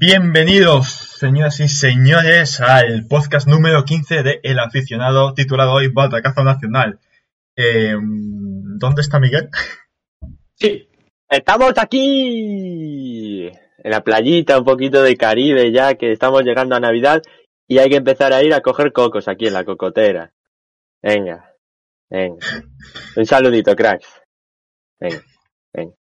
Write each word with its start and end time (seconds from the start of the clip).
Bienvenidos, 0.00 0.88
señoras 0.88 1.60
y 1.60 1.68
señores, 1.68 2.58
al 2.62 3.06
podcast 3.06 3.46
número 3.46 3.84
15 3.84 4.22
de 4.22 4.40
El 4.42 4.58
Aficionado, 4.58 5.34
titulado 5.34 5.74
hoy 5.74 5.88
Batacazo 5.88 6.42
Nacional. 6.42 6.98
Eh, 7.54 7.94
¿Dónde 8.00 9.02
está 9.02 9.20
Miguel? 9.20 9.50
Sí, 10.54 10.88
estamos 11.28 11.74
aquí 11.76 13.48
en 13.48 13.90
la 13.90 14.02
playita, 14.02 14.58
un 14.58 14.64
poquito 14.64 15.02
de 15.02 15.18
Caribe 15.18 15.70
ya, 15.70 15.92
que 15.96 16.12
estamos 16.12 16.44
llegando 16.44 16.76
a 16.76 16.80
Navidad 16.80 17.20
y 17.68 17.76
hay 17.76 17.90
que 17.90 17.96
empezar 17.96 18.32
a 18.32 18.42
ir 18.42 18.54
a 18.54 18.62
coger 18.62 18.94
cocos 18.94 19.28
aquí 19.28 19.48
en 19.48 19.52
la 19.52 19.66
cocotera. 19.66 20.32
Venga, 21.02 21.54
venga. 22.08 22.46
Un 23.16 23.26
saludito, 23.26 23.76
cracks. 23.76 24.08
Venga, 24.98 25.22
venga. 25.74 25.94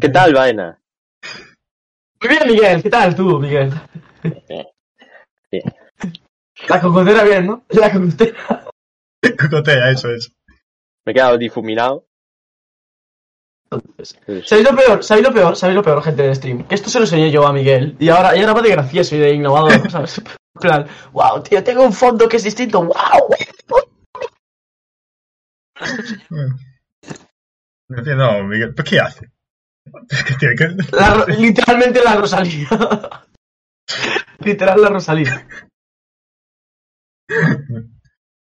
¿Qué 0.00 0.08
tal, 0.08 0.34
vaina? 0.34 0.80
Muy 2.20 2.28
bien, 2.28 2.42
Miguel. 2.46 2.82
¿Qué 2.82 2.90
tal 2.90 3.14
tú, 3.14 3.38
Miguel? 3.38 3.72
Bien. 5.50 5.64
La 6.68 6.80
cocotera 6.80 7.24
bien, 7.24 7.46
¿no? 7.46 7.64
La 7.70 7.92
cocotera. 7.92 8.66
Cocotea, 9.38 9.90
eso 9.90 10.10
es. 10.10 10.32
Me 11.04 11.12
he 11.12 11.14
quedado 11.14 11.38
difuminado. 11.38 12.06
Entonces, 13.70 14.18
¿sabéis 14.46 14.70
lo 14.70 14.76
peor? 14.76 15.04
¿Sabéis 15.04 15.26
lo 15.26 15.34
peor? 15.34 15.56
¿Sabéis 15.56 15.76
lo 15.76 15.82
peor, 15.82 16.02
gente 16.02 16.22
del 16.22 16.34
stream? 16.34 16.66
Que 16.66 16.74
esto 16.74 16.90
se 16.90 16.98
lo 16.98 17.04
enseñé 17.04 17.30
yo 17.30 17.46
a 17.46 17.52
Miguel. 17.52 17.96
Y 17.98 18.08
ahora, 18.08 18.36
y 18.36 18.40
ahora 18.40 18.54
va 18.54 18.62
de 18.62 18.70
gracioso 18.70 19.14
y 19.14 19.18
de 19.18 19.34
innovador, 19.34 19.90
¿sabes? 19.90 20.18
En 20.18 20.60
plan, 20.60 20.86
wow, 21.12 21.42
tío, 21.42 21.62
tengo 21.62 21.84
un 21.84 21.92
fondo 21.92 22.28
que 22.28 22.36
es 22.38 22.44
distinto. 22.44 22.82
Wow. 22.82 22.94
No, 27.88 28.02
no, 28.16 28.44
Miguel, 28.44 28.74
¿pero 28.74 28.88
qué 28.88 29.00
hace? 29.00 29.30
La 30.92 31.24
literalmente 31.26 32.00
la 32.04 32.16
Rosalía. 32.16 32.68
Literal 34.44 34.80
la 34.80 34.88
Rosalía. 34.88 35.46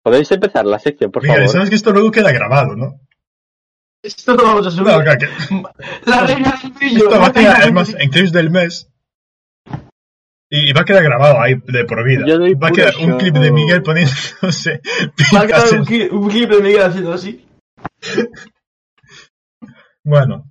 ¿Podéis 0.02 0.30
empezar 0.32 0.64
la 0.66 0.78
sección, 0.78 1.10
por 1.10 1.22
Miguel, 1.22 1.38
favor? 1.38 1.52
sabes 1.52 1.70
que 1.70 1.76
esto 1.76 1.92
luego 1.92 2.10
queda 2.10 2.30
grabado, 2.32 2.76
¿no? 2.76 3.00
Esto 4.02 4.34
lo 4.34 4.42
vamos 4.44 4.66
a 4.66 4.70
subir. 4.70 4.92
No, 4.92 5.02
claro, 5.02 5.18
que 5.18 6.10
La 6.10 6.26
reina 6.26 6.58
del 6.62 6.72
brillo. 6.72 7.04
esto 7.08 7.20
va 7.20 7.26
a 7.28 7.32
quedar, 7.32 7.62
además, 7.62 7.94
en 7.98 8.10
clips 8.10 8.32
del 8.32 8.50
mes. 8.50 8.90
Y, 10.50 10.70
y 10.70 10.72
va 10.74 10.82
a 10.82 10.84
quedar 10.84 11.02
grabado 11.02 11.40
ahí 11.40 11.54
de 11.66 11.84
por 11.86 12.04
vida. 12.04 12.24
Yo 12.26 12.38
doy 12.38 12.54
Va 12.54 12.68
a 12.68 12.72
quedar 12.72 12.94
un 12.96 13.08
show. 13.10 13.18
clip 13.18 13.34
de 13.34 13.50
Miguel 13.50 13.82
poniéndose 13.82 14.82
Va 15.34 15.40
a 15.40 15.46
quedar 15.46 15.78
un, 15.78 15.84
clip, 15.86 16.12
un 16.12 16.28
clip 16.28 16.50
de 16.50 16.60
Miguel 16.62 16.82
haciendo 16.82 17.12
así. 17.14 17.46
Bueno, 20.04 20.50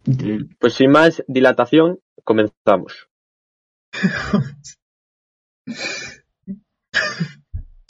Pues 0.59 0.73
sin 0.73 0.91
más 0.91 1.23
dilatación, 1.27 1.99
comenzamos. 2.23 3.07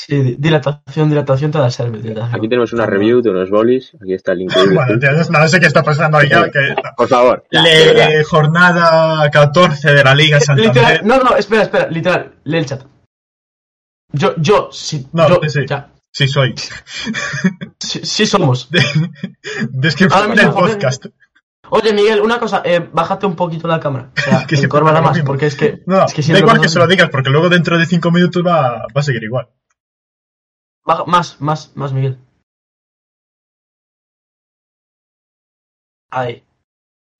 Sí, 0.05 0.22
di- 0.22 0.36
dilatación, 0.38 1.08
dilatación, 1.09 1.52
toda 1.52 1.70
serve. 1.72 2.00
Dilatación. 2.00 2.36
Aquí 2.36 2.50
tenemos 2.50 2.73
una 2.73 2.86
review 2.86 3.22
de 3.22 3.30
unos 3.30 3.50
bolis. 3.50 3.95
Aquí 4.02 4.14
está 4.14 4.33
el 4.33 4.42
increíble. 4.44 4.75
bueno, 4.75 5.00
tío, 5.00 5.11
no, 5.14 5.39
no 5.39 5.47
sé 5.47 5.59
qué 5.61 5.67
está 5.67 5.81
pasando 5.81 6.20
que... 6.20 6.28
Por 6.97 7.08
favor. 7.08 7.45
ya, 7.50 7.61
Le- 7.61 8.23
jornada 8.25 9.30
14 9.31 9.94
de 9.94 10.03
la 10.03 10.14
Liga 10.14 10.42
Santander. 10.42 10.75
Literal, 10.75 11.08
no, 11.08 11.23
no, 11.23 11.38
espera, 11.38 11.61
espera, 11.64 11.88
literal, 11.88 12.36
lee 12.44 12.58
el 12.58 12.66
chat. 12.66 12.83
Yo, 14.11 14.36
yo, 14.38 14.70
sí, 14.73 15.08
No, 15.14 15.30
yo, 15.30 15.39
sí, 15.44 15.50
sí. 15.61 15.66
ya, 15.70 15.89
Sí, 16.11 16.27
soy. 16.27 16.53
sí, 17.80 18.02
sí 18.03 18.25
somos. 18.27 18.70
Descripción 19.72 20.36
del 20.36 20.48
joder. 20.48 20.77
Oye, 21.75 21.91
Miguel, 21.91 22.21
una 22.21 22.38
cosa, 22.39 22.61
eh, 22.66 22.88
bájate 22.93 23.25
un 23.25 23.35
poquito 23.35 23.67
la 23.67 23.79
cámara. 23.79 24.11
O 24.16 24.21
sea, 24.21 24.45
Que 24.47 24.55
lo 24.67 25.02
más, 25.02 25.19
porque 25.21 25.47
es 25.47 25.55
que, 25.55 25.81
No, 25.88 26.05
es 26.05 26.13
que 26.13 26.21
si 26.21 26.31
da 26.31 26.38
no 26.38 26.39
igual 26.43 26.57
lo 26.57 26.61
que 26.61 26.69
se 26.69 26.77
lo 26.80 26.85
digas, 26.88 27.09
porque 27.09 27.31
luego 27.31 27.49
dentro 27.49 27.80
de 27.80 27.85
5 27.88 28.11
minutos 28.11 28.43
va, 28.45 28.85
va 28.95 29.02
a 29.02 29.03
seguir 29.03 29.23
igual. 29.23 29.49
Baja- 30.85 31.05
más, 31.05 31.42
más, 31.42 31.71
más, 31.75 31.92
Miguel. 31.93 32.20
Ahí. 36.11 36.43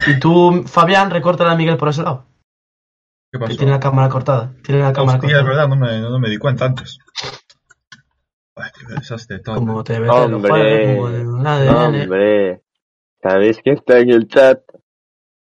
Y 0.05 0.19
tú, 0.19 0.63
Fabián, 0.67 1.09
recórtala 1.09 1.53
a 1.53 1.55
Miguel 1.55 1.78
por 1.78 1.89
ese 1.89 2.03
lado. 2.03 2.25
¿Qué 3.31 3.39
Que 3.39 3.45
pasó? 3.45 3.57
tiene 3.57 3.72
la 3.72 3.79
cámara 3.79 4.09
cortada. 4.09 4.53
Tiene 4.63 4.81
la 4.81 4.94
cámara 4.94 5.17
Hostia, 5.17 5.38
es 5.38 5.44
cortada. 5.44 5.66
verdad, 5.66 5.67
no 5.67 5.75
me, 5.78 5.99
no 6.01 6.19
me 6.19 6.29
di 6.29 6.38
cuenta 6.38 6.66
antes. 6.66 6.99
Ay, 8.55 8.69
qué 8.78 8.94
desastre 8.94 9.39
todo. 9.39 9.55
Como 9.55 9.83
te 9.83 9.97
los 9.99 10.09
Hombre. 10.11 10.51
juegos, 10.51 11.11
como 11.23 11.38
un 11.39 11.47
ADN. 11.47 11.75
Hombre. 12.03 12.62
¿Sabéis 13.23 13.59
que 13.63 13.72
está 13.72 14.00
en 14.00 14.09
el 14.09 14.28
chat? 14.28 14.61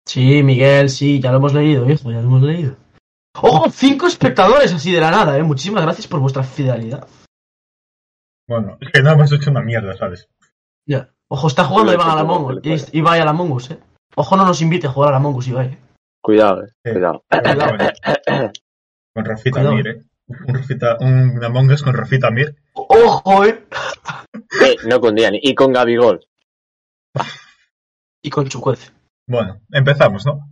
Sí, 0.06 0.42
Miguel, 0.42 0.88
sí, 0.88 1.20
ya 1.20 1.30
lo 1.32 1.38
hemos 1.38 1.52
leído, 1.52 1.88
hijo, 1.90 2.10
ya 2.10 2.20
lo 2.20 2.28
hemos 2.28 2.42
leído. 2.42 2.76
¡Oh! 3.40 3.68
Cinco 3.70 4.06
espectadores 4.06 4.72
así 4.72 4.92
de 4.92 5.00
la 5.00 5.10
nada, 5.10 5.36
eh. 5.36 5.42
Muchísimas 5.42 5.82
gracias 5.82 6.06
por 6.06 6.20
vuestra 6.20 6.42
fidelidad. 6.42 7.06
Bueno, 8.48 8.76
es 8.80 8.90
que 8.90 9.02
no 9.02 9.10
hemos 9.10 9.32
hecho 9.32 9.50
una 9.50 9.62
mierda, 9.62 9.96
¿sabes? 9.96 10.28
Ya. 10.86 11.10
Ojo, 11.28 11.48
está 11.48 11.64
jugando 11.64 11.92
Iván 11.92 12.10
a 12.10 12.22
la 12.22 12.60
Y 12.62 12.98
Ibai 12.98 13.20
a 13.20 13.24
la 13.24 13.30
Among 13.30 13.52
Us, 13.52 13.70
eh. 13.70 13.78
Ojo, 14.14 14.36
no 14.36 14.44
nos 14.44 14.60
invite 14.60 14.86
a 14.86 14.90
jugar 14.90 15.08
a 15.08 15.12
la 15.12 15.16
Among 15.18 15.36
Us, 15.36 15.48
Ibai. 15.48 15.68
eh. 15.68 15.78
Cuidado, 16.22 16.64
eh. 16.64 16.68
Sí. 16.84 16.92
Cuidado. 16.92 17.24
Con, 17.28 17.40
con 19.14 19.24
Rafita 19.24 19.60
Cuidado. 19.60 19.76
Mir, 19.76 19.88
¿eh? 19.88 20.02
Un, 20.28 20.54
Rafita, 20.54 20.96
un 21.00 21.42
Among 21.44 21.70
Us 21.72 21.82
con 21.82 21.94
Rafita 21.94 22.30
Mir. 22.30 22.54
Ojo, 22.74 23.44
eh. 23.44 23.64
Eh, 24.62 24.76
no 24.88 25.00
con 25.00 25.14
Diani. 25.14 25.40
Y 25.42 25.54
con 25.54 25.72
Gabigol. 25.72 26.26
Y 28.22 28.30
con 28.30 28.48
Chucuez. 28.48 28.92
Bueno, 29.26 29.60
empezamos, 29.70 30.24
¿no? 30.26 30.48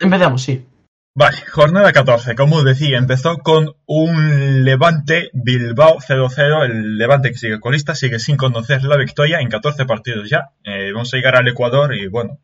Empezamos, 0.00 0.42
sí. 0.42 0.64
Vale, 1.16 1.38
jornada 1.50 1.92
14, 1.92 2.36
como 2.36 2.62
decía, 2.62 2.96
empezó 2.96 3.38
con 3.38 3.74
un 3.86 4.64
Levante 4.64 5.30
Bilbao 5.32 5.96
0-0, 5.98 6.64
el 6.64 6.96
Levante 6.96 7.30
que 7.32 7.38
sigue 7.38 7.58
colista, 7.58 7.96
sigue 7.96 8.20
sin 8.20 8.36
conocer 8.36 8.84
la 8.84 8.96
victoria 8.96 9.40
en 9.40 9.48
14 9.48 9.84
partidos 9.84 10.30
ya, 10.30 10.50
Eh, 10.62 10.92
vamos 10.92 11.12
a 11.12 11.16
llegar 11.16 11.34
al 11.34 11.48
Ecuador 11.48 11.92
y 11.96 12.06
bueno, 12.06 12.38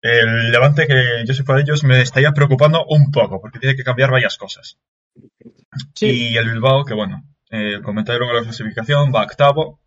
el 0.00 0.50
Levante 0.50 0.86
que 0.86 1.24
yo 1.26 1.34
sé 1.34 1.44
por 1.44 1.58
ellos 1.60 1.84
me 1.84 2.00
estaría 2.00 2.32
preocupando 2.32 2.86
un 2.88 3.10
poco, 3.10 3.40
porque 3.40 3.58
tiene 3.58 3.76
que 3.76 3.84
cambiar 3.84 4.10
varias 4.10 4.38
cosas. 4.38 4.78
Sí. 5.94 6.30
Y 6.30 6.36
el 6.38 6.48
Bilbao, 6.50 6.84
que 6.86 6.94
bueno, 6.94 7.22
eh, 7.50 7.80
comentaré 7.82 8.18
luego 8.18 8.32
la 8.32 8.42
clasificación, 8.44 9.12
va 9.14 9.24
octavo, 9.24 9.80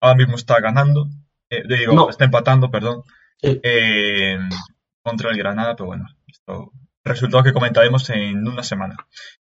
ahora 0.00 0.16
mismo 0.16 0.36
está 0.36 0.60
ganando, 0.60 1.08
eh, 1.50 1.62
digo, 1.68 1.92
No. 1.92 2.08
está 2.08 2.24
empatando, 2.24 2.70
perdón. 2.70 3.02
Eh, 3.42 4.38
contra 5.02 5.30
el 5.30 5.38
Granada, 5.38 5.76
pero 5.76 5.86
bueno, 5.86 6.06
esto 6.26 6.72
resultado 7.04 7.42
que 7.44 7.52
comentaremos 7.52 8.08
en 8.10 8.46
una 8.46 8.62
semana. 8.62 8.96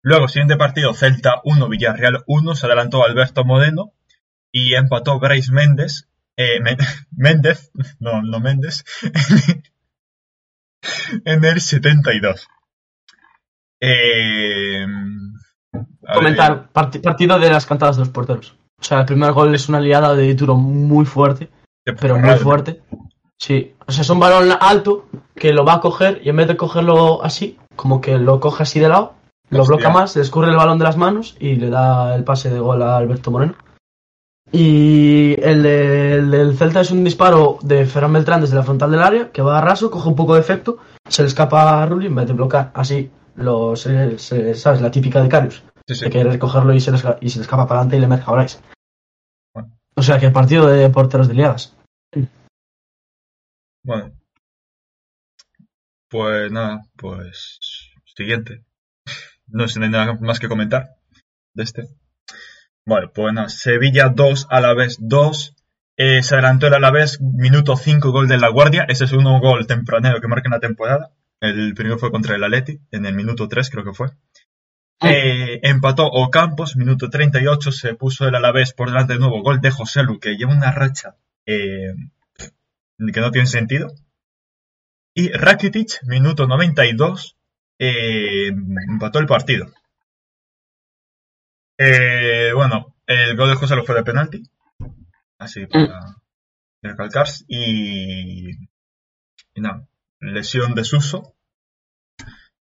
Luego, 0.02 0.28
siguiente 0.28 0.58
partido, 0.58 0.94
Celta 0.94 1.42
1, 1.44 1.70
Villarreal 1.70 2.24
1, 2.28 2.56
se 2.56 2.66
adelantó 2.66 3.04
Alberto 3.04 3.46
Moreno 3.46 3.94
y 4.52 4.76
empató 4.76 5.20
Bryce 5.20 5.52
Méndez, 5.52 6.08
eh, 6.38 6.60
Méndez, 7.12 7.72
no, 8.00 8.22
no 8.22 8.40
Méndez, 8.40 8.84
en 11.26 11.44
el 11.46 11.62
72. 11.62 12.48
Eh, 13.82 14.86
Comentar, 16.14 16.70
parti- 16.72 17.00
partido 17.00 17.40
de 17.40 17.50
las 17.50 17.66
cantadas 17.66 17.96
de 17.98 18.02
los 18.02 18.10
porteros. 18.10 18.56
O 18.80 18.84
sea, 18.84 19.00
el 19.00 19.06
primer 19.06 19.32
gol 19.32 19.54
es 19.56 19.70
una 19.70 19.80
liada 19.80 20.14
de 20.16 20.36
tiro 20.36 20.56
muy 20.56 21.06
fuerte, 21.06 21.50
pero 22.00 22.18
muy 22.18 22.36
fuerte. 22.38 22.82
Sí. 23.40 23.76
O 23.88 23.92
sea, 23.92 24.02
es 24.02 24.10
un 24.10 24.20
balón 24.20 24.50
alto 24.60 25.06
que 25.36 25.54
lo 25.54 25.66
va 25.66 25.74
a 25.76 25.82
coger 25.82 26.22
y 26.24 26.30
en 26.30 26.36
vez 26.38 26.48
de 26.48 26.58
cogerlo 26.58 27.24
así, 27.24 27.58
como 27.76 28.00
que 28.02 28.18
lo 28.18 28.40
coge 28.40 28.64
así 28.64 28.80
de 28.80 28.90
lado, 28.90 29.14
lo 29.50 29.62
Hostia. 29.62 29.76
bloca 29.78 29.90
más, 29.90 30.16
le 30.16 30.22
escurre 30.22 30.50
el 30.50 30.56
balón 30.56 30.78
de 30.80 30.86
las 30.86 30.98
manos 30.98 31.36
y 31.40 31.56
le 31.56 31.70
da 31.70 32.16
el 32.16 32.24
pase 32.24 32.50
de 32.50 32.60
gol 32.60 32.82
a 32.82 32.98
Alberto 32.98 33.32
Moreno. 33.32 33.56
Y 34.52 35.36
el, 35.42 35.64
de- 35.64 36.14
el 36.16 36.32
del 36.32 36.58
Celta 36.58 36.82
es 36.82 36.92
un 36.92 37.04
disparo 37.04 37.58
de 37.64 37.86
Ferran 37.86 38.14
Beltrán 38.14 38.42
desde 38.42 38.56
la 38.56 38.64
frontal 38.64 38.92
del 38.92 39.02
área, 39.02 39.32
que 39.32 39.42
va 39.42 39.58
a 39.58 39.62
raso, 39.62 39.90
coge 39.90 40.08
un 40.10 40.16
poco 40.16 40.36
de 40.36 40.42
efecto, 40.42 40.78
se 41.10 41.24
le 41.24 41.28
escapa 41.28 41.82
a 41.82 41.86
Rulli 41.88 42.08
en 42.08 42.16
vez 42.16 42.28
de 42.28 42.34
bloquear 42.34 42.72
así, 42.76 43.10
lo, 43.36 43.76
se- 43.76 44.20
se- 44.20 44.54
¿sabes? 44.54 44.82
La 44.82 44.92
típica 44.92 45.22
de 45.22 45.30
Carius, 45.30 45.64
Sí, 45.88 45.96
sí. 45.96 46.06
de 46.06 46.12
querer 46.12 46.40
cogerlo 46.40 46.74
y 46.74 46.80
se, 46.80 46.92
le, 46.92 47.00
y 47.22 47.30
se 47.30 47.40
le 47.40 47.44
escapa 47.44 47.68
para 47.68 47.80
adelante 47.82 47.98
y 47.98 48.00
le 48.02 48.08
mete 48.08 48.24
a 48.28 48.32
Bryce. 48.32 48.60
Bueno. 49.56 49.70
O 49.96 50.04
sea, 50.04 50.20
que 50.20 50.30
partido 50.30 50.68
de 50.68 50.90
porteros 50.90 51.28
de 51.28 51.34
liadas. 51.34 51.76
Bueno. 53.84 54.14
Pues 56.10 56.52
nada, 56.52 56.84
pues 56.96 57.60
siguiente. 58.16 58.64
No 59.48 59.68
sé, 59.68 59.80
no 59.80 59.86
hay 59.86 59.92
nada 59.92 60.18
más 60.22 60.40
que 60.40 60.48
comentar 60.48 60.96
de 61.54 61.64
este. 61.64 61.88
Vale, 62.86 63.10
pues 63.14 63.34
nada, 63.34 63.50
Sevilla 63.50 64.10
2, 64.10 64.48
Alavés 64.50 64.98
2. 65.00 65.56
Eh, 65.98 66.24
se 66.24 66.36
adelantó 66.36 66.68
el 66.68 66.74
Alavés, 66.74 67.22
minuto 67.22 67.76
5, 67.76 68.12
gol 68.12 68.28
de 68.28 68.38
La 68.38 68.50
Guardia. 68.50 68.86
Ese 68.88 69.06
es 69.06 69.12
un 69.12 69.24
gol 69.40 69.68
tempranero 69.68 70.22
que 70.22 70.28
marca 70.28 70.48
en 70.48 70.54
la 70.54 70.60
temporada. 70.60 71.12
El 71.40 71.74
primero 71.74 72.00
fue 72.00 72.12
contra 72.12 72.36
el 72.36 72.44
Atleti, 72.44 72.80
en 72.92 73.06
el 73.06 73.16
minuto 73.16 73.48
3 73.48 73.70
creo 73.70 73.84
que 73.84 73.94
fue. 73.94 74.08
Eh, 75.02 75.60
empató 75.64 76.06
Ocampos, 76.06 76.78
minuto 76.78 77.10
38, 77.10 77.72
se 77.72 77.96
puso 77.96 78.28
el 78.28 78.36
Alavés 78.36 78.74
por 78.74 78.88
delante 78.88 79.14
de 79.14 79.20
nuevo. 79.20 79.44
Gol 79.44 79.60
de 79.60 79.72
José 79.72 80.04
Lu, 80.04 80.20
que 80.20 80.36
lleva 80.36 80.54
una 80.54 80.72
racha 80.72 81.18
eh, 81.46 81.94
que 83.12 83.22
no 83.22 83.32
tiene 83.32 83.48
sentido. 83.48 83.94
Y 85.16 85.30
Rakitic, 85.32 86.04
minuto 86.08 86.48
92, 86.48 87.38
eh, 87.80 88.48
empató 88.48 89.20
el 89.20 89.26
partido. 89.28 89.68
Eh, 91.78 92.52
bueno, 92.56 92.96
el 93.06 93.36
gol 93.36 93.50
de 93.50 93.56
José 93.56 93.76
lo 93.76 93.84
fue 93.84 93.96
de 93.96 94.04
penalti. 94.04 94.44
Así 95.38 95.66
para 95.68 96.16
recalcar. 96.82 97.28
Y, 97.48 98.52
y 99.56 99.62
nada, 99.62 99.88
lesión 100.20 100.74
de 100.76 100.84
Suso. 100.84 101.36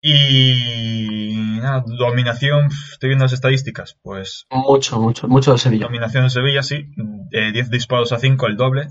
Y 0.01 1.33
nada, 1.61 1.83
dominación, 1.85 2.67
estoy 2.67 3.09
viendo 3.09 3.25
las 3.25 3.33
estadísticas, 3.33 3.97
pues 4.01 4.45
Mucho, 4.49 4.97
mucho, 5.01 5.27
mucho 5.27 5.51
de 5.51 5.57
Sevilla. 5.57 5.87
dominación 5.87 6.23
de 6.23 6.29
Sevilla, 6.29 6.63
sí, 6.63 6.85
eh, 7.31 7.51
10 7.51 7.69
disparos 7.69 8.13
a 8.13 8.19
5, 8.19 8.47
el 8.47 8.55
doble. 8.55 8.87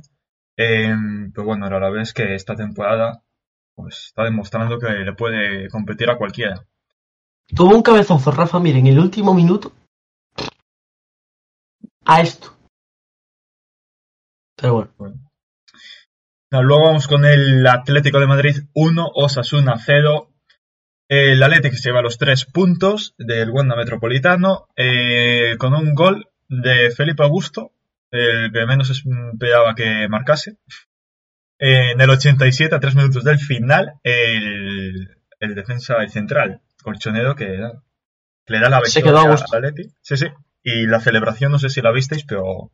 Eh, 0.59 0.93
pero 1.33 1.47
bueno, 1.47 1.67
a 1.67 1.81
la 1.81 1.89
vez 1.89 2.13
que 2.13 2.35
esta 2.35 2.57
temporada 2.57 3.23
pues 3.77 4.07
está 4.07 4.25
demostrando 4.25 4.79
que 4.79 4.89
le 4.89 5.13
puede 5.13 5.69
competir 5.69 6.11
a 6.11 6.19
cualquiera. 6.19 6.67
Tuvo 7.55 7.77
un 7.77 7.83
cabezazo 7.83 8.33
Rafa 8.33 8.59
Mir 8.59 8.77
en 8.77 8.89
el 8.89 8.99
último 8.99 9.33
minuto. 9.35 9.73
A 12.05 12.21
esto. 12.21 12.57
Pero 14.57 14.93
bueno. 14.99 15.31
No, 16.51 16.63
luego 16.63 16.87
vamos 16.87 17.07
con 17.07 17.25
el 17.25 17.65
Atlético 17.67 18.19
de 18.19 18.27
Madrid 18.27 18.57
1, 18.75 19.11
Osasuna 19.15 19.77
0. 19.79 20.33
El 21.09 21.43
Atlético 21.43 21.77
se 21.77 21.89
lleva 21.89 22.03
los 22.03 22.19
tres 22.19 22.47
puntos 22.47 23.15
del 23.17 23.51
Wanda 23.51 23.77
Metropolitano 23.77 24.67
eh, 24.75 25.57
con 25.59 25.73
un 25.75 25.95
gol 25.95 26.29
de 26.49 26.91
Felipe 26.91 27.23
Augusto, 27.23 27.73
el 28.11 28.53
que 28.53 28.67
menos 28.67 28.91
esperaba 28.91 29.75
que 29.75 30.09
marcase. 30.09 30.59
Eh, 31.59 31.93
en 31.93 32.01
el 32.01 32.11
87, 32.11 32.75
a 32.75 32.81
tres 32.81 32.95
minutos 32.95 33.25
del 33.25 33.39
final, 33.39 33.95
el, 34.03 35.09
el 35.41 35.55
defensa 35.55 35.97
el 36.03 36.11
central, 36.11 36.63
Colchonero, 36.83 37.35
que, 37.35 37.47
le 37.47 38.61
da 38.61 38.71
la 38.71 38.81
victoria 38.81 39.03
quedó 39.03 39.19
a 39.19 39.35
Atleti. 39.35 39.91
Sí, 40.01 40.17
sí. 40.17 40.27
Y 40.63 40.87
la 40.87 41.01
celebración, 41.01 41.53
no 41.53 41.59
sé 41.59 41.69
si 41.69 41.83
la 41.83 41.93
visteis, 41.93 42.25
pero 42.25 42.71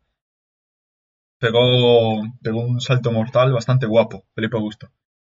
pegó, 1.39 2.23
pegó 2.43 2.61
un 2.61 2.81
salto 2.81 3.11
mortal 3.11 3.53
bastante 3.53 3.87
guapo, 3.87 4.25
Felipe 4.35 4.57
Augusto. 4.57 4.91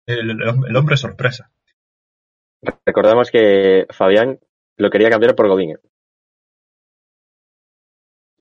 El, 0.07 0.31
el 0.31 0.77
hombre 0.77 0.97
sorpresa. 0.97 1.51
Recordamos 2.85 3.31
que 3.31 3.87
Fabián 3.91 4.41
lo 4.77 4.91
quería 4.91 5.11
cambiar 5.11 5.35
por 5.35 5.49
Godín. 5.49 5.79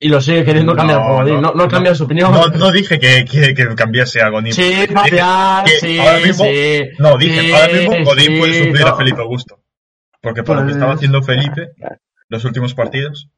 Y 0.01 0.07
lo 0.07 0.21
sigue 0.21 0.45
queriendo 0.45 0.75
cambiar 0.75 0.99
No, 1.01 1.07
por 1.07 1.15
Godín. 1.23 1.41
no, 1.41 1.53
No, 1.53 1.67
no, 1.67 1.95
su 1.95 2.03
opinión. 2.05 2.31
No, 2.31 2.47
no 2.47 2.71
dije 2.71 2.99
que, 2.99 3.25
que, 3.25 3.53
que 3.53 3.75
cambiase 3.75 4.21
a 4.21 4.29
Godín. 4.29 4.53
Sí, 4.53 4.87
Fabián, 4.93 5.65
sí, 5.79 5.99
ahora 5.99 6.19
mismo- 6.19 6.45
sí. 6.45 6.81
No, 6.99 7.17
dije, 7.17 7.41
Sí, 7.41 7.51
ahora 7.51 7.73
mismo 7.73 8.05
Godín 8.05 8.39
puede 8.39 8.63
suplir 8.65 8.87
a. 8.87 8.95
Felipe 8.95 9.21
Augusto. 9.21 9.61
Porque 10.21 10.43
por 10.43 10.55
lo 10.55 10.61
que 10.61 10.65
Pues- 10.67 10.75
estaba 10.77 10.93
haciendo 10.93 11.21
Felipe 11.21 11.71
los 12.29 12.45
últimos 12.45 12.73
partidos. 12.73 13.29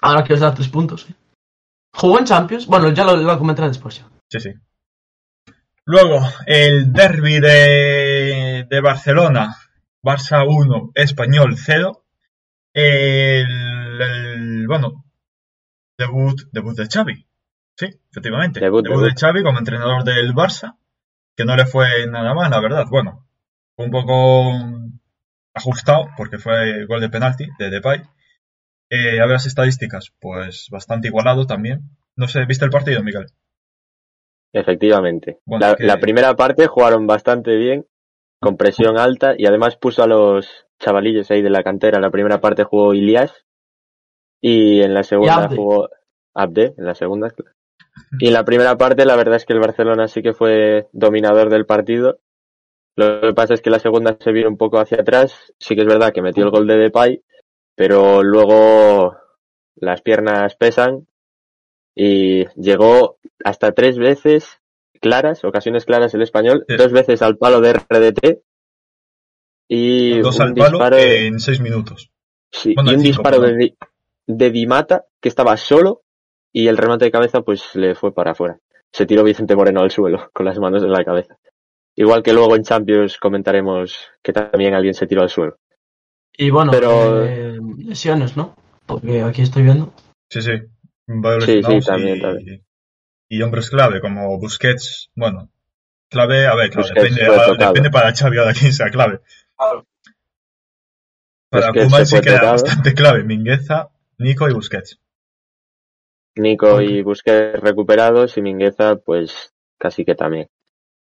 Ahora 0.00 0.24
que 0.24 0.32
os 0.34 0.40
da 0.40 0.54
tres 0.54 0.68
puntos. 0.68 1.02
sí. 1.06 1.14
Jugó 1.94 2.18
en 2.18 2.24
Champions. 2.24 2.66
Bueno, 2.66 2.88
ya 2.90 3.04
lo, 3.04 3.16
lo 3.16 3.38
comentaré 3.38 3.68
después. 3.68 3.98
ya. 3.98 4.08
Sí, 4.30 4.40
sí. 4.40 4.54
Luego, 5.84 6.20
el 6.46 6.90
derby 6.92 7.38
de, 7.40 8.66
de 8.68 8.80
Barcelona. 8.80 9.56
Barça 10.02 10.44
1, 10.48 10.90
Español 10.94 11.54
0. 11.56 12.04
El, 12.72 14.00
el- 14.00 14.66
bueno, 14.66 15.04
debut, 16.04 16.36
debut 16.52 16.76
de 16.76 16.86
Xavi. 16.86 17.26
Sí, 17.76 17.86
efectivamente. 18.10 18.60
Debut, 18.60 18.82
de 18.84 18.90
debut. 18.90 19.18
Xavi 19.18 19.42
como 19.42 19.58
entrenador 19.58 20.04
del 20.04 20.34
Barça. 20.34 20.76
Que 21.36 21.44
no 21.46 21.56
le 21.56 21.64
fue 21.64 22.06
nada 22.08 22.34
mal, 22.34 22.50
la 22.50 22.60
verdad. 22.60 22.84
Bueno, 22.90 23.26
un 23.76 23.90
poco 23.90 24.52
ajustado 25.54 26.08
porque 26.16 26.38
fue 26.38 26.84
gol 26.86 27.00
de 27.00 27.08
penalti 27.08 27.46
de 27.58 27.70
Depay. 27.70 28.02
Eh, 28.90 29.18
a 29.20 29.24
ver 29.24 29.32
las 29.32 29.46
estadísticas, 29.46 30.12
pues 30.20 30.68
bastante 30.70 31.08
igualado 31.08 31.46
también. 31.46 31.80
No 32.16 32.28
sé, 32.28 32.44
¿viste 32.44 32.66
el 32.66 32.70
partido, 32.70 33.02
Miguel? 33.02 33.26
Efectivamente. 34.52 35.38
Bueno, 35.46 35.66
la, 35.66 35.74
que- 35.76 35.84
la 35.84 35.96
primera 35.98 36.34
parte 36.34 36.66
jugaron 36.66 37.06
bastante 37.06 37.56
bien, 37.56 37.86
con 38.40 38.56
presión 38.56 38.98
alta, 38.98 39.34
y 39.36 39.46
además 39.46 39.76
puso 39.76 40.02
a 40.02 40.06
los 40.06 40.66
chavalillos 40.78 41.30
ahí 41.30 41.42
de 41.42 41.50
la 41.50 41.62
cantera. 41.62 42.00
La 42.00 42.10
primera 42.10 42.40
parte 42.40 42.64
jugó 42.64 42.92
Ilias, 42.92 43.32
y 44.42 44.82
en 44.82 44.92
la 44.92 45.02
segunda 45.04 45.44
Abde. 45.44 45.56
jugó 45.56 45.88
Abde, 46.34 46.74
en 46.76 46.84
la 46.84 46.94
segunda. 46.94 47.32
Y 48.18 48.26
en 48.26 48.32
la 48.34 48.44
primera 48.44 48.76
parte, 48.76 49.04
la 49.06 49.16
verdad 49.16 49.36
es 49.36 49.46
que 49.46 49.52
el 49.54 49.60
Barcelona 49.60 50.08
sí 50.08 50.20
que 50.22 50.34
fue 50.34 50.88
dominador 50.92 51.48
del 51.48 51.64
partido. 51.64 52.18
Lo 52.96 53.20
que 53.22 53.32
pasa 53.34 53.54
es 53.54 53.62
que 53.62 53.70
la 53.70 53.78
segunda 53.78 54.16
se 54.20 54.32
vino 54.32 54.48
un 54.48 54.56
poco 54.58 54.78
hacia 54.78 55.00
atrás. 55.00 55.52
Sí 55.58 55.74
que 55.74 55.82
es 55.82 55.86
verdad 55.86 56.12
que 56.12 56.20
metió 56.22 56.44
el 56.44 56.50
gol 56.50 56.66
de 56.66 56.76
Depay, 56.76 57.22
pero 57.76 58.22
luego 58.22 59.16
las 59.76 60.02
piernas 60.02 60.56
pesan 60.56 61.06
y 61.94 62.46
llegó 62.60 63.18
hasta 63.44 63.72
tres 63.72 63.96
veces 63.98 64.60
claras, 65.00 65.44
ocasiones 65.44 65.84
claras 65.84 66.14
el 66.14 66.22
español, 66.22 66.64
Sí. 66.68 66.76
dos 66.76 66.92
veces 66.92 67.22
al 67.22 67.36
palo 67.38 67.60
de 67.60 67.72
RDT 67.74 68.42
y 69.68 70.20
Dos 70.20 70.36
un 70.36 70.42
al 70.42 70.54
palo 70.54 70.70
disparo, 70.78 70.96
en 70.98 71.40
seis 71.40 71.60
minutos. 71.60 72.10
sí, 72.50 72.74
bueno, 72.74 72.90
y 72.92 72.94
un 72.94 73.00
cinco, 73.00 73.08
disparo 73.22 73.40
de, 73.40 73.74
perdón. 74.26 74.38
Di- 74.38 74.44
de 74.44 74.50
Dimata 74.50 75.04
que 75.20 75.28
estaba 75.28 75.56
solo 75.56 76.02
y 76.52 76.68
el 76.68 76.76
remate 76.76 77.04
de 77.06 77.10
cabeza 77.10 77.42
pues 77.42 77.74
le 77.74 77.94
fue 77.94 78.12
para 78.14 78.32
afuera. 78.32 78.58
Se 78.92 79.06
tiró 79.06 79.24
Vicente 79.24 79.56
Moreno 79.56 79.80
al 79.80 79.90
suelo 79.90 80.30
con 80.34 80.46
las 80.46 80.58
manos 80.58 80.82
en 80.82 80.92
la 80.92 81.04
cabeza. 81.04 81.36
Igual 81.94 82.22
que 82.22 82.32
luego 82.32 82.56
en 82.56 82.62
Champions 82.62 83.18
comentaremos 83.18 84.08
que 84.22 84.32
también 84.32 84.74
alguien 84.74 84.94
se 84.94 85.06
tiró 85.06 85.22
al 85.22 85.28
suelo. 85.28 85.58
Y 86.36 86.50
bueno, 86.50 86.72
Pero- 86.72 87.24
eh, 87.24 87.58
lesiones, 87.78 88.36
¿no? 88.36 88.54
Porque 88.86 89.22
aquí 89.22 89.42
estoy 89.42 89.62
viendo. 89.62 89.92
Sí, 90.30 90.40
sí. 90.42 90.52
Sí, 91.40 91.62
sí, 91.62 91.80
también, 91.84 92.16
y, 92.16 92.20
también. 92.20 92.64
y 93.28 93.42
hombres 93.42 93.68
clave 93.68 94.00
como 94.00 94.38
Busquets. 94.38 95.10
Bueno, 95.14 95.50
clave, 96.08 96.46
a 96.46 96.54
ver, 96.54 96.70
claro, 96.70 96.88
depende, 96.94 97.22
depende 97.58 97.90
para 97.90 98.14
Xavi 98.14 98.38
ahora 98.38 98.54
quién 98.54 98.72
sea 98.72 98.88
clave. 98.90 99.20
Para 101.50 101.66
Busquets 101.68 101.84
Koeman 101.90 102.06
se 102.06 102.16
sí 102.16 102.22
que 102.22 102.28
era 102.30 102.38
tocado. 102.38 102.52
bastante 102.52 102.94
clave. 102.94 103.24
Mingueza, 103.24 103.90
Nico 104.18 104.48
y 104.48 104.52
Busquets. 104.54 104.98
Nico 106.36 106.80
y 106.80 107.02
Busquets 107.02 107.60
recuperados 107.60 108.36
y 108.38 108.42
Mingueza 108.42 108.96
pues 108.96 109.52
casi 109.78 110.04
que 110.04 110.14
también 110.14 110.48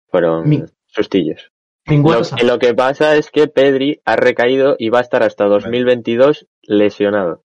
fueron 0.07 0.47
Mi- 0.49 0.63
sustillos. 0.87 1.51
Lo, 1.85 2.21
lo 2.43 2.59
que 2.59 2.73
pasa 2.75 3.15
es 3.15 3.31
que 3.31 3.47
Pedri 3.47 4.01
ha 4.05 4.15
recaído 4.15 4.75
y 4.77 4.89
va 4.89 4.99
a 4.99 5.01
estar 5.01 5.23
hasta 5.23 5.45
2022 5.45 6.47
lesionado. 6.63 7.43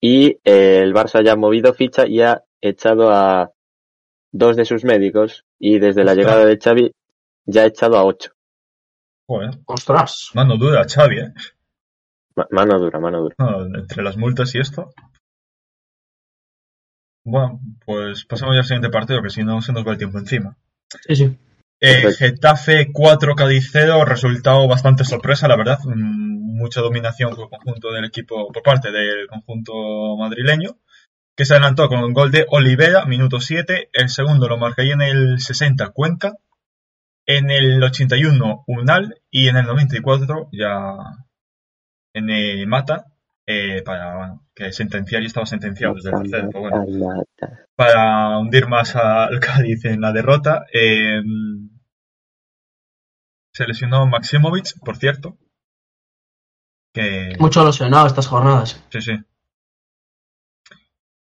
Y 0.00 0.38
eh, 0.44 0.80
el 0.82 0.92
Barça 0.94 1.24
ya 1.24 1.32
ha 1.32 1.36
movido 1.36 1.72
ficha 1.74 2.06
y 2.06 2.20
ha 2.22 2.44
echado 2.60 3.10
a 3.12 3.52
dos 4.32 4.56
de 4.56 4.64
sus 4.64 4.84
médicos 4.84 5.44
y 5.58 5.78
desde 5.78 6.04
la 6.04 6.14
llegada 6.14 6.44
de 6.44 6.58
Xavi 6.58 6.92
ya 7.46 7.62
ha 7.62 7.66
echado 7.66 7.96
a 7.96 8.04
ocho. 8.04 8.32
Joder, 9.28 9.50
Ostras. 9.66 10.30
mano 10.34 10.56
dura, 10.56 10.84
Xavi, 10.88 11.18
¿eh? 11.20 11.32
Ma- 12.36 12.46
Mano 12.50 12.78
dura, 12.78 13.00
mano 13.00 13.20
dura. 13.22 13.34
No, 13.38 13.64
entre 13.78 14.02
las 14.02 14.16
multas 14.16 14.54
y 14.54 14.58
esto. 14.58 14.92
Bueno, 17.24 17.60
pues 17.84 18.24
pasamos 18.24 18.54
ya 18.54 18.60
al 18.60 18.66
siguiente 18.66 18.90
partido, 18.90 19.22
que 19.22 19.30
si 19.30 19.42
no 19.42 19.60
se 19.60 19.72
nos 19.72 19.86
va 19.86 19.92
el 19.92 19.98
tiempo 19.98 20.18
encima. 20.18 20.56
Sí, 21.06 21.16
sí. 21.16 21.38
Eh. 21.80 22.12
Getafe 22.16 22.90
4 22.92 23.34
Cádiz 23.34 23.68
0, 23.72 24.04
resultado 24.04 24.66
bastante 24.68 25.04
sorpresa, 25.04 25.48
la 25.48 25.56
verdad. 25.56 25.78
Mm, 25.84 26.36
Mucha 26.56 26.80
dominación 26.80 27.36
por 27.36 27.50
conjunto 27.50 27.92
del 27.92 28.06
equipo, 28.06 28.50
por 28.50 28.62
parte 28.62 28.90
del 28.90 29.26
conjunto 29.28 30.16
madrileño, 30.16 30.78
que 31.36 31.44
se 31.44 31.52
adelantó 31.52 31.86
con 31.88 32.02
un 32.02 32.14
gol 32.14 32.30
de 32.30 32.46
Olivera, 32.48 33.04
minuto 33.04 33.40
7. 33.40 33.90
El 33.92 34.08
segundo 34.08 34.48
lo 34.48 34.56
marcaría 34.56 34.94
en 34.94 35.02
el 35.02 35.38
60 35.40 35.90
Cuenca. 35.90 36.32
En 37.26 37.50
el 37.50 37.82
81 37.82 38.64
Unal 38.68 39.20
y 39.30 39.48
en 39.48 39.56
el 39.58 39.66
94 39.66 40.48
ya 40.52 40.94
en 42.16 42.30
el 42.30 42.66
Mata 42.66 43.06
eh, 43.46 43.82
para 43.84 44.16
bueno, 44.16 44.46
que 44.54 44.72
sentenciar 44.72 45.22
y 45.22 45.26
estaba 45.26 45.46
sentenciado 45.46 45.94
desde 45.94 46.10
el 46.10 46.30
tercero, 46.30 46.50
pero 46.52 46.70
bueno 46.70 47.24
para 47.76 48.38
hundir 48.38 48.66
más 48.66 48.96
al 48.96 49.38
Cádiz 49.38 49.84
en 49.84 50.00
la 50.00 50.12
derrota. 50.12 50.64
Eh, 50.72 51.22
se 53.52 53.66
lesionó 53.66 54.06
Maximovic, 54.06 54.78
por 54.84 54.96
cierto. 54.96 55.36
Que, 56.92 57.36
Mucho 57.38 57.64
lesionado 57.64 58.06
estas 58.06 58.26
jornadas. 58.26 58.82
sí, 58.90 59.00
sí. 59.00 59.18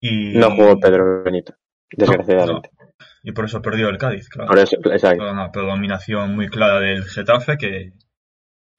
Y, 0.00 0.37
No 0.37 0.50
jugó 0.54 0.78
Pedro 0.78 1.22
Benito, 1.22 1.54
desgraciadamente. 1.90 2.70
no. 2.78 2.82
Y 3.22 3.32
por 3.32 3.44
eso 3.44 3.62
perdió 3.62 3.88
el 3.88 3.99
Cádiz, 3.99 4.28
claro. 4.28 4.49
Por 4.49 4.58
eso, 4.58 4.76
exacto. 4.76 5.18
Pero 5.18 5.32
una 5.32 5.52
predominación 5.52 6.34
muy 6.34 6.49
clara 6.49 6.80
del 6.80 7.04
Getafe 7.04 7.56
que, 7.56 7.92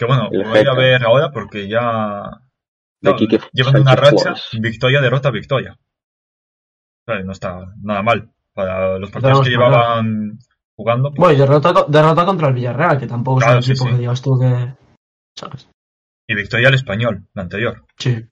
que 0.08 0.14
bueno, 0.14 0.30
El 0.32 0.44
voy 0.44 0.60
a 0.68 0.74
ver 0.74 1.04
ahora 1.04 1.32
porque 1.32 1.68
ya 1.68 2.24
no, 3.02 3.16
llevan 3.52 3.82
una 3.82 3.96
racha, 3.96 4.34
victoria, 4.60 5.02
derrota, 5.02 5.32
victoria. 5.32 5.78
Vale, 7.08 7.24
no 7.24 7.32
está 7.34 7.60
nada 7.82 8.02
mal. 8.02 8.30
Para 8.54 8.98
los 9.00 9.10
partidos 9.12 9.40
Estamos 9.40 9.48
que 9.50 9.58
mal. 9.58 9.72
llevaban 9.72 10.40
jugando. 10.76 11.10
pues, 11.10 11.20
Bueno, 11.20 11.34
y 11.34 11.38
derrota, 11.38 11.74
derrota 11.88 12.26
contra 12.26 12.48
el 12.50 12.54
Villarreal, 12.54 13.00
que 13.00 13.08
tampoco 13.08 13.40
Claro, 13.40 13.60
es 13.60 13.66
sí, 13.66 13.72
un 13.72 13.76
equipo 13.76 13.86
sí. 13.90 13.92
que 13.96 14.00
digas 14.00 14.22
tú 14.22 14.40
que. 14.40 14.76
¿Sabes? 15.36 15.70
y 16.26 16.36
victoria 16.36 16.70
al 16.70 16.74
español, 16.76 17.28
la 17.34 17.42
anterior. 17.44 17.84
Sí. 17.98 18.24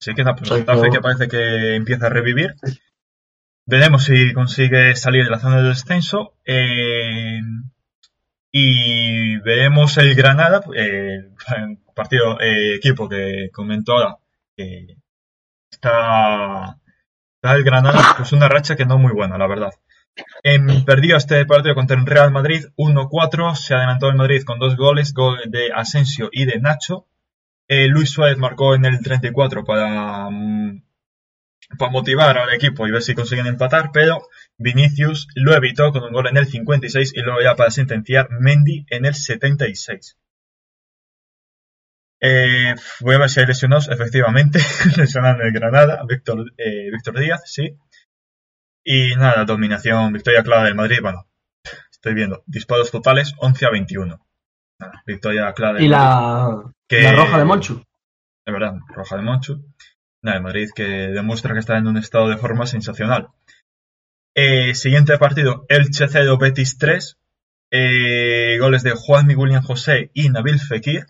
Así 0.00 0.14
que 0.14 0.24
pues 0.24 0.48
Getafe 0.48 0.80
pero- 0.80 0.92
que 0.92 1.00
parece 1.00 1.28
que 1.28 1.74
empieza 1.76 2.06
a 2.06 2.10
revivir. 2.10 2.54
Veremos 3.66 4.04
si 4.04 4.32
consigue 4.32 4.94
salir 4.96 5.24
de 5.24 5.30
la 5.30 5.38
zona 5.38 5.58
de 5.60 5.68
descenso. 5.68 6.34
eh, 6.46 7.38
y 8.52 9.38
veremos 9.38 9.96
el 9.96 10.14
Granada, 10.14 10.60
eh, 10.76 11.30
partido, 11.94 12.38
eh, 12.40 12.76
equipo 12.76 13.08
que 13.08 13.50
comentó 13.52 13.94
ahora, 13.94 14.18
que 14.54 14.98
está, 15.70 16.78
está 17.36 17.54
el 17.54 17.64
Granada, 17.64 18.14
pues 18.16 18.32
una 18.32 18.48
racha 18.48 18.76
que 18.76 18.84
no 18.84 18.98
muy 18.98 19.12
buena, 19.12 19.38
la 19.38 19.46
verdad. 19.46 19.72
Em, 20.42 20.84
perdió 20.84 21.16
este 21.16 21.46
partido 21.46 21.74
contra 21.74 21.98
el 21.98 22.04
Real 22.04 22.30
Madrid 22.30 22.66
1-4, 22.76 23.54
se 23.56 23.74
adelantó 23.74 24.10
el 24.10 24.16
Madrid 24.16 24.42
con 24.44 24.58
dos 24.58 24.76
goles, 24.76 25.14
gol 25.14 25.38
de 25.46 25.72
Asensio 25.74 26.28
y 26.30 26.44
de 26.44 26.60
Nacho. 26.60 27.06
Eh, 27.68 27.88
Luis 27.88 28.10
Suárez 28.10 28.36
marcó 28.36 28.74
en 28.74 28.84
el 28.84 29.00
34 29.00 29.64
para, 29.64 30.28
mm, 30.30 30.82
para 31.78 31.90
motivar 31.90 32.36
al 32.38 32.52
equipo 32.52 32.86
y 32.86 32.90
ver 32.90 33.02
si 33.02 33.14
consiguen 33.14 33.46
empatar, 33.46 33.90
pero 33.92 34.22
Vinicius 34.58 35.28
lo 35.34 35.54
evitó 35.54 35.90
con 35.92 36.02
un 36.04 36.12
gol 36.12 36.26
en 36.28 36.36
el 36.36 36.46
56 36.46 37.12
y 37.14 37.20
luego 37.22 37.40
ya 37.42 37.54
para 37.56 37.70
sentenciar 37.70 38.28
Mendy 38.30 38.84
en 38.90 39.06
el 39.06 39.14
76. 39.14 40.16
Eh, 42.20 42.74
voy 43.00 43.14
a 43.16 43.18
ver 43.18 43.30
si 43.30 43.40
hay 43.40 43.46
lesionados, 43.46 43.88
efectivamente, 43.88 44.60
lesionando 44.96 45.42
el 45.42 45.52
Granada, 45.52 46.02
Víctor, 46.08 46.52
eh, 46.56 46.90
Víctor 46.92 47.18
Díaz, 47.18 47.42
sí. 47.46 47.76
Y 48.84 49.14
nada, 49.16 49.44
dominación, 49.44 50.12
victoria 50.12 50.42
clara 50.42 50.64
del 50.64 50.74
Madrid, 50.74 50.98
bueno, 51.02 51.28
estoy 51.90 52.14
viendo, 52.14 52.42
disparos 52.46 52.90
totales 52.90 53.34
11 53.38 53.66
a 53.66 53.70
21. 53.70 54.26
Nada, 54.80 55.02
victoria 55.06 55.52
clara 55.52 55.74
del 55.78 55.84
Y 55.84 55.88
Madrid. 55.88 56.64
la, 56.64 56.72
Que- 56.88 57.02
la 57.02 57.12
roja 57.12 57.38
de 57.38 57.44
Monchu. 57.44 57.84
Es 58.44 58.52
verdad, 58.52 58.74
roja 58.88 59.16
de 59.16 59.22
Monchu. 59.22 59.64
El 60.22 60.40
Madrid 60.40 60.70
que 60.74 60.84
demuestra 60.84 61.52
que 61.52 61.60
está 61.60 61.76
en 61.78 61.88
un 61.88 61.96
estado 61.96 62.28
de 62.28 62.36
forma 62.36 62.66
sensacional. 62.66 63.28
Eh, 64.34 64.74
siguiente 64.74 65.18
partido, 65.18 65.66
Elche 65.68 66.06
0, 66.08 66.38
Betis 66.38 66.78
3. 66.78 67.18
Eh, 67.72 68.58
goles 68.60 68.82
de 68.82 68.92
Juan 68.92 69.28
William 69.36 69.62
José 69.62 70.10
y 70.14 70.28
Nabil 70.28 70.60
Fekir. 70.60 71.06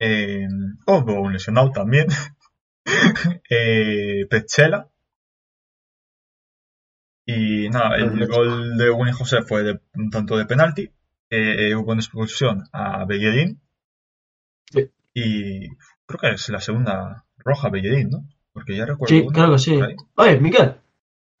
Eh, 0.00 0.48
hubo 0.86 1.20
un 1.20 1.32
lesionado 1.32 1.70
también. 1.70 2.08
eh, 3.50 4.26
Pechela. 4.28 4.88
Y 7.24 7.68
nada, 7.68 7.96
el 7.96 8.26
gol 8.26 8.76
de 8.76 8.90
William 8.90 9.16
José 9.16 9.42
fue 9.42 9.62
de, 9.62 9.80
un 9.94 10.10
tanto 10.10 10.36
de 10.36 10.46
penalti. 10.46 10.90
Eh, 11.30 11.74
hubo 11.76 11.92
una 11.92 12.00
expulsión 12.00 12.64
a 12.72 13.04
Bellerín. 13.04 13.60
Sí. 14.72 14.90
Y 15.14 15.68
creo 16.06 16.18
que 16.20 16.30
es 16.32 16.48
la 16.48 16.60
segunda 16.60 17.24
roja 17.44 17.68
Bellerín, 17.70 18.10
¿no? 18.10 18.24
Porque 18.52 18.76
ya 18.76 18.84
recuerdo. 18.86 19.14
Sí, 19.14 19.20
una 19.26 19.50
que 19.50 19.58
sí. 19.58 19.80
Oye, 20.16 20.38
Miguel. 20.40 20.76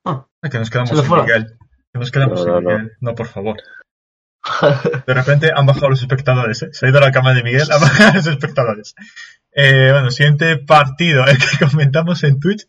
Ay, 0.04 0.50
que 0.50 0.58
nos 0.58 0.70
quedamos 0.70 0.90
sin. 0.90 0.98
Miguel. 0.98 1.56
Que 1.92 1.98
nos 1.98 2.10
quedamos 2.10 2.38
No, 2.38 2.44
sin 2.44 2.52
no, 2.52 2.60
no. 2.60 2.70
Miguel. 2.70 2.92
No, 3.00 3.14
por 3.14 3.26
favor. 3.26 3.56
De 5.06 5.14
repente 5.14 5.50
han 5.54 5.66
bajado 5.66 5.90
los 5.90 6.00
espectadores, 6.00 6.62
¿eh? 6.62 6.68
Se 6.72 6.86
ha 6.86 6.88
ido 6.88 6.98
a 6.98 7.02
la 7.02 7.12
cama 7.12 7.32
de 7.32 7.42
Miguel, 7.44 7.70
han 7.70 7.80
bajado 7.80 8.14
los 8.14 8.26
espectadores. 8.26 8.94
Eh, 9.52 9.90
bueno, 9.92 10.10
siguiente 10.10 10.56
partido, 10.56 11.24
el 11.26 11.38
que 11.38 11.64
comentamos 11.64 12.24
en 12.24 12.40
Twitch. 12.40 12.66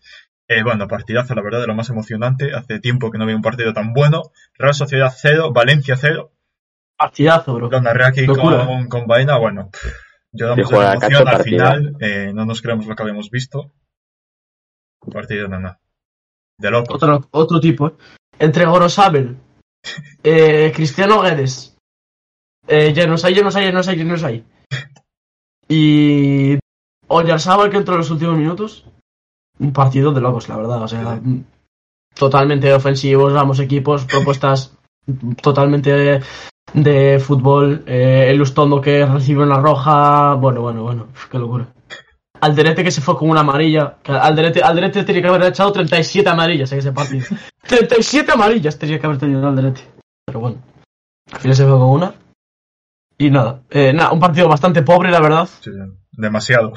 Eh, 0.48 0.62
bueno, 0.62 0.88
partidazo, 0.88 1.34
la 1.36 1.42
verdad, 1.42 1.62
de 1.62 1.68
lo 1.68 1.74
más 1.75 1.90
emocionante. 1.90 2.54
Hace 2.54 2.80
tiempo 2.80 3.10
que 3.10 3.18
no 3.18 3.24
había 3.24 3.36
un 3.36 3.42
partido 3.42 3.74
tan 3.74 3.94
bueno. 3.94 4.22
Real 4.56 4.74
Sociedad 4.74 5.12
0, 5.16 5.52
Valencia 5.54 5.96
0. 5.98 6.32
Partidazo, 6.98 7.56
bro. 7.56 7.82
Narré 7.82 8.06
aquí 8.06 8.25
Locura. 8.25 8.66
con, 8.66 8.88
con 8.88 9.08
Baena. 9.08 9.38
Bueno, 9.38 9.70
pff, 9.72 9.92
lloramos 10.34 10.68
Sí, 10.68 10.74
de 10.75 10.82
la 10.82 10.94
emoción 10.94 11.28
al 11.28 11.44
final. 11.44 11.96
eh, 12.00 12.32
no 12.34 12.46
nos 12.46 12.62
creemos 12.62 12.86
lo 12.88 12.96
que 12.96 13.04
habíamos 13.04 13.30
visto. 13.30 13.72
Un 15.02 15.13
partido, 15.13 15.48
no, 15.48 15.60
no. 15.60 15.78
De 16.58 16.72
locos. 16.72 16.96
Otro, 16.96 17.28
otro 17.32 17.60
tipo, 17.60 17.88
¿eh? 17.88 17.94
Entre 18.40 18.66
Gorosabel, 18.66 19.38
eh, 20.24 20.72
Cristiano 20.75 21.22
Guedes, 21.22 21.78
eh, 22.68 22.94
Genosay, 22.96 23.36
Genosay, 23.36 23.66
Genosay, 23.66 23.98
Genosay. 23.98 24.44
Y 25.68 26.58
Oyarzabal 27.08 27.70
que 27.70 27.78
entró 27.78 27.94
en 27.96 28.00
los 28.00 28.12
últimos 28.12 28.38
minutos. 28.38 28.86
Un 29.60 29.72
partido 29.72 30.12
de 30.13 30.22
locos, 30.22 30.50
la 30.50 30.58
verdad. 30.58 30.82
O 30.82 30.88
sea, 30.88 31.22
totalmente 32.16 32.74
ofensivos, 32.74 33.34
ambos 33.36 33.60
equipos, 33.60 34.06
propuestas 34.06 34.75
totalmente 35.42 36.22
de, 36.74 37.20
fútbol. 37.20 37.84
Eh, 37.86 38.27
el 38.30 38.42
Ustondo 38.42 38.82
que 38.82 39.06
recibe 39.06 39.44
una 39.44 39.60
roja. 39.60 40.34
Bueno, 40.36 40.62
bueno, 40.62 40.84
bueno, 40.84 41.08
qué 41.32 41.38
locura. 41.39 41.68
Alderete 42.42 42.84
que 42.84 42.92
se 42.92 43.01
fue 43.01 43.18
con 43.18 43.30
una 43.30 43.42
amarilla. 43.42 43.98
Alderete, 44.06 44.62
Alderete 44.62 45.03
tenía 45.03 45.22
que 45.22 45.27
haber 45.30 45.44
echado 45.44 45.72
37 45.72 46.30
amarillas 46.30 46.72
en 46.74 46.80
ese 46.80 46.92
partido. 46.92 47.25
37 47.68 48.32
amarillas 48.32 48.77
tenía 48.77 49.00
que 49.00 49.06
haber 49.06 49.18
tenido 49.18 49.48
Alderete. 49.48 49.82
Pero 50.25 50.39
bueno, 50.39 50.58
al 51.32 51.39
final 51.39 51.56
se 51.56 51.63
fue 51.63 51.74
con 51.74 51.89
una. 51.89 52.13
Y 53.18 53.30
nada, 53.30 53.62
eh, 53.70 53.94
nada, 53.94 54.12
un 54.12 54.20
partido 54.20 54.50
bastante 54.50 54.82
pobre, 54.82 55.12
la 55.12 55.22
verdad. 55.22 55.48
Sí, 55.62 55.72
demasiado. 56.12 56.74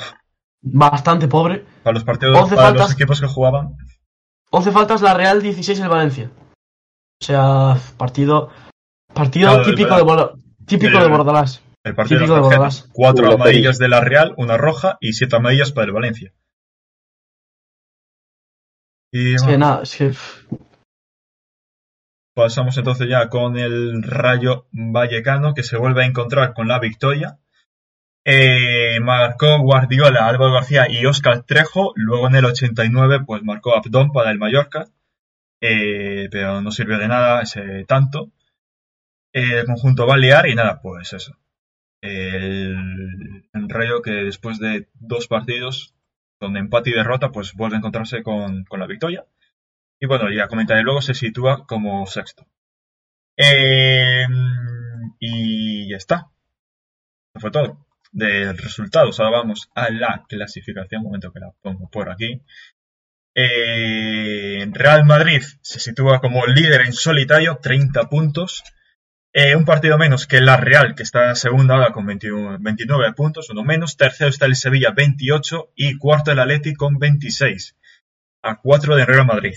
Bastante 0.62 1.28
pobre. 1.28 1.64
Para 1.82 1.94
los 1.94 2.04
partidos, 2.04 2.36
Once 2.36 2.54
para 2.54 2.70
los 2.70 2.78
faltas. 2.78 2.94
equipos 2.94 3.20
que 3.20 3.26
jugaban. 3.26 3.76
11 4.50 4.72
faltas 4.72 5.02
la 5.02 5.14
Real, 5.14 5.42
16 5.42 5.80
el 5.80 5.88
Valencia. 5.88 6.30
O 7.20 7.24
sea, 7.24 7.76
partido. 7.96 8.50
Partido 9.16 9.48
Claro, 9.48 9.64
típico, 9.64 9.90
el- 9.94 9.96
de, 9.96 10.02
Borda- 10.02 10.32
típico 10.66 10.98
el- 10.98 11.04
de 11.04 11.08
Bordalás. 11.10 11.62
El 11.82 11.94
partido 11.94 12.20
de 12.20 12.26
Típico 12.26 12.34
de. 12.36 12.40
Bordalás. 12.42 12.88
Cuatro 12.92 13.32
amarillas 13.32 13.78
de 13.78 13.88
la 13.88 14.00
Real, 14.00 14.34
una 14.36 14.56
roja 14.58 14.98
y 15.00 15.12
siete 15.14 15.36
amarillas 15.36 15.72
para 15.72 15.86
el 15.86 15.92
Valencia. 15.92 16.32
Y 19.12 19.34
Es 19.34 19.42
que 19.42 19.48
bueno, 19.48 19.66
nada, 19.66 19.82
es 19.82 19.96
que. 19.96 20.12
pasamos 22.34 22.76
entonces 22.76 23.08
ya 23.08 23.28
con 23.28 23.56
el 23.56 24.02
Rayo 24.02 24.66
Vallecano 24.72 25.54
que 25.54 25.62
se 25.62 25.78
vuelve 25.78 26.02
a 26.02 26.06
encontrar 26.06 26.52
con 26.54 26.68
la 26.68 26.78
victoria. 26.78 27.38
Eh, 28.26 28.98
marcó 29.00 29.58
Guardiola, 29.60 30.26
Álvaro 30.28 30.52
García 30.52 30.86
y 30.90 31.06
Óscar 31.06 31.44
Trejo. 31.44 31.92
Luego 31.94 32.26
en 32.26 32.34
el 32.34 32.44
89 32.44 33.20
pues 33.24 33.42
marcó 33.44 33.74
Abdón 33.76 34.12
para 34.12 34.30
el 34.32 34.38
Mallorca. 34.38 34.88
Eh, 35.62 36.28
pero 36.30 36.60
no 36.60 36.70
sirvió 36.72 36.98
de 36.98 37.08
nada 37.08 37.40
ese 37.42 37.84
tanto. 37.86 38.32
Eh, 39.36 39.58
el 39.60 39.66
conjunto 39.66 40.06
balear 40.06 40.48
y 40.48 40.54
nada, 40.54 40.80
pues 40.80 41.12
eso. 41.12 41.36
El, 42.00 43.44
el 43.52 44.02
que 44.02 44.10
después 44.10 44.58
de 44.58 44.88
dos 44.94 45.28
partidos 45.28 45.94
con 46.38 46.56
empate 46.56 46.88
y 46.88 46.94
derrota 46.94 47.32
pues 47.32 47.52
vuelve 47.52 47.76
a 47.76 47.78
encontrarse 47.80 48.22
con, 48.22 48.64
con 48.64 48.80
la 48.80 48.86
victoria. 48.86 49.26
Y 50.00 50.06
bueno, 50.06 50.30
ya 50.30 50.48
comentaré 50.48 50.82
luego, 50.82 51.02
se 51.02 51.12
sitúa 51.12 51.66
como 51.66 52.06
sexto. 52.06 52.46
Eh, 53.36 54.26
y 55.18 55.90
ya 55.90 55.98
está. 55.98 56.30
Eso 57.34 57.40
fue 57.40 57.50
todo. 57.50 57.86
De 58.12 58.54
resultados, 58.54 59.20
ahora 59.20 59.38
vamos 59.38 59.68
a 59.74 59.90
la 59.90 60.24
clasificación. 60.26 61.02
Un 61.02 61.08
momento 61.08 61.30
que 61.30 61.40
la 61.40 61.52
pongo 61.60 61.90
por 61.90 62.08
aquí. 62.08 62.40
Eh, 63.34 64.66
Real 64.72 65.04
Madrid 65.04 65.42
se 65.60 65.78
sitúa 65.78 66.20
como 66.22 66.46
líder 66.46 66.86
en 66.86 66.94
solitario, 66.94 67.58
30 67.60 68.08
puntos. 68.08 68.64
Eh, 69.38 69.54
un 69.54 69.66
partido 69.66 69.98
menos 69.98 70.26
que 70.26 70.40
la 70.40 70.56
Real, 70.56 70.94
que 70.94 71.02
está 71.02 71.34
segunda 71.34 71.74
ahora 71.74 71.92
con 71.92 72.06
21 72.06 72.56
29 72.58 73.12
puntos, 73.12 73.50
uno 73.50 73.64
menos. 73.64 73.98
Tercero 73.98 74.30
está 74.30 74.46
el 74.46 74.56
Sevilla, 74.56 74.92
28. 74.96 75.72
Y 75.76 75.98
cuarto 75.98 76.32
el 76.32 76.38
Atleti 76.38 76.72
con 76.72 76.98
26. 76.98 77.76
A 78.40 78.56
4 78.62 78.96
de 78.96 79.04
Real 79.04 79.26
Madrid. 79.26 79.56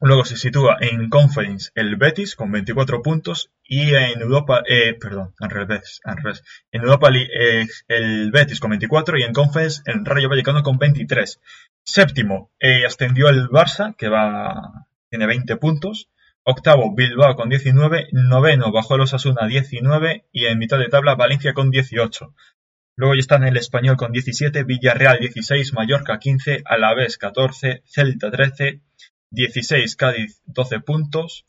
Luego 0.00 0.24
se 0.24 0.36
sitúa 0.36 0.78
en 0.80 1.08
Conference 1.10 1.70
el 1.76 1.94
Betis 1.94 2.34
con 2.34 2.50
24 2.50 3.02
puntos 3.02 3.52
y 3.62 3.94
en 3.94 4.20
Europa, 4.20 4.64
eh, 4.66 4.94
perdón, 5.00 5.32
al 5.38 5.50
revés. 5.50 6.00
En 6.72 6.82
Europa 6.82 7.10
eh, 7.14 7.68
el 7.86 8.32
Betis 8.32 8.58
con 8.58 8.70
24 8.70 9.16
y 9.16 9.22
en 9.22 9.32
Conference 9.32 9.80
el 9.86 10.04
Rayo 10.04 10.28
Vallecano 10.28 10.64
con 10.64 10.78
23. 10.78 11.40
Séptimo, 11.84 12.50
eh, 12.58 12.84
ascendió 12.84 13.28
el 13.28 13.48
Barça, 13.48 13.94
que 13.94 14.08
va, 14.08 14.88
tiene 15.08 15.26
20 15.26 15.56
puntos. 15.58 16.08
Octavo, 16.46 16.94
Bilbao 16.94 17.36
con 17.36 17.48
19. 17.48 18.08
Noveno, 18.12 18.70
bajó 18.70 18.98
los 18.98 19.14
Asuna 19.14 19.46
19 19.46 20.26
y 20.30 20.44
en 20.44 20.58
mitad 20.58 20.78
de 20.78 20.90
tabla 20.90 21.14
Valencia 21.14 21.54
con 21.54 21.70
18. 21.70 22.34
Luego 22.96 23.14
ya 23.14 23.20
están 23.20 23.44
el 23.44 23.56
Español 23.56 23.96
con 23.96 24.12
17, 24.12 24.62
Villarreal 24.64 25.18
16, 25.20 25.72
Mallorca 25.72 26.18
15, 26.18 26.62
Alavés 26.66 27.16
14, 27.16 27.82
Celta 27.86 28.30
13, 28.30 28.82
16 29.30 29.96
Cádiz 29.96 30.42
12 30.44 30.80
puntos, 30.80 31.46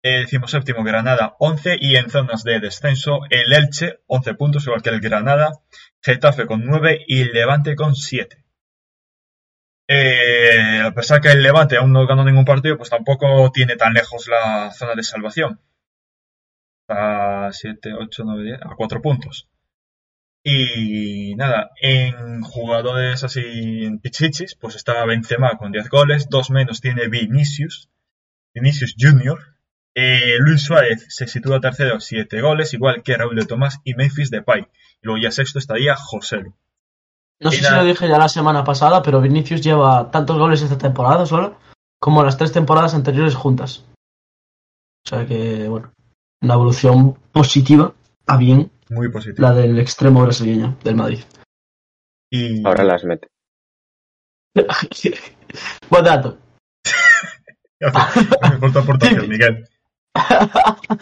el 0.00 0.22
decimoséptimo 0.22 0.84
Granada 0.84 1.34
11 1.40 1.78
y 1.80 1.96
en 1.96 2.08
zonas 2.08 2.44
de 2.44 2.60
descenso 2.60 3.22
el 3.30 3.52
Elche 3.52 3.98
11 4.06 4.34
puntos 4.34 4.64
igual 4.64 4.82
que 4.82 4.90
el 4.90 5.00
Granada, 5.00 5.60
Getafe 6.00 6.46
con 6.46 6.64
9 6.64 7.04
y 7.08 7.24
Levante 7.24 7.74
con 7.74 7.96
7. 7.96 8.43
Eh, 9.86 10.80
a 10.82 10.92
pesar 10.92 11.20
que 11.20 11.30
el 11.30 11.42
Levante 11.42 11.76
aún 11.76 11.92
no 11.92 12.06
ganó 12.06 12.24
ningún 12.24 12.44
partido, 12.44 12.76
pues 12.76 12.90
tampoco 12.90 13.50
tiene 13.52 13.76
tan 13.76 13.92
lejos 13.92 14.28
la 14.28 14.70
zona 14.72 14.94
de 14.94 15.02
salvación. 15.02 15.60
A 16.88 17.50
7, 17.52 17.94
8, 17.94 18.22
9, 18.26 18.44
10, 18.44 18.60
a 18.62 18.74
4 18.76 19.02
puntos. 19.02 19.48
Y 20.46 21.34
nada, 21.36 21.70
en 21.80 22.42
jugadores 22.42 23.24
así 23.24 23.84
en 23.84 23.98
pichichis, 23.98 24.54
pues 24.54 24.76
está 24.76 25.04
Benzema 25.06 25.56
con 25.56 25.72
10 25.72 25.88
goles, 25.88 26.28
dos 26.28 26.50
menos 26.50 26.82
tiene 26.82 27.08
Vinicius, 27.08 27.88
Vinicius 28.54 28.94
Junior. 28.98 29.38
Eh, 29.94 30.36
Luis 30.40 30.62
Suárez 30.62 31.06
se 31.08 31.26
sitúa 31.28 31.60
tercero, 31.60 31.98
7 32.00 32.40
goles, 32.42 32.74
igual 32.74 33.02
que 33.02 33.16
Raúl 33.16 33.36
de 33.36 33.46
Tomás 33.46 33.80
y 33.84 33.94
Memphis 33.94 34.30
Depay. 34.30 34.62
Y 34.62 35.06
luego 35.06 35.22
ya 35.22 35.30
sexto 35.30 35.58
estaría 35.58 35.96
Joselu. 35.96 36.54
No 37.40 37.50
sé 37.50 37.62
si 37.62 37.74
lo 37.74 37.84
dije 37.84 38.08
ya 38.08 38.18
la 38.18 38.28
semana 38.28 38.64
pasada, 38.64 39.02
pero 39.02 39.20
Vinicius 39.20 39.60
lleva 39.60 40.10
tantos 40.10 40.38
goles 40.38 40.62
esta 40.62 40.78
temporada 40.78 41.26
solo 41.26 41.58
como 42.00 42.22
las 42.22 42.36
tres 42.36 42.52
temporadas 42.52 42.94
anteriores 42.94 43.34
juntas. 43.34 43.84
O 45.06 45.08
sea 45.08 45.26
que, 45.26 45.68
bueno, 45.68 45.92
una 46.42 46.54
evolución 46.54 47.14
positiva 47.32 47.94
a 48.26 48.36
bien 48.36 48.70
Muy 48.90 49.10
positivo. 49.10 49.46
la 49.46 49.54
del 49.54 49.78
extremo 49.78 50.22
brasileño 50.22 50.76
del 50.82 50.96
Madrid. 50.96 51.20
Y 52.30 52.66
Ahora 52.66 52.84
las 52.84 53.04
mete. 53.04 53.28
Buen 55.90 56.04
dato. 56.04 56.38
por 58.60 58.72
tu 58.72 58.78
aportación, 58.78 59.28
Miguel. 59.28 59.68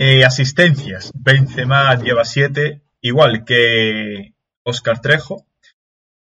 Eh, 0.00 0.24
asistencias. 0.24 1.10
Benzema 1.12 1.96
lleva 1.96 2.24
7, 2.24 2.82
igual 3.00 3.44
que 3.44 4.32
Oscar 4.68 5.00
Trejo. 5.00 5.46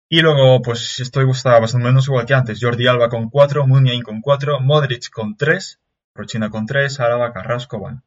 Y 0.07 0.21
luego, 0.21 0.61
pues 0.61 0.99
estoy 0.99 1.29
está 1.31 1.57
o 1.57 1.77
menos 1.79 2.07
igual 2.07 2.25
que 2.25 2.35
antes. 2.35 2.59
Jordi 2.61 2.87
Alba 2.87 3.09
con 3.09 3.29
4, 3.29 3.65
Muniain 3.65 4.03
con 4.03 4.21
4, 4.21 4.59
Modric 4.59 5.09
con 5.09 5.35
3, 5.35 5.79
Rochina 6.13 6.49
con 6.49 6.65
3, 6.65 6.99
Araba, 6.99 7.33
Carrasco, 7.33 7.79
van. 7.79 8.03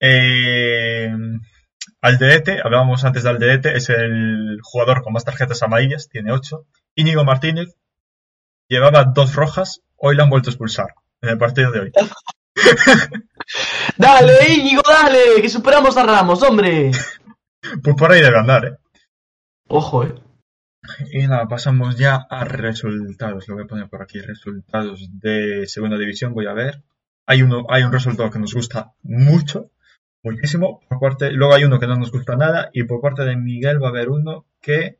Eh, 0.00 1.12
Alderete, 2.00 2.60
hablábamos 2.64 3.04
antes 3.04 3.24
de 3.24 3.30
Alderete, 3.30 3.76
es 3.76 3.90
el 3.90 4.58
jugador 4.62 5.02
con 5.02 5.12
más 5.12 5.24
tarjetas 5.24 5.62
amarillas, 5.62 6.08
tiene 6.08 6.32
8. 6.32 6.64
Íñigo 6.94 7.24
Martínez 7.24 7.76
llevaba 8.68 9.04
dos 9.04 9.34
rojas, 9.34 9.82
hoy 9.96 10.16
la 10.16 10.24
han 10.24 10.30
vuelto 10.30 10.50
a 10.50 10.52
expulsar 10.52 10.94
en 11.20 11.30
el 11.30 11.38
partido 11.38 11.70
de 11.72 11.80
hoy. 11.80 11.92
Dale, 13.96 14.52
Íñigo, 14.52 14.82
dale, 14.86 15.40
que 15.40 15.48
superamos 15.48 15.96
a 15.96 16.04
Ramos, 16.04 16.42
hombre. 16.42 16.90
Pues 17.82 17.96
por 17.96 18.12
ahí 18.12 18.20
debe 18.22 18.38
andar, 18.38 18.64
¿eh? 18.64 18.76
Ojo, 19.68 20.04
eh. 20.04 20.14
Y 21.12 21.26
nada, 21.26 21.46
pasamos 21.48 21.96
ya 21.96 22.16
a 22.16 22.44
resultados. 22.44 23.48
Lo 23.48 23.54
voy 23.54 23.64
a 23.64 23.66
poner 23.66 23.88
por 23.88 24.02
aquí. 24.02 24.20
Resultados 24.20 25.08
de 25.20 25.66
segunda 25.66 25.98
división. 25.98 26.32
Voy 26.32 26.46
a 26.46 26.54
ver. 26.54 26.82
Hay 27.26 27.42
uno, 27.42 27.66
hay 27.68 27.82
un 27.82 27.92
resultado 27.92 28.30
que 28.30 28.38
nos 28.38 28.54
gusta 28.54 28.94
mucho, 29.02 29.70
muchísimo. 30.22 30.80
Por 30.88 30.98
parte, 30.98 31.30
luego 31.32 31.54
hay 31.54 31.64
uno 31.64 31.78
que 31.78 31.86
no 31.86 31.96
nos 31.96 32.10
gusta 32.10 32.36
nada. 32.36 32.70
Y 32.72 32.84
por 32.84 33.00
parte 33.00 33.24
de 33.24 33.36
Miguel 33.36 33.82
va 33.82 33.88
a 33.88 33.90
haber 33.90 34.08
uno 34.08 34.46
que. 34.60 34.98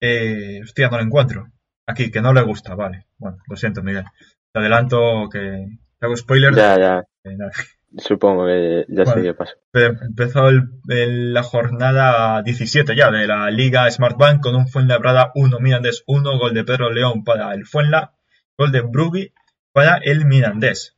Eh, 0.00 0.60
hostia, 0.62 0.88
no 0.88 0.96
lo 0.98 1.04
encuentro. 1.04 1.52
Aquí, 1.86 2.10
que 2.10 2.20
no 2.20 2.32
le 2.32 2.42
gusta, 2.42 2.74
vale. 2.74 3.06
Bueno, 3.18 3.38
lo 3.48 3.56
siento, 3.56 3.82
Miguel. 3.82 4.04
Te 4.52 4.58
adelanto 4.58 5.28
que. 5.30 5.78
Te 5.98 6.06
hago 6.06 6.16
spoiler. 6.16 6.54
Ya, 6.54 6.78
ya. 6.78 7.04
Eh, 7.24 7.36
nada. 7.36 7.52
Supongo 7.96 8.46
que 8.46 8.84
ya 8.88 9.04
sé 9.06 9.12
Bueno. 9.12 9.22
qué 9.22 9.34
pasó. 9.34 9.54
Pe- 9.70 9.86
Empezó 10.02 10.48
el- 10.48 10.68
el- 10.88 11.32
la 11.32 11.42
jornada 11.42 12.42
17 12.42 12.94
ya 12.94 13.10
de 13.10 13.26
la 13.26 13.50
Liga 13.50 13.90
Smartbank 13.90 14.42
con 14.42 14.54
un 14.56 14.68
Fuenlabrada 14.68 15.32
1, 15.34 15.58
Mirandés 15.58 16.04
1, 16.06 16.38
gol 16.38 16.52
de 16.54 16.64
Pedro 16.64 16.90
León 16.92 17.24
para 17.24 17.54
el 17.54 17.64
Fuenla, 17.66 18.12
gol 18.58 18.72
de 18.72 18.82
Brugui 18.82 19.32
para 19.72 19.96
el 19.96 20.26
Mirandés. 20.26 20.96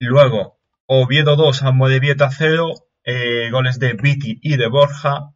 Luego, 0.00 0.58
Oviedo 0.86 1.36
2, 1.36 1.62
Amorebieta 1.62 2.28
0, 2.30 2.74
eh, 3.04 3.48
goles 3.52 3.78
de 3.78 3.92
Viti 3.94 4.38
y 4.42 4.56
de 4.56 4.66
Borja. 4.66 5.30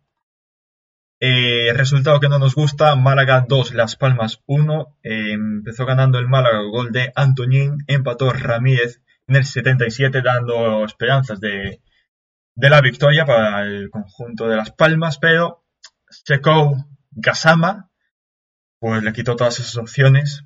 Eh, 1.21 1.73
resultado 1.75 2.21
que 2.21 2.29
no 2.29 2.39
nos 2.39 2.55
gusta, 2.55 2.95
Málaga 2.97 3.45
2, 3.49 3.75
Las 3.75 3.97
Palmas 3.97 4.43
1. 4.47 4.97
eh, 5.03 5.33
empezó 5.33 5.87
ganando 5.87 6.19
el 6.19 6.29
Málaga, 6.29 6.61
gol 6.63 6.91
de 6.93 7.13
Antoñín, 7.15 7.79
empató 7.87 8.33
Ramírez 8.33 9.03
en 9.29 9.37
el 9.37 9.45
77 9.45 10.23
dando 10.23 10.85
esperanzas 10.85 11.39
de, 11.39 11.81
de 12.55 12.71
la 12.71 12.81
victoria 12.81 13.25
para 13.25 13.63
el 13.63 13.91
conjunto 13.91 14.49
de 14.49 14.57
Las 14.57 14.73
Palmas, 14.73 15.19
pero 15.19 15.65
Chekou 16.25 16.77
Gasama 17.11 17.91
pues 18.81 19.03
le 19.03 19.13
quitó 19.13 19.37
todas 19.37 19.59
esas 19.61 19.77
opciones 19.77 20.45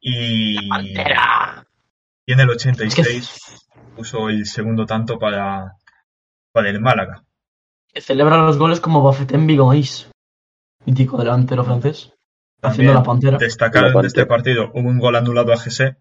y, 0.00 0.68
Pantera. 0.68 1.66
y 2.26 2.32
en 2.32 2.40
el 2.40 2.50
86 2.50 3.66
puso 3.96 4.28
el 4.28 4.46
segundo 4.46 4.84
tanto 4.86 5.18
para, 5.18 5.76
para 6.52 6.70
el 6.70 6.80
Málaga. 6.80 7.24
Que 7.92 8.00
celebra 8.00 8.36
los 8.38 8.58
goles 8.58 8.80
como 8.80 9.02
Bafetem 9.02 9.46
Bigois. 9.46 10.10
Mítico 10.84 11.16
delantero 11.16 11.64
francés. 11.64 12.12
Haciendo 12.60 12.92
También 12.92 12.94
la 12.94 13.02
pantera. 13.02 13.38
Destacar 13.38 13.86
en 13.86 14.04
este 14.04 14.26
partido 14.26 14.70
hubo 14.74 14.88
un 14.88 14.98
gol 14.98 15.16
anulado 15.16 15.52
a 15.52 15.56
GC. 15.56 15.96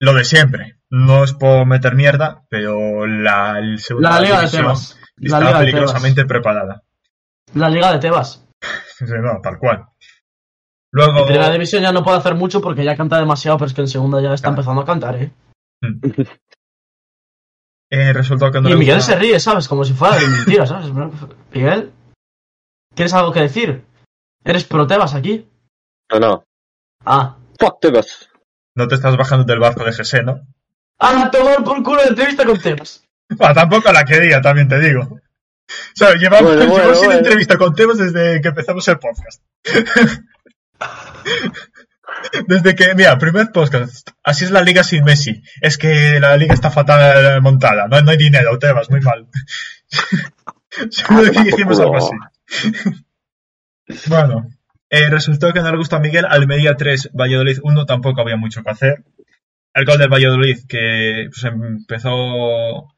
Lo 0.00 0.12
de 0.14 0.24
siempre. 0.24 0.78
No 0.90 1.24
es 1.24 1.32
por 1.32 1.66
meter 1.66 1.94
mierda, 1.94 2.44
pero 2.48 3.06
la, 3.06 3.58
el 3.58 3.78
segunda 3.80 4.10
La 4.10 4.20
Liga 4.20 4.40
de 4.42 4.48
Tebas. 4.50 4.98
La 5.16 5.40
de 5.40 5.58
peligrosamente 5.64 6.24
preparada. 6.26 6.82
La 7.54 7.68
Liga 7.70 7.92
de 7.92 7.98
Tebas. 7.98 8.42
No, 9.00 9.40
tal 9.42 9.58
cual. 9.58 9.84
Luego, 10.92 11.18
En 11.20 11.26
primera 11.26 11.50
división 11.50 11.82
ya 11.82 11.92
no 11.92 12.02
puede 12.02 12.16
hacer 12.16 12.34
mucho 12.34 12.62
porque 12.62 12.82
ya 12.84 12.96
canta 12.96 13.18
demasiado, 13.18 13.58
pero 13.58 13.66
es 13.68 13.74
que 13.74 13.82
en 13.82 13.88
segunda 13.88 14.22
ya 14.22 14.32
está 14.32 14.46
Claro. 14.48 14.54
empezando 14.54 14.80
a 14.80 14.86
cantar, 14.86 15.16
eh. 15.16 15.30
eh, 17.90 18.12
resultado 18.14 18.52
que 18.52 18.60
no 18.60 18.70
y 18.70 18.76
Miguel 18.76 18.96
gusta- 18.96 19.12
se 19.12 19.18
ríe, 19.18 19.38
¿sabes? 19.40 19.68
Como 19.68 19.84
si 19.84 19.92
fuera 19.92 20.16
de 20.16 20.26
mentira, 20.28 20.66
¿sabes? 20.66 20.90
Miguel, 21.52 21.92
¿tienes 22.94 23.12
algo 23.14 23.32
que 23.32 23.40
decir? 23.40 23.84
¿Eres 24.44 24.64
pro 24.64 24.86
Tebas 24.86 25.14
aquí? 25.14 25.46
No, 26.12 26.20
no. 26.20 26.44
Ah. 27.04 27.36
Fuck 27.58 27.80
Tebas. 27.80 28.30
No 28.76 28.86
te 28.86 28.94
estás 28.94 29.16
bajando 29.16 29.44
del 29.44 29.58
barco 29.58 29.84
de 29.84 29.92
GC, 29.92 30.22
¿no? 30.22 30.40
Ah, 30.98 31.30
tomar 31.30 31.64
por 31.64 31.82
culo 31.82 32.02
de 32.02 32.08
entrevista 32.08 32.44
con 32.44 32.60
Tebas. 32.60 33.02
Ah, 33.40 33.52
tampoco 33.52 33.92
la 33.92 34.04
quería, 34.04 34.40
también 34.40 34.68
te 34.68 34.78
digo. 34.78 35.02
O 35.02 35.20
sea, 35.94 36.14
llevamos, 36.14 36.54
Bueno, 36.54 36.62
llevamos 36.62 36.80
bueno, 36.80 36.94
sin 36.94 37.04
bueno. 37.06 37.20
entrevista 37.20 37.56
con 37.56 37.74
temas 37.74 37.98
desde 37.98 38.40
que 38.40 38.48
empezamos 38.48 38.86
el 38.86 38.98
podcast. 38.98 39.42
desde 42.46 42.74
que, 42.74 42.94
mira, 42.94 43.18
primer 43.18 43.50
podcast. 43.50 44.08
Así 44.22 44.44
es 44.44 44.50
la 44.50 44.62
liga 44.62 44.84
sin 44.84 45.04
Messi. 45.04 45.42
Es 45.60 45.78
que 45.78 46.20
la 46.20 46.36
liga 46.36 46.54
está 46.54 46.70
fatal 46.70 47.40
montada. 47.42 47.88
No, 47.88 48.00
no 48.00 48.10
hay 48.10 48.16
dinero, 48.16 48.58
Tebas, 48.58 48.90
muy 48.90 49.00
mal. 49.00 49.26
Seguro 50.90 51.32
que 51.32 51.42
dijimos 51.44 51.80
algo 51.80 51.96
así. 51.96 52.10
Bueno, 54.06 54.48
eh, 54.90 55.10
resultó 55.10 55.52
que 55.52 55.60
no 55.60 55.70
le 55.70 55.76
gusta 55.78 55.96
a 55.96 56.00
Miguel. 56.00 56.24
Almería 56.28 56.74
3, 56.74 57.10
Valladolid 57.12 57.58
1, 57.62 57.86
tampoco 57.86 58.20
había 58.20 58.36
mucho 58.36 58.62
que 58.62 58.70
hacer. 58.70 59.04
El 59.74 59.84
gol 59.84 59.98
del 59.98 60.08
Valladolid 60.08 60.58
que 60.68 61.28
pues, 61.28 61.44
empezó 61.44 62.94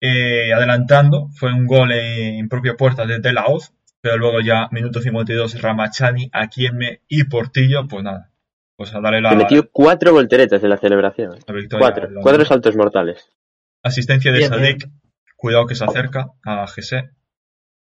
eh, 0.00 0.52
adelantando 0.52 1.28
fue 1.34 1.52
un 1.52 1.66
gol 1.66 1.92
en 1.92 2.48
propia 2.48 2.74
puerta 2.74 3.06
de 3.06 3.20
De 3.20 3.32
La 3.32 3.46
Hoz, 3.46 3.72
pero 4.00 4.18
luego 4.18 4.40
ya 4.40 4.68
minuto 4.70 5.00
52 5.00 5.62
Ramachani, 5.62 6.28
Aquieme 6.32 7.00
y 7.08 7.24
Portillo, 7.24 7.86
pues 7.88 8.04
nada, 8.04 8.30
pues 8.76 8.94
a 8.94 9.00
darle 9.00 9.22
la, 9.22 9.30
Le 9.30 9.36
metió 9.36 9.70
cuatro 9.70 10.12
volteretas 10.12 10.62
en 10.62 10.68
la 10.70 10.76
celebración. 10.76 11.38
la 11.46 11.54
victoria. 11.54 11.86
Cuatro. 11.86 12.10
La- 12.10 12.20
Cuatro 12.20 12.44
saltos 12.44 12.76
mortales. 12.76 13.30
Asistencia 13.82 14.30
de 14.32 14.38
Bien, 14.38 14.50
Sadik, 14.50 14.88
cuidado 15.36 15.66
que 15.66 15.74
se 15.74 15.84
acerca 15.84 16.32
a 16.44 16.66
GC. 16.66 17.10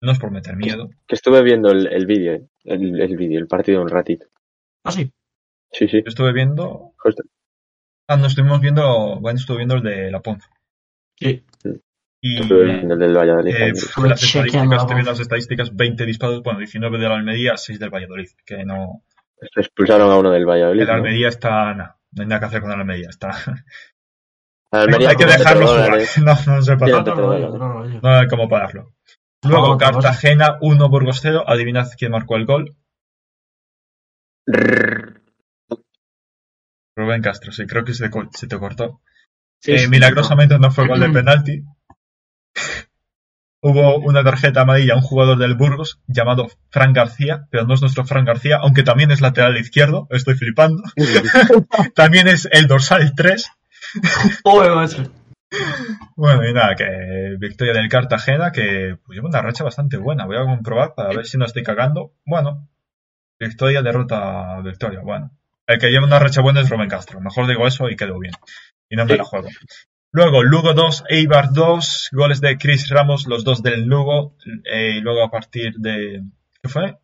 No 0.02 0.12
es 0.12 0.20
por 0.20 0.32
meter 0.32 0.56
miedo. 0.58 0.90
Que 1.08 1.16
estuve 1.16 1.42
viendo 1.44 1.70
el, 1.72 1.88
el 1.88 2.06
vídeo, 2.06 2.34
eh. 2.34 2.48
el, 2.64 3.00
el 3.00 3.18
vídeo, 3.18 3.40
el 3.40 3.48
partido 3.48 3.82
un 3.82 3.90
ratito. 3.90 4.26
Ah, 4.84 4.92
sí. 4.92 5.12
Sí, 5.72 5.88
sí. 5.88 5.98
Yo 5.98 6.08
estuve 6.10 6.34
viendo. 6.34 6.94
Justo. 6.98 7.24
Ah, 8.08 8.18
no, 8.18 8.28
estuvimos 8.28 8.60
viendo. 8.62 9.20
Bueno, 9.20 9.38
estuve 9.40 9.58
viendo 9.58 9.76
el 9.76 9.84
de 9.84 10.12
La 10.12 10.20
Ponza. 10.22 10.50
Sí. 11.16 11.44
Y. 12.20 12.42
Estuve 12.42 12.66
viendo 12.66 12.96
el 12.96 13.00
del 13.00 13.16
Valladolid. 13.18 13.56
eh, 13.56 13.74
fue 13.76 14.10
las 14.10 14.22
estadísticas, 14.24 14.82
estoy 14.82 14.96
viendo 14.96 15.12
las 15.12 15.20
estadísticas, 15.20 15.76
20 15.76 16.06
disparos, 16.06 16.44
bueno, 16.44 16.60
19 16.60 16.98
de 16.98 17.10
la 17.10 17.16
Almería, 17.16 17.58
6 17.58 17.80
del 17.80 17.90
Valladolid, 17.90 18.30
que 18.46 18.66
no, 18.66 19.04
Expulsaron 19.56 20.12
a 20.12 20.18
uno 20.18 20.30
del 20.30 20.46
Valladolid. 20.46 20.82
el 20.82 20.88
¿no? 20.88 20.94
Almería 20.94 21.28
está, 21.30 21.74
no, 21.74 21.96
no 22.12 22.22
hay 22.22 22.28
nada 22.28 22.40
que 22.40 22.46
hacer 22.46 22.62
con 22.62 22.72
el 22.72 22.80
Almería, 22.80 23.10
está, 23.10 23.32
Almería 24.72 25.10
hay 25.10 25.16
que 25.16 25.26
dejarlo 25.26 25.68
jugar, 25.68 25.90
no, 26.20 26.54
no 26.54 26.62
se 26.62 26.78
pasa, 26.78 27.04
rollo. 27.04 27.58
no 27.58 28.10
hay 28.10 28.28
cómo 28.28 28.48
pararlo. 28.48 28.94
Luego. 29.44 29.78
Cartagena 29.78 30.58
1, 30.62 30.90
Burgos 30.90 31.20
0, 31.22 31.44
adivinad 31.48 31.88
quién 31.98 32.12
marcó 32.12 32.36
el 32.36 32.46
gol, 32.46 32.76
Rubén 36.96 37.22
Castro, 37.22 37.52
sí, 37.52 37.66
creo 37.66 37.84
que 37.86 37.94
se, 37.94 38.10
se 38.34 38.48
te 38.48 38.60
cortó. 38.60 39.02
Sí, 39.60 39.74
Eh, 39.74 39.80
sí. 39.80 39.88
milagrosamente 39.90 40.58
no 40.60 40.72
fue 40.72 40.88
gol 40.88 41.00
de 41.00 41.10
penalti. 41.14 41.64
hubo 43.64 43.98
una 44.00 44.24
tarjeta 44.24 44.62
amarilla 44.62 44.94
a 44.94 44.98
un 44.98 45.04
jugador 45.04 45.38
del 45.38 45.56
Burgos 45.56 46.02
llamado 46.08 46.48
Fran 46.70 46.94
García, 46.94 47.48
pero 47.52 47.66
no 47.66 47.74
es 47.76 47.82
nuestro 47.82 48.06
Fran 48.06 48.26
García, 48.26 48.58
aunque 48.62 48.84
también 48.84 49.12
es 49.12 49.22
lateral 49.22 49.58
izquierdo, 49.58 50.08
estoy 50.10 50.36
flipando. 50.36 50.84
también 51.96 52.28
es 52.28 52.48
el 52.52 52.68
dorsal 52.68 53.14
3. 53.16 53.50
Bueno, 56.16 56.48
y 56.48 56.54
nada, 56.54 56.76
que 56.76 57.36
victoria 57.38 57.74
del 57.74 57.90
Cartagena, 57.90 58.52
que 58.52 58.98
pues, 59.04 59.16
lleva 59.16 59.30
una 59.30 59.42
racha 59.42 59.64
bastante 59.64 59.98
buena. 59.98 60.26
Voy 60.26 60.38
a 60.38 60.46
comprobar 60.46 60.94
para 60.96 61.10
ver 61.10 61.26
si 61.26 61.38
no 61.38 61.46
estoy 61.46 61.64
cagando. 61.64 62.14
Bueno, 62.26 62.70
victoria, 63.40 63.82
derrota, 63.82 64.62
victoria. 64.62 65.02
Bueno, 65.02 65.32
el 65.68 65.80
que 65.80 65.90
lleva 65.90 66.06
una 66.06 66.20
racha 66.20 66.42
buena 66.42 66.62
es 66.62 66.70
Rubén 66.70 66.90
Castro. 66.90 67.20
Mejor 67.20 67.48
digo 67.48 67.68
eso 67.68 67.90
y 67.90 67.96
quedo 67.96 68.20
bien. 68.20 68.34
Y 68.90 68.96
no 68.96 69.06
me 69.06 69.18
la 69.18 69.24
juego. 69.24 69.50
Luego, 70.14 70.44
Lugo 70.44 70.74
2, 70.74 71.06
Eibar 71.10 71.54
2, 71.54 72.10
goles 72.12 72.42
de 72.42 72.58
Chris 72.58 72.90
Ramos, 72.90 73.28
los 73.28 73.46
dos 73.46 73.64
del 73.64 73.86
Lugo. 73.86 74.36
eh, 74.66 74.96
y 74.98 75.02
luego 75.02 75.24
a 75.24 75.32
partir 75.32 75.76
de. 75.76 76.22
¿Qué 76.62 76.70
fue? 76.70 76.98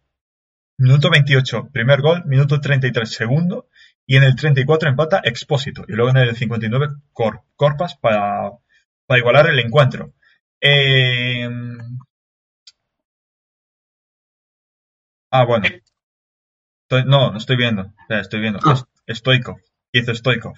Minuto 0.77 1.09
28, 1.09 1.69
primer 1.71 2.01
gol. 2.01 2.23
Minuto 2.25 2.59
33, 2.59 3.09
segundo. 3.09 3.69
Y 4.09 4.15
en 4.17 4.23
el 4.23 4.35
34 4.35 4.89
empata 4.89 5.21
Expósito. 5.23 5.83
Y 5.87 5.91
luego 5.93 6.11
en 6.11 6.17
el 6.17 6.35
59, 6.35 6.87
Cor- 7.13 7.43
Corpas 7.55 7.95
para, 7.97 8.51
para 9.05 9.19
igualar 9.19 9.49
el 9.49 9.59
encuentro. 9.59 10.13
Eh, 10.61 11.49
Ah, 15.31 15.45
bueno. 15.45 15.65
Estoy- 15.65 17.03
no, 17.05 17.31
no 17.31 17.37
estoy 17.37 17.57
viendo. 17.57 17.93
Estoy 18.09 18.39
viendo. 18.39 18.59
Ah. 18.63 18.81
Stoikov. 19.09 19.57
Hizo 19.91 20.15
Stoikov. 20.15 20.55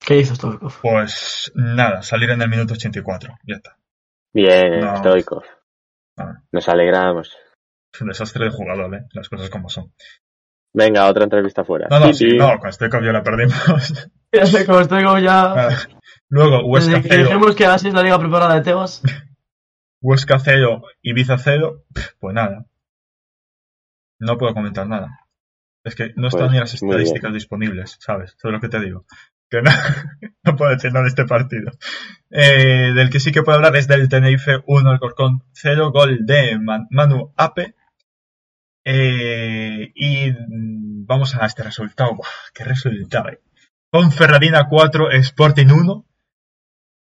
¿Qué 0.00 0.18
hizo 0.18 0.34
Stoikov? 0.34 0.72
Pues 0.82 1.50
nada, 1.54 2.02
salir 2.02 2.30
en 2.30 2.42
el 2.42 2.50
minuto 2.50 2.74
84. 2.74 3.34
Ya 3.44 3.56
está. 3.56 3.78
Bien, 4.34 4.80
No. 4.80 4.96
Stoikov. 4.98 5.44
Ah. 6.18 6.42
Nos 6.52 6.68
alegramos. 6.68 7.34
Es 7.92 8.00
un 8.02 8.08
desastre 8.08 8.44
de 8.44 8.50
jugador, 8.50 8.94
¿eh? 8.94 9.06
Las 9.12 9.28
cosas 9.28 9.48
como 9.50 9.68
son. 9.70 9.94
Venga, 10.74 11.06
otra 11.08 11.24
entrevista 11.24 11.64
fuera. 11.64 11.86
No, 11.88 12.00
no, 12.00 12.06
Sí, 12.12 12.30
sí, 12.30 12.36
no, 12.36 12.58
con 12.58 12.72
Stoikov 12.72 13.02
ya 13.02 13.12
la 13.12 13.22
perdimos. 13.22 13.54
Ya 14.32 14.46
sé, 14.46 14.66
como 14.66 14.82
Stoikov 14.82 15.18
ya... 15.20 15.42
Ah, 15.68 15.68
Luego, 16.28 16.64
Huesca 16.66 16.96
Desde 16.96 17.08
que 17.08 17.14
0, 17.14 17.28
dijimos 17.28 17.54
que 17.54 17.66
así 17.66 17.86
es 17.86 17.94
la 17.94 18.02
liga 18.02 18.18
preparada 18.18 18.56
de 18.56 18.62
Tebas. 18.62 19.00
Huesca 20.02 20.40
0, 20.40 20.82
Ibiza 21.02 21.38
0. 21.38 21.84
Pues 22.18 22.34
nada. 22.34 22.66
No 24.18 24.36
puedo 24.36 24.52
comentar 24.54 24.88
nada. 24.88 25.20
Es 25.84 25.94
que 25.94 26.12
no 26.16 26.26
están 26.28 26.46
Pues, 26.48 26.52
ni 26.52 26.58
las 26.58 26.74
estadísticas 26.74 27.32
disponibles, 27.32 27.96
¿sabes? 28.00 28.34
Eso 28.36 28.48
es 28.48 28.52
lo 28.54 28.60
que 28.60 28.68
te 28.68 28.80
digo. 28.80 29.04
Que 29.48 29.62
no, 29.62 29.70
no 30.42 30.56
puedo 30.56 30.72
decir 30.72 30.92
nada 30.92 31.04
de 31.04 31.10
este 31.10 31.26
partido. 31.26 31.70
Eh, 32.30 32.92
del 32.94 33.10
que 33.10 33.20
sí 33.20 33.30
que 33.30 33.42
puedo 33.44 33.56
hablar 33.56 33.76
es 33.76 33.86
del 33.86 34.08
Tenerife 34.08 34.62
1, 34.66 34.90
Alcorcón 34.90 35.44
0, 35.52 35.92
gol 35.92 36.26
de 36.26 36.58
Man- 36.58 36.88
Manu 36.90 37.32
Ape. 37.36 37.76
Eh, 38.84 39.92
y 39.94 40.30
vamos 41.06 41.34
a 41.36 41.46
este 41.46 41.62
resultado. 41.62 42.14
Buah, 42.14 42.28
¡Qué 42.52 42.64
resultado! 42.64 43.28
eh. 43.30 43.40
Ponferradina 43.90 44.66
4, 44.68 45.10
Sporting 45.12 45.66
1. 45.68 46.06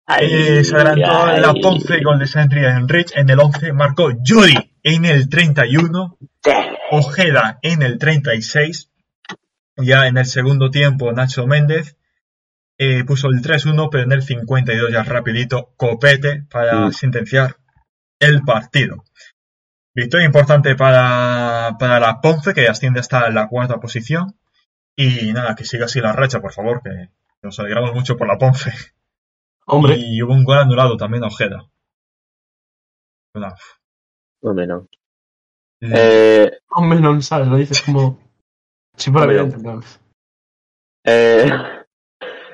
Ay, 0.06 0.28
Eh, 0.30 0.64
se 0.64 0.76
adelantó 0.76 1.24
ay. 1.26 1.40
la 1.40 1.54
Ponce, 1.54 2.00
gol 2.02 2.18
de 2.18 2.26
Sentry 2.26 2.64
Enrich 2.64 3.12
en 3.16 3.30
el 3.30 3.40
11, 3.40 3.72
marcó 3.72 4.10
Judy 4.24 4.54
en 4.82 5.04
el 5.06 5.28
31, 5.30 6.18
Ojeda 6.90 7.58
en 7.62 7.82
el 7.82 7.98
36, 7.98 8.90
ya 9.78 10.06
en 10.06 10.18
el 10.18 10.26
segundo 10.26 10.70
tiempo 10.70 11.10
Nacho 11.12 11.46
Méndez 11.46 11.96
eh, 12.76 13.02
puso 13.04 13.28
el 13.28 13.40
3-1, 13.40 13.88
pero 13.90 14.04
en 14.04 14.12
el 14.12 14.22
52 14.22 14.92
ya 14.92 15.02
rapidito 15.04 15.72
Copete 15.76 16.42
para 16.50 16.88
Mm. 16.88 16.92
sentenciar 16.92 17.56
el 18.20 18.42
partido. 18.42 19.04
Victoria 19.94 20.26
importante 20.26 20.74
para, 20.74 21.76
para 21.78 22.00
la 22.00 22.20
Ponce, 22.20 22.52
que 22.52 22.68
asciende 22.68 23.00
hasta 23.00 23.30
la 23.30 23.48
cuarta 23.48 23.78
posición. 23.78 24.37
Y 24.96 25.33
nada, 25.33 25.54
que 25.54 25.64
siga 25.64 25.87
así 25.87 26.00
la 26.00 26.12
racha, 26.12 26.40
por 26.40 26.52
favor, 26.52 26.83
que 26.83 27.11
nos 27.42 27.59
alegramos 27.59 27.94
mucho 27.94 28.16
por 28.16 28.26
la 28.28 28.38
Ponce. 28.38 28.72
Hombre, 29.66 29.96
Y 29.98 30.20
hubo 30.22 30.33
un 30.35 30.44
gol 30.44 30.59
anulado 30.59 30.96
también 30.96 31.24
a 31.24 31.28
Ojeda. 31.28 31.68
Una- 33.35 33.54
Hombre, 34.42 34.66
no. 34.66 34.88
Mm. 35.80 35.92
Eh, 35.96 36.59
hombre, 36.70 37.00
no 37.00 37.20
sabes, 37.22 37.48
lo 37.48 37.57
dices 37.57 37.83
como... 37.83 38.18
Evidente, 39.07 39.57
en 39.57 39.62
plan. 39.62 39.80
eh, 41.04 41.50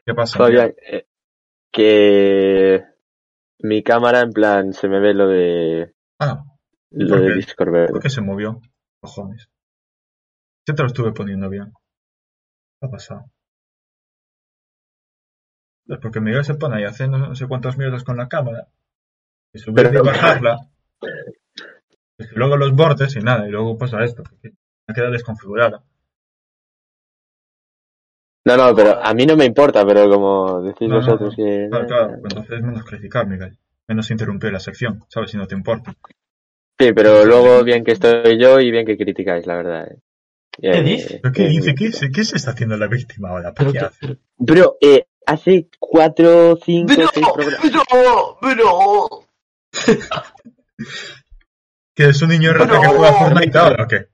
¿Qué 0.06 0.14
pasa? 0.14 0.38
Fabián, 0.38 0.72
eh, 0.90 1.06
que 1.72 2.82
mi 3.60 3.82
cámara 3.82 4.20
en 4.20 4.32
plan 4.32 4.72
se 4.72 4.88
me 4.88 5.00
ve 5.00 5.12
lo 5.14 5.28
de 5.28 5.94
Ah, 6.18 6.42
lo 6.90 7.08
¿Por 7.16 7.20
de? 7.28 7.34
Discord 7.34 7.70
verde. 7.70 7.88
¿por 7.92 8.02
qué 8.02 8.10
se 8.10 8.20
movió? 8.20 8.60
Cojones. 9.00 9.48
Yo 10.66 10.74
te 10.74 10.82
lo 10.82 10.88
estuve 10.88 11.12
poniendo 11.12 11.48
bien. 11.48 11.72
¿Qué 12.80 12.86
ha 12.86 12.90
pasado? 12.90 13.24
Es 15.88 15.98
porque 15.98 16.20
Miguel 16.20 16.44
se 16.44 16.54
pone 16.54 16.76
ahí 16.76 16.84
a 16.84 16.88
hacer 16.90 17.08
no 17.08 17.34
sé 17.34 17.48
cuántas 17.48 17.76
mierdas 17.76 18.04
con 18.04 18.16
la 18.16 18.28
cámara. 18.28 18.68
Y 19.52 19.58
subirla 19.58 19.90
Pero- 19.90 20.04
y 20.04 20.06
bajarla. 20.06 20.58
Es 22.18 22.28
que 22.28 22.36
luego 22.36 22.58
los 22.58 22.72
bordes 22.76 23.16
y 23.16 23.20
nada, 23.20 23.48
y 23.48 23.50
luego 23.50 23.78
pasa 23.78 24.04
esto. 24.04 24.22
Que 24.42 24.52
queda 24.94 25.08
desconfigurada. 25.08 25.82
No, 28.44 28.56
no, 28.58 28.74
pero 28.76 29.02
a 29.02 29.14
mí 29.14 29.24
no 29.24 29.38
me 29.38 29.46
importa, 29.46 29.86
pero 29.86 30.06
como 30.10 30.60
decís 30.60 30.86
No, 30.86 30.96
vosotros 30.96 31.30
no. 31.30 31.36
que... 31.36 31.68
Claro, 31.70 31.86
claro, 31.86 32.08
pues 32.20 32.34
entonces 32.36 32.62
menos 32.62 32.84
criticar, 32.84 33.26
Miguel. 33.26 33.56
Menos 33.88 34.10
interrumpir 34.10 34.52
la 34.52 34.60
sección, 34.60 35.02
¿sabes? 35.08 35.30
Si 35.30 35.38
no 35.38 35.46
te 35.46 35.54
importa. 35.54 35.94
Sí, 36.80 36.92
pero 36.94 37.24
luego 37.26 37.62
bien 37.62 37.84
que 37.84 37.92
estoy 37.92 38.40
yo 38.40 38.58
y 38.58 38.70
bien 38.70 38.86
que 38.86 38.96
criticáis, 38.96 39.46
la 39.46 39.56
verdad. 39.56 39.86
eh. 39.92 39.98
¿Qué 40.50 40.70
Eh? 40.70 41.20
¿Pero 41.22 41.32
qué 41.32 41.46
dice? 41.48 41.74
¿Qué, 41.74 41.92
se- 41.92 42.10
¿Qué 42.10 42.24
se 42.24 42.36
está 42.36 42.52
haciendo 42.52 42.76
la 42.76 42.86
víctima 42.88 43.28
ahora? 43.28 43.52
Pero, 43.54 43.70
¿Qué 43.72 43.78
hace? 43.80 43.96
pero, 44.00 44.16
Bro, 44.38 44.76
eh, 44.80 45.04
hace 45.26 45.68
cuatro, 45.78 46.58
cinco, 46.64 46.92
pero, 46.96 47.08
seis 47.12 47.26
programas... 47.34 47.60
pero, 47.62 48.38
pero, 48.40 49.26
¿Que 51.94 52.08
es 52.08 52.22
un 52.22 52.30
niño 52.30 52.52
rata 52.54 52.80
que 52.80 52.86
juega 52.86 53.12
Fortnite 53.12 53.58
ahora 53.58 53.84
o 53.84 53.86
qué? 53.88 54.06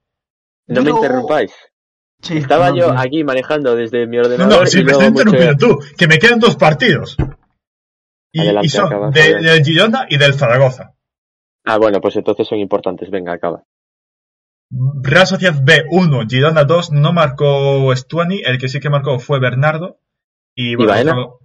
No 0.67 0.83
me 0.83 0.91
interrumpáis. 0.91 1.53
Sí, 2.21 2.39
Estaba 2.39 2.71
no, 2.71 2.77
yo 2.77 2.99
aquí 2.99 3.23
manejando 3.23 3.77
desde 3.77 4.07
mi 4.09 4.19
ordenador 4.19 4.61
no, 4.61 4.67
si 4.67 4.81
y 4.81 4.85
me 4.85 4.91
estás 4.93 5.13
mucho- 5.13 5.23
interrumpiendo 5.31 5.57
tú, 5.69 5.79
que 5.97 6.09
me 6.09 6.19
quedan 6.19 6.41
dos 6.41 6.57
partidos. 6.57 7.17
Y, 8.33 8.41
Adelante, 8.41 8.67
y 8.67 8.71
son 8.71 9.11
de- 9.13 9.35
del 9.37 9.65
Girona 9.65 10.07
y 10.09 10.17
del 10.19 10.35
Zaragoza. 10.35 10.96
Ah, 11.67 11.79
bueno, 11.79 12.01
pues 12.01 12.17
entonces 12.17 12.47
son 12.47 12.59
importantes. 12.59 13.11
Venga, 13.11 13.33
acaba. 13.33 13.65
Real 15.03 15.27
Sociedad 15.27 15.55
B1, 15.63 16.29
Girona 16.29 16.65
2, 16.65 16.93
no 16.93 17.13
marcó 17.13 17.95
Stuani, 17.95 18.41
el 18.45 18.59
que 18.59 18.69
sí 18.69 18.81
que 18.81 18.91
marcó 18.91 19.19
fue 19.19 19.39
Bernardo. 19.41 19.99
Y 20.55 20.75
bueno, 20.77 20.93
otro- 21.11 21.39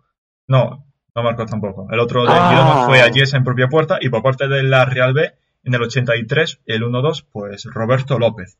no, 0.48 0.86
no 1.16 1.24
marcó 1.24 1.46
tampoco. 1.46 1.88
El 1.92 2.00
otro 2.00 2.24
de 2.24 2.30
Ah. 2.32 2.50
Girona 2.50 2.86
fue 2.86 3.02
Ayesa 3.02 3.38
en 3.38 3.44
propia 3.44 3.68
puerta 3.68 3.98
y 4.02 4.10
por 4.10 4.24
parte 4.24 4.48
de 4.48 4.64
la 4.64 4.86
Real 4.86 5.14
B, 5.14 5.34
en 5.64 5.74
el 5.74 5.82
83, 5.84 6.62
el 6.66 6.84
1-2, 6.84 7.26
pues 7.32 7.66
Roberto 7.66 8.18
López. 8.18 8.58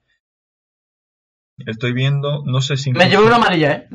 Estoy 1.58 1.94
viendo, 1.94 2.44
no 2.46 2.62
sé 2.62 2.76
si... 2.78 2.92
Me 2.92 3.08
llevé 3.10 3.24
una 3.26 3.36
amarilla, 3.36 3.72
eh. 3.74 3.88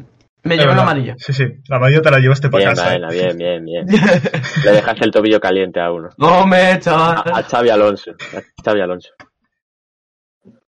Me 0.47 0.55
llevé 0.57 0.69
verdad. 0.69 0.83
amarilla. 0.85 1.15
Sí, 1.19 1.33
sí, 1.33 1.45
la 1.69 1.77
amarilla 1.77 2.03
te 2.03 2.11
la 2.11 2.19
llevaste 2.19 2.49
para 2.49 2.65
Bien, 2.65 2.75
casa. 2.75 2.87
Baena, 2.89 3.09
bien, 3.11 3.37
bien, 3.37 3.65
bien. 3.65 3.87
Le 4.65 4.71
dejaste 4.73 5.05
el 5.05 5.11
tobillo 5.11 5.41
caliente 5.41 5.81
a 5.81 5.91
uno. 5.93 6.09
no 6.19 6.47
me 6.47 6.57
A, 6.73 6.79
chaval. 6.81 7.23
a 7.33 7.43
Xavi 7.43 7.69
Alonso. 7.71 8.13
A 8.13 8.63
Xavi 8.63 8.81
Alonso. 8.81 9.11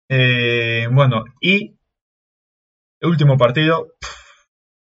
Eh, 0.09 0.87
bueno, 0.91 1.25
y 1.41 1.77
el 3.01 3.09
último 3.09 3.37
partido, 3.37 3.89
pff, 4.01 4.11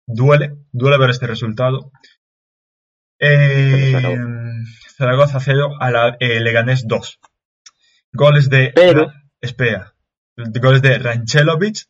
duele, 0.06 0.54
duele 0.72 0.98
ver 0.98 1.10
este 1.10 1.26
resultado. 1.26 1.90
Eh. 3.18 3.92
Zaragoza 4.96 5.40
0 5.40 5.72
a 5.80 5.90
la 5.90 6.16
eh, 6.20 6.40
Leganés 6.40 6.86
2. 6.86 7.18
Goles 8.12 8.48
de... 8.48 8.72
Pero- 8.74 9.12
Espera. 9.40 9.92
Goles 10.36 10.82
de 10.82 10.98
Ranchelovic 10.98 11.86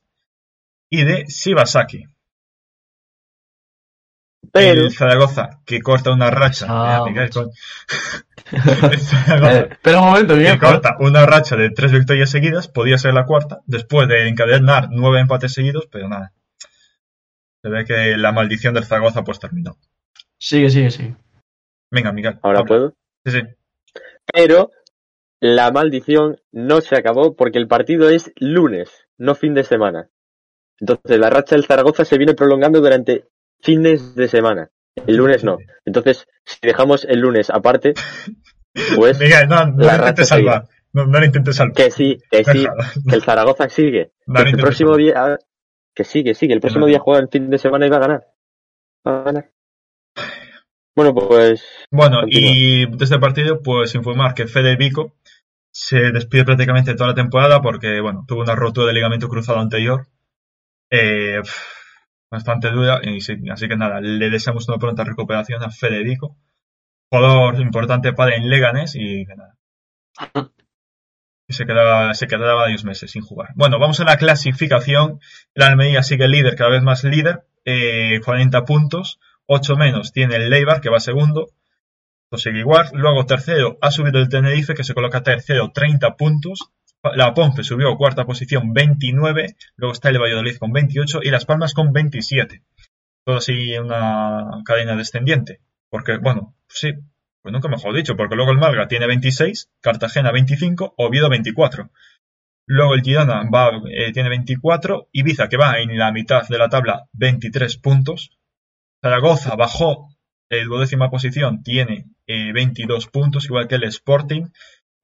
y 0.91 1.05
de 1.05 1.25
Shibasaki. 1.27 2.05
Pero, 4.59 4.81
El 4.83 4.93
Zaragoza 4.93 5.61
que 5.65 5.81
corta 5.81 6.11
una 6.13 6.31
racha. 6.31 6.67
Ah, 6.69 7.03
Miguel, 7.07 7.31
con- 7.31 7.51
Zaragoza 8.99 9.69
Eh, 9.85 9.97
un 9.97 10.05
momento, 10.05 10.35
que 10.35 10.41
bien. 10.41 10.59
corta 10.59 10.97
una 11.01 11.27
racha 11.27 11.57
de 11.57 11.71
tres 11.71 11.93
victorias 11.93 12.31
seguidas, 12.31 12.69
podía 12.69 12.99
ser 12.99 13.15
la 13.15 13.27
cuarta, 13.27 13.61
después 13.67 14.09
de 14.09 14.29
encadenar 14.29 14.89
nueve 14.91 15.21
empates 15.21 15.53
seguidos, 15.53 15.89
pero 15.91 16.09
nada. 16.09 16.33
Se 17.63 17.69
ve 17.71 17.85
que 17.85 18.17
la 18.17 18.33
maldición 18.33 18.75
del 18.75 18.85
Zaragoza 18.85 19.23
pues 19.25 19.39
terminó. 19.41 19.77
Sigue, 20.39 20.71
sigue, 20.71 20.91
sigue. 20.91 21.17
Venga, 21.91 22.13
Miguel. 22.13 22.39
ahora 22.43 22.61
habla. 22.61 22.69
puedo. 22.69 22.95
Sí, 23.25 23.33
sí. 23.33 23.41
Pero 24.33 24.71
la 25.41 25.71
maldición 25.73 26.41
no 26.53 26.81
se 26.81 26.97
acabó 26.97 27.35
porque 27.37 27.59
el 27.59 27.69
partido 27.69 28.11
es 28.11 28.33
lunes, 28.37 28.91
no 29.19 29.35
fin 29.35 29.55
de 29.55 29.65
semana. 29.65 30.09
Entonces 30.79 31.19
la 31.19 31.31
racha 31.31 31.55
del 31.57 31.65
Zaragoza 31.65 32.05
se 32.05 32.19
viene 32.19 32.35
prolongando 32.35 32.81
durante 32.81 33.29
fines 33.67 34.15
de 34.15 34.29
semana. 34.29 34.71
El 35.07 35.17
lunes 35.17 35.45
no. 35.45 35.59
Entonces, 35.85 36.27
si 36.45 36.57
dejamos 36.63 37.05
el 37.05 37.21
lunes 37.21 37.51
aparte, 37.51 37.93
Pues 38.97 39.19
Miguel, 39.19 39.49
no, 39.49 39.67
no 39.67 39.85
la 39.85 39.97
racha 39.97 40.25
salvar. 40.25 40.69
No, 40.93 41.07
no 41.07 41.19
lo 41.19 41.25
intentes 41.27 41.57
salvar. 41.57 41.75
que 41.75 41.91
sí, 41.91 42.19
que 42.31 42.45
sí, 42.45 42.67
que 43.09 43.15
el 43.17 43.23
Zaragoza 43.23 43.69
sigue. 43.69 44.13
No 44.27 44.43
Que 44.43 44.51
el 44.51 44.57
próximo 44.57 44.95
salvar. 44.95 45.03
día, 45.03 45.39
que 45.95 46.05
sigue, 46.05 46.35
sigue, 46.35 46.55
el 46.55 46.61
próximo 46.61 46.87
día 46.87 46.99
juega 46.99 47.21
el 47.21 47.29
fin 47.29 47.49
de 47.51 47.59
semana 47.59 47.87
y 47.87 47.91
va 47.91 47.97
a 47.97 48.01
ganar. 48.01 48.25
Va 49.07 49.21
a 49.21 49.25
ganar. 49.25 49.51
Bueno, 50.95 51.15
pues 51.15 51.65
Bueno, 51.91 52.21
Continúa. 52.21 52.51
y 52.55 52.87
de 52.87 53.05
este 53.05 53.19
partido, 53.19 53.63
pues 53.63 53.95
informar 53.95 54.35
que 54.35 54.47
Fede 54.47 54.77
Vico 54.77 55.15
se 55.71 56.11
despide 56.13 56.45
prácticamente 56.45 56.95
toda 56.95 57.11
la 57.11 57.15
temporada 57.15 57.61
porque, 57.61 58.01
bueno, 58.01 58.25
tuvo 58.27 58.43
una 58.43 58.55
rotura 58.55 58.87
de 58.89 58.95
ligamento 58.95 59.29
cruzado 59.29 59.59
anterior. 59.59 60.07
Eh, 60.91 61.41
bastante 62.31 62.71
dura, 62.71 63.01
y 63.03 63.21
sí, 63.21 63.37
así 63.51 63.69
que 63.69 63.77
nada, 63.77 64.01
le 64.01 64.31
deseamos 64.31 64.69
una 64.69 64.79
pronta 64.79 65.05
recuperación 65.05 65.63
a 65.63 65.71
Fede 65.71 66.03
Vico, 66.03 66.37
jugador 67.11 67.61
importante 67.61 68.13
para 68.13 68.37
en 68.37 68.49
Leganés 68.49 68.95
y 68.95 69.27
que 69.27 69.37
nada. 69.37 69.57
Y 71.49 71.53
se 71.53 71.67
quedaba, 71.67 72.15
se 72.15 72.27
quedaba 72.27 72.55
varios 72.55 72.85
meses 72.85 73.11
sin 73.11 73.23
jugar. 73.23 73.51
Bueno, 73.55 73.79
vamos 73.79 74.01
a 74.01 74.05
la 74.05 74.17
clasificación. 74.17 75.21
El 75.55 75.63
Almería 75.63 76.03
sigue 76.03 76.29
líder, 76.29 76.57
cada 76.57 76.71
vez 76.71 76.83
más 76.83 77.05
líder, 77.05 77.47
eh, 77.65 78.21
40 78.25 78.65
puntos. 78.65 79.21
8 79.47 79.77
menos 79.77 80.13
tiene 80.13 80.37
el 80.37 80.51
Leibar, 80.51 80.81
que 80.81 80.91
va 80.91 80.99
segundo. 80.99 81.51
Esto 82.25 82.39
sigue 82.39 82.61
igual. 82.61 82.91
Luego 82.93 83.27
tercero 83.27 83.79
ha 83.81 83.93
subido 83.93 84.19
el 84.19 84.29
Tenerife, 84.29 84.75
que 84.75 84.83
se 84.83 84.95
coloca 84.95 85.23
tercero, 85.23 85.71
30 85.73 86.17
puntos. 86.17 86.71
La 87.15 87.35
Ponce 87.35 87.63
subió 87.63 87.93
a 87.93 87.97
cuarta 87.97 88.25
posición, 88.25 88.73
29. 88.73 89.57
Luego 89.77 89.93
está 89.93 90.09
el 90.09 90.19
Valladolid 90.19 90.57
con 90.57 90.73
28 90.73 91.21
y 91.23 91.31
Las 91.31 91.45
Palmas 91.45 91.75
con 91.75 91.93
27. 91.93 92.63
Todo 93.25 93.37
así 93.37 93.77
una 93.79 94.63
cadena 94.65 94.97
descendiente. 94.97 95.61
Porque, 95.91 96.19
bueno, 96.19 96.55
sí, 96.69 96.93
pues 97.43 97.53
nunca 97.53 97.69
mejor 97.69 97.95
dicho, 97.95 98.17
porque 98.17 98.35
luego 98.35 98.51
el 98.51 98.59
Malga 98.59 98.89
tiene 98.89 99.07
26, 99.07 99.71
Cartagena 99.81 100.33
25, 100.33 100.95
Oviedo 100.97 101.29
24. 101.29 101.91
Luego 102.67 102.95
el 102.95 103.03
Girona 103.03 103.49
va, 103.49 103.71
eh, 103.89 104.13
tiene 104.13 104.29
24, 104.29 105.09
Ibiza, 105.13 105.49
que 105.49 105.57
va 105.57 105.79
en 105.79 105.97
la 105.97 106.11
mitad 106.11 106.49
de 106.49 106.59
la 106.59 106.69
tabla, 106.69 107.09
23 107.13 107.77
puntos. 107.79 108.37
Zaragoza 109.01 109.55
bajó 109.55 110.09
eh, 110.51 110.65
duodécima 110.65 111.09
posición, 111.09 111.63
tiene 111.63 112.07
eh, 112.27 112.53
22 112.53 113.07
puntos, 113.07 113.45
igual 113.45 113.69
que 113.69 113.77
el 113.77 113.85
Sporting. 113.85 114.47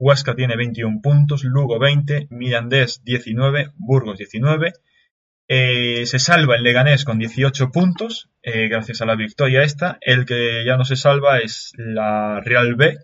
Huesca 0.03 0.35
tiene 0.35 0.55
21 0.57 0.99
puntos, 1.01 1.43
Lugo 1.43 1.79
20, 1.79 2.27
Mirandés 2.29 3.01
19, 3.03 3.71
Burgos 3.75 4.17
19. 4.17 4.73
Eh, 5.47 6.05
se 6.05 6.19
salva 6.19 6.55
el 6.55 6.63
Leganés 6.63 7.05
con 7.05 7.19
18 7.19 7.71
puntos, 7.71 8.29
eh, 8.41 8.67
gracias 8.67 9.01
a 9.01 9.05
la 9.05 9.15
victoria 9.15 9.63
esta. 9.63 9.97
El 10.01 10.25
que 10.25 10.63
ya 10.65 10.77
no 10.77 10.85
se 10.85 10.95
salva 10.95 11.39
es 11.39 11.71
la 11.77 12.41
Real 12.41 12.75
B 12.75 12.97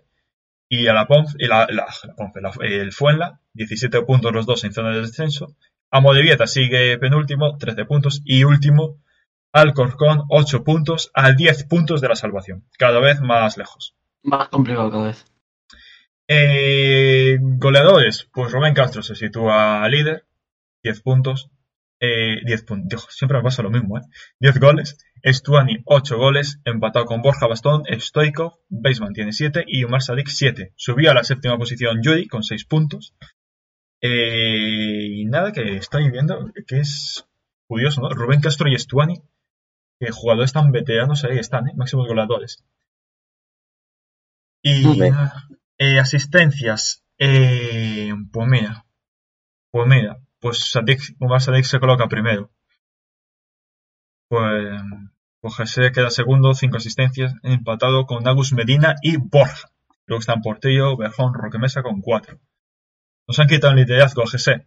y 0.68 0.86
a 0.86 0.92
la 0.94 1.06
Ponce, 1.06 1.36
y 1.38 1.46
la, 1.46 1.66
la- 1.70 1.86
la 2.04 2.32
la- 2.42 2.66
el 2.66 2.92
Fuenla, 2.92 3.40
17 3.54 4.02
puntos 4.02 4.32
los 4.32 4.46
dos 4.46 4.62
en 4.64 4.72
zona 4.72 4.90
de 4.94 5.00
descenso. 5.00 5.56
Amorebieta 5.90 6.46
sigue 6.46 6.96
penúltimo, 6.98 7.56
13 7.58 7.84
puntos. 7.84 8.20
Y 8.24 8.44
último, 8.44 9.02
Alcorcón, 9.52 10.22
8 10.28 10.62
puntos, 10.64 11.10
a 11.14 11.32
10 11.32 11.64
puntos 11.64 12.00
de 12.00 12.08
la 12.08 12.14
salvación. 12.16 12.64
Cada 12.78 13.00
vez 13.00 13.20
más 13.20 13.56
lejos. 13.58 13.94
Más 14.22 14.48
complicado 14.48 14.90
cada 14.90 15.06
vez. 15.08 15.24
Eh, 16.32 17.38
goleadores, 17.40 18.28
pues 18.32 18.52
Rubén 18.52 18.72
Castro 18.72 19.02
se 19.02 19.16
sitúa 19.16 19.84
líder, 19.88 20.26
10 20.84 21.02
puntos. 21.02 21.50
Eh, 21.98 22.40
10 22.46 22.62
puntos, 22.62 23.08
siempre 23.10 23.38
me 23.38 23.42
pasa 23.42 23.64
lo 23.64 23.70
mismo, 23.70 23.98
¿eh? 23.98 24.02
10 24.38 24.60
goles. 24.60 24.96
Stuani, 25.24 25.82
8 25.84 26.16
goles, 26.16 26.60
empatado 26.64 27.04
con 27.04 27.20
Borja 27.20 27.48
Bastón, 27.48 27.82
Stoikov, 27.98 28.60
Baseman 28.68 29.12
tiene 29.12 29.32
7 29.32 29.64
y 29.66 29.82
Umar 29.82 30.02
Sadik 30.02 30.28
7. 30.28 30.72
Subió 30.76 31.10
a 31.10 31.14
la 31.14 31.24
séptima 31.24 31.58
posición 31.58 32.00
Yuri 32.00 32.28
con 32.28 32.44
6 32.44 32.64
puntos. 32.64 33.12
Eh, 34.00 35.08
y 35.10 35.24
nada, 35.24 35.52
que 35.52 35.78
estoy 35.78 36.10
viendo 36.12 36.52
que 36.64 36.78
es 36.78 37.26
curioso, 37.66 38.02
¿no? 38.02 38.10
Rubén 38.10 38.40
Castro 38.40 38.68
y 38.68 38.78
Stuani, 38.78 39.20
que 39.98 40.12
jugadores 40.12 40.52
tan 40.52 40.70
veteranos 40.70 41.24
ahí 41.24 41.38
están, 41.38 41.66
¿eh? 41.66 41.72
Máximos 41.74 42.06
goleadores. 42.06 42.64
Y 44.62 44.84
nada, 44.96 45.48
eh, 45.80 45.98
asistencias, 45.98 47.02
eh, 47.18 48.12
pues 48.30 48.48
mira, 48.48 48.84
pues 49.70 49.88
mira, 49.88 50.20
pues 50.38 50.70
Sadik, 50.70 51.00
se 51.64 51.80
coloca 51.80 52.06
primero. 52.06 52.50
Pues, 54.28 54.82
pues 55.40 55.54
José 55.56 55.90
queda 55.90 56.10
segundo, 56.10 56.52
cinco 56.52 56.76
asistencias, 56.76 57.32
empatado 57.42 58.04
con 58.04 58.28
Agus 58.28 58.52
Medina 58.52 58.94
y 59.02 59.16
Borja. 59.16 59.70
Luego 60.06 60.20
están 60.20 60.42
Portillo, 60.42 60.98
Berjón, 60.98 61.32
Roque 61.32 61.58
Mesa 61.58 61.82
con 61.82 62.02
cuatro. 62.02 62.38
Nos 63.26 63.38
han 63.38 63.48
quitado 63.48 63.72
el 63.72 63.78
liderazgo, 63.80 64.26
José. 64.26 64.66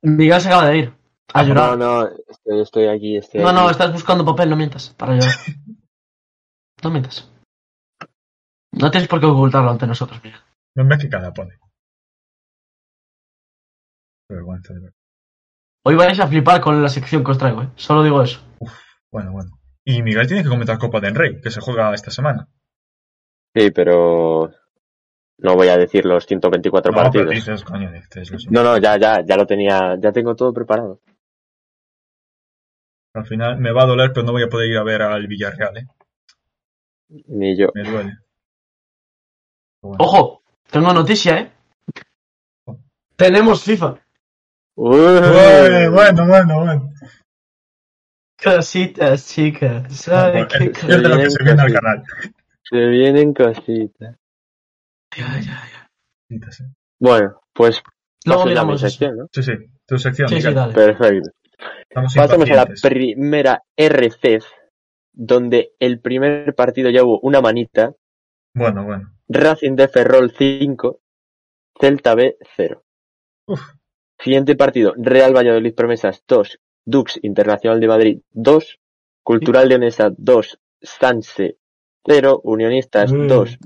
Miguel 0.00 0.40
se 0.40 0.48
acaba 0.48 0.68
de 0.68 0.78
ir. 0.78 0.94
A 1.34 1.42
no, 1.42 1.48
llorar. 1.48 1.78
no, 1.78 2.08
estoy, 2.28 2.60
estoy 2.62 2.86
aquí, 2.86 3.16
estoy 3.18 3.42
No, 3.42 3.48
aquí. 3.48 3.58
no, 3.58 3.70
estás 3.70 3.92
buscando 3.92 4.24
papel, 4.24 4.48
no 4.48 4.56
mientas. 4.56 4.88
Para 4.96 5.14
llorar. 5.14 5.34
No 6.82 6.90
mientas. 6.90 7.31
No 8.82 8.90
tienes 8.90 9.08
por 9.08 9.20
qué 9.20 9.26
ocultarlo 9.26 9.70
ante 9.70 9.86
nosotros, 9.86 10.22
Miguel. 10.22 10.40
No 10.74 10.84
me 10.84 10.98
que 10.98 11.08
cada 11.08 11.32
pone. 11.32 11.56
Vergüenza, 14.28 14.74
de 14.74 14.80
verdad. 14.80 14.96
Hoy 15.84 15.94
vais 15.96 16.18
a 16.20 16.26
flipar 16.26 16.60
con 16.60 16.82
la 16.82 16.88
sección 16.88 17.24
que 17.24 17.30
os 17.32 17.38
traigo, 17.38 17.62
¿eh? 17.62 17.68
Solo 17.76 18.02
digo 18.02 18.22
eso. 18.22 18.40
Bueno, 19.10 19.32
bueno. 19.32 19.50
Y 19.84 20.02
Miguel 20.02 20.26
tiene 20.26 20.42
que 20.42 20.48
comentar 20.48 20.78
Copa 20.78 21.00
del 21.00 21.14
Rey, 21.14 21.40
que 21.40 21.50
se 21.50 21.60
juega 21.60 21.92
esta 21.94 22.10
semana. 22.10 22.48
Sí, 23.54 23.70
pero 23.72 24.50
no 25.38 25.54
voy 25.54 25.68
a 25.68 25.76
decir 25.76 26.04
los 26.06 26.24
124 26.26 26.92
No, 26.92 26.96
pero 26.96 27.04
partidos. 27.26 27.30
dices, 27.34 27.64
coño, 27.64 27.90
dices 27.90 28.30
los- 28.30 28.50
No, 28.50 28.62
no, 28.62 28.78
ya, 28.78 28.96
ya, 28.96 29.24
ya 29.24 29.36
lo 29.36 29.46
tenía, 29.46 29.96
ya 30.00 30.12
tengo 30.12 30.34
todo 30.36 30.52
preparado. 30.54 31.00
Al 33.14 33.26
final 33.26 33.58
me 33.58 33.72
va 33.72 33.82
a 33.82 33.86
doler, 33.86 34.12
pero 34.12 34.24
no 34.24 34.32
voy 34.32 34.44
a 34.44 34.48
poder 34.48 34.70
ir 34.70 34.78
a 34.78 34.84
ver 34.84 35.02
al 35.02 35.26
Villarreal, 35.26 35.76
¿eh? 35.76 35.86
Ni 37.28 37.56
yo. 37.58 37.68
Me 37.74 37.82
duele. 37.82 38.12
Bueno. 39.82 39.96
Ojo, 39.98 40.42
tengo 40.70 40.92
noticia, 40.92 41.38
¿eh? 41.38 41.52
Tenemos 43.16 43.62
FIFA. 43.64 43.98
Uy, 44.76 44.96
Bueno, 44.96 45.92
bueno, 45.92 46.26
bueno, 46.26 46.54
bueno. 46.64 46.92
Cositas, 48.42 49.28
chicas. 49.28 50.08
Ay, 50.08 50.46
qué 50.48 50.64
Es 50.66 50.86
de 50.86 50.98
lo 51.08 51.16
que 51.16 51.30
se 51.30 51.44
viene 51.44 51.62
al 51.62 51.72
canal. 51.72 52.02
Se 52.62 52.86
vienen 52.86 53.34
cositas. 53.34 54.16
Ya, 55.16 55.40
ya, 55.40 55.62
ya. 55.70 55.90
Sí, 56.50 56.64
Bueno, 56.98 57.40
pues 57.52 57.82
Luego 58.24 58.44
mi 58.44 58.50
miramos 58.50 58.76
eso. 58.82 58.88
sección, 58.88 59.16
¿no? 59.16 59.26
sí, 59.32 59.52
tu 59.86 59.98
sección, 59.98 60.28
Sí, 60.28 60.40
sí, 60.40 60.52
dale. 60.52 60.72
Perfecto. 60.72 61.30
Estamos 61.88 62.14
Pasamos 62.14 62.50
a 62.50 62.54
la 62.54 62.66
primera 62.66 63.62
RCEF, 63.76 64.44
donde 65.12 65.72
el 65.78 66.00
primer 66.00 66.54
partido 66.54 66.88
ya 66.90 67.04
hubo 67.04 67.20
una 67.20 67.40
manita, 67.40 67.92
Bueno, 68.54 68.84
bueno. 68.84 69.12
Racing 69.28 69.76
de 69.76 69.88
Ferrol 69.88 70.30
5, 70.36 71.00
Celta 71.80 72.14
B 72.14 72.36
0. 72.56 72.82
Uf. 73.46 73.60
Siguiente 74.18 74.54
partido, 74.56 74.94
Real 74.96 75.34
Valladolid 75.34 75.74
Promesas 75.74 76.22
2, 76.28 76.58
Dux 76.84 77.18
Internacional 77.22 77.80
de 77.80 77.88
Madrid 77.88 78.20
2, 78.30 78.78
Cultural 79.24 79.68
Leonesa 79.68 80.10
2, 80.16 80.58
Sanse 80.80 81.56
0, 82.06 82.40
Unionistas 82.44 83.12
Mm. 83.12 83.26
2, 83.26 83.58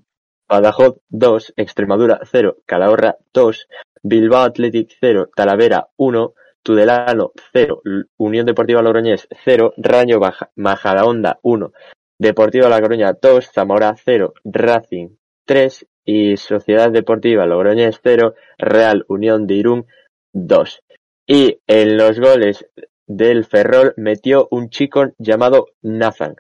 Badajoz 0.49 0.99
2, 1.09 1.53
Extremadura 1.57 2.21
0, 2.31 2.59
Calahorra 2.65 3.17
2, 3.35 3.67
Bilbao 4.03 4.45
Athletic 4.45 4.97
0, 5.01 5.29
Talavera 5.35 5.89
1, 5.97 6.33
Tudelano 6.63 7.33
0, 7.53 7.83
L- 7.85 8.05
Unión 8.17 8.47
Deportiva 8.47 8.83
Logroñés 8.83 9.27
0, 9.45 9.75
Rayo 9.77 10.21
Baja- 10.21 10.51
Majadahonda 10.55 11.39
1, 11.43 11.73
Deportiva 12.19 12.69
La 12.69 12.81
Coruña 12.81 13.13
2, 13.21 13.51
Zamora 13.53 13.95
0, 13.97 14.35
Racing 14.45 15.09
3 15.45 15.87
y 16.05 16.37
Sociedad 16.37 16.91
Deportiva 16.91 17.47
Logroñés 17.47 18.01
0, 18.03 18.35
Real 18.59 19.05
Unión 19.09 19.47
de 19.47 19.55
Irún 19.55 19.87
2. 20.33 20.83
Y 21.27 21.59
en 21.67 21.97
los 21.97 22.19
goles 22.19 22.67
del 23.07 23.45
Ferrol 23.45 23.93
metió 23.97 24.49
un 24.51 24.71
chico 24.71 25.13
llamado 25.19 25.67
Nathan, 25.83 26.37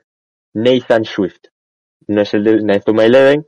Nathan 0.54 1.04
Swift. 1.04 1.48
No 2.08 2.22
es 2.22 2.32
el 2.34 2.44
de 2.44 2.62
Nazuma 2.62 3.04
Eleven, 3.04 3.46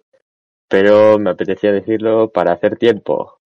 pero 0.68 1.18
me 1.18 1.30
apetecía 1.30 1.72
decirlo 1.72 2.30
para 2.30 2.52
hacer 2.52 2.76
tiempo. 2.76 3.38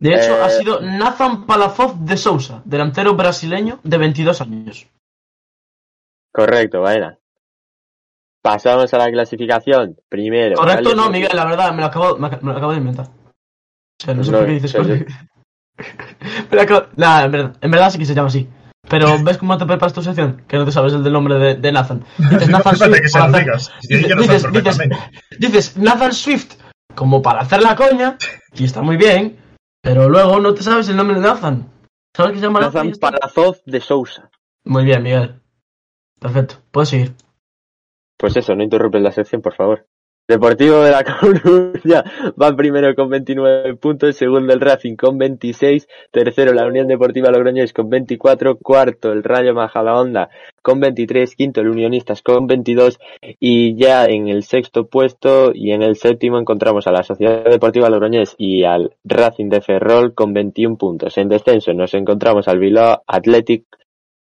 De 0.00 0.10
hecho, 0.14 0.36
Eh, 0.36 0.42
ha 0.42 0.48
sido 0.50 0.80
Nathan 0.80 1.46
Palafoz 1.46 1.94
de 2.04 2.16
Sousa, 2.16 2.62
delantero 2.64 3.14
brasileño 3.14 3.80
de 3.82 3.98
22 3.98 4.40
años. 4.40 4.86
Correcto, 6.32 6.80
vaina. 6.82 7.18
Pasamos 8.48 8.94
a 8.94 8.98
la 8.98 9.10
clasificación. 9.10 9.96
Primero. 10.08 10.56
Correcto, 10.56 10.94
no. 10.94 11.10
Miguel, 11.10 11.30
la 11.34 11.44
verdad, 11.44 11.70
me 11.74 11.80
lo 11.80 11.86
acabo, 11.86 12.16
me, 12.16 12.30
lo 12.30 12.52
acabo 12.52 12.72
de 12.72 12.78
inventar. 12.78 13.06
O 13.06 14.04
sea, 14.04 14.14
no 14.14 14.24
sé 14.24 14.30
No, 14.32 14.38
por 14.38 14.46
qué 14.46 14.52
dices 14.54 14.74
o 14.74 14.84
sea, 14.84 14.94
correcto. 14.96 15.14
Me 16.50 16.56
lo 16.56 16.62
acabo- 16.62 16.86
Nah, 16.96 17.24
en 17.24 17.30
verdad, 17.32 17.56
en 17.60 17.70
verdad 17.70 17.90
sí 17.90 17.98
que 17.98 18.06
se 18.06 18.14
llama 18.14 18.28
así. 18.28 18.48
Pero 18.88 19.22
¿ves 19.22 19.36
cómo 19.36 19.58
te 19.58 19.66
preparas 19.66 19.92
tu 19.92 20.00
sección? 20.02 20.44
Que 20.48 20.56
no 20.56 20.64
te 20.64 20.72
sabes 20.72 20.94
el 20.94 21.04
del 21.04 21.12
nombre 21.12 21.34
de, 21.34 21.54
de 21.56 21.72
Nathan. 21.72 22.02
Dices 22.18 22.48
Nathan 22.48 22.74
Swift 22.76 23.00
que 23.02 23.10
para 23.10 23.24
hacer- 23.26 23.44
dices- 23.86 24.50
dices- 24.50 25.10
dices- 25.38 25.76
Nathan 25.76 26.12
Swift 26.14 26.54
como 26.94 27.20
para 27.20 27.40
hacer 27.40 27.62
la 27.62 27.76
coña, 27.76 28.16
y 28.54 28.64
está 28.64 28.80
muy 28.80 28.96
bien, 28.96 29.36
pero 29.82 30.08
luego 30.08 30.40
no 30.40 30.54
te 30.54 30.62
sabes 30.62 30.88
el 30.88 30.96
nombre 30.96 31.20
de 31.20 31.26
Nathan. 31.26 31.70
¿Sabes 32.16 32.32
que 32.32 32.38
se 32.38 32.44
llama 32.46 32.60
Nathan? 32.60 32.86
Nathan? 32.86 32.98
Parazoz 32.98 33.62
de 33.66 33.80
Sousa. 33.82 34.30
Muy 34.64 34.84
bien, 34.84 35.02
Miguel. 35.02 35.38
Perfecto, 36.18 36.56
puedes 36.72 36.88
seguir. 36.88 37.14
Pues 38.18 38.36
eso, 38.36 38.54
no 38.54 38.64
interrumpes 38.64 39.00
la 39.00 39.12
sección, 39.12 39.40
por 39.40 39.54
favor. 39.54 39.86
Deportivo 40.28 40.80
de 40.80 40.90
la 40.90 41.04
Coruña 41.20 42.04
va 42.38 42.54
primero 42.54 42.94
con 42.94 43.08
29 43.08 43.76
puntos, 43.76 44.14
segundo 44.14 44.52
el 44.52 44.60
Racing 44.60 44.94
con 44.94 45.16
26, 45.16 45.88
tercero 46.10 46.52
la 46.52 46.66
Unión 46.66 46.86
Deportiva 46.86 47.30
Logroñés 47.30 47.72
con 47.72 47.88
24, 47.88 48.58
cuarto 48.58 49.10
el 49.10 49.24
Rayo 49.24 49.54
Majadahonda 49.54 50.28
con 50.60 50.80
23, 50.80 51.34
quinto 51.34 51.62
el 51.62 51.70
Unionistas 51.70 52.20
con 52.20 52.46
22 52.46 52.98
y 53.40 53.74
ya 53.76 54.04
en 54.04 54.28
el 54.28 54.42
sexto 54.42 54.86
puesto 54.86 55.52
y 55.54 55.70
en 55.70 55.80
el 55.80 55.96
séptimo 55.96 56.38
encontramos 56.38 56.86
a 56.86 56.92
la 56.92 57.04
Sociedad 57.04 57.44
Deportiva 57.44 57.88
Logroñés 57.88 58.34
y 58.36 58.64
al 58.64 58.94
Racing 59.04 59.48
de 59.48 59.62
Ferrol 59.62 60.12
con 60.12 60.34
21 60.34 60.76
puntos. 60.76 61.16
En 61.16 61.30
descenso 61.30 61.72
nos 61.72 61.94
encontramos 61.94 62.48
al 62.48 62.58
Bilbao 62.58 63.02
Athletic 63.06 63.64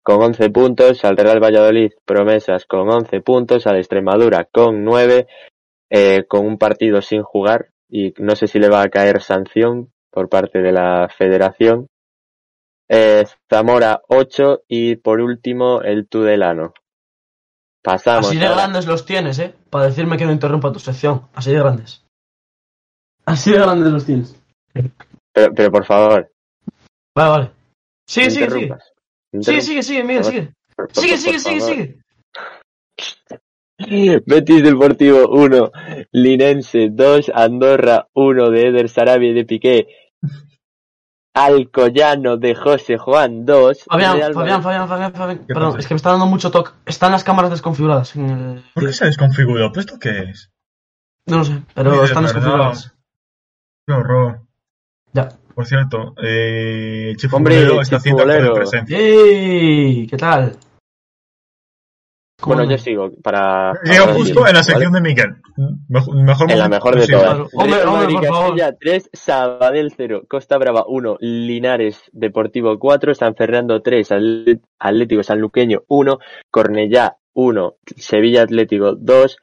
con 0.04 0.22
11 0.22 0.50
puntos, 0.50 1.04
al 1.04 1.16
Real 1.16 1.42
Valladolid 1.42 1.92
Promesas 2.04 2.66
con 2.66 2.88
11 2.90 3.22
puntos, 3.22 3.66
al 3.66 3.78
Extremadura 3.78 4.44
con 4.44 4.84
9, 4.84 5.26
eh, 5.90 6.24
con 6.28 6.46
un 6.46 6.58
partido 6.58 7.00
sin 7.00 7.22
jugar 7.22 7.70
y 7.88 8.12
no 8.18 8.36
sé 8.36 8.46
si 8.46 8.58
le 8.58 8.68
va 8.68 8.82
a 8.82 8.90
caer 8.90 9.22
sanción 9.22 9.90
por 10.10 10.28
parte 10.28 10.60
de 10.60 10.72
la 10.72 11.08
federación. 11.08 11.88
Eh, 12.88 13.24
Zamora 13.50 14.02
8 14.08 14.64
y 14.68 14.96
por 14.96 15.20
último 15.20 15.80
el 15.80 16.06
Tudelano. 16.06 16.74
Pasamos. 17.82 18.28
Así 18.28 18.36
de 18.38 18.48
grandes 18.48 18.86
los 18.86 19.06
tienes, 19.06 19.38
¿eh? 19.38 19.54
Para 19.70 19.86
decirme 19.86 20.18
que 20.18 20.26
no 20.26 20.32
interrumpa 20.32 20.70
tu 20.70 20.80
sección. 20.80 21.28
Así 21.34 21.50
de 21.50 21.58
grandes. 21.58 22.04
Así 23.24 23.52
de 23.52 23.58
grandes 23.58 23.90
los 23.90 24.04
tienes. 24.04 24.38
pero, 25.32 25.54
pero 25.54 25.72
por 25.72 25.86
favor, 25.86 26.30
Vale, 27.16 27.30
vale. 27.30 27.50
Sigue, 28.06 28.26
no 28.26 28.54
sigue, 28.54 28.76
sigue. 29.42 29.60
Sigue, 29.60 29.62
sigue, 29.62 29.82
sigue, 29.82 30.04
Miguel, 30.04 30.24
sigue. 30.24 30.52
Sigue, 30.92 31.18
sigue, 31.18 31.38
sigue, 31.38 31.60
sigue. 31.60 31.98
Betis 34.26 34.62
Deportivo 34.62 35.28
1, 35.28 35.72
Linense 36.12 36.90
2, 36.90 37.32
Andorra 37.34 38.06
1 38.14 38.50
de 38.50 38.68
Eder 38.68 38.88
Sarabia 38.88 39.30
y 39.30 39.34
de 39.34 39.44
Piqué, 39.44 39.88
Alcoyano 41.34 42.36
de 42.36 42.54
José 42.54 42.96
Juan 42.96 43.44
2, 43.44 43.84
Fabián, 43.90 44.16
Real 44.16 44.34
Fabián, 44.34 44.62
Fabián, 44.62 44.88
Fabián, 44.88 45.12
Fabián. 45.12 45.38
¿Qué 45.40 45.52
Perdón, 45.52 45.72
pasa? 45.72 45.78
es 45.80 45.86
que 45.88 45.94
me 45.94 45.96
está 45.96 46.10
dando 46.10 46.26
mucho 46.26 46.50
toque. 46.52 46.70
Están 46.86 47.10
las 47.10 47.24
cámaras 47.24 47.50
desconfiguradas. 47.50 48.14
En 48.14 48.30
el... 48.30 48.64
¿Por 48.72 48.86
qué 48.86 48.92
se 48.92 49.06
desconfiguró? 49.06 49.72
¿Pues 49.72 49.86
esto 49.86 49.98
qué 49.98 50.30
es? 50.30 50.52
No 51.26 51.38
lo 51.38 51.44
sé, 51.44 51.62
pero 51.74 51.98
Uy, 51.98 52.04
están 52.04 52.22
desconfiguradas. 52.22 52.94
Qué 53.86 53.92
horror. 53.92 54.42
Ya. 55.12 55.28
Por 55.54 55.66
cierto, 55.66 56.14
eh, 56.22 57.14
Chifu 57.16 57.36
Hombre, 57.36 57.56
Bolero 57.56 57.80
está 57.80 57.96
haciendo 57.96 58.24
presencia. 58.54 58.98
¡Ey! 58.98 60.06
¿Qué 60.08 60.16
tal? 60.16 60.56
¿Cómo 62.40 62.56
Bueno, 62.56 62.64
no? 62.64 62.76
yo 62.76 62.78
sigo 62.78 63.10
para... 63.22 63.72
Llego 63.84 64.06
para 64.06 64.16
justo 64.16 64.34
decir, 64.34 64.36
en 64.38 64.44
la 64.44 64.50
¿vale? 64.52 64.64
sección 64.64 64.92
de 64.92 65.00
Miguel. 65.00 65.36
Mejor, 65.88 66.16
mejor 66.16 66.50
En 66.50 66.58
la 66.58 66.68
mejor 66.68 67.00
de 67.00 67.06
todas. 67.06 67.24
Claro. 67.24 67.48
Hombre, 67.54 67.76
Real 67.76 67.88
hombre, 67.88 68.02
Madrid 68.04 68.16
por 68.16 68.26
favor. 68.26 68.48
Castilla 68.48 68.76
3, 68.80 69.10
Sabadell 69.12 69.94
0, 69.96 70.22
Costa 70.28 70.58
Brava 70.58 70.84
1, 70.88 71.16
Linares 71.20 72.02
Deportivo 72.12 72.78
4, 72.78 73.14
San 73.14 73.36
Fernando 73.36 73.80
3, 73.80 74.08
Atlético 74.80 75.22
Sanluqueño 75.22 75.84
1, 75.86 76.18
Cornellá 76.50 77.16
1, 77.32 77.74
Sevilla 77.96 78.42
Atlético 78.42 78.96
2, 78.96 79.36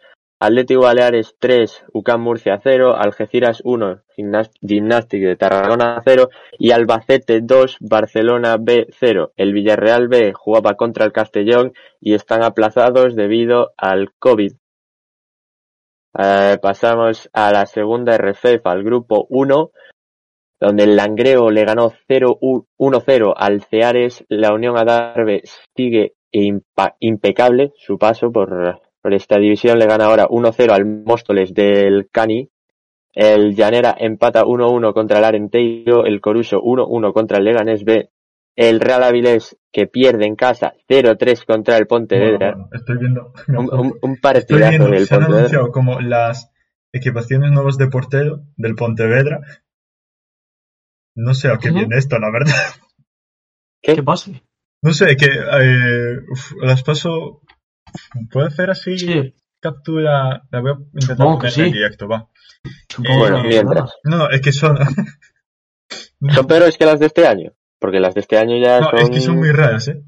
Atlético 0.43 0.82
Baleares 0.82 1.36
3, 1.38 1.86
UCAM 1.93 2.21
Murcia 2.23 2.60
0, 2.63 2.95
Algeciras 2.97 3.62
1, 3.63 4.01
Gimnástic 4.15 5.21
de 5.21 5.36
Tarragona 5.36 6.01
0 6.04 6.30
y 6.58 6.71
Albacete 6.71 7.41
2, 7.41 7.77
Barcelona 7.80 8.58
B 8.60 8.88
0. 8.99 9.34
El 9.36 9.54
Villarreal 9.54 10.08
B 10.08 10.34
jugaba 10.34 10.73
contra 10.73 11.06
el 11.06 11.12
Castellón 11.12 11.73
y 11.99 12.15
están 12.15 12.43
aplazados 12.43 13.15
debido 13.15 13.71
al 13.77 14.13
COVID. 14.17 14.54
Eh, 16.17 16.58
pasamos 16.60 17.30
a 17.34 17.51
la 17.51 17.67
segunda 17.67 18.17
RFEF, 18.17 18.65
al 18.65 18.84
grupo 18.84 19.27
1, 19.30 19.69
donde 20.60 20.84
el 20.86 20.95
Langreo 20.95 21.51
le 21.51 21.65
ganó 21.65 21.91
0 22.08 22.38
u- 22.41 22.65
1-0 22.80 23.34
al 23.38 23.62
Ceares. 23.62 24.25
La 24.27 24.54
Unión 24.54 24.75
Adarve 24.77 25.43
sigue 25.75 26.13
impecable 26.99 27.73
su 27.75 27.97
paso 27.99 28.32
por, 28.32 28.82
por 29.01 29.13
esta 29.13 29.37
división. 29.37 29.79
Le 29.79 29.85
gana 29.87 30.05
ahora 30.05 30.27
1-0 30.27 30.71
al 30.71 30.85
Móstoles 30.85 31.53
del 31.53 32.09
Cani. 32.11 32.49
El 33.13 33.55
Llanera 33.55 33.95
empata 33.99 34.43
1-1 34.43 34.93
contra 34.93 35.19
el 35.19 35.25
Arenteiro. 35.25 36.05
El 36.05 36.21
Coruso 36.21 36.61
1-1 36.61 37.13
contra 37.13 37.37
el 37.39 37.43
Leganés 37.45 37.83
B. 37.83 38.09
El 38.55 38.79
Real 38.79 39.03
Avilés 39.03 39.57
que 39.71 39.87
pierde 39.87 40.25
en 40.25 40.35
casa 40.35 40.73
0-3 40.89 41.45
contra 41.45 41.77
el 41.77 41.87
Pontevedra. 41.87 42.51
Bueno, 42.51 42.67
bueno, 42.69 42.69
estoy 42.73 42.97
viendo. 42.97 43.33
Un, 43.47 43.73
un, 43.73 43.99
un 44.01 44.13
Estoy 44.13 44.19
partidazo 44.21 44.69
viendo, 44.69 44.89
del 44.89 45.07
se 45.07 45.15
han 45.15 45.21
Pontevedra. 45.21 45.39
anunciado 45.39 45.71
como 45.71 45.99
las 46.01 46.51
equipaciones 46.93 47.51
nuevas 47.51 47.77
de 47.77 47.87
portero 47.87 48.41
del 48.57 48.75
Pontevedra. 48.75 49.39
No 51.15 51.33
sé 51.33 51.47
a 51.49 51.57
qué 51.57 51.69
¿Cómo? 51.69 51.79
viene 51.79 51.97
esto, 51.97 52.17
la 52.19 52.31
verdad. 52.31 52.53
¿Qué 53.81 54.01
pasa? 54.03 54.31
No 54.83 54.91
sé, 54.93 55.15
que 55.15 55.25
eh, 55.27 56.17
uf, 56.31 56.53
las 56.61 56.83
paso. 56.83 57.41
¿Puedo 58.32 58.47
hacer 58.47 58.69
así? 58.69 58.97
Sí, 58.97 59.36
Captura. 59.60 60.43
La 60.51 60.60
voy 60.62 60.71
a 60.71 60.73
intentar 60.93 61.17
Supongo 61.17 61.38
poner 61.39 61.60
en 61.60 61.65
sí. 61.65 61.71
directo, 61.73 62.08
va. 62.08 62.30
supongo 62.89 63.25
que 63.25 63.32
no 63.63 63.73
No, 64.06 64.17
no, 64.17 64.30
es 64.30 64.41
que 64.41 64.51
son. 64.51 64.77
Son 66.36 66.45
peores 66.47 66.77
que 66.77 66.86
las 66.86 66.99
de 66.99 67.08
este 67.08 67.25
año. 67.27 67.51
Porque 67.80 67.99
las 67.99 68.13
de 68.13 68.21
este 68.21 68.38
año 68.38 68.56
ya 68.63 68.80
No, 68.80 68.89
son. 68.91 68.99
es 68.99 69.10
que 69.10 69.21
son 69.21 69.38
muy 69.38 69.51
raras, 69.51 69.88
¿eh? 69.88 70.04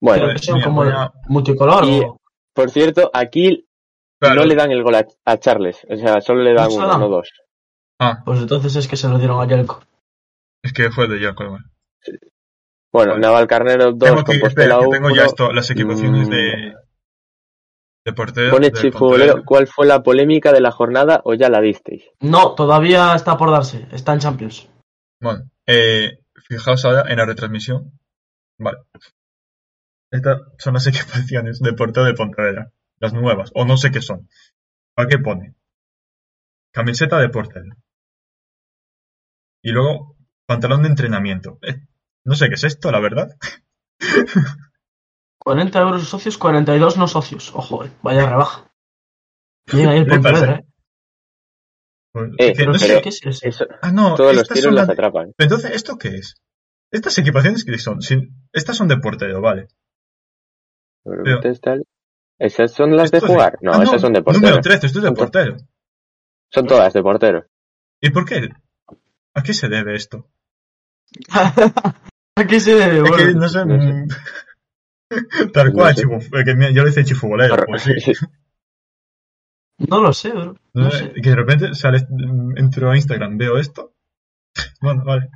Bueno, 0.00 0.38
son 0.38 0.54
mira, 0.56 0.66
como 0.66 0.84
multicolor. 1.28 1.84
Y- 1.84 2.00
o- 2.00 2.16
por 2.54 2.70
cierto, 2.70 3.10
aquí 3.12 3.66
Claro. 4.20 4.36
no 4.36 4.44
le 4.46 4.54
dan 4.54 4.70
el 4.70 4.82
gol 4.82 4.94
a, 4.94 5.06
a 5.24 5.38
Charles. 5.38 5.84
O 5.90 5.96
sea, 5.96 6.20
solo 6.20 6.42
le 6.42 6.54
dan 6.54 6.68
¿No 6.70 6.80
lo 6.80 6.86
uno, 6.86 6.98
no 6.98 7.08
dos. 7.08 7.30
Ah, 7.98 8.22
Pues 8.24 8.40
entonces 8.40 8.76
es 8.76 8.86
que 8.88 8.96
se 8.96 9.08
lo 9.08 9.18
dieron 9.18 9.40
a 9.40 9.46
Yelko. 9.48 9.82
es 10.62 10.72
que 10.72 10.90
fue 10.90 11.08
de 11.08 11.18
Jaco, 11.20 11.48
bueno. 11.48 11.64
Bueno, 12.92 13.12
Vale. 13.12 13.20
Naval 13.22 13.46
Carnero 13.46 13.92
2, 13.92 13.98
Tengo, 13.98 14.16
que, 14.24 14.32
Compostela 14.38 14.74
espera, 14.74 14.78
que 14.78 14.90
tengo 14.96 15.06
1. 15.08 15.16
ya 15.16 15.24
esto, 15.24 15.52
las 15.52 15.70
equipaciones 15.70 16.28
Mm. 16.28 16.30
de. 16.30 16.74
De 18.04 18.12
portero. 18.14 18.58
Chifubolero, 18.72 18.98
Pontevedra. 19.34 19.42
¿cuál 19.44 19.66
fue 19.66 19.86
la 19.86 20.02
polémica 20.02 20.52
de 20.52 20.60
la 20.62 20.70
jornada 20.70 21.20
o 21.24 21.34
ya 21.34 21.48
la 21.50 21.60
disteis? 21.60 22.04
No, 22.20 22.54
todavía 22.54 23.14
está 23.14 23.36
por 23.36 23.50
darse. 23.50 23.86
Está 23.92 24.14
en 24.14 24.20
Champions. 24.20 24.68
Bueno, 25.20 25.50
eh, 25.66 26.18
fijaos 26.48 26.84
ahora 26.86 27.04
en 27.12 27.18
la 27.18 27.26
retransmisión. 27.26 27.92
Vale. 28.58 28.78
Estas 30.10 30.40
son 30.58 30.74
las 30.74 30.86
equipaciones 30.88 31.60
de 31.60 31.72
portero 31.74 32.06
de 32.06 32.14
Pontevedra. 32.14 32.72
Las 32.98 33.12
nuevas, 33.12 33.50
o 33.54 33.64
no 33.64 33.76
sé 33.76 33.90
qué 33.90 34.00
son. 34.02 34.28
¿Para 34.94 35.08
qué 35.08 35.18
pone? 35.18 35.54
Camiseta 36.72 37.18
de 37.18 37.28
portero. 37.28 37.74
Y 39.62 39.70
luego, 39.72 40.16
pantalón 40.46 40.82
de 40.82 40.88
entrenamiento. 40.88 41.58
Eh, 41.62 41.80
no 42.24 42.34
sé 42.34 42.48
qué 42.48 42.54
es 42.54 42.64
esto, 42.64 42.90
la 42.90 43.00
verdad. 43.00 43.36
40 45.38 45.80
euros 45.80 46.08
socios, 46.08 46.36
42 46.38 46.96
no 46.98 47.08
socios. 47.08 47.52
Ojo, 47.54 47.84
eh, 47.84 47.90
vaya 48.02 48.28
rebaja. 48.28 48.70
Llega 49.72 49.90
ahí 49.92 49.98
el 49.98 50.04
¿Qué 50.04 50.18
pasa? 50.18 50.22
Pontevedra, 50.22 50.58
eh. 50.58 50.64
Pues, 52.12 52.30
Eh, 52.38 52.52
que 52.54 52.66
no 52.66 52.74
sé. 52.74 53.00
¿qué 53.02 53.08
es 53.08 53.24
eso? 53.24 53.46
Eso, 53.46 53.66
Ah, 53.82 53.92
no, 53.92 54.14
todos 54.16 54.34
los 54.34 54.48
tiros 54.48 54.74
las 54.74 54.88
atrapan. 54.88 55.32
Entonces, 55.38 55.70
¿esto 55.72 55.96
qué 55.96 56.08
es? 56.16 56.34
Estas 56.90 57.16
equipaciones 57.18 57.64
que 57.64 57.78
son, 57.78 58.02
sin- 58.02 58.48
estas 58.52 58.76
son 58.76 58.88
de 58.88 58.96
portero, 58.98 59.40
vale. 59.40 59.68
Pero-. 61.04 61.40
¿Esas 62.38 62.72
son 62.72 62.96
las 62.96 63.10
de 63.10 63.18
Esto 63.18 63.26
es 63.28 63.32
jugar? 63.32 63.58
No, 63.62 63.72
Ah, 63.72 63.82
esas 63.84 64.00
son 64.00 64.12
de 64.12 64.22
portero. 64.22 64.44
Número 64.46 64.60
13, 64.60 64.86
esto 64.86 64.98
es 64.98 65.04
de 65.04 65.12
portero. 65.12 65.56
Son 66.52 66.66
todas 66.66 66.92
de 66.92 67.02
portero. 67.02 67.46
¿Y 68.00 68.10
por 68.10 68.24
qué? 68.24 68.48
¿A 69.34 69.42
qué 69.42 69.54
se 69.54 69.68
debe 69.68 69.94
esto? 69.94 70.28
¿A 72.36 72.46
qué 72.46 72.60
se 72.60 72.74
debe? 72.74 73.08
Es 73.08 73.16
que 73.16 73.34
no 73.34 73.48
sé. 73.48 73.64
no 73.66 73.80
sé. 73.80 73.92
mm, 73.92 74.08
Tal 75.52 75.66
No 75.68 75.72
cual, 75.74 75.94
sé. 75.96 76.02
chifu- 76.04 76.40
eh, 76.40 76.44
que 76.44 76.74
yo 76.74 76.84
le 76.84 76.90
hice 76.90 77.04
chifubolero, 77.04 77.56
pues 77.66 77.82
sí. 77.82 77.92
no 79.88 80.00
lo 80.00 80.12
sé, 80.12 80.30
bro. 80.30 80.54
No 80.74 80.84
No 80.84 80.90
sé, 80.90 80.98
sé. 80.98 81.12
Que 81.20 81.30
de 81.30 81.36
repente 81.36 81.74
sale, 81.74 82.06
entro 82.56 82.90
a 82.90 82.96
Instagram, 82.96 83.36
veo 83.36 83.58
esto. 83.58 83.94
Bueno, 84.80 85.04
vale. 85.04 85.28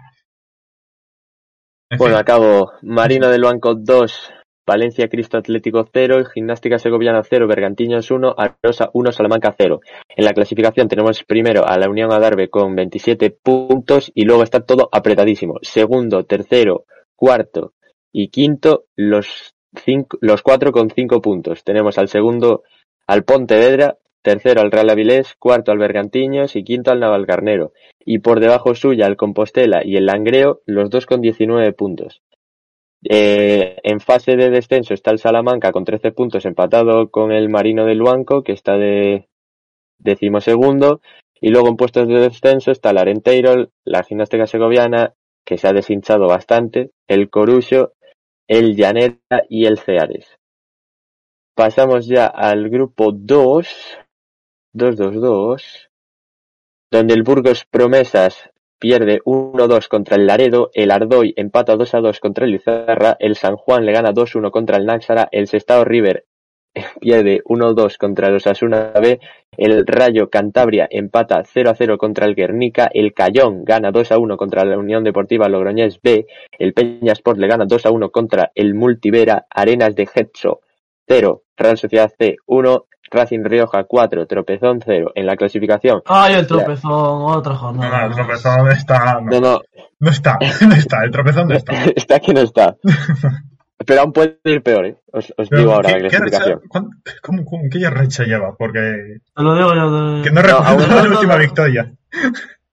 En 1.91 1.99
Bueno, 1.99 2.15
fin, 2.17 2.21
acabo. 2.23 2.73
Marino 2.83 3.29
del 3.29 3.43
Banco 3.43 3.75
2, 3.75 4.33
Valencia 4.67 5.09
Cristo 5.09 5.37
Atlético 5.37 5.87
0, 5.93 6.25
Gimnástica 6.33 6.79
Segoviana 6.79 7.23
0, 7.23 7.47
Bergantiños 7.47 8.11
1, 8.11 8.35
Arosa 8.39 8.89
1, 8.95 9.13
Salamanca 9.13 9.55
0. 9.57 9.81
En 10.09 10.25
la 10.25 10.33
clasificación 10.33 10.89
tenemos 10.89 11.23
primero 11.25 11.67
a 11.67 11.77
la 11.77 11.91
Unión 11.91 12.13
Adarve 12.13 12.49
con 12.49 12.75
27 12.75 13.31
puntos 13.31 14.11
y 14.15 14.25
luego 14.25 14.43
está 14.43 14.61
todo 14.61 14.89
apretadísimo. 14.91 15.59
Segundo, 15.61 16.25
tercero, 16.25 16.87
cuarto 17.15 17.75
y 18.11 18.29
quinto, 18.29 18.85
los, 18.97 19.55
cuatro 20.43 20.73
con 20.73 20.89
5 20.89 21.21
puntos. 21.21 21.63
Tenemos 21.63 21.99
al 21.99 22.09
segundo, 22.09 22.63
al 23.07 23.25
Pontevedra, 23.25 23.99
tercero 24.23 24.63
al 24.63 24.71
Real 24.71 24.89
Avilés, 24.89 25.35
cuarto 25.39 25.73
al 25.73 25.79
Bergantiños 25.79 26.57
y 26.57 26.65
quinto 26.65 26.91
al 26.91 27.01
Navalcarnero. 27.01 27.73
Y 28.03 28.21
por 28.21 28.41
debajo 28.41 28.75
suya 28.75 29.07
el 29.07 29.17
Compostela 29.17 29.83
y 29.85 29.97
el 29.97 30.07
Langreo, 30.07 30.63
los 30.65 30.89
dos 30.89 31.05
con 31.05 31.21
19 31.21 31.73
puntos. 31.75 32.23
Eh, 33.07 33.77
en 33.83 34.01
fase 34.01 34.37
de 34.37 34.49
descenso 34.49 34.95
está 34.95 35.11
el 35.11 35.19
Salamanca 35.19 35.73
con 35.73 35.85
13 35.85 36.13
puntos 36.13 36.47
empatado 36.47 37.11
con 37.11 37.33
el 37.33 37.51
Marino 37.51 37.85
del 37.85 37.99
Luanco, 37.99 38.43
que 38.43 38.53
está 38.53 38.77
de 38.77 39.29
decimosegundo. 39.99 41.01
Y 41.41 41.51
luego 41.51 41.69
en 41.69 41.77
puestos 41.77 42.09
de 42.09 42.21
descenso 42.21 42.71
está 42.71 42.91
el 42.91 42.99
Arenteiro, 42.99 43.69
la 43.85 44.03
Gimnástica 44.03 44.47
Segoviana, 44.47 45.13
que 45.45 45.59
se 45.59 45.69
ha 45.69 45.73
deshinchado 45.73 46.27
bastante, 46.27 46.93
el 47.07 47.29
Corucho, 47.29 47.93
el 48.49 48.75
Llanera 48.75 49.19
y 49.49 49.67
el 49.67 49.79
Ceares. 49.79 50.39
Pasamos 51.55 52.07
ya 52.07 52.27
al 52.27 52.71
grupo 52.71 53.13
2, 53.13 53.99
2-2-2, 54.75 55.91
donde 56.91 57.15
el 57.15 57.23
Burgos 57.23 57.67
Promesas 57.71 58.51
pierde 58.85 59.23
1-2 59.25 59.89
contra 59.89 60.17
el 60.17 60.27
Laredo, 60.27 60.71
el 60.75 60.91
Ardoy 60.91 61.33
empata 61.39 61.75
2-2 61.75 62.21
contra 62.21 62.45
el 62.45 62.55
Izarra, 62.55 63.17
el 63.19 63.35
San 63.35 63.57
Juan 63.57 63.87
le 63.87 63.93
gana 63.93 64.13
2-1 64.13 64.51
contra 64.51 64.77
el 64.77 64.85
Náxara, 64.85 65.27
el 65.33 65.47
Sestao 65.49 65.87
River 65.87 66.27
pierde 67.01 67.43
1-2 67.47 67.97
contra 67.97 68.29
el 68.29 68.35
Osasuna 68.35 68.93
B, 69.01 69.21
el 69.57 69.87
Rayo 69.87 70.29
Cantabria 70.29 70.87
empata 70.91 71.43
0-0 71.45 71.97
contra 71.97 72.27
el 72.27 72.35
Guernica, 72.35 72.91
el 72.93 73.15
Cayón 73.15 73.65
gana 73.65 73.91
2-1 73.91 74.37
contra 74.37 74.67
la 74.67 74.77
Unión 74.77 75.03
Deportiva 75.03 75.49
Logroñés 75.49 75.99
B, 76.03 76.27
el 76.59 76.75
Peña 76.75 77.15
Sport 77.15 77.39
le 77.39 77.47
gana 77.47 77.65
2-1 77.65 78.11
contra 78.11 78.53
el 78.55 78.75
Multivera, 78.75 79.47
Arenas 79.49 79.97
de 79.97 80.05
Getxo 80.05 80.61
0, 81.09 81.43
Real 81.57 81.79
Sociedad 81.79 82.13
C 82.19 82.37
1, 82.45 82.85
Racing 83.11 83.45
Rioja 83.45 83.85
4, 83.85 84.27
Tropezón 84.27 84.81
0 84.85 85.13
en 85.15 85.27
la 85.27 85.37
clasificación. 85.37 86.03
Ay, 86.07 86.35
el 86.35 86.47
tropezón, 86.47 86.91
otra 86.93 87.53
No, 87.53 87.59
jornada. 87.59 88.01
no, 88.01 88.07
el 88.09 88.15
tropezón 88.15 88.71
está. 88.71 89.21
No, 89.21 89.31
No, 89.31 89.41
no, 89.41 89.61
no 90.01 90.11
está, 90.11 90.39
no 90.67 90.75
está, 90.75 91.05
el 91.05 91.11
tropezón 91.11 91.49
no 91.49 91.55
está. 91.55 91.73
está 91.97 92.21
que 92.21 92.35
no 92.35 92.41
está. 92.41 92.77
Pero 93.87 94.01
aún 94.01 94.13
puede 94.13 94.39
ir 94.45 94.63
peor, 94.63 94.87
¿eh? 94.87 94.97
Os, 95.13 95.33
os 95.37 95.51
digo 95.51 95.73
ahora 95.73 95.91
¿qué- 95.91 96.01
la 96.01 96.09
qué 96.09 96.17
clasificación. 96.17 96.57
racha- 96.59 96.69
cuán- 96.69 96.89
cómo- 97.23 97.45
cómo- 97.45 97.63
¿Qué 97.71 97.91
racha 97.91 98.25
lleva? 98.25 98.55
Porque. 98.57 98.81
Te 99.35 99.43
lo 99.43 99.55
digo 99.57 99.75
yo. 99.75 99.91
de- 100.17 100.23
Que 100.23 100.31
no 100.31 100.41
No, 100.43 100.47
recuerdo 100.49 100.87
la 100.97 101.03
no, 101.03 101.11
última 101.17 101.35
no. 101.35 101.41
victoria. 101.41 101.93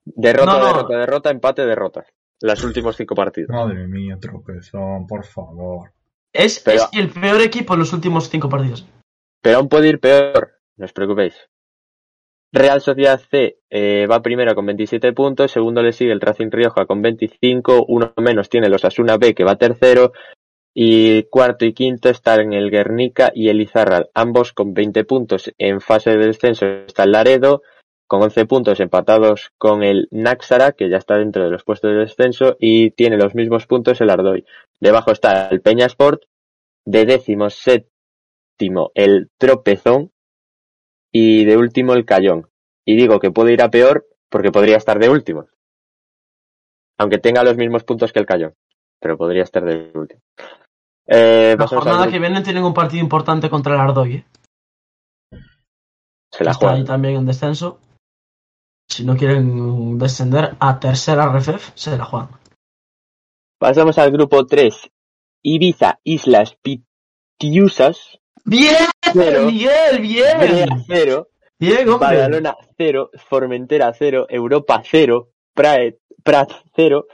Derrota, 0.06 0.52
No, 0.54 0.60
no. 0.60 0.66
derrota, 0.68 0.98
derrota, 0.98 1.30
empate, 1.32 1.66
derrota. 1.66 2.06
Los 2.42 2.64
últimos 2.64 2.96
cinco 2.96 3.14
partidos. 3.16 3.50
Madre 3.50 3.88
mía, 3.88 4.18
tropezón, 4.22 5.06
por 5.08 5.26
favor. 5.26 5.92
Es, 6.34 6.60
Pero- 6.60 6.78
es 6.84 6.90
el 6.94 7.10
peor 7.10 7.42
equipo 7.42 7.74
en 7.74 7.80
los 7.80 7.94
últimos 7.94 8.30
cinco 8.30 8.48
partidos. 8.50 8.88
Pero 9.42 9.58
aún 9.58 9.70
puede 9.70 9.89
ir 9.89 10.00
peor, 10.00 10.60
no 10.78 10.86
os 10.86 10.94
preocupéis. 10.94 11.50
Real 12.54 12.82
Sociedad 12.82 13.20
C 13.20 13.60
eh, 13.70 14.08
va 14.12 14.22
primero 14.22 14.54
con 14.56 14.66
27 14.66 15.14
puntos, 15.14 15.52
segundo 15.52 15.82
le 15.82 15.94
sigue 15.94 16.12
el 16.12 16.20
Racing 16.20 16.52
Rioja 16.52 16.86
con 16.86 17.02
25, 17.02 17.86
uno 17.88 18.14
menos 18.18 18.50
tiene 18.50 18.70
los 18.70 18.84
Asuna 18.84 19.18
B 19.18 19.34
que 19.34 19.46
va 19.46 19.56
tercero, 19.56 20.12
y 20.74 21.24
cuarto 21.24 21.66
y 21.66 21.74
quinto 21.74 22.10
están 22.10 22.54
el 22.54 22.70
Guernica 22.70 23.32
y 23.34 23.50
el 23.50 23.62
Izarral, 23.62 24.10
ambos 24.14 24.54
con 24.54 24.74
20 24.74 25.04
puntos. 25.06 25.52
En 25.58 25.82
fase 25.82 26.12
de 26.12 26.28
descenso 26.28 26.66
está 26.66 27.04
el 27.04 27.12
Laredo, 27.14 27.62
con 28.08 28.22
11 28.24 28.46
puntos 28.46 28.80
empatados 28.82 29.52
con 29.58 29.84
el 29.84 30.08
Náxara, 30.12 30.74
que 30.74 30.89
ya 30.89 30.98
está 30.98 31.18
dentro 31.18 31.46
de 31.46 31.52
los 31.52 31.64
puestos 31.64 31.92
de 31.92 32.00
descenso, 32.00 32.58
y 32.60 32.92
tiene 32.92 33.18
los 33.18 33.36
mismos 33.36 33.68
puntos 33.68 34.02
el 34.02 34.10
Ardoy. 34.10 34.46
Debajo 34.82 35.12
está 35.12 35.48
el 35.48 35.62
Peña 35.62 35.86
Sport, 35.86 36.24
de 36.86 37.06
décimo 37.06 37.50
séptimo 38.52 38.91
el 38.95 39.30
Tropezón, 39.38 40.12
y 41.12 41.45
de 41.45 41.58
último 41.58 41.93
el 41.93 42.06
Cayón. 42.06 42.49
Y 42.86 42.95
digo 42.95 43.20
que 43.20 43.32
puede 43.32 43.54
ir 43.54 43.62
a 43.62 43.70
peor 43.70 44.06
porque 44.30 44.52
podría 44.52 44.78
estar 44.78 44.97
de 44.99 45.10
último. 45.10 45.47
Aunque 46.97 47.18
tenga 47.18 47.43
los 47.43 47.58
mismos 47.58 47.84
puntos 47.84 48.12
que 48.14 48.20
el 48.20 48.26
Cayón, 48.26 48.54
pero 48.99 49.18
podría 49.18 49.43
estar 49.43 49.64
de 49.66 49.91
último. 49.93 50.22
Eh, 51.08 51.56
La 51.58 51.68
jornada 51.68 52.10
que 52.10 52.20
viene 52.20 52.41
tienen 52.41 52.64
un 52.64 52.74
partido 52.74 53.04
importante 53.04 53.49
contra 53.49 53.74
el 53.74 53.82
Ardoy. 53.82 54.16
¿eh? 54.16 54.26
se 56.32 56.45
la 56.45 56.52
Está 56.52 56.72
ahí 56.72 56.86
también 56.86 57.16
en 57.16 57.26
descenso. 57.26 57.80
Si 58.88 59.04
no 59.04 59.18
quieren 59.18 59.97
descender 59.97 60.56
a 60.60 60.80
tercera 60.80 61.28
RFF, 61.32 61.72
se 61.76 61.97
la 61.97 62.06
juegan. 62.06 62.30
Pasamos 63.58 63.97
al 63.97 64.12
grupo 64.12 64.45
3. 64.45 64.89
Ibiza, 65.43 65.99
Islas 66.04 66.58
Pitiusas, 66.62 68.21
¡Bien! 68.46 68.76
Cero. 69.14 69.46
¡Miguel! 69.46 70.02
¡Bien! 70.02 70.38
Brea 70.39 70.68
0, 70.88 71.28
¡Bien, 71.60 71.89
hombre! 71.89 72.08
Badalona 72.08 72.56
0, 72.78 73.12
Formentera 73.30 73.94
0, 73.94 74.28
Europa 74.30 74.82
0, 74.84 75.30
Prat, 75.54 75.96
Prat 76.24 76.52
0, 76.76 77.06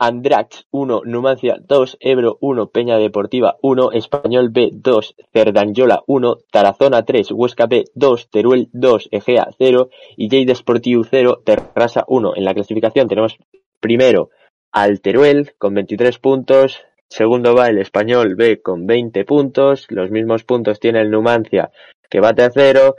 Andrax 0.00 0.66
1, 0.70 1.02
Numancia 1.06 1.56
2, 1.60 1.96
Ebro 2.00 2.38
1, 2.40 2.70
Peña 2.70 2.98
Deportiva 2.98 3.56
1, 3.62 3.92
Español 3.92 4.50
B 4.50 4.70
2, 4.72 5.16
Cerdanyola 5.32 6.02
1, 6.06 6.36
Tarazona 6.52 7.04
3, 7.04 7.32
Huesca 7.32 7.66
B 7.66 7.84
2, 7.94 8.30
Teruel 8.30 8.68
2, 8.72 9.08
Egea 9.10 9.48
0 9.58 9.88
y 10.16 10.28
Lleida 10.28 10.54
Sportiu 10.54 11.02
0, 11.02 11.42
Terrassa 11.44 12.04
1. 12.06 12.36
En 12.36 12.44
la 12.44 12.54
clasificación 12.54 13.08
tenemos 13.08 13.38
primero 13.80 14.30
al 14.70 15.00
Teruel 15.00 15.54
con 15.58 15.74
23 15.74 16.18
puntos, 16.20 16.80
segundo 17.08 17.54
va 17.54 17.68
el 17.68 17.78
Español 17.78 18.34
B 18.34 18.60
con 18.60 18.86
20 18.86 19.24
puntos, 19.24 19.86
los 19.90 20.10
mismos 20.10 20.44
puntos 20.44 20.80
tiene 20.80 21.00
el 21.00 21.10
Numancia 21.10 21.70
que 22.10 22.20
va 22.20 22.34
tercero, 22.34 22.96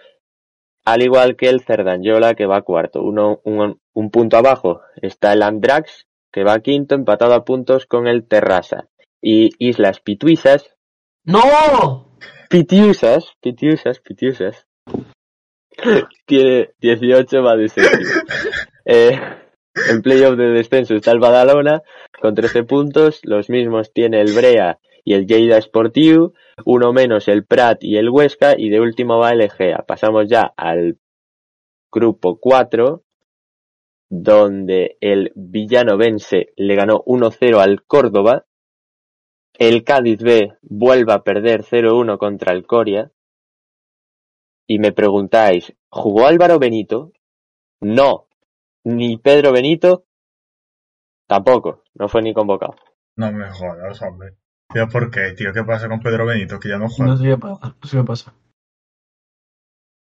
al 0.85 1.01
igual 1.01 1.35
que 1.35 1.49
el 1.49 1.61
Cerdanyola 1.61 2.35
que 2.35 2.45
va 2.45 2.61
cuarto. 2.61 3.01
Uno, 3.01 3.41
un, 3.43 3.79
un 3.93 4.11
punto 4.11 4.37
abajo 4.37 4.81
está 5.01 5.33
el 5.33 5.43
Andrax 5.43 6.07
que 6.31 6.43
va 6.43 6.59
quinto 6.59 6.95
empatado 6.95 7.33
a 7.33 7.43
puntos 7.43 7.85
con 7.85 8.07
el 8.07 8.27
Terrassa. 8.27 8.87
Y 9.21 9.49
Islas 9.57 9.99
Pituisas, 9.99 10.75
¡No! 11.25 12.17
Pitiusas, 12.49 13.35
Pitiusas, 13.41 13.99
Pitiusas, 13.99 14.65
tiene 16.25 16.71
18 16.79 17.43
va 17.43 17.55
de 17.55 17.69
séptimo. 17.69 18.11
Eh, 18.91 19.19
en 19.89 20.01
playoff 20.01 20.37
de 20.37 20.49
descenso 20.49 20.95
está 20.95 21.11
el 21.11 21.19
Badalona 21.19 21.81
con 22.21 22.35
13 22.35 22.63
puntos, 22.63 23.21
los 23.23 23.49
mismos 23.49 23.93
tiene 23.93 24.21
el 24.21 24.33
Brea 24.33 24.79
y 25.03 25.13
el 25.13 25.25
Lleida 25.25 25.61
Sportiu, 25.61 26.33
uno 26.65 26.93
menos 26.93 27.27
el 27.27 27.45
Prat 27.45 27.83
y 27.83 27.97
el 27.97 28.09
Huesca 28.09 28.55
y 28.57 28.69
de 28.69 28.79
último 28.79 29.17
va 29.17 29.31
el 29.31 29.41
Egea. 29.41 29.85
Pasamos 29.87 30.27
ya 30.27 30.53
al 30.57 30.97
grupo 31.91 32.39
4 32.39 33.03
donde 34.09 34.97
el 35.01 35.31
villanovense 35.35 36.53
le 36.55 36.75
ganó 36.75 37.03
1-0 37.05 37.59
al 37.59 37.83
Córdoba, 37.83 38.45
el 39.53 39.83
Cádiz 39.83 40.19
B 40.21 40.53
vuelve 40.63 41.13
a 41.13 41.23
perder 41.23 41.63
0-1 41.63 42.17
contra 42.17 42.53
el 42.53 42.65
Coria, 42.65 43.11
y 44.67 44.79
me 44.79 44.91
preguntáis, 44.91 45.75
¿jugó 45.89 46.27
Álvaro 46.27 46.59
Benito? 46.59 47.11
No. 47.81 48.28
Ni 48.95 49.17
Pedro 49.17 49.51
Benito? 49.51 50.05
Tampoco, 51.27 51.83
no 51.93 52.09
fue 52.09 52.21
ni 52.23 52.33
convocado. 52.33 52.75
No 53.17 53.31
me 53.31 53.49
jodas, 53.51 54.01
hombre. 54.01 54.35
Tío, 54.73 54.87
¿por 54.87 55.11
qué, 55.11 55.33
tío? 55.33 55.53
¿Qué 55.53 55.63
pasa 55.63 55.87
con 55.87 55.99
Pedro 55.99 56.25
Benito? 56.25 56.59
Que 56.59 56.69
ya 56.69 56.77
no 56.77 56.89
juega. 56.89 57.11
No 57.11 57.17
sé 57.17 57.25
qué 57.25 57.37
pasa. 57.37 57.75
No 57.81 57.87
sé 57.87 57.97
qué 57.97 58.03
pasa. 58.03 58.33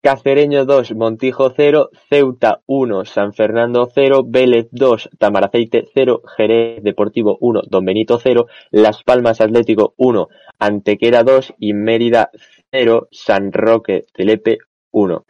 Cacereño 0.04 0.66
2, 0.66 0.96
Montijo 0.96 1.54
0, 1.56 1.90
Ceuta 2.10 2.62
1, 2.66 3.06
San 3.06 3.34
Fernando 3.34 3.90
0, 3.94 4.24
Vélez 4.28 4.68
2, 4.72 5.12
Tamaraceite 5.18 5.86
0, 5.94 6.24
Jerez 6.36 6.84
Deportivo 6.84 7.38
1, 7.40 7.62
Don 7.70 7.86
Benito 7.86 8.20
0, 8.20 8.48
Las 8.72 9.02
Palmas 9.04 9.40
Atlético 9.40 9.94
1, 9.96 10.28
Antequera 10.60 11.24
2 11.24 11.54
y 11.58 11.74
Mérida 11.74 12.32
0, 12.72 13.08
San 13.12 13.54
Roque 13.54 14.06
Telepe 14.14 14.58
1. 14.92 15.26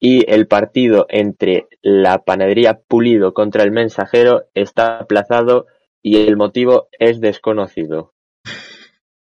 Y 0.00 0.30
el 0.32 0.46
partido 0.46 1.06
entre 1.08 1.66
la 1.82 2.18
Panadería 2.24 2.78
Pulido 2.86 3.34
contra 3.34 3.64
el 3.64 3.72
Mensajero 3.72 4.44
está 4.54 4.98
aplazado 4.98 5.66
y 6.02 6.26
el 6.26 6.36
motivo 6.36 6.88
es 6.98 7.20
desconocido. 7.20 8.14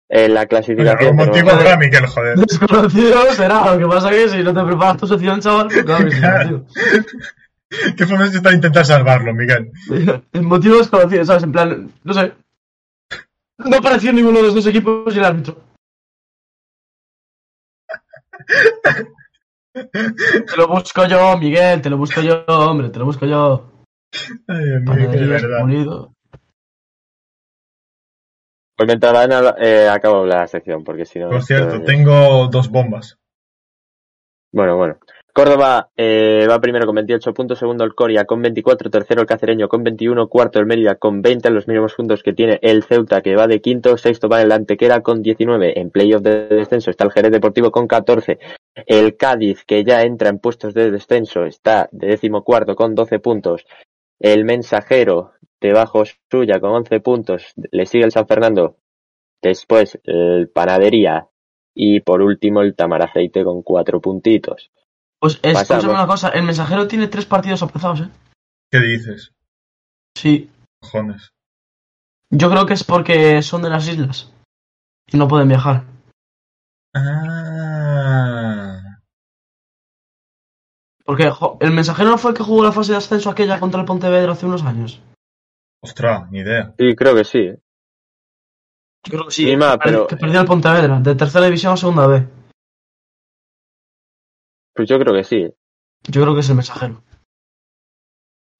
En 0.08 0.34
la 0.34 0.46
clasificación 0.46 0.98
algún 1.00 1.16
motivo 1.16 1.48
tenemos- 1.50 1.60
habrá, 1.60 1.76
Miguel, 1.76 2.06
joder. 2.06 2.38
Desconocido 2.38 3.32
será. 3.32 3.72
Lo 3.74 3.78
que 3.78 3.86
pasa 3.94 4.10
es 4.12 4.32
que 4.32 4.38
si 4.38 4.42
no 4.44 4.54
te 4.54 4.64
preparas 4.64 4.96
tu 4.96 5.06
sección, 5.06 5.40
chaval, 5.40 5.68
claro 5.68 6.04
que 6.04 6.10
sí. 6.12 7.02
¿Qué 7.96 8.06
forma 8.06 8.28
de 8.28 8.54
intentar 8.54 8.84
salvarlo, 8.86 9.34
Miguel? 9.34 9.72
El 10.32 10.42
motivo 10.42 10.80
es 10.80 10.88
conocido, 10.88 11.24
¿sabes? 11.24 11.42
En 11.42 11.52
plan, 11.52 11.90
no 12.04 12.14
sé. 12.14 12.32
No 13.58 13.76
apareció 13.76 14.12
ninguno 14.12 14.38
de 14.38 14.44
los 14.44 14.54
dos 14.54 14.66
equipos 14.66 15.14
y 15.14 15.18
el 15.18 15.24
árbitro. 15.24 15.56
Te 19.74 20.56
lo 20.56 20.68
busco 20.68 21.04
yo, 21.06 21.36
Miguel, 21.36 21.82
te 21.82 21.90
lo 21.90 21.98
busco 21.98 22.20
yo, 22.20 22.44
hombre, 22.46 22.90
te 22.90 22.98
lo 23.00 23.04
busco 23.06 23.26
yo. 23.26 23.70
Ay, 24.46 24.64
Dios 24.64 25.10
mío, 25.12 25.28
verdad. 25.28 25.60
pulido. 25.62 26.12
Pues 28.76 28.86
mientras 28.86 29.12
van 29.12 29.54
eh, 29.58 29.88
acabo 29.88 30.24
la 30.26 30.46
sección, 30.46 30.82
porque 30.84 31.04
si 31.04 31.18
no... 31.18 31.28
Por 31.28 31.42
cierto, 31.42 31.76
es- 31.76 31.84
tengo 31.84 32.48
dos 32.48 32.68
bombas. 32.70 33.16
Bueno, 34.52 34.76
bueno. 34.76 34.98
Córdoba 35.32 35.90
eh, 35.96 36.46
va 36.48 36.60
primero 36.60 36.86
con 36.86 36.94
28 36.94 37.34
puntos, 37.34 37.58
segundo 37.58 37.82
el 37.82 37.94
Coria 37.96 38.24
con 38.24 38.40
24, 38.40 38.88
tercero 38.88 39.20
el 39.22 39.26
Cacereño 39.26 39.66
con 39.66 39.82
21, 39.82 40.28
cuarto 40.28 40.60
el 40.60 40.66
Mérida 40.66 40.94
con 40.94 41.22
20, 41.22 41.50
los 41.50 41.66
mismos 41.66 41.94
puntos 41.94 42.22
que 42.22 42.32
tiene 42.32 42.60
el 42.62 42.84
Ceuta 42.84 43.20
que 43.20 43.34
va 43.34 43.48
de 43.48 43.60
quinto, 43.60 43.96
sexto 43.96 44.28
va 44.28 44.42
el 44.42 44.52
Antequera 44.52 45.00
con 45.00 45.22
19, 45.22 45.80
en 45.80 45.90
playoff 45.90 46.22
de 46.22 46.46
descenso 46.46 46.90
está 46.92 47.02
el 47.04 47.10
Jerez 47.10 47.32
Deportivo 47.32 47.72
con 47.72 47.88
14, 47.88 48.38
el 48.74 49.16
Cádiz 49.16 49.64
que 49.64 49.84
ya 49.84 50.02
entra 50.02 50.28
en 50.28 50.38
puestos 50.38 50.74
de 50.74 50.90
descenso 50.90 51.44
está 51.44 51.88
de 51.92 52.08
décimo 52.08 52.42
cuarto 52.42 52.74
con 52.74 52.94
12 52.94 53.18
puntos, 53.18 53.66
el 54.18 54.44
Mensajero 54.44 55.32
debajo 55.60 56.04
suya 56.30 56.60
con 56.60 56.70
11 56.70 57.00
puntos, 57.00 57.52
le 57.70 57.86
sigue 57.86 58.04
el 58.04 58.12
San 58.12 58.26
Fernando, 58.26 58.76
después 59.40 59.98
el 60.04 60.48
Panadería 60.48 61.28
y 61.74 62.00
por 62.00 62.20
último 62.20 62.60
el 62.60 62.74
Tamaraceite 62.74 63.44
con 63.44 63.62
4 63.62 64.00
puntitos. 64.00 64.70
Pues 65.18 65.40
es, 65.42 65.84
una 65.84 66.06
cosa, 66.06 66.28
el 66.28 66.42
mensajero 66.42 66.86
tiene 66.86 67.08
tres 67.08 67.24
partidos 67.24 67.62
aplazados, 67.62 68.02
¿eh? 68.02 68.08
¿Qué 68.70 68.78
dices? 68.78 69.32
Sí. 70.14 70.50
Cojones. 70.80 71.32
Yo 72.28 72.50
creo 72.50 72.66
que 72.66 72.74
es 72.74 72.84
porque 72.84 73.40
son 73.40 73.62
de 73.62 73.70
las 73.70 73.88
islas 73.88 74.30
y 75.06 75.16
no 75.16 75.26
pueden 75.26 75.48
viajar. 75.48 75.84
Ah. 76.94 78.33
Porque 81.04 81.30
el 81.60 81.70
mensajero 81.72 82.10
no 82.10 82.18
fue 82.18 82.30
el 82.30 82.36
que 82.36 82.42
jugó 82.42 82.62
la 82.64 82.72
fase 82.72 82.92
de 82.92 82.98
ascenso 82.98 83.28
aquella 83.30 83.60
contra 83.60 83.80
el 83.80 83.86
Pontevedra 83.86 84.32
hace 84.32 84.46
unos 84.46 84.62
años. 84.64 85.00
Ostras, 85.82 86.30
ni 86.30 86.38
idea. 86.40 86.74
Sí, 86.78 86.96
creo 86.96 87.14
que 87.14 87.24
sí. 87.24 87.48
Yo 89.06 89.10
creo 89.10 89.24
que 89.26 89.30
sí. 89.32 89.44
Que, 89.44 89.58
per- 89.58 89.78
pero- 89.82 90.06
que 90.06 90.16
perdió 90.16 90.40
el 90.40 90.46
Pontevedra, 90.46 91.00
de 91.00 91.14
tercera 91.14 91.44
división 91.44 91.74
a 91.74 91.76
segunda 91.76 92.06
B. 92.06 92.26
Pues 94.74 94.88
yo 94.88 94.98
creo 94.98 95.14
que 95.14 95.24
sí. 95.24 95.48
Yo 96.08 96.22
creo 96.22 96.34
que 96.34 96.40
es 96.40 96.48
el 96.48 96.56
mensajero. 96.56 97.02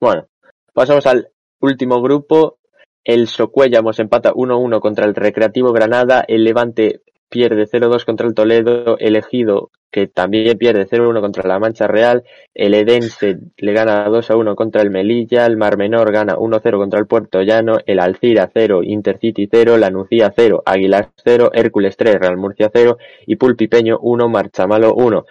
Bueno, 0.00 0.26
pasamos 0.72 1.06
al 1.06 1.28
último 1.60 2.00
grupo. 2.02 2.58
El 3.02 3.28
Socuellamos 3.28 3.98
empata 3.98 4.32
1-1 4.32 4.80
contra 4.80 5.04
el 5.06 5.14
Recreativo 5.14 5.72
Granada. 5.72 6.24
El 6.26 6.44
Levante 6.44 7.02
pierde 7.34 7.66
0-2 7.66 8.04
contra 8.04 8.28
el 8.28 8.34
Toledo. 8.34 8.96
El 8.96 9.16
Ejido, 9.16 9.72
que 9.90 10.06
también 10.06 10.56
pierde 10.56 10.86
0-1 10.86 11.20
contra 11.20 11.48
la 11.48 11.58
Mancha 11.58 11.88
Real. 11.88 12.22
El 12.54 12.74
Edense 12.74 13.38
le 13.56 13.72
gana 13.72 14.06
2-1 14.06 14.54
contra 14.54 14.82
el 14.82 14.90
Melilla. 14.90 15.44
El 15.44 15.56
Mar 15.56 15.76
Menor 15.76 16.12
gana 16.12 16.36
1-0 16.36 16.78
contra 16.78 17.00
el 17.00 17.08
Puerto 17.08 17.42
Llano. 17.42 17.78
El 17.86 17.98
Alcira 17.98 18.48
0, 18.54 18.84
Intercity 18.84 19.48
0. 19.50 19.78
La 19.78 19.90
Nucía 19.90 20.32
0, 20.34 20.62
Águilas 20.64 21.08
0. 21.24 21.50
Hércules 21.52 21.96
3, 21.96 22.20
Real 22.20 22.36
Murcia 22.36 22.70
0. 22.72 22.98
Y 23.26 23.34
Pulpipeño 23.34 23.98
1, 24.00 24.28
Marchamalo 24.28 24.94
1. 24.94 25.24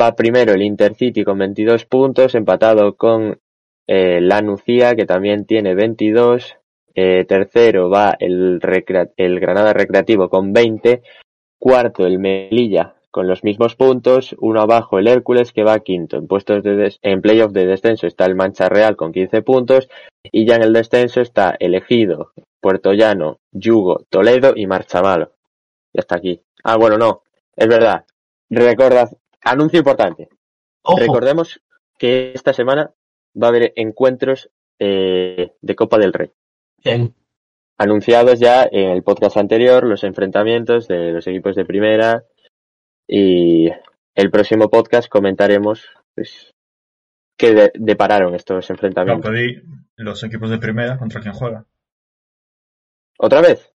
Va 0.00 0.14
primero 0.14 0.52
el 0.52 0.62
Intercity 0.62 1.24
con 1.24 1.38
22 1.38 1.84
puntos, 1.86 2.36
empatado 2.36 2.94
con 2.94 3.40
eh, 3.88 4.20
la 4.20 4.40
Nucía, 4.40 4.94
que 4.94 5.04
también 5.04 5.46
tiene 5.46 5.74
22. 5.74 6.58
Eh, 6.96 7.24
tercero 7.26 7.90
va 7.90 8.16
el, 8.20 8.60
el 9.16 9.40
Granada 9.40 9.72
Recreativo 9.72 10.28
con 10.28 10.52
20. 10.52 11.02
Cuarto 11.64 12.06
el 12.06 12.18
Melilla 12.18 12.94
con 13.10 13.26
los 13.26 13.42
mismos 13.42 13.74
puntos. 13.74 14.36
Uno 14.38 14.60
abajo 14.60 14.98
el 14.98 15.08
Hércules, 15.08 15.50
que 15.50 15.64
va 15.64 15.80
quinto. 15.80 16.18
En 16.18 16.26
puestos 16.26 16.62
de 16.62 16.76
des- 16.76 16.98
en 17.00 17.22
playoff 17.22 17.52
de 17.52 17.64
descenso 17.64 18.06
está 18.06 18.26
el 18.26 18.34
Mancha 18.34 18.68
Real 18.68 18.96
con 18.96 19.12
15 19.12 19.40
puntos. 19.40 19.88
Y 20.30 20.44
ya 20.44 20.56
en 20.56 20.62
el 20.62 20.74
descenso 20.74 21.22
está 21.22 21.56
el 21.58 21.74
Ejido, 21.74 22.32
Puerto 22.60 22.92
Llano, 22.92 23.38
Yugo, 23.50 24.04
Toledo 24.10 24.52
y 24.54 24.66
Marchamalo. 24.66 25.32
Ya 25.94 26.00
está 26.00 26.16
aquí. 26.16 26.38
Ah, 26.64 26.76
bueno, 26.76 26.98
no. 26.98 27.22
Es 27.56 27.66
verdad. 27.66 28.04
Recordad, 28.50 29.10
anuncio 29.42 29.78
importante. 29.78 30.28
Ojo, 30.82 30.98
Recordemos 30.98 31.62
que 31.96 32.32
esta 32.34 32.52
semana 32.52 32.92
va 33.42 33.46
a 33.46 33.50
haber 33.50 33.72
encuentros 33.76 34.50
eh, 34.78 35.52
de 35.62 35.74
Copa 35.74 35.96
del 35.96 36.12
Rey. 36.12 36.30
bien. 36.84 37.14
Anunciados 37.78 38.38
ya 38.38 38.68
en 38.70 38.90
el 38.90 39.02
podcast 39.02 39.36
anterior, 39.36 39.84
los 39.84 40.04
enfrentamientos 40.04 40.86
de 40.86 41.12
los 41.12 41.26
equipos 41.26 41.56
de 41.56 41.64
primera. 41.64 42.24
Y 43.08 43.68
el 44.14 44.30
próximo 44.30 44.70
podcast 44.70 45.08
comentaremos 45.08 45.84
pues, 46.14 46.52
qué 47.36 47.52
de- 47.54 47.72
depararon 47.74 48.34
estos 48.34 48.68
No, 48.70 48.74
enfrentamientos. 48.74 49.30
pedí 49.30 49.60
los 49.96 50.22
equipos 50.22 50.50
de 50.50 50.58
primera 50.58 50.96
contra 50.98 51.20
quién 51.20 51.34
juega. 51.34 51.64
¿Otra 53.18 53.40
vez? 53.40 53.70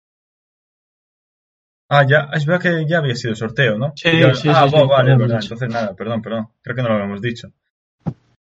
Ah, 1.89 2.05
ya, 2.07 2.29
es 2.33 2.45
verdad 2.45 2.61
que 2.61 2.85
ya 2.89 2.97
había 2.97 3.15
sido 3.15 3.35
sorteo, 3.35 3.77
¿no? 3.77 3.93
Sí, 3.95 4.09
Ya- 4.19 4.33
sí, 4.33 4.49
ah, 4.51 4.65
sí, 4.65 4.71
bueno, 4.71 4.85
sí, 4.85 4.89
vale, 4.91 5.17
verdad. 5.17 5.39
Entonces 5.41 5.69
nada, 5.69 5.93
perdón, 5.95 6.21
perdón. 6.21 6.47
Creo 6.61 6.75
que 6.75 6.81
no 6.81 6.89
lo 6.89 6.95
habíamos 6.95 7.21
dicho. 7.21 7.51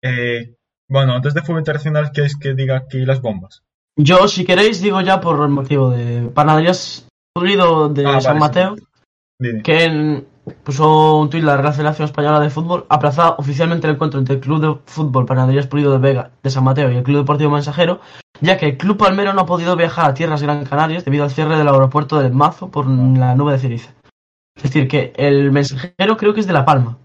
Eh, 0.01 0.55
bueno, 0.89 1.15
antes 1.15 1.35
de 1.35 1.43
fútbol 1.43 1.59
internacional, 1.61 2.11
¿queréis 2.13 2.37
que 2.39 2.55
diga 2.55 2.77
aquí 2.77 3.05
las 3.05 3.21
bombas? 3.21 3.63
Yo, 3.97 4.27
si 4.29 4.45
queréis, 4.45 4.81
digo 4.81 5.01
ya 5.01 5.21
por 5.21 5.41
el 5.43 5.51
motivo 5.51 5.91
de 5.91 6.29
Panaderías 6.29 7.07
Pulido 7.35 7.89
de 7.89 8.07
Ah, 8.07 8.21
San 8.21 8.39
vale, 8.39 8.41
Mateo. 8.41 8.77
Dime. 9.39 9.63
que 9.63 9.85
en- 9.85 10.27
puso 10.65 11.17
un 11.19 11.31
tuit 11.31 11.43
la 11.45 11.57
Real 11.57 11.73
Federación 11.73 12.05
Española 12.07 12.41
de 12.41 12.51
Fútbol, 12.51 12.85
aplazada 12.89 13.31
oficialmente 13.39 13.87
el 13.87 13.95
encuentro 13.95 14.19
entre 14.21 14.37
el 14.37 14.41
Club 14.41 14.61
de 14.61 14.81
Fútbol 14.87 15.25
Panaderías 15.27 15.67
Pulido 15.67 15.93
de 15.93 15.99
Vega 15.99 16.31
de 16.43 16.51
San 16.51 16.65
Mateo 16.65 16.91
y 16.91 16.97
el 16.97 17.03
Club 17.03 17.19
Deportivo 17.19 17.51
Mensajero, 17.51 18.01
ya 18.41 18.59
que 18.59 18.67
el 18.67 18.77
Club 18.77 18.97
Palmero 18.99 19.33
no 19.33 19.43
ha 19.43 19.47
podido 19.47 19.77
viajar 19.77 20.11
a 20.11 20.15
tierras 20.15 20.43
Gran 20.43 20.65
Canarias 20.65 21.05
debido 21.05 21.25
al 21.25 21.31
cierre 21.31 21.57
del 21.57 21.69
aeropuerto 21.69 22.19
del 22.21 22.33
Mazo 22.33 22.71
por 22.71 22.89
la 22.89 23.35
nube 23.35 23.53
de 23.53 23.59
ceniza. 23.59 23.95
Es 24.57 24.65
decir, 24.65 24.89
que 24.89 25.13
el 25.17 25.51
mensajero 25.53 26.17
creo 26.17 26.35
que 26.35 26.41
es 26.41 26.47
de 26.47 26.53
La 26.53 26.65
Palma. 26.65 26.99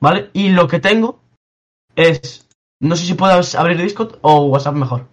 ¿Vale? 0.00 0.30
Y 0.32 0.50
lo 0.50 0.68
que 0.68 0.80
tengo 0.80 1.20
es. 1.96 2.48
No 2.80 2.96
sé 2.96 3.06
si 3.06 3.14
puedas 3.14 3.54
abrir 3.54 3.80
Discord 3.80 4.16
o 4.22 4.46
WhatsApp 4.46 4.74
mejor. 4.74 5.06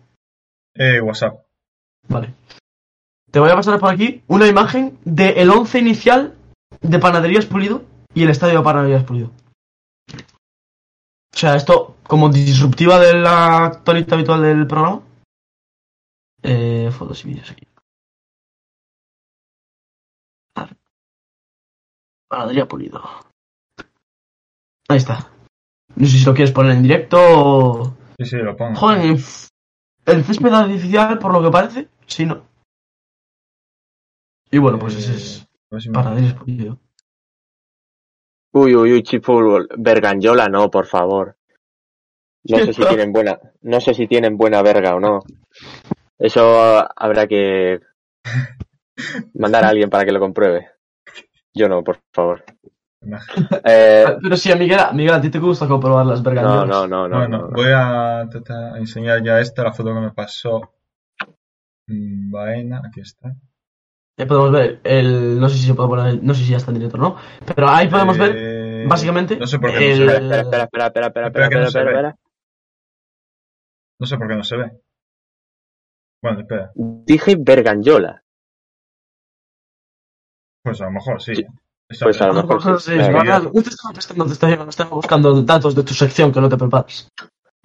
Eh, 0.80 1.02
WhatsApp. 1.02 1.46
Vale. 2.08 2.34
Te 3.30 3.40
voy 3.40 3.50
a 3.50 3.56
pasar 3.56 3.80
por 3.80 3.90
aquí 3.92 4.24
una 4.28 4.48
imagen 4.48 4.98
del 5.04 5.50
once 5.50 5.78
inicial 5.78 6.36
de 6.80 7.00
Panaderías 7.00 7.46
Pulido 7.46 7.84
y 8.14 8.24
el 8.24 8.30
estadio 8.30 8.60
de 8.60 8.64
Panaderías 8.64 9.04
Pulido. 9.04 9.32
O 10.08 11.38
sea, 11.38 11.56
esto 11.56 11.98
como 12.04 12.30
disruptiva 12.30 12.98
de 12.98 13.14
la 13.14 13.82
tonita 13.84 14.16
habitual 14.16 14.42
del 14.42 14.66
programa. 14.68 15.02
Eh, 16.42 16.90
fotos 16.92 17.26
y 17.26 17.28
vídeos 17.28 17.52
aquí. 17.52 17.68
A 20.56 20.64
ver. 20.64 20.78
Panadería 22.30 22.68
Pulido. 22.68 23.04
Ahí 24.88 24.98
está. 24.98 25.30
No 25.96 26.06
sé 26.08 26.20
si 26.20 26.26
lo 26.26 26.34
quieres 26.34 26.54
poner 26.54 26.72
en 26.72 26.84
directo 26.84 27.18
o... 27.20 27.98
Sí, 28.18 28.26
sí, 28.26 28.38
lo 28.38 28.56
pongo. 28.56 28.80
Joder, 28.80 29.18
el 30.12 30.24
césped 30.24 30.54
artificial, 30.54 31.20
por 31.20 31.34
lo 31.34 31.42
que 31.42 31.52
parece, 31.52 31.88
sí, 32.06 32.26
no. 32.26 32.48
Y 34.52 34.58
bueno, 34.58 34.80
pues 34.80 34.96
ese 34.96 35.14
es 35.16 35.42
Eh, 35.42 35.48
a 35.72 35.76
ver 35.76 35.82
si 35.82 35.90
me- 35.90 35.94
Panaderías 35.96 36.34
Pulido. 36.34 36.80
Uy, 38.52 38.76
uy, 38.76 38.94
uy, 38.94 39.04
chip 39.04 39.24
fútbol. 39.24 39.68
Berganyola, 39.78 40.48
no, 40.48 40.70
por 40.72 40.88
favor. 40.88 41.38
No 42.46 42.58
sé 42.58 42.74
si 42.74 42.82
tienen 42.88 43.12
buena, 43.14 43.40
no 43.62 43.80
sé 43.80 43.94
si 43.94 44.08
tienen 44.08 44.38
buena 44.38 44.62
verga 44.62 44.96
o 44.96 45.00
no. 45.00 45.20
Eso 46.18 46.88
habrá 47.00 47.28
que 47.28 47.80
mandar 49.36 49.64
a 49.64 49.70
alguien 49.70 49.90
para 49.90 50.06
que 50.06 50.12
lo 50.12 50.20
compruebe. 50.20 50.70
Yo 51.54 51.70
no, 51.70 51.84
por 51.84 52.00
favor. 52.14 52.44
Eh, 53.02 54.06
Pero 54.22 54.36
sí, 54.38 54.52
a 54.52 54.56
Miguel, 54.56 54.80
a 54.80 54.92
Miguel, 54.92 55.14
a 55.14 55.22
ti 55.22 55.30
te 55.30 55.40
gusta 55.40 55.68
comprobar 55.68 56.06
las 56.06 56.20
no, 56.22 56.30
vergañolas. 56.30 56.68
no, 56.68 56.88
no, 56.88 57.08
no. 57.08 57.18
bueno, 57.18 57.38
no, 57.38 57.48
no. 57.48 57.56
voy 57.56 57.70
a 57.74 58.22
intentar 58.24 58.78
enseñar 58.78 59.24
ya 59.24 59.40
esta, 59.40 59.64
la 59.64 59.72
foto 59.74 59.94
que 59.94 60.00
me 60.02 60.12
pasó. 60.12 60.74
Mm, 61.88 62.30
Baena, 62.32 62.82
aquí 62.86 63.02
está. 63.02 63.34
Ya 64.18 64.28
podemos 64.28 64.52
ver 64.52 64.82
el. 64.84 65.40
No 65.40 65.48
sé 65.48 65.58
si 65.58 65.66
se 65.68 65.74
puede 65.74 65.88
poner. 65.90 66.22
No 66.22 66.34
sé 66.34 66.44
si 66.44 66.52
ya 66.52 66.58
está 66.58 66.72
en 66.72 66.78
directo 66.80 66.98
o 66.98 67.00
no. 67.02 67.16
Pero 67.56 67.70
ahí 67.70 67.88
podemos 67.88 68.18
ver, 68.18 68.34
Eh, 68.36 68.86
básicamente, 68.88 69.38
No 69.38 69.48
sé 69.48 69.60
por 69.60 69.72
qué 69.72 69.94
el- 69.94 70.06
no 70.06 70.12
se 70.12 70.20
ve. 70.20 70.26
espera, 70.26 70.42
espera, 70.42 70.64
espera, 70.64 70.86
espera, 71.08 71.08
espera, 71.08 71.28
Espera 71.28 71.48
no 71.48 71.68
espera, 71.68 71.68
espera, 71.68 71.92
espera. 72.10 72.16
No 74.02 74.06
sé 74.08 74.18
por 74.18 74.28
qué 74.28 74.36
no 74.36 74.44
se 74.44 74.58
ve. 74.58 74.72
Bueno, 76.22 76.40
espera. 76.42 76.72
Dije 76.76 77.36
Berganyola. 77.40 78.22
Pues 80.64 80.82
a 80.82 80.86
lo 80.86 80.92
mejor 80.92 81.22
sí. 81.22 81.36
Sí. 81.36 81.46
Pues 81.90 82.22
a 82.22 82.28
lo 82.28 82.34
mejor 82.36 82.80
sí, 82.80 82.92
sí. 82.92 83.00
estaba 83.00 83.50
estaba, 84.68 84.90
buscando 84.92 85.42
datos 85.42 85.74
de 85.74 85.82
tu 85.84 85.96
sección 85.96 86.32
que 86.32 86.40
no 86.40 86.48
te 86.48 86.56
preparas. 86.56 87.10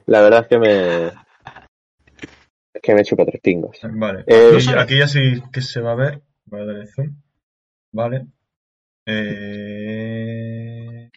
La 0.07 0.23
verdad 0.23 0.41
es 0.41 0.49
que 0.49 0.59
me. 0.59 1.07
Es 1.09 2.83
que 2.83 2.95
me 2.95 3.05
chupa 3.05 3.27
tres 3.27 3.43
pingos. 3.43 3.79
Vale. 3.83 4.25
Eh, 4.27 4.57
aquí, 4.57 4.69
aquí 4.75 4.99
ya 4.99 5.09
sí 5.09 5.43
que 5.53 5.61
se 5.61 5.83
va 5.83 5.93
a 5.93 5.97
ver. 5.97 6.23
Voy 6.47 6.63
a 6.63 6.65
darle 6.65 6.87
zoom. 6.87 7.21
Vale. 7.93 8.27
Eh... 9.07 10.25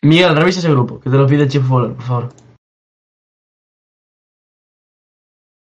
Miguel, 0.02 0.36
revisa 0.36 0.60
ese 0.60 0.70
grupo, 0.70 1.00
que 1.00 1.10
te 1.10 1.16
lo 1.16 1.26
pide 1.26 1.48
Chip 1.48 1.64
Fuller, 1.64 1.94
por 1.94 2.04
favor. 2.04 2.30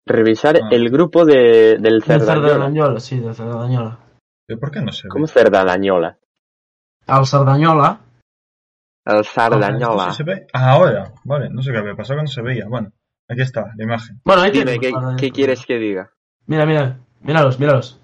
Revisar 0.06 0.58
Ah. 0.62 0.68
el 0.72 0.90
grupo 0.92 1.26
de, 1.26 1.78
del 1.80 1.82
Del 1.82 2.04
Cerdañola. 2.04 2.50
Cerdañola, 2.50 3.00
sí, 3.00 3.20
del 3.20 3.34
Cerdañola. 3.34 3.98
¿pero 4.46 4.60
¿Por 4.60 4.70
qué 4.72 4.82
no 4.82 4.92
se 4.92 5.08
ve? 5.08 5.10
¿Cómo 5.10 5.26
Cerdañola? 5.28 6.20
Al 7.08 7.26
Sardañola, 7.26 8.00
El 9.06 9.18
Ah, 9.18 9.24
Sardañola. 9.24 10.04
¿esto 10.04 10.12
sí 10.12 10.18
se 10.18 10.24
ve? 10.24 10.48
Ah, 10.54 10.72
ahora. 10.72 11.14
Vale, 11.24 11.50
no 11.50 11.62
sé 11.62 11.72
qué 11.72 11.78
había 11.80 11.96
pasado 11.96 12.18
que 12.20 12.24
no 12.24 12.28
se 12.28 12.42
veía. 12.42 12.66
Bueno, 12.68 12.92
aquí 13.28 13.42
está 13.42 13.74
la 13.76 13.84
imagen. 13.84 14.22
Bueno, 14.24 14.42
ahí 14.42 14.52
Dime. 14.52 14.80
¿qué, 14.80 14.92
qué 15.18 15.32
quieres 15.32 15.66
que 15.66 15.78
diga? 15.78 16.12
Mira, 16.46 16.66
mira, 16.66 17.00
míralos, 17.22 17.60
míralos. 17.60 18.00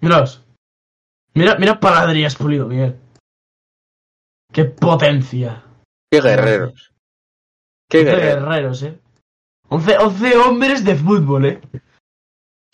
Míralos. 0.00 0.44
Mira, 1.34 1.56
mira 1.56 1.78
panaderías 1.80 2.36
pulido, 2.36 2.66
Miguel. 2.66 2.98
Qué 4.52 4.64
potencia. 4.66 5.64
Qué 6.10 6.20
guerreros. 6.20 6.92
Qué 7.88 8.00
11 8.00 8.10
guerreros. 8.10 8.44
guerreros, 8.44 8.82
eh. 8.82 8.98
11, 9.68 9.98
11 9.98 10.36
hombres 10.36 10.84
de 10.84 10.94
fútbol, 10.96 11.46
eh. 11.46 11.60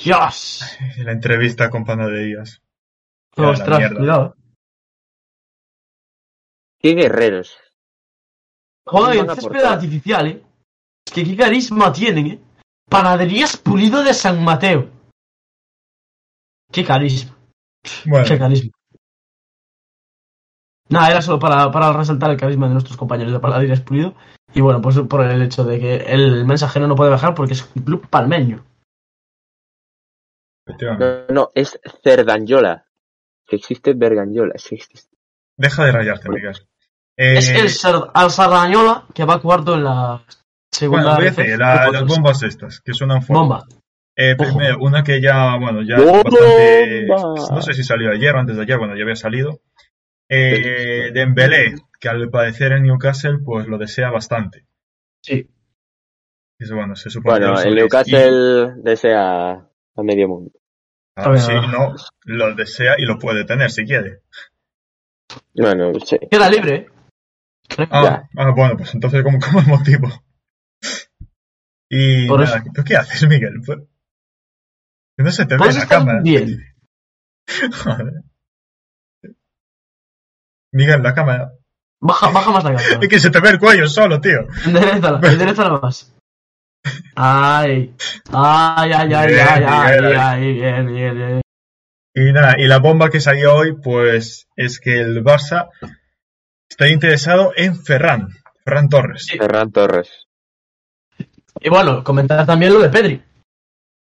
Dios. 0.02 0.76
La 0.98 1.12
entrevista 1.12 1.70
con 1.70 1.84
panaderías. 1.84 2.62
Ostras, 3.36 3.78
mierda. 3.78 3.96
cuidado. 3.98 4.34
Qué 6.78 6.94
guerreros. 6.94 7.56
Joder, 8.86 9.18
el 9.18 9.34
césped 9.34 9.64
artificial, 9.64 10.26
eh. 10.26 10.42
Es 11.06 11.12
que 11.12 11.24
qué 11.24 11.36
carisma 11.36 11.92
tienen, 11.92 12.26
eh. 12.26 12.40
Panaderías 12.88 13.56
pulido 13.56 14.02
de 14.02 14.14
San 14.14 14.42
Mateo. 14.42 14.88
Qué 16.72 16.84
carisma. 16.84 17.36
Qué 17.82 18.10
Bueno, 18.10 18.38
carisma. 18.38 18.72
Nada, 20.90 21.10
era 21.10 21.22
solo 21.22 21.38
para, 21.38 21.70
para 21.70 21.92
resaltar 21.92 22.30
el 22.30 22.38
carisma 22.38 22.66
de 22.66 22.72
nuestros 22.72 22.96
compañeros 22.96 23.32
de 23.32 23.40
Panaderías 23.40 23.82
Pulido. 23.82 24.14
Y 24.54 24.62
bueno, 24.62 24.80
pues 24.80 24.98
por 25.00 25.22
el 25.22 25.42
hecho 25.42 25.64
de 25.64 25.78
que 25.78 25.96
el 25.96 26.46
mensajero 26.46 26.86
no 26.86 26.94
puede 26.94 27.10
bajar 27.10 27.34
porque 27.34 27.52
es 27.52 27.70
un 27.74 27.82
club 27.82 28.08
palmeño. 28.08 28.64
No, 30.66 31.26
no, 31.28 31.50
es 31.54 31.78
Cerdanyola. 32.02 32.86
Que 33.46 33.56
existe 33.56 33.92
Berganyola. 33.94 34.54
Sí 34.56 34.76
existe. 34.76 35.17
Deja 35.58 35.84
de 35.84 35.92
rayarte, 35.92 36.28
Miguel. 36.30 36.54
Eh, 37.16 37.34
Es 37.38 37.50
el, 37.50 37.68
Sar- 37.68 38.10
al 38.14 38.30
Sardañola 38.30 39.04
que 39.12 39.24
va 39.24 39.40
cuarto 39.42 39.74
en 39.74 39.84
la 39.84 40.22
segunda. 40.72 41.02
bueno, 41.02 41.16
voy 41.16 41.26
a 41.26 41.28
RC, 41.28 41.42
decir, 41.42 41.58
la- 41.58 41.74
grupo 41.82 41.92
las 41.92 42.04
bombas 42.06 42.42
estas, 42.44 42.80
que 42.80 42.94
suenan 42.94 43.22
fuerte. 43.22 43.40
Bomba. 43.40 43.64
Eh, 44.16 44.34
primero, 44.36 44.78
una 44.80 45.04
que 45.04 45.20
ya, 45.20 45.56
bueno, 45.58 45.82
ya 45.82 45.96
¡Bomba! 45.96 46.22
bastante, 46.22 47.06
no 47.06 47.62
sé 47.62 47.74
si 47.74 47.84
salió 47.84 48.10
ayer 48.10 48.34
o 48.34 48.38
antes 48.38 48.56
de 48.56 48.62
ayer, 48.62 48.78
bueno, 48.78 48.96
ya 48.96 49.02
había 49.02 49.14
salido. 49.16 49.60
Eh, 50.30 51.10
Dembélé, 51.12 51.74
que 52.00 52.08
al 52.08 52.28
parecer 52.30 52.72
en 52.72 52.82
Newcastle, 52.84 53.38
pues 53.44 53.66
lo 53.66 53.78
desea 53.78 54.10
bastante. 54.10 54.66
Sí. 55.22 55.48
Eso, 56.58 56.74
bueno, 56.74 56.96
se 56.96 57.10
supone 57.10 57.38
Bueno, 57.46 57.60
el. 57.60 57.74
Newcastle 57.76 58.72
desea 58.82 59.50
a 59.52 60.02
medio 60.02 60.28
mundo. 60.28 60.50
Ah, 61.16 61.30
ver, 61.30 61.40
sí, 61.40 61.52
no, 61.52 61.94
lo 62.24 62.54
desea 62.54 62.94
y 62.98 63.04
lo 63.06 63.18
puede 63.18 63.44
tener 63.44 63.70
si 63.70 63.84
quiere. 63.84 64.22
Bueno, 65.54 65.92
sí. 66.04 66.18
Queda 66.30 66.48
libre, 66.50 66.74
eh. 66.76 66.88
Ah, 67.90 68.28
ah, 68.36 68.50
bueno, 68.56 68.76
pues 68.76 68.94
entonces, 68.94 69.22
¿cómo, 69.22 69.38
cómo 69.38 69.60
el 69.60 69.66
motivo? 69.66 70.08
Y 71.90 72.26
Por 72.26 72.40
nada, 72.40 72.62
¿tú 72.74 72.82
qué 72.84 72.96
haces, 72.96 73.28
Miguel? 73.28 73.60
Pues- 73.64 73.78
no 75.18 75.32
se 75.32 75.46
te 75.46 75.56
ve 75.56 75.66
en 75.68 75.74
la 75.74 75.86
cámara. 75.86 76.20
bien. 76.22 76.64
Joder. 77.84 78.22
Miguel, 80.72 81.02
la 81.02 81.14
cámara. 81.14 81.52
Baja, 82.00 82.30
baja 82.30 82.50
más 82.52 82.64
la 82.64 82.74
cámara. 82.74 82.98
Es 83.02 83.08
que 83.08 83.18
se 83.18 83.30
te 83.30 83.40
ve 83.40 83.50
el 83.50 83.58
cuello 83.58 83.88
solo, 83.88 84.20
tío. 84.20 84.46
Enderezala, 84.64 85.20
enderezala 85.28 85.80
más. 85.80 86.14
Ay. 87.16 87.94
Ay, 88.32 88.92
ay, 88.92 89.12
ay, 89.12 89.28
Bien, 89.28 89.46
ay, 89.48 89.64
ay, 89.66 90.00
Miguel, 90.00 90.16
ay, 90.16 90.52
bien, 90.52 90.86
bien, 90.86 91.16
bien. 91.16 91.40
Y 92.20 92.32
nada, 92.32 92.56
y 92.58 92.66
la 92.66 92.78
bomba 92.78 93.10
que 93.10 93.20
salió 93.20 93.54
hoy, 93.54 93.74
pues 93.80 94.48
es 94.56 94.80
que 94.80 94.98
el 95.00 95.22
Barça 95.22 95.68
está 96.68 96.88
interesado 96.88 97.52
en 97.56 97.76
Ferran, 97.76 98.28
Ferran 98.64 98.88
Torres. 98.88 99.26
Sí. 99.26 99.38
Ferran 99.38 99.70
Torres. 99.70 100.26
Y 101.60 101.68
bueno, 101.68 102.02
comentar 102.02 102.44
también 102.44 102.72
lo 102.72 102.80
de 102.80 102.88
Pedri. 102.88 103.22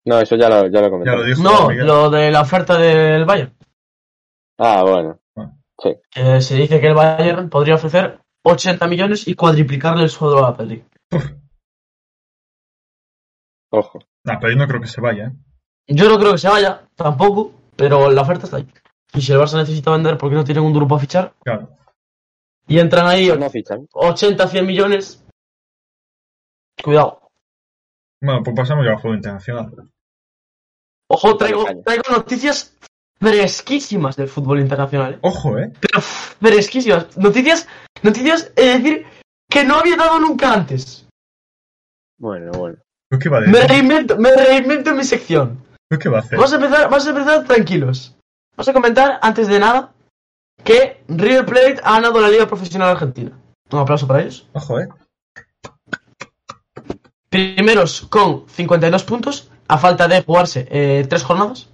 No, 0.07 0.19
eso 0.19 0.35
ya 0.37 0.49
lo, 0.49 0.67
ya 0.69 0.81
lo 0.81 0.91
comenté. 0.91 1.11
Ya 1.11 1.17
lo 1.17 1.25
dijo 1.25 1.43
No, 1.43 1.69
Miguel. 1.69 1.87
lo 1.87 2.11
de 2.11 2.31
la 2.31 2.41
oferta 2.41 2.79
del 2.79 3.25
Bayern. 3.25 3.55
Ah, 4.59 4.83
bueno. 4.83 5.21
Que 6.11 6.41
se 6.43 6.57
dice 6.57 6.81
que 6.81 6.89
el 6.89 6.95
Bayern 6.95 7.49
podría 7.49 7.77
ofrecer 7.77 8.21
80 8.43 8.87
millones 8.89 9.29
y 9.29 9.35
cuadriplicarle 9.35 10.03
el 10.05 10.11
sueldo 10.11 10.45
a 10.45 10.57
Pedri. 10.57 10.85
Ojo. 13.71 14.01
No, 14.25 14.39
pero 14.41 14.53
yo 14.53 14.59
no 14.59 14.67
creo 14.67 14.81
que 14.81 14.87
se 14.89 15.01
vaya. 15.01 15.27
¿eh? 15.29 15.33
Yo 15.89 16.09
no 16.09 16.19
creo 16.19 16.33
que 16.33 16.39
se 16.39 16.49
vaya, 16.49 16.83
tampoco, 16.95 17.53
pero 17.89 18.11
la 18.11 18.23
oferta 18.23 18.45
está 18.45 18.59
ahí. 18.59 18.69
Y 19.15 19.21
si 19.21 19.33
el 19.33 19.39
Barça 19.39 19.57
necesita 19.57 19.91
vender 19.91 20.17
porque 20.19 20.37
no 20.37 20.45
tienen 20.45 20.63
un 20.65 20.73
duro 20.73 20.87
para 20.87 21.01
fichar, 21.01 21.35
Claro. 21.43 21.71
y 22.67 22.79
entran 22.79 23.07
ahí 23.07 23.29
No 23.29 23.51
fichan. 23.51 23.87
80, 23.93 24.47
100 24.47 24.67
millones, 24.67 25.25
cuidado. 26.83 27.21
Bueno, 28.23 28.43
pues 28.43 28.55
pasamos 28.57 28.85
ya 28.85 28.93
al 28.93 28.99
juego 28.99 29.17
internacional. 29.17 29.91
Ojo, 31.09 31.37
traigo, 31.37 31.65
Caña. 31.65 31.83
traigo 31.83 32.03
noticias 32.11 32.77
fresquísimas 33.19 34.17
del 34.17 34.29
fútbol 34.29 34.61
internacional. 34.61 35.15
¿eh? 35.15 35.19
Ojo, 35.23 35.59
¿eh? 35.59 35.73
Pero 35.81 36.01
fresquísimas. 36.01 37.17
Noticias, 37.19 37.67
noticias, 38.03 38.53
es 38.55 38.83
decir, 38.83 39.07
que 39.49 39.65
no 39.65 39.77
había 39.77 39.97
dado 39.97 40.21
nunca 40.21 40.53
antes. 40.53 41.07
Bueno, 42.19 42.53
bueno. 42.53 42.77
¿Tú 43.11 43.19
qué 43.19 43.29
va 43.29 43.39
a 43.39 43.41
Me 43.41 43.67
reinvento, 43.67 44.17
me 44.19 44.31
reinvento 44.33 44.91
en 44.91 44.97
mi 44.99 45.05
sección. 45.05 45.65
¿Tú 45.91 45.99
qué 45.99 46.09
va 46.09 46.19
a 46.19 46.21
hacer? 46.21 46.39
Vamos 46.39 46.53
a 46.53 46.57
empezar, 46.57 46.83
vamos 46.89 47.07
a 47.07 47.11
empezar 47.11 47.45
tranquilos. 47.45 48.17
Vamos 48.57 48.69
a 48.69 48.73
comentar, 48.73 49.19
antes 49.23 49.49
de 49.49 49.59
nada, 49.59 49.93
que 50.63 51.03
River 51.09 51.45
Plate 51.47 51.81
ha 51.83 51.95
ganado 51.95 52.21
la 52.21 52.29
Liga 52.29 52.47
Profesional 52.47 52.91
Argentina. 52.91 53.33
Un 53.71 53.79
aplauso 53.79 54.07
para 54.07 54.21
ellos. 54.23 54.47
Ojo, 54.53 54.79
¿eh? 54.81 54.89
Primeros 57.29 58.03
con 58.03 58.49
52 58.49 59.05
puntos, 59.05 59.51
a 59.69 59.79
falta 59.79 60.09
de 60.09 60.23
jugarse 60.23 60.67
eh, 60.71 61.07
tres 61.09 61.23
jornadas. 61.23 61.69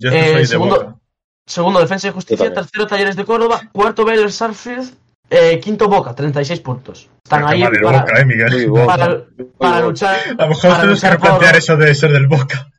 Yo 0.00 0.10
es 0.10 0.14
que 0.14 0.20
Eh, 0.20 0.32
soy 0.32 0.40
de 0.40 0.46
segundo- 0.46 0.76
Boca. 0.76 0.94
Segundo, 1.46 1.80
Defensa 1.80 2.08
y 2.08 2.12
Justicia. 2.12 2.52
Tercero, 2.52 2.86
Talleres 2.86 3.16
de 3.16 3.24
Córdoba. 3.24 3.62
Cuarto, 3.72 4.04
Vélez 4.04 4.34
Sarfield. 4.34 4.94
Eh, 5.30 5.60
quinto, 5.60 5.88
Boca, 5.88 6.14
36 6.14 6.60
puntos. 6.60 7.08
Están 7.22 7.46
ahí 7.46 7.62
para, 7.62 7.80
Boca, 7.82 8.20
¿eh, 8.20 9.26
para, 9.58 9.80
luchar, 9.80 10.16
A 10.38 10.42
lo 10.44 10.48
mejor 10.48 10.76
tenemos 10.76 11.00
que 11.00 11.10
replantear 11.10 11.56
eso 11.56 11.76
de 11.76 11.94
ser 11.94 12.12
del 12.12 12.26
Boca. 12.26 12.70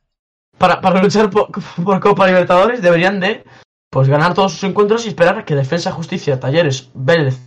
para, 0.58 0.80
para 0.80 1.00
luchar 1.00 1.30
por, 1.30 1.50
por 1.84 2.00
Copa 2.00 2.26
Libertadores. 2.26 2.82
Deberían 2.82 3.20
de 3.20 3.44
pues 3.88 4.08
ganar 4.08 4.34
todos 4.34 4.52
sus 4.52 4.64
encuentros 4.64 5.04
y 5.04 5.08
esperar 5.08 5.38
a 5.38 5.44
que 5.44 5.54
Defensa, 5.54 5.92
Justicia, 5.92 6.40
Talleres, 6.40 6.90
Vélez 6.94 7.38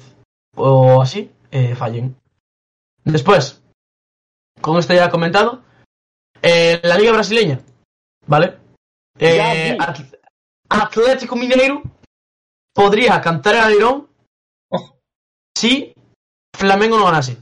o 0.55 1.01
así 1.01 1.31
eh, 1.51 1.75
fallen. 1.75 2.15
Después, 3.03 3.61
con 4.61 4.77
esto 4.77 4.93
ya 4.93 5.09
comentado, 5.09 5.63
eh, 6.41 6.79
la 6.83 6.97
Liga 6.97 7.11
Brasileña, 7.11 7.59
¿vale? 8.25 8.57
Eh, 9.19 9.77
Atlético 10.69 11.35
Mineiro 11.35 11.83
podría 12.73 13.19
cantar 13.21 13.55
el 13.55 13.61
alerón 13.61 13.95
Ojo. 13.95 14.12
Si 15.63 15.93
Flamengo 16.53 16.97
no 16.97 17.05
ganase. 17.05 17.37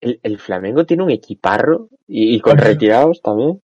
El, 0.00 0.18
el 0.22 0.38
Flamengo 0.40 0.84
tiene 0.84 1.04
un 1.04 1.10
equiparro 1.10 1.88
y, 2.08 2.34
y 2.34 2.40
con 2.40 2.58
retirados 2.58 3.22
también. 3.22 3.62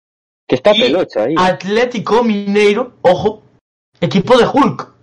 Que 0.47 0.55
está 0.55 0.71
Y 0.73 0.81
pelocho 0.81 1.21
ahí. 1.21 1.35
Atlético 1.37 2.23
Mineiro, 2.23 2.93
ojo, 3.01 3.43
equipo 3.99 4.37
de 4.37 4.45
Hulk, 4.45 4.93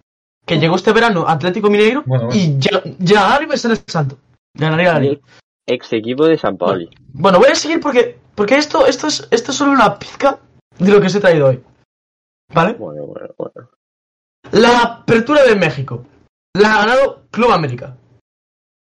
que 0.47 0.59
llegó 0.59 0.77
este 0.77 0.93
verano 0.93 1.27
Atlético 1.29 1.69
Mineiro 1.71 2.03
Bueno, 2.07 2.27
bueno. 2.27 2.41
y 2.41 2.59
ya, 2.59 2.83
ya 2.99 3.39
en 3.39 3.71
el 3.71 3.79
santo. 3.87 4.17
Ganaría 4.55 4.95
la 4.95 5.01
liga. 5.01 5.21
Ex 5.67 5.93
equipo 5.93 6.27
de 6.27 6.39
San 6.39 6.57
Paoli. 6.57 6.89
Bueno, 7.13 7.39
voy 7.39 7.51
a 7.51 7.55
seguir 7.55 7.79
porque, 7.81 8.19
porque 8.35 8.57
esto, 8.57 8.87
esto, 8.87 9.07
es, 9.07 9.29
esto 9.31 9.53
es 9.53 9.57
solo 9.57 9.73
una 9.73 9.99
pizca 9.99 10.41
de 10.79 10.91
lo 10.91 11.01
que 11.01 11.07
os 11.09 11.15
he 11.15 11.21
traído 11.21 11.49
hoy. 11.49 11.63
¿Vale? 12.53 12.73
Bueno, 12.73 13.05
bueno, 13.05 13.35
bueno. 13.37 13.71
La 14.51 14.81
apertura 14.81 15.45
de 15.45 15.55
México 15.55 16.05
la 16.55 16.75
ha 16.75 16.87
ganado 16.87 17.27
Club 17.31 17.53
América. 17.53 17.97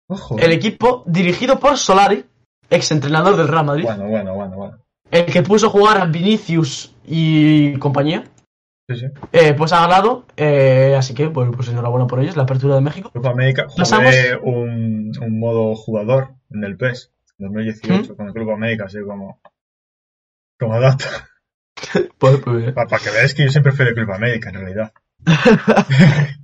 Ojo. 0.08 0.38
El 0.38 0.52
equipo 0.52 1.04
dirigido 1.06 1.58
por 1.58 1.76
Solari, 1.78 2.24
ex 2.70 2.90
entrenador 2.92 3.36
del 3.36 3.48
Real 3.48 3.64
Madrid, 3.66 3.84
Bueno, 3.84 4.08
bueno, 4.08 4.34
bueno, 4.34 4.56
bueno. 4.56 4.78
el 5.10 5.26
que 5.26 5.42
puso 5.42 5.66
a 5.68 5.70
jugar 5.70 5.98
a 5.98 6.04
Vinicius 6.06 6.94
y 7.04 7.76
compañía. 7.78 8.24
Sí, 8.90 8.96
sí. 8.96 9.06
Eh, 9.32 9.54
pues 9.54 9.72
ha 9.72 9.80
ganado, 9.86 10.26
eh, 10.36 10.94
así 10.98 11.14
que 11.14 11.28
bueno, 11.28 11.52
pues 11.52 11.68
enhorabuena 11.68 12.06
por 12.06 12.20
ellos, 12.20 12.36
la 12.36 12.42
apertura 12.42 12.74
de 12.74 12.80
México. 12.80 13.10
Copa 13.12 13.30
América 13.30 13.66
Pasamos- 13.76 14.12
jugué 14.14 14.36
un, 14.42 15.12
un 15.20 15.38
modo 15.40 15.74
jugador 15.76 16.34
en 16.50 16.64
el 16.64 16.76
PES 16.76 17.10
2018 17.38 18.12
¿Mm? 18.12 18.16
con 18.16 18.26
el 18.26 18.32
Club 18.34 18.50
América, 18.50 18.84
así 18.86 18.98
como, 19.06 19.40
como 20.58 20.80
dato. 20.80 21.04
Pues, 22.18 22.38
pues, 22.44 22.72
Para, 22.72 22.86
que 22.98 23.10
veáis 23.10 23.34
que 23.34 23.44
yo 23.44 23.50
siempre 23.50 23.72
fui 23.72 23.84
de 23.84 23.92
Club 23.94 24.12
América, 24.12 24.50
en 24.50 24.54
realidad. 24.54 24.92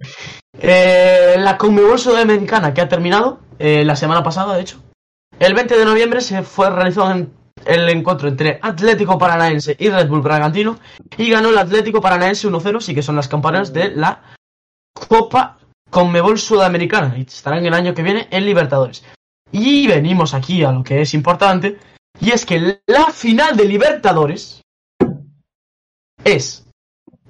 Eh, 0.61 1.37
la 1.39 1.57
Conmebol 1.57 1.99
Sudamericana 1.99 2.75
que 2.75 2.81
ha 2.81 2.89
terminado 2.89 3.41
eh, 3.59 3.85
la 3.85 3.97
semana 3.97 4.23
pasada, 4.23 4.55
de 4.57 4.63
hecho. 4.63 4.83
El 5.39 5.55
20 5.55 5.79
de 5.79 5.85
noviembre 5.85 6.21
se 6.21 6.43
fue 6.43 6.69
realizado 6.69 7.27
el 7.65 7.89
encuentro 7.89 8.29
entre 8.29 8.59
Atlético 8.61 9.19
Paranaense 9.19 9.77
y 9.79 9.89
Red 9.89 10.09
Bull 10.09 10.21
Bragantino 10.21 10.79
y 11.17 11.31
ganó 11.31 11.51
el 11.51 11.59
Atlético 11.59 12.01
Paranaense 12.01 12.49
1-0, 12.49 12.81
sí 12.81 12.95
que 12.95 13.03
son 13.03 13.17
las 13.17 13.29
campanas 13.29 13.73
de 13.73 13.91
la 13.91 14.23
Copa 14.93 15.59
Conmebol 15.91 16.39
Sudamericana 16.39 17.15
y 17.17 17.23
estarán 17.23 17.65
el 17.65 17.75
año 17.75 17.95
que 17.95 18.03
viene 18.03 18.27
en 18.31 18.45
Libertadores. 18.45 19.05
Y 19.53 19.87
venimos 19.87 20.35
aquí 20.35 20.65
a 20.65 20.73
lo 20.73 20.83
que 20.83 21.01
es 21.01 21.15
importante, 21.15 21.79
y 22.21 22.33
es 22.33 22.45
que 22.45 22.81
la 22.87 23.07
final 23.07 23.57
de 23.57 23.65
Libertadores 23.65 24.63
es 26.25 26.67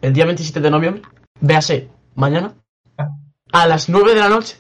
el 0.01 0.13
día 0.13 0.25
27 0.25 0.61
de 0.61 0.71
noviembre, 0.71 1.03
véase, 1.41 1.91
mañana, 2.15 2.55
a 3.53 3.67
las 3.67 3.89
9 3.89 4.15
de 4.15 4.21
la 4.21 4.29
noche, 4.29 4.57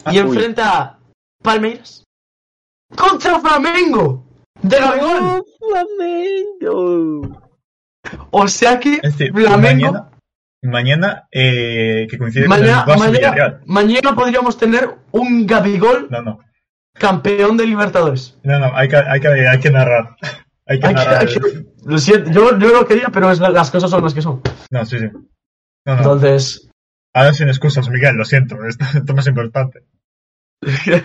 y 0.00 0.04
Ah, 0.04 0.10
uy. 0.12 0.18
enfrenta 0.20 0.78
a 0.80 0.98
Palmeiras 1.42 2.04
contra 2.96 3.38
Flamengo 3.40 4.26
de 4.60 4.78
Gabigol. 4.78 5.44
Flamengo! 5.58 7.40
O 8.30 8.48
sea 8.48 8.78
que 8.80 9.00
Flamengo 9.32 9.92
mañana, 9.92 10.10
mañana 10.62 11.28
eh, 11.30 12.06
que 12.10 12.18
coincide 12.18 12.48
Mañana, 12.48 12.84
con 12.84 12.94
el 12.94 13.12
mañana, 13.12 13.60
mañana 13.66 14.14
podríamos 14.14 14.56
tener 14.58 14.96
un 15.12 15.46
Gabigol 15.46 16.08
No, 16.10 16.20
no, 16.22 16.38
campeón 16.94 17.56
de 17.56 17.66
Libertadores. 17.66 18.38
no, 18.42 18.58
no, 18.58 18.76
hay 18.76 18.88
que, 18.88 18.96
hay 18.96 19.20
que, 19.20 19.28
hay 19.28 19.60
que 19.60 19.70
narrar. 19.70 20.16
Hay 20.64 20.78
que 20.78 20.86
Hay 20.86 20.94
narrar. 20.94 21.26
que- 21.26 21.66
lo 21.84 21.98
siento, 21.98 22.30
yo, 22.30 22.56
yo 22.56 22.68
lo 22.68 22.86
quería, 22.86 23.08
pero 23.12 23.32
es 23.32 23.40
las 23.40 23.68
cosas 23.72 23.90
son 23.90 24.04
las 24.04 24.14
que 24.14 24.22
son. 24.22 24.40
No, 24.70 24.86
sí, 24.86 24.96
sí. 24.96 25.06
No, 25.12 25.20
no. 25.84 25.96
Entonces, 25.96 26.70
Ahora 27.14 27.34
sin 27.34 27.48
excusas, 27.48 27.88
Miguel, 27.88 28.16
lo 28.16 28.24
siento. 28.24 28.64
Esto, 28.66 28.84
esto 28.84 29.04
es 29.06 29.14
más 29.14 29.26
importante. 29.26 29.84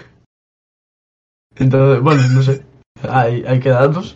entonces 1.55 2.01
bueno, 2.03 2.21
no 2.29 2.41
sé. 2.41 2.65
Hay, 3.09 3.43
hay 3.45 3.59
que 3.59 3.69
datos. 3.69 4.15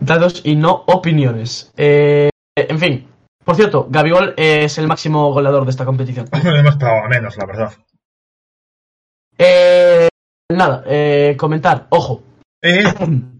Datos 0.00 0.40
y 0.44 0.56
no 0.56 0.84
opiniones. 0.86 1.72
Eh, 1.76 2.30
en 2.56 2.78
fin, 2.78 3.08
por 3.44 3.56
cierto, 3.56 3.86
Gabigol 3.90 4.34
es 4.36 4.78
el 4.78 4.86
máximo 4.88 5.32
goleador 5.32 5.64
de 5.64 5.70
esta 5.70 5.84
competición. 5.84 6.26
Hombre, 6.32 6.58
hemos 6.58 6.72
esperado 6.72 7.08
menos, 7.08 7.36
la 7.36 7.46
verdad. 7.46 7.72
Eh, 9.38 10.08
nada, 10.52 10.84
eh, 10.86 11.36
comentar, 11.38 11.86
ojo. 11.90 12.22
Eh, 12.62 12.82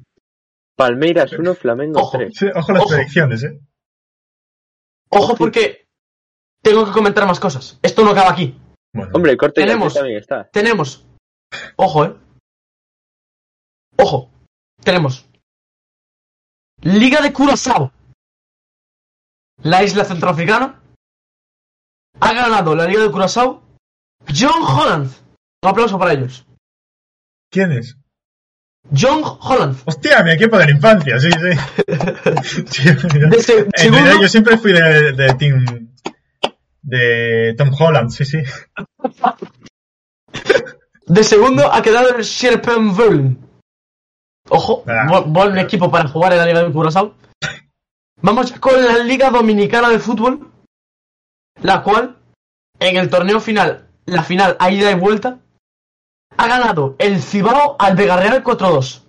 Palmeiras 0.76 1.32
1, 1.32 1.55
Flamengo 1.55 2.01
Ojo. 2.01 2.18
3. 2.18 2.32
sí, 2.34 2.47
ojo 2.55 2.72
las 2.72 2.82
Ojo. 2.82 2.90
predicciones, 2.90 3.45
eh. 3.45 3.61
Ojo 5.11 5.36
porque 5.36 5.86
tengo 6.62 6.84
que 6.84 6.92
comentar 6.92 7.26
más 7.26 7.40
cosas. 7.40 7.78
Esto 7.82 8.04
no 8.04 8.10
acaba 8.10 8.30
aquí. 8.30 8.58
Bueno, 8.94 9.10
Hombre, 9.14 9.36
corte 9.36 9.60
y 9.60 9.64
Tenemos- 9.64 9.94
también 9.94 10.18
está. 10.18 10.48
tenemos. 10.50 11.04
Ojo, 11.76 12.04
eh. 12.04 12.16
Ojo. 13.98 14.30
Tenemos. 14.82 15.26
Liga 16.82 17.20
de 17.20 17.32
Curazao. 17.32 17.92
La 19.62 19.82
isla 19.82 20.04
centroafricana. 20.04 20.80
Ha 22.20 22.32
ganado 22.34 22.74
la 22.74 22.86
Liga 22.86 23.02
de 23.02 23.10
Curazao. 23.10 23.62
John 24.28 24.62
Holland. 24.62 25.10
Un 25.62 25.68
aplauso 25.70 25.98
para 25.98 26.12
ellos. 26.12 26.44
¿quién 27.50 27.70
es? 27.72 27.96
John 28.96 29.22
Holland. 29.24 29.76
Hostia, 29.84 30.22
mi 30.24 30.32
equipo 30.32 30.56
de 30.58 30.64
la 30.64 30.70
infancia, 30.72 31.20
sí, 31.20 31.28
sí. 31.30 32.64
Sí, 32.66 32.82
mira. 33.14 33.28
De 33.28 33.42
se- 33.42 33.58
En 33.60 33.70
segundo, 33.76 33.98
realidad, 34.04 34.22
yo 34.22 34.28
siempre 34.28 34.56
fui 34.58 34.72
de, 34.72 35.12
de 35.12 35.34
Team. 35.34 35.82
De 36.83 37.55
Tom 37.57 37.70
Holland, 37.78 38.11
sí, 38.11 38.24
sí. 38.24 38.39
de 41.07 41.24
segundo 41.24 41.72
ha 41.72 41.83
quedado 41.83 42.16
el 42.16 42.22
Sherpenville. 42.22 43.37
Ojo, 44.49 44.85
Ah. 44.87 45.07
bu- 45.09 45.24
buen 45.33 45.59
equipo 45.59 45.91
para 45.91 46.09
jugar 46.09 46.33
en 46.33 46.39
la 46.39 46.47
Liga 46.47 46.62
de 46.62 46.72
Curazao. 46.72 47.14
Vamos 48.20 48.53
con 48.53 48.85
la 48.85 48.99
Liga 48.99 49.30
Dominicana 49.30 49.89
de 49.89 49.99
Fútbol, 49.99 50.51
la 51.62 51.83
cual, 51.83 52.16
en 52.78 52.97
el 52.97 53.09
torneo 53.11 53.41
final, 53.41 53.89
la 54.07 54.22
final 54.22 54.57
a 54.59 54.70
ida 54.70 54.91
y 54.91 54.95
vuelta, 54.95 55.39
ha 56.37 56.49
ganado 56.49 56.97
el 56.99 57.20
Cibao 57.20 57.76
al 57.78 57.97
Vegarreal 57.97 58.43
4-2. 58.43 59.03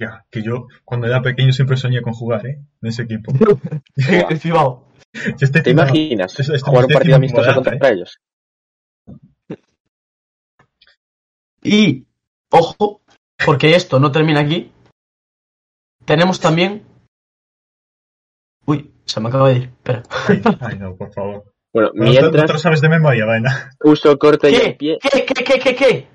Ya, 0.00 0.24
que 0.30 0.42
yo 0.42 0.66
cuando 0.84 1.06
era 1.06 1.20
pequeño 1.22 1.52
siempre 1.52 1.76
soñé 1.76 2.00
con 2.00 2.14
jugar, 2.14 2.46
¿eh? 2.46 2.58
En 2.80 2.88
ese 2.88 3.02
equipo. 3.02 3.32
el 4.30 4.40
Cibao. 4.40 4.89
Yo 5.12 5.34
estoy 5.40 5.62
¿Te 5.62 5.70
imaginas 5.70 6.36
jugar 6.62 6.84
un 6.84 6.92
partido 6.92 7.16
amistoso 7.16 7.54
contra 7.54 7.88
ellos? 7.90 8.20
Y, 11.62 12.06
ojo, 12.50 13.02
porque 13.44 13.74
esto 13.74 13.98
no 13.98 14.12
termina 14.12 14.40
aquí, 14.40 14.72
tenemos 16.04 16.40
también... 16.40 16.86
Uy, 18.66 18.90
se 19.04 19.20
me 19.20 19.28
acaba 19.28 19.50
de 19.50 19.56
ir, 19.56 19.62
espera. 19.64 20.02
Ay, 20.28 20.42
ay, 20.60 20.78
no, 20.78 20.96
por 20.96 21.12
favor. 21.12 21.52
Bueno, 21.72 21.90
mientras 21.94 22.62
sabes 22.62 22.80
de 22.80 22.88
memoria, 22.88 23.26
vaina. 23.26 23.70
uso 23.84 24.18
corte 24.18 24.50
y 24.50 24.74
pie. 24.74 24.98
¿Qué, 25.00 25.24
qué, 25.24 25.34
qué, 25.44 25.58
qué, 25.58 25.74
qué? 25.76 26.08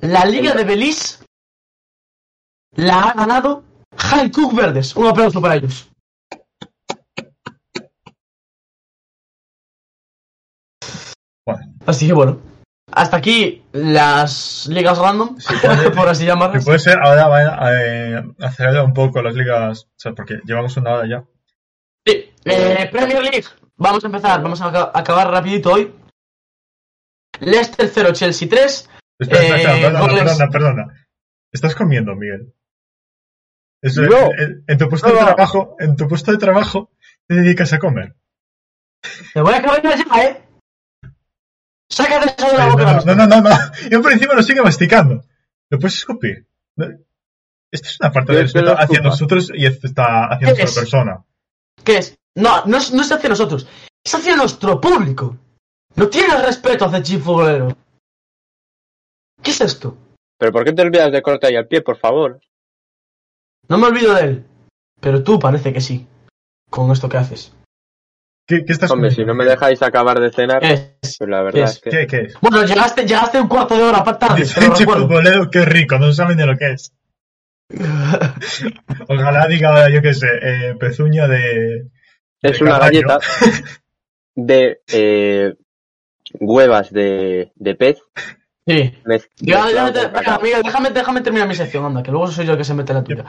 La 0.00 0.24
Liga 0.24 0.54
de 0.54 0.64
Belice 0.64 1.24
la 2.76 3.02
ha 3.02 3.14
ganado 3.14 3.64
Cook 4.32 4.54
Verdes. 4.54 4.94
Un 4.96 5.06
aplauso 5.06 5.40
para 5.40 5.56
ellos. 5.56 5.89
Bueno, 11.46 11.60
Así 11.86 12.06
que 12.06 12.12
bueno. 12.12 12.40
Hasta 12.92 13.16
aquí 13.18 13.64
las 13.72 14.66
ligas 14.68 14.98
random, 14.98 15.36
puede- 15.62 15.90
por 15.96 16.08
así 16.08 16.26
llamarlas. 16.26 16.64
puede 16.64 16.78
ser 16.80 16.98
ahora 17.00 17.28
vaina, 17.28 17.58
eh, 17.72 18.22
acelerar 18.40 18.84
un 18.84 18.92
poco 18.92 19.22
las 19.22 19.34
ligas, 19.34 19.84
o 19.84 19.88
sea, 19.96 20.12
porque 20.12 20.40
llevamos 20.44 20.76
una 20.76 20.94
hora 20.94 21.08
ya. 21.08 21.24
Sí, 22.06 22.32
eh, 22.44 22.88
Premier 22.90 23.22
League. 23.22 23.44
Vamos 23.76 24.02
a 24.02 24.08
empezar, 24.08 24.42
vamos 24.42 24.60
a 24.60 24.66
aca- 24.68 24.90
acabar 24.92 25.30
rapidito 25.30 25.72
hoy. 25.72 25.94
Leicester 27.40 27.88
0, 27.92 28.10
Chelsea 28.12 28.48
3. 28.48 28.90
Espera, 29.18 29.42
espera, 29.42 29.56
espera, 29.56 29.76
Eh, 29.78 29.82
perdona, 29.82 30.00
goles. 30.00 30.18
perdona, 30.24 30.50
perdona. 30.50 31.06
Estás 31.52 31.74
comiendo, 31.74 32.14
Miguel. 32.16 32.52
Eso, 33.82 34.02
No. 34.02 34.16
en, 34.36 34.64
en 34.66 34.78
tu 34.78 34.88
puesto 34.88 35.08
de 35.08 35.14
No. 35.14 35.26
trabajo, 35.26 35.76
en 35.78 35.96
tu 35.96 36.06
puesto 36.08 36.32
de 36.32 36.38
trabajo, 36.38 36.90
te 37.26 37.36
dedicas 37.36 37.72
a 37.72 37.78
comer. 37.78 38.14
Te 39.32 39.40
voy 39.40 39.54
a 39.54 39.58
acabar 39.58 39.82
ya, 39.82 40.22
¿eh? 40.22 40.42
Sácate 42.02 42.34
eso 42.42 42.50
de 42.50 42.58
la 42.58 42.68
boca. 42.68 43.02
no, 43.04 43.14
no, 43.14 43.26
no, 43.26 43.26
no, 43.26 43.40
no. 43.50 43.56
Yo 43.90 44.02
por 44.02 44.12
encima 44.12 44.34
lo 44.34 44.42
sigue 44.42 44.62
masticando. 44.62 45.24
¿Lo 45.70 45.78
puedes 45.78 45.96
escupir? 45.98 46.46
Esto 46.76 47.88
es 47.88 48.00
una 48.00 48.10
parte 48.10 48.32
Yo 48.32 48.38
de 48.38 48.42
respeto 48.44 48.74
hacia 48.76 49.00
nosotros 49.00 49.52
y 49.54 49.66
esto 49.66 49.86
está 49.86 50.24
hacia 50.26 50.38
¿Qué 50.38 50.44
nuestra 50.62 50.64
es? 50.64 50.74
persona. 50.74 51.24
¿Qué 51.84 51.98
es? 51.98 52.18
No, 52.34 52.64
no 52.66 52.78
es, 52.78 52.92
no 52.92 53.02
es 53.02 53.12
hacia 53.12 53.28
nosotros. 53.28 53.66
Es 54.04 54.14
hacia 54.14 54.36
nuestro 54.36 54.80
público. 54.80 55.36
No 55.96 56.08
tienes 56.08 56.44
respeto 56.44 56.86
hacia 56.86 57.02
Chief 57.02 57.22
Futbolero. 57.22 57.76
¿Qué 59.42 59.50
es 59.50 59.60
esto? 59.60 59.96
¿Pero 60.38 60.52
por 60.52 60.64
qué 60.64 60.72
te 60.72 60.82
olvidas 60.82 61.12
de 61.12 61.22
corte 61.22 61.52
y 61.52 61.56
al 61.56 61.66
pie, 61.68 61.82
por 61.82 61.98
favor? 61.98 62.40
No 63.68 63.78
me 63.78 63.86
olvido 63.86 64.14
de 64.14 64.22
él. 64.22 64.46
Pero 65.00 65.22
tú 65.22 65.38
parece 65.38 65.72
que 65.72 65.80
sí. 65.80 66.06
Con 66.68 66.90
esto 66.90 67.08
que 67.08 67.16
haces. 67.18 67.52
¿Qué, 68.50 68.64
qué 68.64 68.72
estás 68.72 68.90
Hombre, 68.90 69.12
si 69.12 69.24
no 69.24 69.32
me 69.32 69.44
dejáis 69.44 69.80
acabar 69.80 70.18
de 70.18 70.32
cenar, 70.32 70.58
¿Qué 70.60 70.72
es? 70.72 71.16
pues 71.18 71.30
la 71.30 71.40
verdad 71.40 71.62
es? 71.62 71.70
es 71.70 71.78
que... 71.78 71.90
¿Qué, 71.90 72.06
qué 72.08 72.16
es? 72.22 72.34
Bueno, 72.40 72.64
llegaste, 72.64 73.06
llegaste 73.06 73.40
un 73.40 73.46
cuarto 73.46 73.76
de 73.76 73.84
hora 73.84 74.02
tarde, 74.18 74.42
recuerdo. 74.42 75.06
futbolero, 75.06 75.48
qué 75.48 75.64
rico, 75.64 76.00
no 76.00 76.12
saben 76.12 76.36
de 76.36 76.46
lo 76.46 76.56
que 76.56 76.72
es. 76.72 76.92
Ojalá 79.08 79.46
diga 79.46 79.68
ahora, 79.68 79.88
yo 79.88 80.02
qué 80.02 80.12
sé, 80.14 80.26
eh, 80.42 80.74
pezuña 80.80 81.28
de... 81.28 81.86
Es 82.42 82.58
de 82.58 82.64
una 82.64 82.72
caballo. 82.72 83.02
galleta 83.06 83.18
de 84.34 84.80
eh, 84.88 85.54
huevas 86.40 86.90
de, 86.92 87.52
de 87.54 87.74
pez. 87.76 88.02
Sí. 88.66 88.98
venga. 89.04 89.24
Miguel, 90.42 90.62
déjame, 90.64 90.90
déjame 90.90 91.20
terminar 91.20 91.46
mi 91.46 91.54
sección, 91.54 91.84
anda, 91.84 92.02
que 92.02 92.10
luego 92.10 92.26
soy 92.26 92.46
yo 92.46 92.52
el 92.52 92.58
que 92.58 92.64
se 92.64 92.74
mete 92.74 92.94
la 92.94 93.04
tuya. 93.04 93.24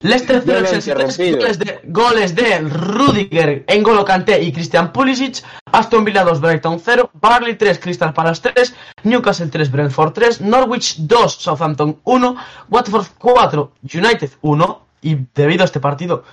Leicester 0.00 0.36
Yo 0.36 0.42
0, 0.44 0.60
lo 0.60 0.66
he 0.66 0.70
Chelsea 0.70 0.94
3, 0.94 1.18
interrumpido. 1.18 1.38
goles 1.38 1.58
de, 1.58 1.80
goles 1.84 2.34
de 2.34 2.58
Rudiger, 2.60 3.64
N'Golo 3.66 4.04
Kanté 4.04 4.42
y 4.42 4.52
Christian 4.52 4.92
Pulisic, 4.92 5.42
Aston 5.72 6.04
Villa 6.04 6.22
2, 6.22 6.40
Brighton 6.40 6.78
0, 6.78 7.10
Barley 7.14 7.56
3, 7.56 7.78
Crystal 7.78 8.12
Palace 8.12 8.52
3, 8.52 8.74
Newcastle 9.04 9.48
3, 9.48 9.70
Brentford 9.70 10.12
3, 10.12 10.40
Norwich 10.42 10.96
2, 10.98 11.32
Southampton 11.32 11.98
1, 12.04 12.36
Watford 12.68 13.06
4, 13.18 13.72
United 13.94 14.30
1, 14.42 14.86
y 15.00 15.16
debido 15.34 15.62
a 15.62 15.64
este 15.64 15.80
partido, 15.80 16.24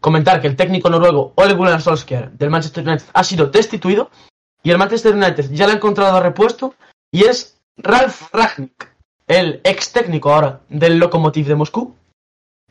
comentar 0.00 0.40
que 0.40 0.46
el 0.46 0.54
técnico 0.54 0.88
noruego 0.88 1.32
Ole 1.34 1.54
Gunnar 1.54 1.82
Solskjaer 1.82 2.30
del 2.30 2.50
Manchester 2.50 2.86
United 2.86 3.06
ha 3.12 3.24
sido 3.24 3.46
destituido, 3.46 4.10
y 4.62 4.70
el 4.70 4.78
Manchester 4.78 5.14
United 5.14 5.50
ya 5.50 5.66
le 5.66 5.72
ha 5.72 5.76
encontrado 5.76 6.20
repuesto, 6.20 6.74
y 7.10 7.24
es 7.24 7.58
Ralf 7.76 8.32
Ragnick, 8.32 8.94
el 9.26 9.60
ex 9.64 9.92
técnico 9.92 10.32
ahora 10.32 10.60
del 10.68 10.98
Lokomotiv 10.98 11.48
de 11.48 11.56
Moscú, 11.56 11.96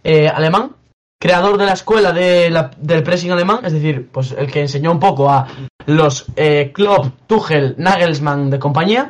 eh, 0.03 0.27
alemán, 0.27 0.71
creador 1.19 1.57
de 1.57 1.65
la 1.65 1.73
escuela 1.73 2.11
de 2.11 2.49
la- 2.49 2.71
del 2.77 3.03
pressing 3.03 3.31
alemán, 3.31 3.59
es 3.63 3.73
decir, 3.73 4.09
pues 4.11 4.31
el 4.37 4.51
que 4.51 4.61
enseñó 4.61 4.91
un 4.91 4.99
poco 4.99 5.29
a 5.29 5.47
los 5.85 6.25
eh, 6.35 6.71
Klopp, 6.73 7.07
Tuchel, 7.27 7.75
Nagelsmann 7.77 8.49
de 8.49 8.59
compañía, 8.59 9.09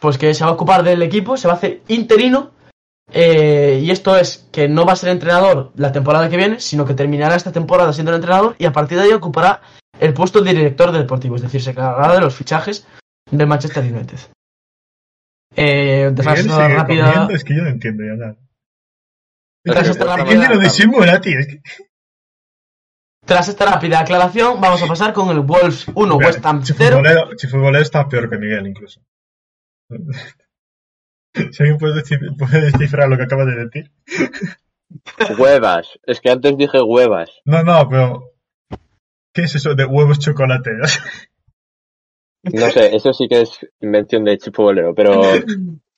pues 0.00 0.16
que 0.18 0.32
se 0.34 0.44
va 0.44 0.50
a 0.50 0.54
ocupar 0.54 0.82
del 0.82 1.02
equipo, 1.02 1.36
se 1.36 1.48
va 1.48 1.54
a 1.54 1.56
hacer 1.56 1.80
interino 1.88 2.50
Eh, 3.12 3.80
y 3.82 3.90
esto 3.90 4.16
es 4.16 4.46
que 4.52 4.68
no 4.68 4.86
va 4.86 4.92
a 4.92 4.96
ser 4.96 5.08
entrenador 5.10 5.72
la 5.74 5.90
temporada 5.90 6.28
que 6.28 6.36
viene, 6.36 6.60
sino 6.60 6.84
que 6.84 6.94
terminará 6.94 7.34
esta 7.34 7.50
temporada 7.50 7.92
siendo 7.92 8.12
el 8.12 8.18
entrenador 8.20 8.54
y 8.56 8.66
a 8.66 8.72
partir 8.72 8.98
de 8.98 9.04
ahí 9.04 9.12
ocupará 9.12 9.62
el 9.98 10.14
puesto 10.14 10.40
de 10.42 10.54
director 10.54 10.92
deportivo, 10.92 11.34
es 11.34 11.42
decir, 11.42 11.60
se 11.60 11.70
encargará 11.72 12.14
de 12.14 12.20
los 12.20 12.36
fichajes 12.36 12.86
del 13.28 13.48
Manchester 13.48 13.82
United. 13.82 14.18
Eh, 15.56 16.12
rápida, 16.76 17.12
Es 17.34 17.42
que 17.44 17.56
yo 17.56 17.62
no 17.62 17.68
entiendo 17.70 18.04
ya 18.04 18.14
nada. 18.14 18.36
Tras 19.64 19.88
esta 19.88 20.04
rápida- 20.04 20.26
¿Quién 20.26 20.40
te 20.48 20.54
lo 20.54 20.60
disimula, 20.60 21.20
tío? 21.20 21.38
Tras 23.26 23.48
esta 23.48 23.66
rápida 23.66 24.00
aclaración, 24.00 24.60
vamos 24.60 24.82
a 24.82 24.86
pasar 24.86 25.12
con 25.12 25.28
el 25.30 25.40
Wolves 25.40 25.86
1, 25.94 26.16
Mira, 26.16 26.26
West 26.28 26.44
Ham 26.44 26.62
si 26.64 26.72
0. 26.72 26.96
futbolero, 26.96 27.30
si 27.38 27.46
futbolero 27.46 27.82
está 27.82 28.08
peor 28.08 28.28
que 28.30 28.38
Miguel, 28.38 28.66
incluso. 28.66 29.00
Si 31.32 31.62
alguien 31.62 31.78
puede, 31.78 31.94
descif- 32.02 32.36
puede 32.36 32.60
descifrar 32.72 33.08
lo 33.08 33.16
que 33.16 33.22
acabas 33.22 33.46
de 33.46 33.64
decir. 33.64 33.92
Huevas. 35.38 35.86
Es 36.04 36.20
que 36.20 36.28
antes 36.28 36.56
dije 36.58 36.82
huevas. 36.82 37.30
No, 37.44 37.62
no, 37.62 37.88
pero. 37.88 38.32
¿Qué 39.32 39.42
es 39.42 39.54
eso 39.54 39.76
de 39.76 39.84
huevos 39.84 40.18
chocolate? 40.18 40.70
No 42.42 42.70
sé, 42.70 42.96
eso 42.96 43.12
sí 43.12 43.28
que 43.28 43.42
es 43.42 43.50
invención 43.80 44.24
de 44.24 44.38
Chipo 44.38 44.62
Bolero, 44.64 44.92
pero 44.94 45.20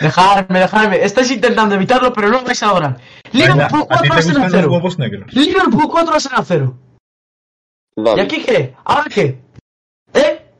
Dejadme, 0.00 0.58
dejadme. 0.60 1.04
Estáis 1.04 1.30
intentando 1.30 1.74
evitarlo, 1.74 2.12
pero 2.12 2.28
no 2.28 2.38
lo 2.40 2.44
vais 2.44 2.62
a 2.62 2.66
lograr. 2.68 2.96
Liverpool 3.32 3.86
¿A 3.90 4.02
ti 4.02 4.08
4 4.08 4.08
te 4.08 4.12
Arsenal 4.14 4.42
gustan 4.42 4.42
los 4.42 4.52
0. 4.52 4.72
huevos 4.72 4.98
negros? 4.98 5.32
Liverpool 5.32 5.88
4 5.90 6.14
Arsenal 6.14 6.44
0. 6.46 6.78
¿Y 7.96 8.02
¿dónde? 8.02 8.22
aquí 8.22 8.42
qué? 8.44 8.74
¿Ahora 8.84 9.04
qué? 9.12 9.40
¿Eh? 10.14 10.50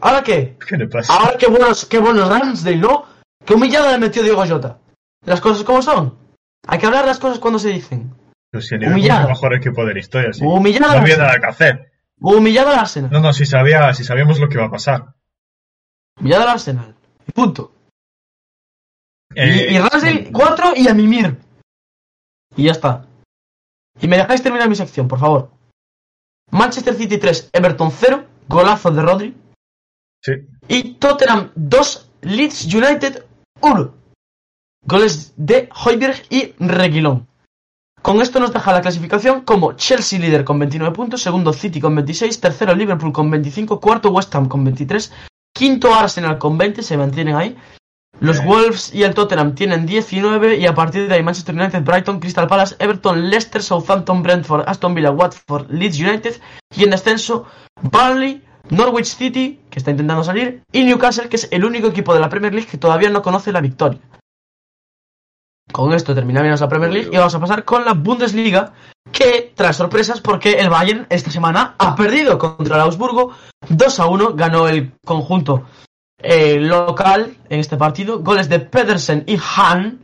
¿Ahora 0.00 0.22
qué? 0.22 0.56
¿Qué 0.68 0.76
le 0.76 0.88
pasa? 0.88 1.14
Ahora 1.14 1.36
qué 1.38 1.46
buenos, 1.46 1.86
qué 1.86 1.98
buenos 1.98 2.28
Ramsdale, 2.28 2.76
¿no? 2.76 3.04
Qué 3.44 3.54
humillada 3.54 3.92
le 3.92 3.98
metió 3.98 4.22
Diego 4.22 4.44
Jota. 4.46 4.78
Las 5.24 5.40
cosas 5.40 5.64
como 5.64 5.80
son. 5.82 6.18
Hay 6.66 6.78
que 6.78 6.86
hablar 6.86 7.06
las 7.06 7.18
cosas 7.18 7.38
cuando 7.38 7.58
se 7.58 7.70
dicen. 7.70 8.14
Pues 8.50 8.66
si 8.68 8.74
el 8.74 8.80
Liverpool 8.80 9.00
es 9.00 9.04
humillado. 9.06 9.22
el 9.22 9.28
mejor 9.34 9.54
equipo 9.54 9.84
de 9.86 9.94
la 9.94 10.00
historia, 10.00 10.32
sí. 10.32 10.44
Humillada 10.44 10.94
No 10.94 11.00
había 11.00 11.14
Arsenal. 11.14 11.26
nada 11.28 11.40
que 11.40 11.46
hacer. 11.46 11.92
Humillada 12.20 12.72
al 12.74 12.78
Arsenal. 12.80 13.10
No, 13.10 13.20
no, 13.20 13.32
si, 13.32 13.46
sabía, 13.46 13.92
si 13.94 14.04
sabíamos 14.04 14.38
lo 14.38 14.48
que 14.48 14.54
iba 14.56 14.66
a 14.66 14.70
pasar. 14.70 15.14
Humillada 16.20 16.44
al 16.44 16.50
Arsenal. 16.50 16.94
Y 17.26 17.32
punto. 17.32 17.72
Eh, 19.34 19.68
y 19.70 19.74
y 19.74 19.78
Ramsdale 19.78 20.30
4 20.32 20.72
y 20.76 20.88
a 20.88 20.94
mimir. 20.94 21.38
Y 22.56 22.64
ya 22.64 22.72
está. 22.72 23.06
Y 24.00 24.08
me 24.08 24.16
dejáis 24.16 24.42
terminar 24.42 24.68
mi 24.68 24.76
sección, 24.76 25.08
por 25.08 25.18
favor. 25.18 25.50
Manchester 26.50 26.94
City 26.94 27.18
3, 27.18 27.50
Everton 27.52 27.90
0. 27.90 28.26
Golazo 28.48 28.90
de 28.90 29.02
Rodri. 29.02 29.36
Sí. 30.22 30.32
Y 30.68 30.94
Tottenham 30.94 31.50
2, 31.54 32.10
Leeds 32.22 32.74
United 32.74 33.24
1. 33.60 33.94
Goles 34.84 35.32
de 35.36 35.68
Hoiberg 35.84 36.22
y 36.28 36.54
Reguilón. 36.58 37.28
Con 38.02 38.20
esto 38.20 38.40
nos 38.40 38.52
deja 38.52 38.72
la 38.72 38.80
clasificación 38.80 39.42
como 39.42 39.74
Chelsea 39.74 40.18
líder 40.18 40.44
con 40.44 40.58
29 40.58 40.92
puntos, 40.92 41.22
segundo 41.22 41.52
City 41.52 41.80
con 41.80 41.94
26, 41.94 42.40
tercero 42.40 42.74
Liverpool 42.74 43.12
con 43.12 43.30
25, 43.30 43.80
cuarto 43.80 44.10
West 44.10 44.34
Ham 44.34 44.48
con 44.48 44.64
23, 44.64 45.12
quinto 45.54 45.94
Arsenal 45.94 46.36
con 46.38 46.58
20, 46.58 46.82
se 46.82 46.96
mantienen 46.96 47.36
ahí. 47.36 47.56
Los. 48.22 48.44
Wolves 48.44 48.94
y 48.94 49.02
el 49.02 49.14
Tottenham 49.14 49.56
tienen 49.56 49.84
19 49.84 50.56
y 50.56 50.66
a 50.66 50.74
partir 50.74 51.08
de 51.08 51.14
ahí 51.14 51.24
Manchester 51.24 51.56
United, 51.56 51.82
Brighton, 51.82 52.20
Crystal 52.20 52.46
Palace, 52.46 52.76
Everton, 52.78 53.28
Leicester, 53.28 53.60
Southampton, 53.60 54.22
Brentford, 54.22 54.62
Aston 54.68 54.94
Villa, 54.94 55.10
Watford, 55.10 55.68
Leeds 55.70 55.98
United 55.98 56.40
y 56.76 56.84
en 56.84 56.90
descenso 56.90 57.46
Burnley, 57.82 58.40
Norwich 58.70 59.16
City, 59.16 59.60
que 59.68 59.80
está 59.80 59.90
intentando 59.90 60.22
salir, 60.22 60.62
y 60.70 60.84
Newcastle, 60.84 61.28
que 61.28 61.34
es 61.34 61.48
el 61.50 61.64
único 61.64 61.88
equipo 61.88 62.14
de 62.14 62.20
la 62.20 62.28
Premier 62.28 62.54
League 62.54 62.68
que 62.70 62.78
todavía 62.78 63.10
no 63.10 63.22
conoce 63.22 63.50
la 63.50 63.60
victoria. 63.60 64.00
Con 65.72 65.92
esto 65.92 66.14
terminamos 66.14 66.60
la 66.60 66.68
Premier 66.68 66.92
League 66.92 67.10
y 67.12 67.16
vamos 67.16 67.34
a 67.34 67.40
pasar 67.40 67.64
con 67.64 67.84
la 67.84 67.94
Bundesliga, 67.94 68.72
que 69.10 69.52
trae 69.56 69.72
sorpresas 69.72 70.20
porque 70.20 70.52
el 70.52 70.70
Bayern 70.70 71.06
esta 71.10 71.32
semana 71.32 71.74
ha 71.76 71.96
perdido 71.96 72.38
contra 72.38 72.76
el 72.76 72.82
Augsburgo 72.82 73.32
2 73.68 74.00
a 74.00 74.06
1, 74.06 74.34
ganó 74.34 74.68
el 74.68 74.92
conjunto 75.04 75.64
eh, 76.22 76.58
local 76.60 77.36
en 77.48 77.60
este 77.60 77.76
partido, 77.76 78.20
goles 78.20 78.48
de 78.48 78.60
Pedersen 78.60 79.24
y 79.26 79.36
Hahn, 79.38 80.00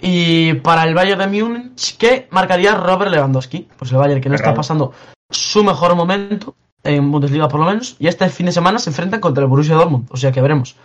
y 0.00 0.54
para 0.54 0.84
el 0.84 0.94
Bayern 0.94 1.20
de 1.20 1.42
Múnich 1.42 1.96
que 1.96 2.26
marcaría 2.30 2.74
Robert 2.74 3.10
Lewandowski, 3.10 3.68
pues 3.78 3.92
el 3.92 3.98
Bayern 3.98 4.20
que 4.20 4.28
no 4.28 4.34
está 4.34 4.54
pasando 4.54 4.92
su 5.30 5.62
mejor 5.62 5.94
momento 5.94 6.54
en 6.82 7.10
Bundesliga 7.10 7.48
por 7.48 7.60
lo 7.60 7.66
menos, 7.66 7.96
y 7.98 8.08
este 8.08 8.28
fin 8.28 8.46
de 8.46 8.52
semana 8.52 8.78
se 8.78 8.90
enfrentan 8.90 9.20
contra 9.20 9.42
el 9.42 9.48
Borussia 9.48 9.76
Dortmund, 9.76 10.08
o 10.10 10.16
sea 10.16 10.32
que 10.32 10.40
veremos. 10.40 10.76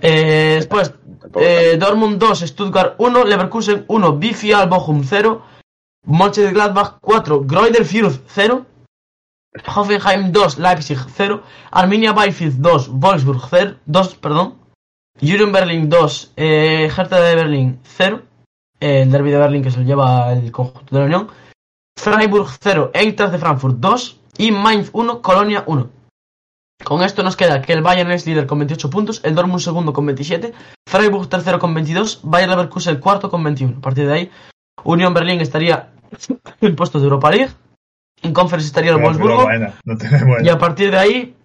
Eh, 0.00 0.54
después, 0.56 0.92
eh, 1.36 1.76
Dortmund 1.78 2.18
2, 2.18 2.40
Stuttgart 2.40 2.94
1, 2.98 3.24
Leverkusen 3.24 3.84
1, 3.88 4.16
Bifial 4.16 4.68
Bochum 4.68 5.02
0, 5.04 5.42
Mönchengladbach 6.06 6.98
4, 7.00 7.44
Greuther 7.44 7.84
Fürth 7.84 8.20
0, 8.28 8.66
Hoffenheim 9.64 10.32
2, 10.32 10.58
Leipzig 10.58 10.98
0, 11.16 11.42
Arminia 11.70 12.12
Bielefeld 12.12 12.60
2, 12.60 12.88
Wolfsburg 12.92 13.40
0, 13.48 13.76
2, 13.86 14.14
perdón, 14.16 14.54
Union 15.20 15.52
Berlin 15.52 15.88
2, 15.88 16.32
eh, 16.36 16.90
Hertha 16.94 17.20
de 17.20 17.34
Berlín 17.34 17.80
0, 17.82 18.22
eh, 18.80 19.02
el 19.02 19.10
derby 19.10 19.30
de 19.30 19.38
Berlín 19.38 19.62
que 19.62 19.70
se 19.70 19.78
lo 19.78 19.84
lleva 19.84 20.32
el 20.32 20.50
conjunto 20.52 20.94
de 20.94 21.00
la 21.00 21.06
Unión, 21.06 21.28
Freiburg 21.98 22.48
0, 22.60 22.90
Eintracht 22.92 23.32
de 23.32 23.38
Frankfurt 23.38 23.76
2 23.78 24.20
y 24.38 24.52
Mainz 24.52 24.90
1, 24.92 25.22
Colonia 25.22 25.64
1. 25.66 25.90
Con 26.84 27.02
esto 27.02 27.22
nos 27.22 27.36
queda 27.36 27.62
que 27.62 27.72
el 27.72 27.82
Bayern 27.82 28.10
es 28.12 28.26
líder 28.26 28.46
con 28.46 28.58
28 28.58 28.90
puntos, 28.90 29.20
el 29.24 29.34
Dortmund 29.34 29.60
segundo 29.60 29.92
con 29.92 30.04
27, 30.04 30.52
Freiburg 30.86 31.28
tercero 31.28 31.58
con 31.58 31.72
22, 31.72 32.20
Bayern 32.22 32.50
Leverkusen 32.50 33.00
cuarto 33.00 33.30
con 33.30 33.42
21. 33.42 33.78
A 33.78 33.80
partir 33.80 34.06
de 34.06 34.12
ahí, 34.12 34.30
Unión 34.84 35.14
Berlín 35.14 35.40
estaría 35.40 35.92
en 36.60 36.76
puestos 36.76 37.00
de 37.00 37.06
Europa 37.06 37.30
League, 37.30 37.52
en 38.22 38.32
Conference 38.32 38.66
estaría 38.66 38.92
el 38.92 39.02
Wolfsburgo, 39.02 39.44
buena, 39.44 39.74
no 39.84 39.96
te 39.96 40.08
buena. 40.24 40.44
y 40.44 40.48
a 40.48 40.58
partir 40.58 40.90
de 40.90 40.98
ahí, 40.98 41.36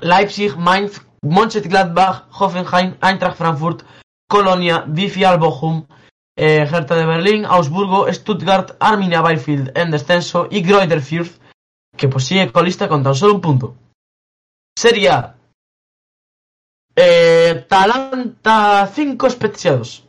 Leipzig, 0.00 0.56
Mainz, 0.56 1.00
Mönchengladbach, 1.22 2.26
Hoffenheim, 2.30 2.96
Eintracht 3.02 3.36
Frankfurt, 3.36 3.82
Colonia, 4.28 4.84
VfL 4.86 5.38
Bochum, 5.38 5.86
eh, 6.36 6.66
Hertha 6.70 6.94
de 6.94 7.06
Berlín, 7.06 7.46
Augsburgo, 7.46 8.12
Stuttgart, 8.12 8.76
Arminia 8.78 9.22
Bielefeld 9.22 9.76
en 9.76 9.90
descenso 9.90 10.48
y 10.50 10.62
Greuther 10.62 11.00
Fürth, 11.00 11.40
que 11.96 12.08
pues 12.08 12.24
sigue 12.24 12.52
colista 12.52 12.88
con 12.88 13.02
tan 13.02 13.14
solo 13.14 13.34
un 13.34 13.40
punto. 13.40 13.74
Sería 14.76 15.36
eh, 16.94 17.64
Talanta 17.68 18.86
5 18.86 19.30
Speziados, 19.30 20.06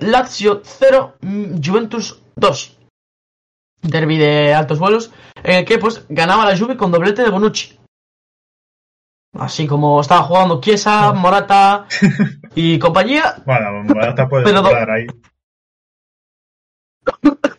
Lazio 0.00 0.62
0, 0.64 1.16
mm, 1.20 1.60
Juventus 1.64 2.20
2. 2.36 2.79
Derby 3.82 4.18
de 4.18 4.54
altos 4.54 4.78
vuelos, 4.78 5.10
en 5.42 5.58
el 5.58 5.64
que 5.64 5.78
pues 5.78 6.04
ganaba 6.08 6.44
la 6.44 6.56
Juve 6.56 6.76
con 6.76 6.90
doblete 6.92 7.22
de 7.22 7.30
Bonucci. 7.30 7.78
Así 9.38 9.66
como 9.66 10.00
estaba 10.00 10.22
jugando 10.22 10.60
Chiesa, 10.60 11.12
Morata 11.12 11.86
y 12.54 12.78
compañía, 12.78 13.36
Bueno, 13.46 13.84
Morata 13.84 14.28
puede 14.28 14.44
Pero 14.52 14.62
ahí. 14.92 15.06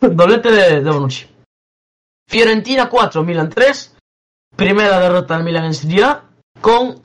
doblete 0.00 0.50
de, 0.50 0.82
de 0.82 0.90
Bonucci. 0.90 1.26
Fiorentina 2.28 2.88
4, 2.88 3.22
Milan 3.22 3.48
3. 3.48 3.96
Primera 4.56 4.98
derrota 5.00 5.34
del 5.34 5.44
Milan 5.44 5.64
en 5.64 5.74
Serie 5.74 6.04
A 6.04 6.24
con 6.60 7.02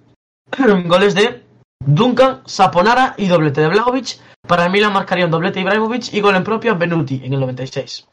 goles 0.87 1.15
de 1.15 1.43
Duncan, 1.79 2.41
Saponara 2.45 3.15
y 3.17 3.27
doblete 3.27 3.61
de 3.61 3.69
Blagovic. 3.69 4.19
Para 4.47 4.65
el 4.65 4.71
Milan 4.71 4.93
marcaría 4.93 5.25
un 5.25 5.31
doblete 5.31 5.59
Ibrahimovic 5.59 6.13
y 6.13 6.21
gol 6.21 6.35
en 6.35 6.43
propio 6.43 6.77
Benuti 6.77 7.21
en 7.23 7.33
el 7.33 7.39
96. 7.39 8.07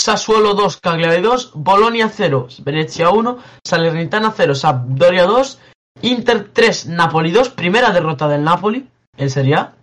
Sassuolo 0.00 0.54
2, 0.54 0.78
Cagliari 0.78 1.20
2, 1.20 1.52
Bolonia 1.56 2.08
0, 2.08 2.48
Venezia 2.64 3.10
1, 3.10 3.36
Salernitana 3.62 4.32
0, 4.34 4.54
Sampdoria 4.54 5.26
2, 5.26 5.60
Inter 6.00 6.48
3, 6.54 6.86
Napoli 6.86 7.30
2, 7.30 7.50
primera 7.50 7.90
derrota 7.90 8.26
del 8.26 8.42
Napoli 8.42 8.88
en 9.18 9.28
Serie 9.28 9.56
A. 9.56 9.74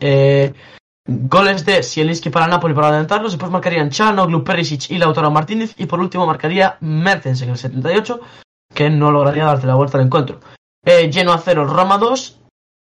Eh, 0.00 0.52
goles 1.06 1.64
de 1.64 1.84
Zielinski 1.84 2.30
para 2.30 2.48
Napoli 2.48 2.74
para 2.74 2.88
adelantarlos, 2.88 3.30
después 3.30 3.52
marcarían 3.52 3.90
Chano, 3.90 4.42
Perisic 4.42 4.90
y 4.90 4.98
Lautaro 4.98 5.30
Martínez 5.30 5.74
y 5.78 5.86
por 5.86 6.00
último 6.00 6.26
marcaría 6.26 6.76
Mertens 6.80 7.42
en 7.42 7.50
el 7.50 7.56
78, 7.56 8.20
que 8.74 8.90
no 8.90 9.12
lograría 9.12 9.44
darte 9.44 9.68
la 9.68 9.76
vuelta 9.76 9.98
al 9.98 10.06
encuentro. 10.06 10.40
Eh, 10.84 11.12
Genoa 11.12 11.38
0, 11.38 11.66
Roma 11.66 11.96
2, 11.96 12.38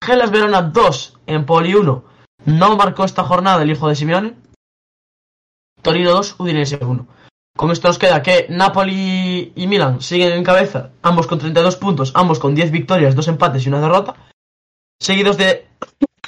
Gelas 0.05 0.31
Verona 0.31 0.63
2, 0.63 1.19
Empoli 1.27 1.75
1, 1.75 2.05
no 2.45 2.77
marcó 2.77 3.03
esta 3.03 3.25
jornada 3.25 3.63
el 3.63 3.73
hijo 3.73 3.89
de 3.89 3.97
Simeone, 3.97 4.46
Torino 5.87 6.11
2, 6.11 6.35
Udinese 6.39 6.85
1. 6.85 7.07
Con 7.57 7.71
esto 7.71 7.87
nos 7.87 7.99
queda 7.99 8.21
que 8.21 8.47
Napoli 8.49 9.53
y 9.55 9.67
Milan 9.69 10.03
siguen 10.03 10.33
en 10.33 10.43
cabeza, 10.43 10.91
ambos 11.01 11.29
con 11.29 11.39
32 11.39 11.77
puntos, 11.77 12.11
ambos 12.17 12.41
con 12.41 12.57
10 12.57 12.73
victorias, 12.73 13.15
2 13.15 13.29
empates 13.29 13.65
y 13.65 13.69
una 13.69 13.81
derrota. 13.81 14.17
Seguidos 15.01 15.37
de 15.37 15.69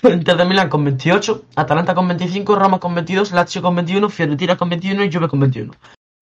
Inter 0.05 0.37
de 0.37 0.45
Milán 0.45 0.69
con 0.69 0.85
28, 0.85 1.47
Atalanta 1.57 1.97
con 1.97 2.07
25, 2.07 2.55
Roma 2.55 2.79
con 2.79 2.95
22, 2.95 3.33
Lazio 3.33 3.61
con 3.61 3.75
21, 3.75 4.09
Fiorentina 4.09 4.57
con 4.57 4.69
21 4.69 5.03
y 5.03 5.13
Juve 5.13 5.27
con 5.27 5.41
21. 5.41 5.73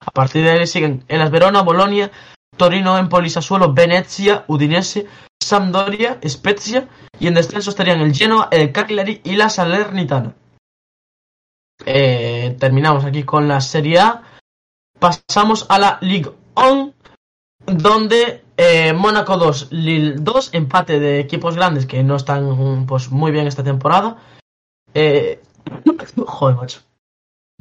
A 0.01 0.11
partir 0.13 0.43
de 0.43 0.53
ahí 0.53 0.67
siguen 0.67 1.05
Elas 1.07 1.31
Verona, 1.31 1.61
Bolonia, 1.61 2.11
Torino, 2.57 2.97
Empoli, 2.97 3.29
Sassuolo, 3.29 3.75
Venezia, 3.75 4.45
Udinese, 4.49 5.07
Sampdoria, 5.43 6.19
Spezia 6.27 6.89
y 7.21 7.27
en 7.27 7.35
descenso 7.35 7.69
estarían 7.69 8.01
el 8.01 8.15
Genoa, 8.15 8.49
el 8.51 8.73
Cagliari 8.73 9.21
y 9.25 9.37
la 9.37 9.51
Salernitana. 9.51 10.33
Eh, 11.85 12.57
terminamos 12.59 13.05
aquí 13.05 13.25
con 13.25 13.49
la 13.49 13.61
Serie 13.61 13.99
A. 13.99 14.23
Pasamos 14.99 15.67
a 15.69 15.79
la 15.79 15.99
Ligue 16.01 16.33
1, 16.57 16.95
donde 17.67 18.43
eh, 18.57 18.95
Mónaco 18.95 19.37
2, 19.37 19.73
Lille 19.73 20.15
2, 20.19 20.55
empate 20.55 20.99
de 20.99 21.21
equipos 21.21 21.57
grandes 21.57 21.85
que 21.85 22.03
no 22.03 22.17
están 22.17 22.87
pues 22.87 23.11
muy 23.11 23.31
bien 23.31 23.47
esta 23.47 23.63
temporada. 23.63 24.17
Eh, 24.95 25.43
joder, 26.27 26.57
macho. 26.57 26.81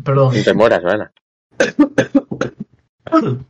Perdón. 0.01 0.33
No 0.35 0.43
te 0.43 0.53
mueras, 0.53 0.85
Ana. 0.85 1.11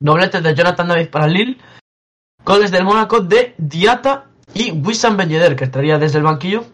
Doblete 0.00 0.40
de 0.40 0.54
Jonathan 0.54 0.88
David 0.88 1.10
para 1.10 1.26
Lille. 1.26 1.58
Goles 2.44 2.70
del 2.70 2.84
Mónaco 2.84 3.20
de 3.20 3.54
Diata 3.58 4.26
y 4.54 4.70
Wissam 4.70 5.16
Ben 5.16 5.28
Yedder, 5.28 5.56
que 5.56 5.64
estaría 5.64 5.98
desde 5.98 6.18
el 6.18 6.24
banquillo. 6.24 6.64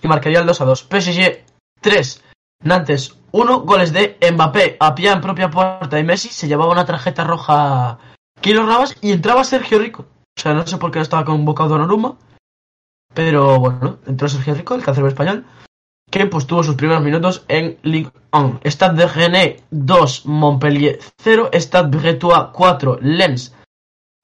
Y 0.00 0.08
marcaría 0.08 0.40
el 0.40 0.46
2 0.46 0.60
a 0.60 0.64
2. 0.64 0.88
PSG 0.88 1.45
3. 1.80 2.22
Nantes 2.62 3.16
1. 3.32 3.60
Goles 3.60 3.92
de 3.92 4.16
Mbappé 4.32 4.76
a 4.80 4.94
pie 4.94 5.10
en 5.10 5.20
propia 5.20 5.50
puerta 5.50 5.98
y 5.98 6.04
Messi 6.04 6.28
se 6.28 6.48
llevaba 6.48 6.72
una 6.72 6.86
tarjeta 6.86 7.24
roja 7.24 7.98
Kilo 8.40 8.66
Rabas 8.66 8.96
y 9.00 9.12
entraba 9.12 9.44
Sergio 9.44 9.78
Rico. 9.78 10.06
O 10.36 10.40
sea, 10.40 10.54
no 10.54 10.66
sé 10.66 10.78
por 10.78 10.90
qué 10.90 11.00
estaba 11.00 11.24
convocado 11.24 11.70
Donnarumma. 11.70 12.16
Pero 13.14 13.58
bueno, 13.58 13.98
entró 14.06 14.28
Sergio 14.28 14.54
Rico, 14.54 14.74
el 14.74 14.82
cancerbero 14.82 15.08
español 15.08 15.46
que 16.10 16.26
pues 16.26 16.46
tuvo 16.46 16.62
sus 16.62 16.76
primeros 16.76 17.02
minutos 17.02 17.44
en 17.48 17.78
Ligue 17.82 18.10
1. 18.32 18.60
Stade 18.64 18.96
de 18.96 19.08
René 19.08 19.62
2, 19.70 20.26
Montpellier 20.26 20.98
0, 21.18 21.50
Stade 21.52 21.96
Bretois 21.96 22.48
4, 22.52 22.98
Lens 23.02 23.54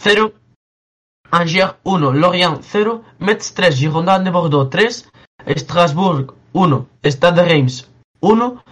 0, 0.01 0.33
Angers 1.31 1.75
1, 1.83 2.13
Lorient 2.13 2.63
0, 2.63 3.03
Metz 3.19 3.53
3, 3.55 3.77
Girondin 3.77 4.25
de 4.25 4.31
Bordeaux 4.31 4.71
3, 4.71 5.11
Strasbourg 5.57 6.35
1, 6.53 6.89
Stade 7.05 7.43
de 7.43 7.49
Reims 7.49 7.91
1, 8.21 8.65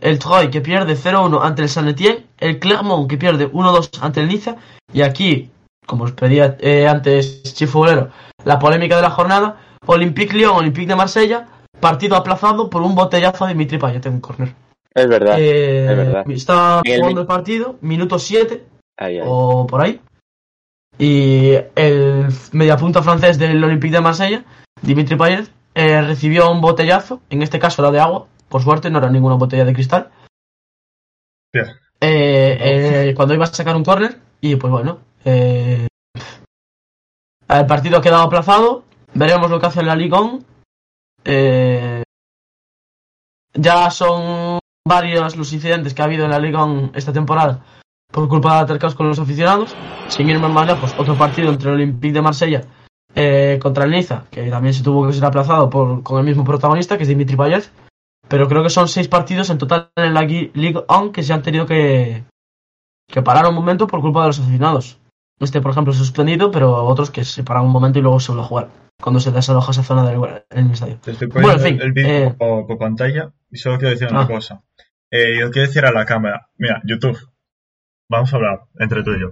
el 0.00 0.18
Troyes 0.18 0.50
que 0.50 0.60
pierde 0.60 0.96
0-1 0.96 1.40
ante 1.42 1.62
el 1.62 1.68
Saint 1.68 1.90
Etienne, 1.90 2.26
el 2.38 2.58
Clermont 2.58 3.08
que 3.08 3.18
pierde 3.18 3.50
1-2 3.50 3.98
ante 4.00 4.20
el 4.20 4.28
Niza, 4.28 4.56
y 4.92 5.02
aquí, 5.02 5.50
como 5.86 6.04
os 6.04 6.12
pedía 6.12 6.56
eh, 6.60 6.86
antes 6.86 7.42
Chifuglero, 7.54 8.10
la 8.44 8.58
polémica 8.58 8.96
de 8.96 9.02
la 9.02 9.10
jornada, 9.10 9.60
Olympique 9.86 10.36
Lyon, 10.36 10.56
Olympique 10.56 10.88
de 10.88 10.96
Marsella, 10.96 11.48
partido 11.80 12.16
aplazado 12.16 12.70
por 12.70 12.82
un 12.82 12.94
botellazo 12.94 13.46
de 13.46 13.52
Dimitri 13.52 13.78
Payet 13.78 14.04
en 14.06 14.14
un 14.14 14.20
corner. 14.20 14.54
Es 14.94 15.08
verdad. 15.08 15.36
Eh, 15.38 15.86
es 15.90 15.96
verdad. 15.96 16.24
Está 16.30 16.82
jugando 16.84 17.20
el 17.20 17.26
partido, 17.26 17.76
minuto 17.80 18.18
7 18.18 18.64
Ahí, 18.98 19.18
ahí. 19.18 19.24
o 19.24 19.66
por 19.66 19.80
ahí. 19.80 20.00
Y 20.98 21.52
el 21.76 22.26
mediapunta 22.52 23.02
francés 23.02 23.38
del 23.38 23.62
Olympique 23.62 23.94
de 23.94 24.00
Marsella, 24.00 24.44
Dimitri 24.82 25.16
Payet, 25.16 25.48
eh, 25.78 26.02
recibió 26.02 26.50
un 26.50 26.60
botellazo, 26.60 27.20
en 27.30 27.40
este 27.40 27.60
caso 27.60 27.82
era 27.82 27.92
de 27.92 28.00
agua, 28.00 28.26
por 28.48 28.64
suerte 28.64 28.90
no 28.90 28.98
era 28.98 29.10
ninguna 29.10 29.36
botella 29.36 29.64
de 29.64 29.72
cristal, 29.72 30.10
eh, 31.54 31.70
eh, 32.00 33.14
cuando 33.14 33.34
iba 33.34 33.44
a 33.44 33.46
sacar 33.46 33.76
un 33.76 33.84
córner 33.84 34.18
y 34.40 34.56
pues 34.56 34.72
bueno, 34.72 34.98
eh, 35.24 35.86
el 37.48 37.66
partido 37.66 37.98
ha 37.98 38.02
quedado 38.02 38.24
aplazado, 38.24 38.82
veremos 39.14 39.48
lo 39.52 39.60
que 39.60 39.66
hace 39.66 39.84
la 39.84 39.94
Liga 39.94 40.20
1. 40.20 40.40
Eh, 41.24 42.02
ya 43.54 43.88
son 43.92 44.58
varios 44.84 45.36
los 45.36 45.52
incidentes 45.52 45.94
que 45.94 46.02
ha 46.02 46.06
habido 46.06 46.24
en 46.24 46.32
la 46.32 46.40
Liga 46.40 46.64
1 46.64 46.90
esta 46.94 47.12
temporada 47.12 47.64
por 48.12 48.28
culpa 48.28 48.54
de 48.54 48.60
altercados 48.60 48.96
con 48.96 49.06
los 49.06 49.20
aficionados. 49.20 49.76
Sin 50.08 50.28
irme 50.28 50.48
más 50.48 50.66
lejos, 50.66 50.92
otro 50.98 51.16
partido 51.16 51.50
entre 51.50 51.68
el 51.68 51.76
Olympique 51.76 52.14
de 52.14 52.22
Marsella 52.22 52.64
eh, 53.14 53.58
contra 53.60 53.84
el 53.84 53.90
Niza, 53.90 54.24
que 54.30 54.50
también 54.50 54.74
se 54.74 54.82
tuvo 54.82 55.06
que 55.06 55.12
ser 55.12 55.24
aplazado 55.24 55.68
por, 55.70 56.02
con 56.02 56.18
el 56.20 56.24
mismo 56.26 56.44
protagonista, 56.44 56.96
que 56.96 57.02
es 57.02 57.08
Dimitri 57.08 57.36
Payet. 57.36 57.70
Pero 58.28 58.46
creo 58.48 58.62
que 58.62 58.70
son 58.70 58.88
seis 58.88 59.08
partidos 59.08 59.48
en 59.50 59.58
total 59.58 59.90
en 59.96 60.12
la 60.14 60.22
Ligue 60.22 60.84
1 60.88 61.12
que 61.12 61.22
se 61.22 61.32
han 61.32 61.42
tenido 61.42 61.64
que, 61.66 62.24
que 63.10 63.22
parar 63.22 63.46
un 63.46 63.54
momento 63.54 63.86
por 63.86 64.00
culpa 64.02 64.20
de 64.22 64.26
los 64.28 64.40
aficionados. 64.40 64.98
Este, 65.40 65.60
por 65.60 65.70
ejemplo, 65.70 65.92
es 65.92 65.98
suspendido, 65.98 66.50
pero 66.50 66.84
otros 66.84 67.10
que 67.10 67.24
se 67.24 67.42
paran 67.44 67.64
un 67.64 67.70
momento 67.72 67.98
y 67.98 68.02
luego 68.02 68.20
se 68.20 68.32
vuelve 68.32 68.44
a 68.44 68.48
jugar. 68.48 68.68
Cuando 69.00 69.20
se 69.20 69.30
desaloja 69.30 69.70
esa 69.70 69.84
zona 69.84 70.04
del 70.04 70.70
estadio. 70.72 70.98
Te 71.00 71.12
estoy 71.12 71.28
Bueno, 71.28 71.52
en 71.52 71.60
fin, 71.60 71.74
el, 71.76 71.82
el 71.82 71.92
vídeo 71.92 72.10
eh. 72.30 72.34
por, 72.36 72.66
por 72.66 72.78
pantalla 72.78 73.32
y 73.50 73.56
solo 73.56 73.78
quiero 73.78 73.92
decir 73.92 74.08
una 74.10 74.22
Ah. 74.22 74.26
cosa. 74.26 74.62
Eh, 75.10 75.38
yo 75.38 75.50
quiero 75.50 75.68
decir 75.68 75.86
a 75.86 75.92
la 75.92 76.04
cámara, 76.04 76.50
mira, 76.58 76.82
YouTube, 76.84 77.16
vamos 78.10 78.30
a 78.32 78.36
hablar 78.36 78.64
entre 78.78 79.02
tú 79.04 79.12
y 79.12 79.20
yo. 79.20 79.28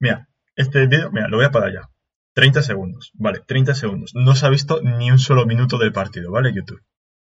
Mira, 0.00 0.28
este 0.56 0.86
vídeo, 0.86 1.10
mira, 1.12 1.28
lo 1.28 1.36
voy 1.36 1.46
a 1.46 1.50
parar 1.52 1.72
ya. 1.72 1.90
30 2.36 2.60
segundos, 2.60 3.12
vale, 3.14 3.40
30 3.40 3.74
segundos. 3.74 4.14
No 4.14 4.34
se 4.34 4.44
ha 4.44 4.50
visto 4.50 4.82
ni 4.82 5.10
un 5.10 5.18
solo 5.18 5.46
minuto 5.46 5.78
del 5.78 5.92
partido, 5.92 6.30
¿vale? 6.30 6.52
YouTube. 6.52 6.82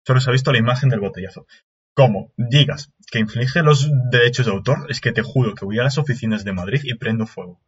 Solo 0.06 0.20
se 0.20 0.28
ha 0.28 0.34
visto 0.34 0.52
la 0.52 0.58
imagen 0.58 0.90
del 0.90 1.00
botellazo. 1.00 1.46
Como 1.94 2.34
digas 2.36 2.92
que 3.10 3.18
inflige 3.18 3.62
los 3.62 3.88
derechos 4.10 4.44
de 4.44 4.52
autor, 4.52 4.84
es 4.90 5.00
que 5.00 5.12
te 5.12 5.22
juro 5.22 5.54
que 5.54 5.64
voy 5.64 5.78
a 5.78 5.84
las 5.84 5.96
oficinas 5.96 6.44
de 6.44 6.52
Madrid 6.52 6.82
y 6.84 6.92
prendo 6.92 7.26
fuego. 7.26 7.58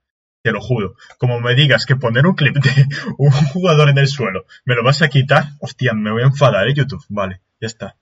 Te 0.43 0.53
lo 0.53 0.61
juro. 0.61 0.97
Como 1.17 1.41
me 1.41 1.55
digas 1.55 1.87
que 1.87 1.97
poner 1.97 2.27
un 2.27 2.35
clip 2.35 2.57
de 2.57 2.87
un 3.17 3.31
jugador 3.31 3.89
en 3.89 3.97
el 3.97 4.09
suelo 4.09 4.45
me 4.67 4.75
lo 4.75 4.85
vas 4.85 5.01
a 5.01 5.09
quitar, 5.09 5.45
hostia, 5.61 5.95
me 5.95 6.13
voy 6.13 6.23
a 6.23 6.27
enfadar, 6.27 6.69
¿eh, 6.69 6.75
YouTube? 6.75 7.05
Vale, 7.09 7.41
ya 7.59 7.69
está. 7.69 7.97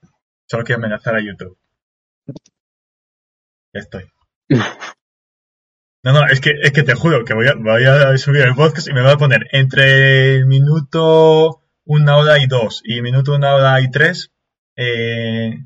Solo 0.47 0.65
quiero 0.65 0.81
amenazar 0.81 1.15
a 1.15 1.21
YouTube. 1.21 1.57
Estoy. 3.73 4.11
No, 6.05 6.13
no, 6.13 6.27
es 6.27 6.41
que, 6.41 6.53
es 6.63 6.73
que 6.73 6.83
te 6.85 6.95
juro 6.95 7.25
que 7.25 7.35
voy 7.35 7.49
a, 7.49 7.55
voy 7.55 7.85
a 7.85 8.17
subir 8.19 8.43
el 8.43 8.55
podcast 8.55 8.89
y 8.89 8.93
me 8.93 9.03
voy 9.03 9.11
a 9.13 9.17
poner 9.17 9.49
entre 9.53 10.37
el 10.37 10.47
minuto 10.47 11.63
una 11.85 12.17
hora 12.17 12.39
y 12.39 12.47
dos 12.47 12.83
y 12.85 13.03
minuto 13.03 13.35
una 13.35 13.55
hora 13.55 13.81
y 13.81 13.91
tres. 13.91 14.31
eh, 14.77 15.59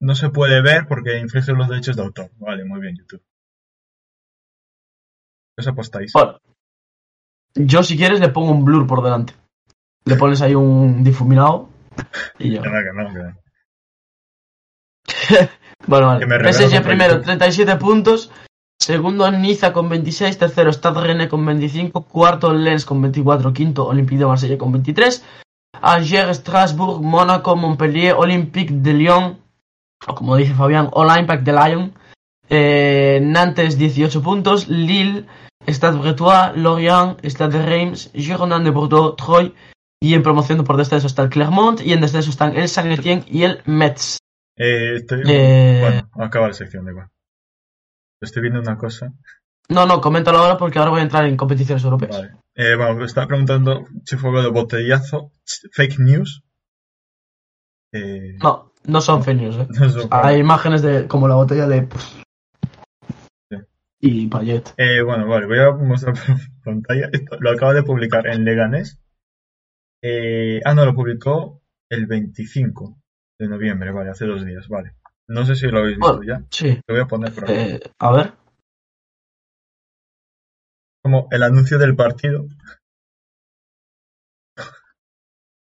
no 0.00 0.14
se 0.14 0.30
puede 0.30 0.62
ver 0.62 0.86
porque 0.86 1.18
inflige 1.18 1.52
los 1.52 1.68
derechos 1.68 1.96
de 1.96 2.02
autor. 2.02 2.30
Vale, 2.38 2.64
muy 2.64 2.80
bien, 2.80 2.96
YouTube. 2.96 3.22
¿Qué 5.56 5.60
os 5.62 5.66
apostáis? 5.68 6.12
Bueno, 6.12 6.38
yo 7.54 7.82
si 7.82 7.96
quieres 7.96 8.20
le 8.20 8.28
pongo 8.28 8.52
un 8.52 8.64
blur 8.64 8.86
por 8.86 9.02
delante. 9.02 9.34
Le 10.04 10.16
pones 10.16 10.40
ahí 10.40 10.54
un 10.54 11.02
difuminado 11.02 11.68
y 12.38 12.52
ya. 12.52 12.62
Que 12.62 12.68
no, 12.68 13.12
no. 13.12 13.38
Bueno, 15.86 16.06
vale. 16.06 16.52
PSG 16.52 16.82
primero, 16.82 17.14
proyecto. 17.14 17.22
37 17.22 17.76
puntos. 17.76 18.30
Segundo, 18.80 19.30
Niza 19.30 19.72
con 19.72 19.88
26. 19.88 20.38
Tercero, 20.38 20.72
Stade 20.72 21.00
Rennes 21.00 21.28
con 21.28 21.44
25. 21.44 22.04
Cuarto, 22.04 22.52
Lens 22.52 22.84
con 22.84 23.02
24. 23.02 23.52
Quinto, 23.52 23.86
Olympique 23.86 24.20
de 24.20 24.26
Marsella 24.26 24.56
con 24.58 24.72
23. 24.72 25.24
Angers, 25.80 26.38
Strasbourg, 26.38 27.02
Mónaco, 27.02 27.56
Montpellier, 27.56 28.14
Olympique 28.14 28.72
de 28.72 28.94
Lyon. 28.94 29.38
O 30.06 30.14
como 30.14 30.36
dice 30.36 30.54
Fabián, 30.54 30.88
Olympique 30.92 31.42
de 31.42 31.52
Lyon. 31.52 31.92
Eh, 32.48 33.20
Nantes, 33.22 33.76
18 33.76 34.22
puntos. 34.22 34.68
Lille, 34.68 35.26
Stade 35.66 35.98
Bretois, 35.98 36.56
Lorient, 36.56 37.20
Stade 37.24 37.58
de 37.58 37.66
Reims, 37.66 38.10
Girondin 38.14 38.64
de 38.64 38.70
Bordeaux, 38.70 39.16
Troyes. 39.16 39.52
Y 40.00 40.14
en 40.14 40.22
promoción 40.22 40.62
por 40.62 40.76
descenso 40.76 41.08
está 41.08 41.22
el 41.22 41.28
Clermont. 41.30 41.80
Y 41.80 41.92
en 41.92 42.00
descenso 42.00 42.30
están 42.30 42.56
el 42.56 42.68
Saint 42.68 42.96
Etienne 42.96 43.24
y 43.26 43.42
el 43.42 43.60
Metz. 43.66 44.18
Eh, 44.56 44.94
estoy... 44.96 45.22
Eh, 45.26 45.80
Bueno, 45.82 46.24
acaba 46.24 46.46
la 46.46 46.54
sección, 46.54 46.84
da 46.84 46.92
igual. 46.92 47.08
Estoy 48.20 48.42
viendo 48.42 48.60
una 48.60 48.76
cosa. 48.76 49.12
No, 49.68 49.86
no, 49.86 50.00
coméntalo 50.00 50.38
ahora 50.38 50.56
porque 50.56 50.78
ahora 50.78 50.90
voy 50.90 51.00
a 51.00 51.04
entrar 51.04 51.26
en 51.26 51.36
competiciones 51.36 51.84
europeas. 51.84 52.16
Vale. 52.16 52.32
Eh, 52.54 52.74
bueno, 52.74 52.94
me 52.94 53.04
estaba 53.04 53.26
preguntando 53.26 53.84
si 54.04 54.16
fue 54.16 54.30
algo 54.30 54.42
de 54.42 54.48
botellazo, 54.48 55.32
fake 55.72 55.98
news. 55.98 56.42
Eh, 57.92 58.36
No, 58.42 58.72
no 58.84 59.00
son 59.00 59.22
fake 59.22 59.40
news, 59.40 59.56
¿eh? 59.56 59.66
no. 59.70 60.08
Hay 60.10 60.38
imágenes 60.38 60.82
de 60.82 61.06
como 61.06 61.28
la 61.28 61.34
botella 61.34 61.66
de... 61.66 61.86
Sí. 63.50 63.58
Y 64.00 64.26
Payet. 64.28 64.74
Eh, 64.76 65.02
bueno, 65.02 65.26
vale, 65.28 65.46
voy 65.46 65.58
a 65.58 65.70
mostrar 65.72 66.14
por 66.26 66.36
pantalla. 66.64 67.10
Esto 67.12 67.36
lo 67.38 67.50
acaba 67.50 67.74
de 67.74 67.82
publicar 67.82 68.26
en 68.26 68.44
Leganés. 68.44 68.98
Eh, 70.02 70.60
ah, 70.64 70.74
no, 70.74 70.84
lo 70.86 70.94
publicó 70.94 71.62
el 71.90 72.06
25 72.06 72.98
de 73.38 73.48
noviembre, 73.48 73.92
vale, 73.92 74.10
hace 74.10 74.26
dos 74.26 74.44
días, 74.44 74.68
vale. 74.68 74.94
No 75.28 75.44
sé 75.44 75.56
si 75.56 75.66
lo 75.66 75.80
habéis 75.80 75.98
visto 75.98 76.16
Bueno. 76.16 76.40
ya. 76.40 76.46
Sí. 76.50 76.80
Lo 76.86 76.94
voy 76.94 77.02
a 77.02 77.06
poner 77.06 77.34
por 77.34 77.44
aquí. 77.44 77.52
Eh, 77.52 77.80
a 77.98 78.12
ver. 78.12 78.32
Como 81.02 81.28
el 81.30 81.42
anuncio 81.42 81.78
del 81.78 81.94
partido. 81.94 82.46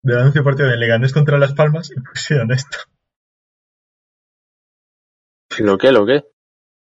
Del 0.04 0.18
anuncio 0.18 0.42
del 0.42 0.46
partido 0.46 0.70
de 0.70 0.78
Leganés 0.78 1.14
contra 1.14 1.38
Las 1.38 1.54
Palmas 1.54 1.92
y 1.92 2.00
pusieron 2.00 2.52
esto. 2.52 2.78
¿Lo 5.60 5.78
qué? 5.78 5.92
¿Lo 5.92 6.06
qué? 6.06 6.24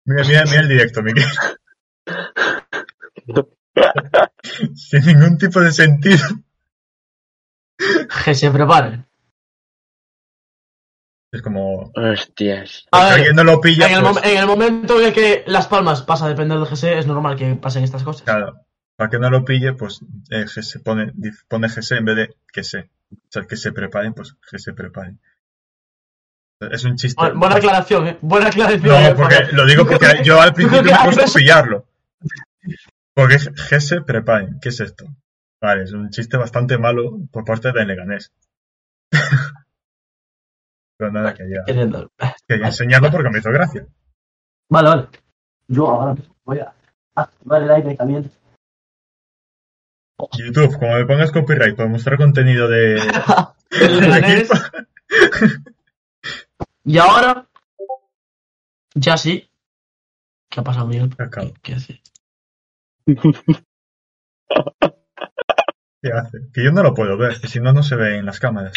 Mira, 0.05 0.23
mira, 0.27 0.43
mira 0.45 0.61
el 0.61 0.67
directo, 0.69 1.03
Miguel. 1.03 1.25
Sin 4.75 5.05
ningún 5.05 5.37
tipo 5.37 5.59
de 5.59 5.71
sentido. 5.71 6.23
Que 8.23 8.35
se 8.35 8.51
preparen. 8.51 9.05
Es 11.33 11.41
como. 11.41 11.91
Hostias. 11.95 12.85
A 12.91 13.05
ver, 13.05 13.13
alguien 13.15 13.35
no 13.35 13.43
lo 13.43 13.59
pilla, 13.59 13.87
en 13.89 13.95
el, 13.97 14.03
pues, 14.03 14.23
en 14.23 14.37
el 14.37 14.45
momento 14.45 14.99
en 15.01 15.07
el 15.07 15.13
que 15.13 15.43
Las 15.47 15.67
Palmas 15.67 16.03
pasa 16.03 16.25
a 16.25 16.29
depender 16.29 16.57
del 16.59 16.67
GC, 16.67 16.99
es 16.99 17.07
normal 17.07 17.35
que 17.35 17.55
pasen 17.55 17.83
estas 17.83 18.03
cosas. 18.03 18.21
claro. 18.23 18.61
Para 18.95 19.09
que 19.09 19.17
no 19.17 19.31
lo 19.31 19.43
pille, 19.43 19.73
pues 19.73 20.01
eh, 20.29 20.45
pone, 20.83 21.11
GS 21.67 21.91
en 21.97 22.05
vez 22.05 22.15
de 22.15 22.29
que 22.53 22.63
se. 22.63 22.79
O 23.11 23.17
sea, 23.29 23.41
que 23.43 23.57
se 23.57 23.71
preparen, 23.71 24.13
pues 24.13 24.35
que 24.49 24.59
se 24.59 24.73
preparen. 24.73 25.19
Es 26.71 26.83
un 26.85 26.95
chiste. 26.95 27.19
Bu- 27.19 27.37
Buena 27.37 27.55
aclaración, 27.55 28.07
¿eh? 28.07 28.17
Buena 28.21 28.47
aclaración. 28.49 28.95
eh, 28.95 29.09
No, 29.09 29.15
porque 29.17 29.35
para- 29.37 29.51
lo 29.51 29.65
digo 29.65 29.85
porque 29.87 30.05
yo 30.23 30.39
al 30.39 30.53
principio 30.53 30.83
me 30.83 30.89
que 30.89 30.95
he 30.95 31.03
puesto 31.03 31.21
a 31.21 31.25
haces- 31.25 31.33
pillarlo. 31.41 31.87
Porque 33.15 33.37
GS 33.37 34.01
preparen. 34.05 34.59
¿Qué 34.61 34.69
es 34.69 34.79
esto? 34.79 35.05
Vale, 35.59 35.83
es 35.83 35.91
un 35.93 36.11
chiste 36.11 36.37
bastante 36.37 36.77
malo 36.77 37.17
por 37.31 37.43
parte 37.43 37.71
de 37.71 37.85
Leganés. 37.85 38.31
Pero 40.97 41.11
nada, 41.11 41.33
quería, 41.33 41.59
Entiendo. 41.67 42.11
quería 42.47 42.67
enseñarlo 42.67 43.11
porque 43.11 43.29
me 43.29 43.39
hizo 43.39 43.51
gracia. 43.51 43.85
Vale, 44.69 44.89
vale. 44.89 45.07
Yo 45.67 45.87
ahora 45.87 46.15
voy 46.43 46.59
a 46.59 46.73
activar 47.15 47.63
el 47.63 47.71
aire 47.71 47.97
caliente. 47.97 48.29
YouTube, 50.37 50.77
como 50.77 50.95
me 50.95 51.05
pongas 51.05 51.31
copyright 51.31 51.75
por 51.75 51.89
mostrar 51.89 52.17
contenido 52.17 52.69
de, 52.69 52.97
Y 56.85 56.97
ahora, 56.97 57.47
ya 58.93 59.17
sí. 59.17 59.49
¿Qué 60.49 60.59
ha 60.59 60.63
pasado, 60.63 60.87
Miguel? 60.87 61.15
¿Qué, 61.15 61.53
qué 61.61 61.73
hace? 61.73 62.01
¿qué 66.01 66.11
hace? 66.11 66.39
Que 66.53 66.63
yo 66.63 66.71
no 66.71 66.83
lo 66.83 66.93
puedo 66.93 67.17
ver, 67.17 67.39
que 67.39 67.47
si 67.47 67.59
no, 67.59 67.73
no 67.73 67.83
se 67.83 67.95
ve 67.95 68.17
en 68.17 68.25
las 68.25 68.39
cámaras. 68.39 68.73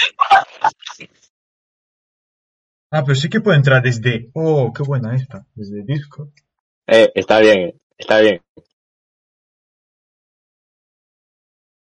Ah, 2.90 3.02
pero 3.04 3.14
sí 3.14 3.28
que 3.28 3.40
puedo 3.40 3.56
entrar 3.56 3.82
desde. 3.82 4.30
Oh, 4.34 4.72
qué 4.72 4.82
buena 4.82 5.14
esta. 5.14 5.44
Desde 5.54 5.82
Discord. 5.82 6.30
Eh, 6.86 7.10
está 7.14 7.40
bien, 7.40 7.78
está 7.98 8.20
bien. 8.20 8.40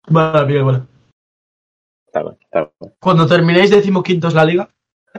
Vale, 0.09 0.47
Miguel, 0.47 0.65
vale. 0.65 0.83
Está 2.07 2.23
bien, 2.23 2.39
está 2.41 2.73
bien. 2.81 2.95
Cuando 2.99 3.27
terminéis 3.27 3.71
decimoquintos 3.71 4.33
la 4.33 4.45
liga, 4.45 4.71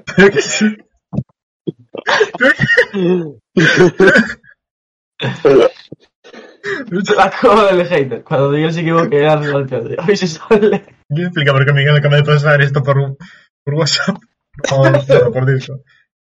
Creo 0.05 0.31
que 0.31 0.41
sí. 0.41 0.77
la 7.15 7.31
coba 7.41 7.71
del 7.71 7.87
hater. 7.87 8.23
Cuando 8.23 8.49
Miguel 8.49 8.73
se 8.73 8.81
equivoque, 8.81 9.17
era 9.17 9.33
el 9.33 9.65
peor. 9.65 9.95
Hoy 10.07 10.17
se 10.17 10.27
sale. 10.27 10.85
¿Quién 11.07 11.27
explica 11.27 11.53
por 11.53 11.65
qué 11.65 11.73
Miguel 11.73 11.97
acaba 11.97 12.17
de 12.17 12.23
pasar 12.23 12.61
esto 12.61 12.83
por, 12.83 13.17
por 13.63 13.73
WhatsApp? 13.73 14.17
No, 14.71 15.31
por. 15.31 15.49
Eh, 15.51 15.61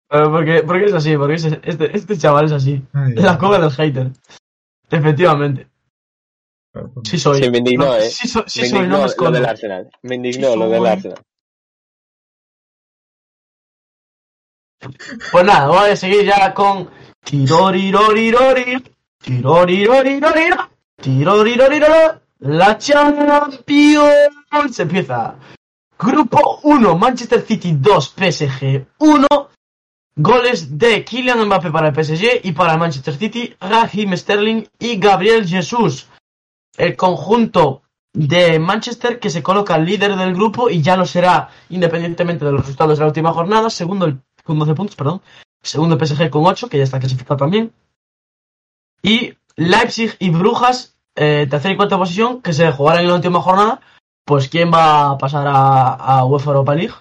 Porque, 0.10 0.64
porque 0.66 0.86
es 0.86 0.94
así, 0.94 1.16
porque 1.18 1.36
es- 1.36 1.46
este, 1.46 1.96
este 1.98 2.18
chaval 2.18 2.46
es 2.46 2.52
así. 2.52 2.82
Ay, 2.94 3.14
La 3.16 3.38
coba 3.38 3.60
del 3.60 3.72
hater. 3.72 4.12
Efectivamente. 4.90 5.68
Sí 7.04 7.18
soy. 7.18 7.44
Sí, 7.44 7.50
me 7.50 7.58
indignó, 7.60 7.86
No, 7.86 7.96
eh. 7.96 8.10
Sí, 8.10 8.28
soy, 8.28 8.44
sí 8.48 8.62
me 8.62 8.68
soy, 8.68 8.88
no 8.88 8.98
me 9.04 9.08
lo 9.18 9.32
del 9.32 9.46
Arsenal. 9.46 9.90
Me 10.04 10.16
indignó 10.16 10.52
Sí 10.54 10.60
lo 10.60 10.70
del. 10.70 10.86
Arsenal. 10.86 11.18
Pues 15.32 15.46
nada, 15.46 15.68
voy 15.68 15.90
a 15.92 15.96
seguir 15.96 16.26
ya 16.26 16.54
con 16.54 16.90
Tirorirorirori, 17.24 18.84
Tirorirorirori, 19.24 20.50
Tirorirorirori, 21.02 22.20
la 22.40 22.78
Champions 22.78 23.60
empieza. 24.80 25.36
Grupo 26.04 26.60
1, 26.64 26.98
Manchester 26.98 27.46
City 27.46 27.74
2, 27.78 28.16
PSG 28.18 28.88
1. 28.98 29.28
Goles 30.16 30.78
de 30.80 31.06
Kylian 31.06 31.46
Mbappé 31.46 31.70
para 31.70 31.90
el 31.90 31.94
PSG 31.94 32.42
y 32.44 32.54
para 32.54 32.74
el 32.74 32.80
Manchester 32.80 33.16
City, 33.16 33.56
Raheem 33.60 34.18
Sterling 34.18 34.64
y 34.80 34.98
Gabriel 34.98 35.48
Jesus. 35.48 36.08
El 36.76 36.96
conjunto 36.96 37.84
de 38.14 38.58
Manchester 38.58 39.20
que 39.20 39.30
se 39.30 39.44
coloca 39.44 39.78
líder 39.78 40.16
del 40.16 40.34
grupo 40.34 40.72
y 40.72 40.82
ya 40.82 40.98
lo 40.98 41.06
será 41.06 41.50
independientemente 41.70 42.46
de 42.46 42.52
los 42.52 42.62
resultados 42.62 42.98
de 42.98 43.04
la 43.04 43.08
última 43.08 43.32
jornada, 43.32 43.70
segundo 43.70 44.12
con 44.44 44.58
12 44.58 44.74
puntos, 44.74 44.96
perdón, 44.96 45.22
segundo 45.62 46.04
PSG 46.04 46.32
con 46.32 46.48
8, 46.48 46.68
que 46.68 46.80
ya 46.80 46.84
está 46.84 47.00
clasificado 47.00 47.38
también, 47.38 47.72
y 49.04 49.36
Leipzig 49.56 50.16
y 50.18 50.32
Brujas, 50.32 50.98
eh, 51.16 51.46
tercera 51.48 51.76
y 51.76 51.78
cuarta 51.78 52.00
posición, 52.00 52.42
que 52.42 52.54
se 52.54 52.72
jugarán 52.72 53.04
en 53.04 53.10
la 53.10 53.16
última 53.16 53.40
jornada, 53.40 53.82
pues 54.26 54.50
quién 54.50 54.72
va 54.74 55.12
a 55.12 55.18
pasar 55.18 55.48
a, 55.48 55.94
a 55.94 56.26
UEFA 56.26 56.52
Europa 56.52 56.76
League. 56.76 56.94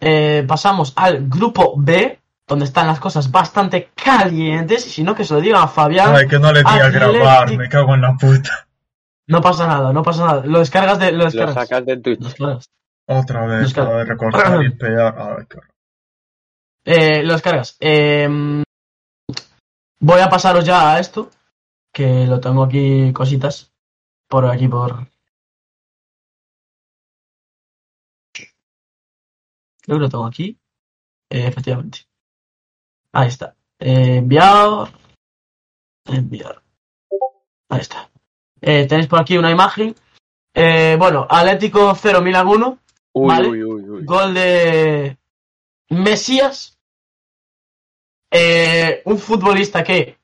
Eh, 0.00 0.44
pasamos 0.46 0.92
al 0.96 1.28
grupo 1.28 1.74
B, 1.76 2.20
donde 2.46 2.64
están 2.66 2.86
las 2.86 3.00
cosas 3.00 3.30
bastante 3.30 3.90
calientes, 3.94 4.86
y 4.86 4.90
si 4.90 5.02
no 5.02 5.14
que 5.14 5.24
se 5.24 5.34
lo 5.34 5.40
diga 5.40 5.62
a 5.62 5.68
Fabián, 5.68 6.14
Ay, 6.14 6.26
que 6.28 6.38
no 6.38 6.52
le 6.52 6.60
di 6.60 6.68
a 6.68 6.90
grabar, 6.90 7.56
me 7.56 7.68
cago 7.68 7.94
en 7.94 8.02
la 8.02 8.14
puta. 8.14 8.66
no 9.28 9.40
pasa 9.40 9.66
nada, 9.66 9.92
no 9.92 10.02
pasa 10.02 10.26
nada, 10.26 10.42
lo 10.46 10.58
descargas 10.58 10.98
de... 10.98 11.12
Lo 11.12 11.18
Lo 11.18 11.24
descargas. 11.24 11.54
sacas 11.54 11.86
de 11.86 11.96
Lo 11.96 12.02
Twitch. 12.02 12.20
descargas. 12.20 12.66
Otra 13.08 13.46
vez, 13.46 13.72
para 13.72 14.04
recortar 14.04 14.64
y 14.64 14.70
pegar. 14.70 15.14
Ay, 15.18 15.44
qué. 15.48 15.58
Eh, 16.84 17.22
lo 17.24 17.32
descargas. 17.32 17.76
Eh, 17.80 18.62
voy 20.00 20.20
a 20.20 20.28
pasaros 20.28 20.64
ya 20.64 20.92
a 20.94 21.00
esto, 21.00 21.30
que 21.92 22.26
lo 22.26 22.38
tengo 22.40 22.64
aquí 22.64 23.12
cositas 23.12 23.72
por 24.28 24.46
aquí 24.46 24.68
por. 24.68 25.06
Creo 29.86 29.98
que 29.98 30.02
lo 30.02 30.08
tengo 30.08 30.26
aquí. 30.26 30.58
Eh, 31.30 31.46
efectivamente. 31.46 32.00
Ahí 33.12 33.28
está. 33.28 33.54
Eh, 33.78 34.16
enviar. 34.16 34.88
Enviar. 36.06 36.62
Ahí 37.68 37.80
está. 37.80 38.10
Eh, 38.60 38.86
tenéis 38.86 39.06
por 39.08 39.20
aquí 39.20 39.36
una 39.38 39.50
imagen. 39.50 39.94
Eh, 40.54 40.96
bueno, 40.98 41.26
Atlético 41.28 41.94
0 41.94 42.20
Milan 42.22 42.46
1. 42.48 42.78
Uy, 43.12 43.28
Vale. 43.28 43.48
uy, 43.48 43.64
uy, 43.64 43.88
uy. 43.88 44.04
Gol 44.04 44.34
de 44.34 45.16
Mesías. 45.90 46.78
Un 49.04 49.18
futbolista 49.18 49.82
que 49.82 50.18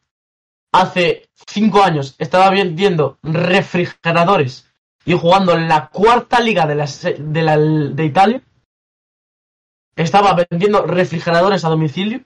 hace 0.72 1.28
cinco 1.46 1.82
años 1.82 2.14
estaba 2.18 2.50
vendiendo 2.50 3.18
refrigeradores 3.22 4.68
y 5.04 5.14
jugando 5.16 5.54
en 5.54 5.66
la 5.68 5.88
cuarta 5.88 6.38
liga 6.40 6.66
de, 6.66 6.74
la, 6.74 6.86
se- 6.86 7.14
de, 7.18 7.42
la- 7.42 7.56
de 7.58 8.04
Italia. 8.04 8.42
Estaba 9.96 10.34
vendiendo 10.34 10.86
refrigeradores 10.86 11.64
a 11.64 11.68
domicilio. 11.68 12.22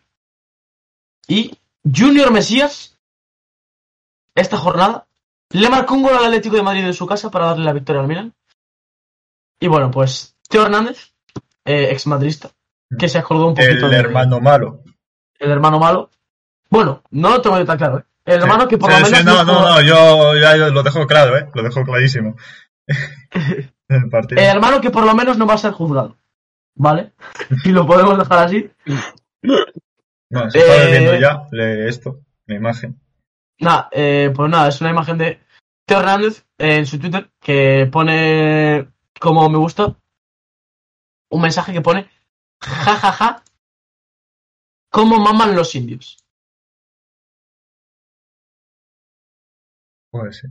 Y 1.28 1.58
Junior 1.84 2.30
Mesías, 2.30 2.98
esta 4.34 4.56
jornada, 4.56 5.06
le 5.50 5.68
marcó 5.70 5.94
un 5.94 6.02
gol 6.02 6.16
al 6.16 6.24
Atlético 6.26 6.56
de 6.56 6.62
Madrid 6.62 6.84
en 6.84 6.94
su 6.94 7.06
casa 7.06 7.30
para 7.30 7.46
darle 7.46 7.64
la 7.64 7.72
victoria 7.72 8.02
al 8.02 8.08
Milan. 8.08 8.34
Y 9.58 9.68
bueno, 9.68 9.90
pues 9.90 10.36
Teo 10.48 10.62
Hernández, 10.64 11.12
eh, 11.64 11.88
ex 11.90 12.06
madrista, 12.06 12.50
que 12.98 13.08
se 13.08 13.22
colgó 13.22 13.48
un 13.48 13.54
poquito 13.54 13.86
El 13.86 13.90
de- 13.90 13.96
hermano 13.96 14.40
malo. 14.40 14.82
el 15.38 15.50
hermano 15.50 15.78
malo. 15.78 16.10
Bueno, 16.70 17.02
no 17.10 17.30
lo 17.30 17.40
tengo 17.42 17.58
yo 17.58 17.64
tan 17.64 17.78
claro, 17.78 17.98
¿eh? 17.98 18.04
El 18.24 18.42
hermano 18.42 18.62
Sí. 18.64 18.68
que 18.70 18.78
por 18.78 18.92
Sí, 18.92 19.00
lo 19.00 19.06
sí, 19.06 19.12
menos. 19.14 19.24
no, 19.24 19.44
no, 19.44 19.62
no, 19.70 19.80
yo 19.82 20.36
ya 20.36 20.56
lo 20.56 20.82
dejo 20.82 21.06
claro, 21.06 21.36
¿eh? 21.38 21.48
Lo 21.54 21.62
dejo 21.62 21.82
clarísimo. 21.84 22.36
El 23.88 24.38
hermano 24.38 24.80
que 24.80 24.90
por 24.90 25.04
lo 25.04 25.14
menos 25.14 25.38
no 25.38 25.46
va 25.46 25.54
a 25.54 25.58
ser 25.58 25.72
juzgado. 25.72 26.16
¿Vale? 26.76 27.12
Y 27.64 27.70
lo 27.70 27.86
podemos 27.86 28.18
dejar 28.18 28.46
así. 28.46 28.70
Bueno, 30.30 30.50
se 30.50 30.58
está 30.58 30.84
Eh, 30.84 30.90
viendo 30.90 31.18
ya 31.18 31.46
lee 31.50 31.88
esto, 31.88 32.20
la 32.46 32.54
imagen. 32.56 33.00
Nada, 33.58 33.88
eh, 33.92 34.30
pues 34.34 34.50
nada, 34.50 34.68
es 34.68 34.80
una 34.80 34.90
imagen 34.90 35.16
de 35.18 35.40
Teo 35.86 36.00
Hernández 36.00 36.44
en 36.58 36.84
su 36.86 36.98
Twitter 36.98 37.30
que 37.40 37.88
pone 37.90 38.88
como 39.18 39.48
me 39.48 39.56
gusta 39.58 39.96
un 41.30 41.40
mensaje 41.40 41.72
que 41.72 41.80
pone 41.80 42.10
ja 42.60 42.96
ja 42.96 43.12
ja 43.12 43.42
cómo 44.90 45.18
maman 45.18 45.56
los 45.56 45.74
indios. 45.74 46.18
Puede 50.10 50.32
ser. 50.32 50.50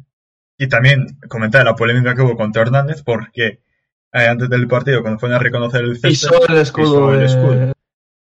Y 0.57 0.67
también 0.69 1.19
comentar 1.29 1.65
la 1.65 1.75
polémica 1.75 2.15
que 2.15 2.21
hubo 2.21 2.35
con 2.37 2.51
Teo 2.51 2.63
Hernández 2.63 3.03
porque 3.03 3.61
eh, 4.15 4.27
antes 4.27 4.49
del 4.49 4.67
partido, 4.67 5.01
cuando 5.01 5.19
fueron 5.19 5.35
a 5.37 5.39
reconocer 5.43 5.81
el 5.81 5.93
césped, 5.97 6.09
Pisó 6.09 6.47
el 6.47 6.57
escudo, 6.57 6.85
pisó 7.09 7.13
el 7.13 7.19
de- 7.19 7.25
escudo. 7.25 7.73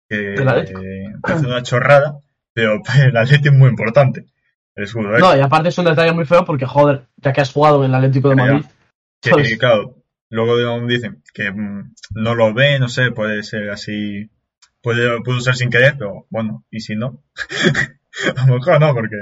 que 0.08 0.34
eh, 0.34 1.12
parece 1.22 1.46
una 1.46 1.62
chorrada, 1.62 2.18
pero 2.52 2.80
el 3.04 3.16
Atlético 3.16 3.48
es 3.54 3.58
muy 3.58 3.68
importante. 3.70 4.26
El 4.74 4.84
escudo, 4.84 5.16
¿eh? 5.16 5.20
No, 5.20 5.36
y 5.36 5.40
aparte 5.40 5.68
es 5.70 5.78
un 5.78 5.84
detalle 5.86 6.12
muy 6.12 6.24
feo 6.24 6.44
porque, 6.44 6.64
joder, 6.66 7.06
ya 7.16 7.32
que 7.32 7.40
has 7.40 7.52
jugado 7.52 7.84
en 7.84 7.90
el 7.90 7.94
Atlético 7.96 8.28
de. 8.30 8.36
Madrid. 8.36 8.64
Que, 9.20 9.30
¿sabes? 9.30 9.58
claro, 9.58 9.96
luego 10.30 10.56
de- 10.56 10.86
dicen 10.86 11.22
que 11.34 11.50
mm, 11.50 11.92
no 12.14 12.34
lo 12.34 12.54
ve, 12.54 12.78
no 12.78 12.88
sé, 12.88 13.10
puede 13.10 13.42
ser 13.42 13.70
así, 13.70 14.30
puede, 14.80 15.20
pudo 15.22 15.40
ser 15.40 15.56
sin 15.56 15.70
querer, 15.70 15.96
pero 15.98 16.26
bueno, 16.30 16.64
y 16.70 16.80
si 16.80 16.94
no, 16.96 17.22
a 18.36 18.46
lo 18.46 18.54
mejor 18.54 18.80
no, 18.80 18.94
porque 18.94 19.16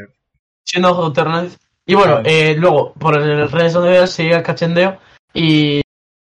siendo 0.65 1.13
Teo 1.13 1.25
Hernández. 1.25 1.59
Y 1.87 1.95
bueno, 1.95 2.17
Vale. 2.17 2.51
eh, 2.51 2.57
luego, 2.57 2.93
por 2.95 3.17
el 3.17 3.51
redes 3.51 3.73
sociales 3.73 4.11
sigue 4.11 4.35
el 4.37 4.43
cachendeo 4.43 4.99
y 5.33 5.81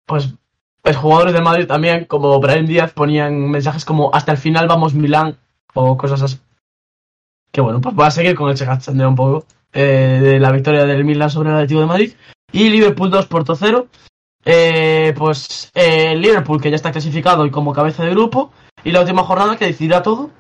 pues, 0.06 0.34
pues 0.82 0.96
jugadores 0.96 1.34
del 1.34 1.42
Madrid 1.42 1.66
también, 1.66 2.04
como 2.06 2.40
Brian 2.40 2.66
Díaz, 2.66 2.92
ponían 2.92 3.50
mensajes 3.50 3.84
como 3.84 4.14
hasta 4.14 4.32
el 4.32 4.38
final 4.38 4.68
vamos 4.68 4.94
Milán 4.94 5.36
o 5.74 5.96
cosas 5.96 6.22
así. 6.22 6.38
Que 7.52 7.60
bueno, 7.60 7.80
pues 7.80 7.94
voy 7.94 8.06
a 8.06 8.10
seguir 8.10 8.34
con 8.34 8.50
ese 8.50 8.66
cachendeo 8.66 9.08
un 9.08 9.16
poco. 9.16 9.44
eh, 9.72 10.20
de 10.22 10.40
la 10.40 10.52
victoria 10.52 10.86
del 10.86 11.04
Milan 11.04 11.30
sobre 11.30 11.50
el 11.50 11.56
Atlético 11.56 11.80
de 11.80 11.86
Madrid. 11.86 12.12
Y 12.52 12.70
Liverpool 12.70 13.10
2, 13.10 13.26
Porto 13.26 13.54
0. 13.54 13.88
Eh, 14.44 15.12
pues 15.16 15.72
eh, 15.74 16.14
Liverpool 16.14 16.62
que 16.62 16.70
ya 16.70 16.76
está 16.76 16.92
clasificado 16.92 17.44
y 17.44 17.50
como 17.50 17.72
cabeza 17.72 18.04
de 18.04 18.10
grupo. 18.10 18.52
Y 18.84 18.92
la 18.92 19.00
última 19.00 19.24
jornada 19.24 19.56
que 19.56 19.66
decidirá 19.66 20.02
todo. 20.02 20.30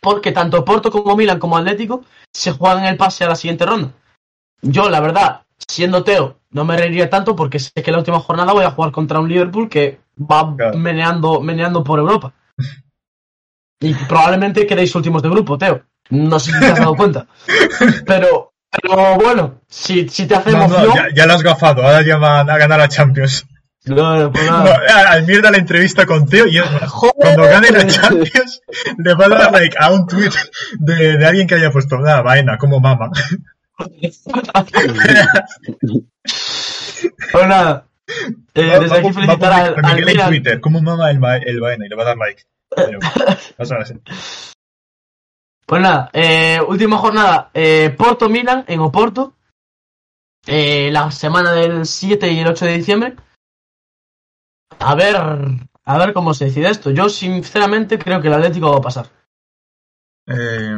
Porque 0.00 0.32
tanto 0.32 0.64
Porto 0.64 0.90
como 0.90 1.16
Milan 1.16 1.38
como 1.38 1.56
Atlético 1.56 2.04
se 2.32 2.52
juegan 2.52 2.84
el 2.84 2.96
pase 2.96 3.24
a 3.24 3.28
la 3.28 3.34
siguiente 3.34 3.66
ronda. 3.66 3.92
Yo, 4.62 4.88
la 4.88 5.00
verdad, 5.00 5.42
siendo 5.68 6.04
Teo, 6.04 6.38
no 6.56 6.64
me 6.64 6.74
reiría 6.76 7.10
tanto 7.10 7.36
porque 7.36 7.58
sé 7.58 7.70
que 7.84 7.92
la 7.92 7.98
última 7.98 8.18
jornada 8.18 8.54
voy 8.54 8.64
a 8.64 8.70
jugar 8.70 8.90
contra 8.90 9.20
un 9.20 9.28
Liverpool 9.28 9.68
que 9.68 10.00
va 10.18 10.56
Claro. 10.56 10.78
meneando, 10.78 11.40
meneando 11.42 11.84
por 11.84 11.98
Europa. 11.98 12.32
Y 13.78 13.92
probablemente 13.92 14.66
quedéis 14.66 14.94
últimos 14.94 15.22
de 15.22 15.28
grupo, 15.28 15.58
Teo. 15.58 15.82
No 16.08 16.40
sé 16.40 16.52
si 16.52 16.58
te 16.58 16.64
has 16.66 16.78
dado 16.78 16.94
cuenta. 16.96 17.26
Pero, 18.06 18.54
pero 18.70 19.16
bueno, 19.16 19.60
si, 19.68 20.08
si 20.08 20.26
te 20.26 20.34
hace 20.34 20.50
No, 20.52 20.58
no, 20.58 20.64
emoción. 20.64 20.94
ya, 20.94 21.08
ya 21.14 21.26
lo 21.26 21.34
has 21.34 21.42
gafado, 21.42 21.82
ahora 21.84 22.02
ya 22.02 22.16
van 22.16 22.48
a 22.48 22.56
ganar 22.56 22.80
a 22.80 22.88
Champions. 22.88 23.46
No, 23.84 24.16
no, 24.18 24.32
pues 24.32 24.50
nada. 24.50 24.80
al 25.10 25.26
mierda 25.26 25.50
la 25.50 25.58
entrevista 25.58 26.06
con 26.06 26.26
Teo 26.26 26.46
y 26.46 26.58
es- 26.58 26.64
Joder. 26.88 27.14
cuando 27.16 27.42
gane 27.44 27.70
la 27.70 27.86
Champions 27.86 28.62
le 28.98 29.14
va 29.14 29.26
a 29.26 29.28
dar 29.28 29.52
like 29.52 29.76
a 29.78 29.90
un 29.92 30.06
tweet 30.06 30.30
de, 30.78 31.18
de 31.18 31.26
alguien 31.26 31.46
que 31.46 31.54
haya 31.56 31.70
puesto 31.70 31.98
nada, 31.98 32.22
vaina, 32.22 32.56
como 32.58 32.80
mama. 32.80 33.10
Pues 37.32 37.46
nada. 37.48 37.86
Eh, 38.54 38.66
Va- 38.68 38.78
desde 38.78 38.88
va- 38.88 38.96
aquí 39.00 39.12
felicitar 39.12 39.50
va- 39.52 39.56
al, 39.56 39.74
va- 39.74 39.76
al 39.76 39.82
Miguel 39.96 39.98
en 39.98 40.04
Milan. 40.06 40.28
Twitter, 40.28 40.60
como 40.60 40.80
mama 40.82 41.10
el, 41.10 41.16
el 41.46 41.60
vaina 41.60 41.86
y 41.86 41.88
le 41.88 41.96
va 41.96 42.02
a 42.02 42.06
dar 42.06 42.16
like. 42.16 42.42
Pero, 42.74 42.98
vas 43.58 43.70
a 43.70 43.74
ver 43.74 43.82
así. 43.82 43.94
Pues 45.66 45.82
nada, 45.82 46.10
eh, 46.12 46.60
última 46.66 46.96
jornada, 46.98 47.50
eh, 47.52 47.90
Porto 47.96 48.28
Milan 48.28 48.64
en 48.68 48.78
Oporto, 48.80 49.34
eh, 50.46 50.90
la 50.92 51.10
semana 51.10 51.52
del 51.52 51.86
7 51.86 52.30
y 52.30 52.38
el 52.40 52.46
8 52.46 52.64
de 52.66 52.72
diciembre. 52.76 53.16
A 54.78 54.94
ver, 54.94 55.16
a 55.16 55.98
ver 55.98 56.12
cómo 56.12 56.34
se 56.34 56.44
decide 56.46 56.68
esto. 56.70 56.90
Yo 56.90 57.08
sinceramente 57.08 57.98
creo 57.98 58.20
que 58.20 58.28
el 58.28 58.34
Atlético 58.34 58.70
va 58.70 58.78
a 58.78 58.82
pasar. 58.82 59.06
Eh, 60.28 60.76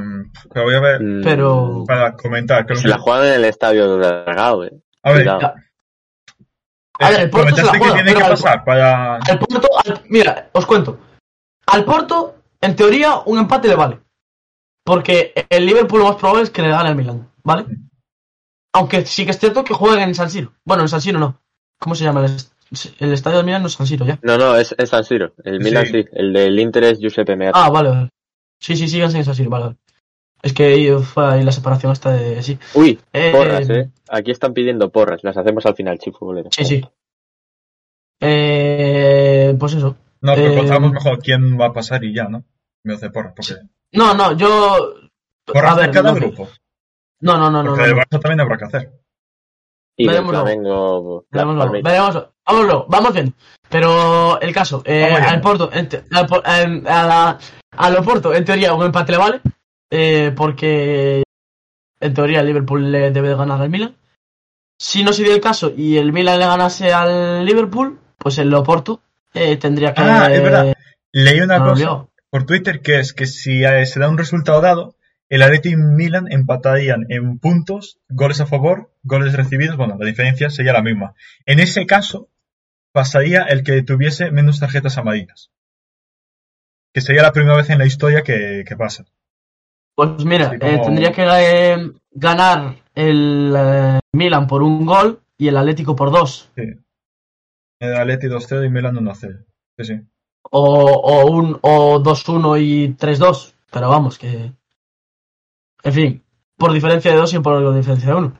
pero 0.52 0.64
voy 0.64 0.74
a 0.74 0.80
ver 0.80 1.00
Pero- 1.22 1.84
para 1.86 2.14
comentar. 2.14 2.64
creo 2.64 2.76
Se 2.76 2.82
que- 2.84 2.88
la 2.88 2.98
juegan 2.98 3.26
en 3.26 3.32
el 3.34 3.44
estadio 3.44 3.96
de 3.98 4.06
Dragao, 4.24 4.64
eh. 4.64 4.72
a 5.02 5.12
ver, 5.12 5.18
Cuidado. 5.24 5.54
A 6.98 7.10
ver, 7.10 7.20
el 7.20 7.30
Porto 7.30 7.54
se 7.56 7.62
la 7.62 7.68
comentaste 7.68 7.78
que 7.78 7.84
juega, 7.84 7.94
tiene 7.94 8.10
pero 8.12 8.18
que 8.18 8.24
al- 8.24 8.30
pasar 8.30 8.64
para... 8.64 9.14
Al 9.16 9.38
Porto, 9.38 9.68
al- 9.84 10.02
mira, 10.08 10.50
os 10.52 10.66
cuento. 10.66 10.98
Al 11.66 11.84
Porto, 11.84 12.36
en 12.60 12.74
teoría, 12.76 13.18
un 13.26 13.38
empate 13.38 13.68
le 13.68 13.74
vale. 13.74 14.00
Porque 14.84 15.32
el 15.50 15.66
Liverpool 15.66 16.00
lo 16.00 16.06
más 16.08 16.16
probable 16.16 16.42
es 16.44 16.50
que 16.50 16.62
le 16.62 16.70
gane 16.70 16.88
al 16.88 16.96
Milan, 16.96 17.30
¿vale? 17.44 17.66
Aunque 18.72 19.04
sí 19.06 19.24
que 19.24 19.32
es 19.32 19.38
cierto 19.38 19.64
que 19.64 19.74
jueguen 19.74 20.08
en 20.08 20.14
San 20.14 20.30
Siro. 20.30 20.52
Bueno, 20.64 20.82
en 20.82 20.88
San 20.88 21.00
Siro 21.00 21.18
no. 21.18 21.40
¿Cómo 21.78 21.94
se 21.94 22.04
llama? 22.04 22.24
El, 22.24 22.32
est- 22.34 22.52
el 23.00 23.12
estadio 23.12 23.38
del 23.38 23.46
Milan 23.46 23.62
no 23.62 23.68
es 23.68 23.74
San 23.74 23.86
Siro 23.86 24.04
ya. 24.06 24.18
No, 24.22 24.36
no, 24.38 24.54
es, 24.56 24.74
es 24.78 24.88
San 24.90 25.04
Siro. 25.04 25.32
El 25.44 25.60
Milan 25.60 25.86
Sí. 25.86 26.02
sí. 26.02 26.08
El 26.12 26.32
del 26.32 26.58
Inter 26.58 26.84
es 26.84 26.98
Giuseppe 26.98 27.36
Meazza. 27.36 27.64
Ah, 27.64 27.70
vale, 27.70 27.88
vale. 27.90 28.08
Sí, 28.60 28.76
sí, 28.76 28.88
síganse 28.88 29.18
en 29.18 29.24
San 29.24 29.34
Siro, 29.34 29.50
vale, 29.50 29.64
vale. 29.66 29.76
Es 30.42 30.52
que 30.52 30.64
ahí 30.66 30.90
fue 31.02 31.26
ahí 31.26 31.42
la 31.44 31.52
separación 31.52 31.92
esta 31.92 32.12
de... 32.12 32.42
Sí, 32.42 32.58
Uy, 32.74 32.98
Eh, 33.12 33.32
porras, 33.32 33.68
eh. 33.70 33.90
Aquí 34.08 34.30
están 34.30 34.54
pidiendo 34.54 34.90
porras. 34.90 35.24
Las 35.24 35.36
hacemos 35.36 35.66
al 35.66 35.74
final, 35.74 35.98
chico 35.98 36.18
futbolero. 36.20 36.48
sí, 36.52 36.64
sí. 36.64 36.84
Eh, 38.20 39.54
pues 39.58 39.74
eso. 39.74 39.96
No, 40.20 40.34
pero 40.34 40.52
Eh, 40.52 40.56
contamos 40.56 40.92
mejor 40.92 41.18
quién 41.20 41.58
va 41.60 41.66
a 41.66 41.72
pasar 41.72 42.02
y 42.04 42.14
ya, 42.14 42.24
¿no? 42.24 42.44
Me 42.84 42.94
hace 42.94 43.10
porra, 43.10 43.32
porque... 43.34 43.54
No, 43.92 44.14
no, 44.14 44.32
yo... 44.36 44.94
Porras 45.44 45.72
a 45.72 45.76
ver, 45.76 45.86
de 45.86 45.92
cada 45.92 46.10
no, 46.12 46.16
grupo. 46.16 46.48
no, 47.20 47.38
no, 47.38 47.50
no, 47.50 47.62
no. 47.62 47.70
Porque 47.70 47.82
no, 47.82 47.88
el 47.88 47.94
no. 47.96 48.02
Barça 48.02 48.20
también 48.20 48.40
habrá 48.40 48.58
que 48.58 48.64
hacer. 48.64 48.92
Y 49.96 50.06
Veremos 50.06 50.30
luego. 50.32 50.46
Flamengo. 50.46 51.26
Veremos 51.30 52.28
vámonos, 52.46 52.84
vamos 52.88 53.14
bien. 53.14 53.34
Pero 53.68 54.40
el 54.40 54.52
caso, 54.54 54.82
eh, 54.84 55.04
al 55.04 55.40
Porto, 55.40 55.70
en 55.72 55.88
te- 55.88 56.04
al, 56.12 56.26
Por- 56.26 56.46
a 56.46 56.66
la- 56.66 57.38
al 57.72 57.96
Oporto, 57.96 58.32
en 58.34 58.44
teoría, 58.44 58.74
un 58.74 58.84
empate 58.84 59.12
le 59.12 59.18
vale, 59.18 59.40
eh, 59.90 60.32
porque 60.36 61.22
en 62.00 62.14
teoría 62.14 62.40
el 62.40 62.46
Liverpool 62.46 62.90
le 62.90 63.10
debe 63.10 63.28
de 63.28 63.36
ganar 63.36 63.60
al 63.60 63.70
Milan. 63.70 63.96
Si 64.78 65.02
no 65.02 65.12
se 65.12 65.24
dio 65.24 65.34
el 65.34 65.40
caso 65.40 65.72
y 65.76 65.96
el 65.96 66.12
Milan 66.12 66.38
le 66.38 66.46
ganase 66.46 66.92
al 66.92 67.44
Liverpool, 67.44 67.98
pues 68.16 68.38
el 68.38 68.52
Oporto 68.54 69.02
eh, 69.34 69.56
tendría 69.56 69.92
que. 69.92 70.02
Ah, 70.02 70.28
es 70.32 70.42
verdad. 70.42 70.74
Leí 71.12 71.40
una 71.40 71.58
cosa 71.58 72.06
por 72.30 72.44
Twitter 72.44 72.80
que 72.80 72.98
es 72.98 73.12
que 73.12 73.26
si 73.26 73.64
eh, 73.64 73.86
se 73.86 74.00
da 74.00 74.08
un 74.08 74.18
resultado 74.18 74.60
dado, 74.60 74.96
el 75.28 75.42
Atleti 75.42 75.70
y 75.70 75.76
Milan 75.76 76.30
empatarían 76.30 77.06
en 77.08 77.38
puntos, 77.38 77.98
goles 78.08 78.40
a 78.40 78.46
favor, 78.46 78.92
goles 79.02 79.34
recibidos, 79.34 79.76
bueno, 79.76 79.96
la 79.98 80.06
diferencia 80.06 80.50
sería 80.50 80.72
la 80.72 80.82
misma. 80.82 81.14
En 81.46 81.60
ese 81.60 81.86
caso, 81.86 82.28
pasaría 82.92 83.42
el 83.42 83.62
que 83.62 83.82
tuviese 83.82 84.30
menos 84.30 84.60
tarjetas 84.60 84.98
amarillas. 84.98 85.50
Que 86.92 87.00
sería 87.00 87.22
la 87.22 87.32
primera 87.32 87.56
vez 87.56 87.68
en 87.70 87.78
la 87.78 87.86
historia 87.86 88.22
que, 88.22 88.64
que 88.66 88.76
pasa. 88.76 89.04
Pues 89.98 90.24
mira, 90.24 90.52
eh, 90.60 90.80
tendría 90.84 91.10
que 91.10 91.24
eh, 91.28 91.90
ganar 92.12 92.76
el 92.94 93.52
eh, 93.58 93.98
Milan 94.12 94.46
por 94.46 94.62
un 94.62 94.86
gol 94.86 95.20
y 95.36 95.48
el 95.48 95.56
Atlético 95.56 95.96
por 95.96 96.12
dos. 96.12 96.48
Sí. 96.54 96.62
El 97.80 97.96
Atleti 97.96 98.28
2-0 98.28 98.64
y 98.64 98.70
Milan 98.70 98.94
1-0. 98.94 99.44
Sí, 99.76 99.84
sí. 99.84 100.00
o, 100.52 100.84
o 100.84 101.26
un 101.32 101.58
o 101.62 102.00
2-1 102.00 102.62
y 102.62 102.94
3-2, 102.94 103.54
pero 103.72 103.88
vamos, 103.88 104.18
que 104.18 104.52
en 105.82 105.92
fin, 105.92 106.22
por 106.56 106.72
diferencia 106.72 107.10
de 107.10 107.16
2 107.16 107.34
y 107.34 107.38
por 107.40 107.74
diferencia 107.74 108.08
de 108.10 108.14
1. 108.14 108.32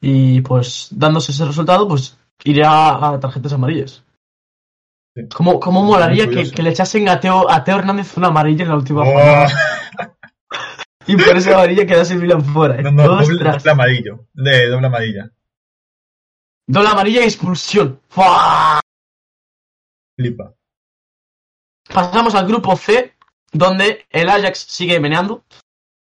Y 0.00 0.40
pues 0.40 0.88
dándose 0.92 1.32
ese 1.32 1.44
resultado, 1.44 1.86
pues 1.86 2.18
iría 2.44 2.70
a 2.70 3.20
tarjetas 3.20 3.52
amarillas. 3.52 4.02
Sí. 5.14 5.28
¿Cómo, 5.28 5.60
cómo 5.60 5.84
molaría 5.84 6.26
que 6.30 6.62
le 6.62 6.70
echasen 6.70 7.06
a 7.10 7.20
Teo, 7.20 7.50
a 7.50 7.62
Teo 7.64 7.76
Hernández 7.76 8.16
una 8.16 8.28
amarilla 8.28 8.62
en 8.62 8.70
la 8.70 8.76
última 8.76 9.02
Oh, 9.02 9.04
jornada? 9.04 9.48
Y 11.08 11.16
por 11.16 11.36
esa 11.36 11.54
amarilla 11.54 11.86
quedase 11.86 12.12
el 12.12 12.20
Milan 12.20 12.44
fuera. 12.44 12.82
no, 12.82 12.90
no, 12.90 13.08
doble, 13.08 13.70
amarillo. 13.70 14.26
De 14.34 14.68
doble 14.68 14.86
amarilla. 14.86 15.30
Doble 16.66 16.88
amarilla 16.88 17.22
y 17.22 17.24
expulsión. 17.24 18.00
¡Fua! 18.08 18.78
Flipa. 20.16 20.52
Pasamos 21.92 22.34
al 22.34 22.46
grupo 22.46 22.76
C, 22.76 23.14
donde 23.50 24.06
el 24.10 24.28
Ajax 24.28 24.58
sigue 24.68 25.00
meneando. 25.00 25.44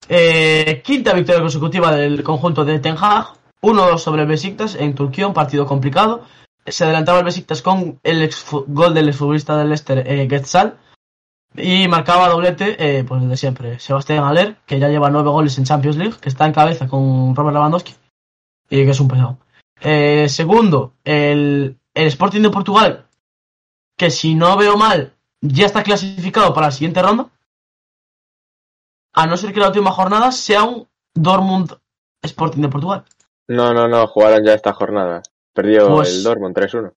Eh, 0.06 0.82
quinta 0.84 1.14
victoria 1.14 1.40
consecutiva 1.40 1.96
del 1.96 2.22
conjunto 2.22 2.64
de 2.66 2.78
Ten 2.78 2.96
Hag. 3.00 3.40
1-2 3.62 3.98
sobre 3.98 4.22
el 4.22 4.28
Besiktas 4.28 4.74
en 4.74 4.94
Turquía, 4.94 5.26
un 5.26 5.34
partido 5.34 5.66
complicado. 5.66 6.26
Se 6.66 6.84
adelantaba 6.84 7.20
el 7.20 7.24
Besiktas 7.24 7.62
con 7.62 8.00
el 8.02 8.30
gol 8.68 8.92
del 8.92 9.08
exfutbolista 9.08 9.56
del 9.56 9.68
Leicester, 9.68 10.04
eh, 10.06 10.28
Getzal. 10.28 10.78
Y 11.56 11.88
marcaba 11.88 12.28
doblete, 12.28 12.76
eh, 12.98 13.04
pues 13.04 13.28
de 13.28 13.36
siempre. 13.36 13.78
Sebastián 13.80 14.24
Aller, 14.24 14.56
que 14.66 14.78
ya 14.78 14.88
lleva 14.88 15.10
nueve 15.10 15.30
goles 15.30 15.58
en 15.58 15.64
Champions 15.64 15.96
League, 15.96 16.16
que 16.20 16.28
está 16.28 16.46
en 16.46 16.52
cabeza 16.52 16.86
con 16.88 17.34
Robert 17.34 17.54
Lewandowski. 17.54 17.94
Y 18.68 18.84
que 18.84 18.90
es 18.90 19.00
un 19.00 19.08
pesado. 19.08 19.38
Eh, 19.80 20.28
segundo, 20.28 20.94
el, 21.04 21.76
el 21.94 22.06
Sporting 22.06 22.42
de 22.42 22.50
Portugal, 22.50 23.06
que 23.96 24.10
si 24.10 24.34
no 24.34 24.56
veo 24.56 24.76
mal, 24.76 25.14
ya 25.40 25.66
está 25.66 25.82
clasificado 25.82 26.54
para 26.54 26.68
la 26.68 26.72
siguiente 26.72 27.02
ronda. 27.02 27.28
A 29.12 29.26
no 29.26 29.36
ser 29.36 29.52
que 29.52 29.60
la 29.60 29.68
última 29.68 29.90
jornada 29.90 30.30
sea 30.30 30.62
un 30.62 30.86
Dortmund 31.14 31.76
Sporting 32.22 32.60
de 32.62 32.68
Portugal. 32.68 33.04
No, 33.48 33.74
no, 33.74 33.88
no. 33.88 34.06
Jugaron 34.06 34.44
ya 34.44 34.54
esta 34.54 34.72
jornada. 34.72 35.22
Perdió 35.52 35.88
Pues- 35.88 36.14
el 36.14 36.22
Dortmund 36.22 36.54
3-1. 36.54 36.92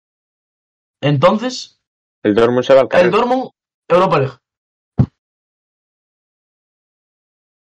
Entonces, 1.01 1.81
El 2.21 2.35
Dortmund 2.35 2.63
se 2.63 2.73
va 2.73 2.81
al 2.81 2.85
el 2.85 2.89
carril. 2.89 3.11
Dortmund, 3.11 3.49
Europa 3.87 4.19
League. 4.19 4.33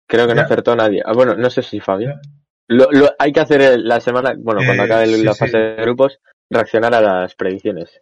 Creo 0.06 0.26
que 0.26 0.34
no 0.34 0.42
acertó 0.42 0.76
nadie. 0.76 1.02
Ah, 1.04 1.12
bueno, 1.14 1.34
no 1.34 1.48
sé 1.50 1.62
si 1.62 1.80
Fabio. 1.80 2.20
Lo, 2.68 2.90
lo- 2.92 3.14
hay 3.18 3.32
que 3.32 3.40
hacer 3.40 3.78
la 3.80 4.00
semana, 4.00 4.34
bueno, 4.38 4.60
cuando 4.64 4.82
Eh, 4.84 4.86
acabe 4.86 5.06
sí, 5.06 5.22
la 5.24 5.32
sí. 5.34 5.38
fase 5.40 5.56
de 5.58 5.76
grupos, 5.82 6.18
reaccionar 6.50 6.94
a 6.94 7.00
las 7.00 7.34
predicciones. 7.34 8.00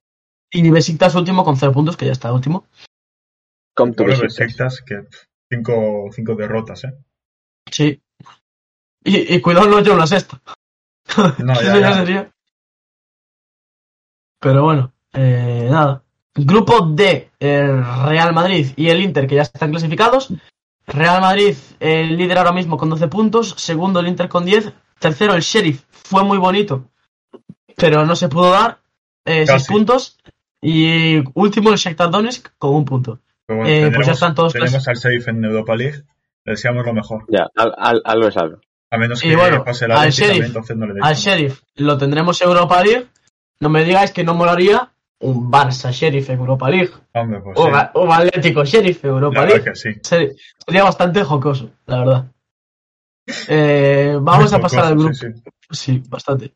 Y 0.50 0.70
Besiktas 0.70 1.14
último 1.14 1.44
con 1.44 1.56
cero 1.56 1.72
puntos, 1.72 1.96
que 1.96 2.06
ya 2.06 2.12
está 2.12 2.32
último. 2.32 2.66
To 3.74 3.86
Pobre 3.86 4.16
Besiktas. 4.20 4.82
Que 4.82 5.04
cinco, 5.50 6.08
cinco 6.12 6.34
derrotas, 6.34 6.84
¿eh? 6.84 6.92
Sí. 7.70 8.00
Y, 9.04 9.34
y 9.34 9.40
cuidado 9.40 9.66
no 9.68 9.80
lleva 9.80 9.96
una 9.96 10.06
sexta. 10.06 10.40
No, 11.38 11.54
ya 11.62 11.78
ya. 11.80 11.94
sería. 11.94 12.30
Pero 14.40 14.64
bueno, 14.64 14.92
eh, 15.12 15.68
nada. 15.70 16.02
Grupo 16.34 16.86
D, 16.86 17.30
el 17.38 17.84
Real 18.06 18.32
Madrid 18.34 18.68
y 18.76 18.88
el 18.88 19.00
Inter, 19.02 19.26
que 19.26 19.36
ya 19.36 19.42
están 19.42 19.70
clasificados. 19.70 20.32
Real 20.86 21.20
Madrid, 21.20 21.54
el 21.80 22.16
líder 22.16 22.38
ahora 22.38 22.52
mismo 22.52 22.76
con 22.76 22.90
12 22.90 23.08
puntos. 23.08 23.54
Segundo, 23.56 24.00
el 24.00 24.08
Inter 24.08 24.28
con 24.28 24.44
10. 24.44 24.72
Tercero, 24.98 25.34
el 25.34 25.42
Sheriff. 25.42 25.82
Fue 25.90 26.22
muy 26.24 26.38
bonito, 26.38 26.88
pero 27.76 28.04
no 28.04 28.16
se 28.16 28.28
pudo 28.28 28.50
dar. 28.50 28.78
6 29.24 29.48
Casi. 29.48 29.72
puntos. 29.72 30.18
Y 30.60 31.22
último, 31.34 31.70
el 31.70 31.76
Shakhtar 31.76 32.10
Donetsk 32.10 32.48
con 32.58 32.74
un 32.74 32.84
punto. 32.84 33.20
Bueno, 33.48 33.64
Eh, 33.66 33.66
pues 33.66 33.80
ya 33.80 33.90
tenemos- 33.90 34.08
están 34.08 34.34
todos 34.34 34.52
Tenemos 34.52 34.86
al 34.88 34.96
Safe 34.96 35.22
en 35.30 35.44
Europa 35.44 35.74
League. 35.76 36.02
Le 36.44 36.52
deseamos 36.52 36.84
lo 36.86 36.92
mejor. 36.92 37.24
Ya, 37.28 37.48
al- 37.56 37.74
al- 37.76 38.02
algo 38.04 38.28
es 38.28 38.36
algo. 38.36 38.58
A 38.90 38.98
menos 38.98 39.24
Y 39.24 39.30
que 39.30 39.36
bueno, 39.36 39.64
pase 39.64 39.88
la 39.88 40.00
al 40.00 40.10
Sheriff, 40.10 40.44
entonces 40.44 40.76
no 40.76 40.86
le 40.86 41.00
Al. 41.00 41.14
Sheriff 41.14 41.62
lo 41.76 41.96
tendremos 41.98 42.40
en 42.42 42.48
Europa 42.48 42.82
League. 42.82 43.06
No 43.60 43.68
me 43.70 43.84
digáis 43.84 44.10
que 44.10 44.22
no 44.24 44.34
molaría 44.34 44.91
un 45.22 45.50
Barça 45.50 45.90
Sheriff 45.92 46.30
en 46.30 46.38
Europa 46.40 46.68
League. 46.70 46.90
Hombre, 47.14 47.40
pues 47.40 47.58
O 47.58 47.64
sí. 47.66 47.70
va- 47.70 47.90
un 47.94 48.12
Atlético 48.12 48.64
Sheriff 48.64 49.04
en 49.04 49.10
Europa 49.10 49.40
La 49.40 49.46
League. 49.46 49.64
que 49.64 49.74
sí. 49.74 49.90
Sería, 50.02 50.84
bastante 50.84 51.22
jocoso, 51.24 51.70
la 51.86 51.98
verdad. 51.98 52.24
Eh, 53.48 54.16
vamos 54.20 54.52
a 54.52 54.58
pasar 54.60 54.84
al 54.86 54.96
grupo. 54.96 55.12
sí, 55.70 56.02
bastante. 56.08 56.52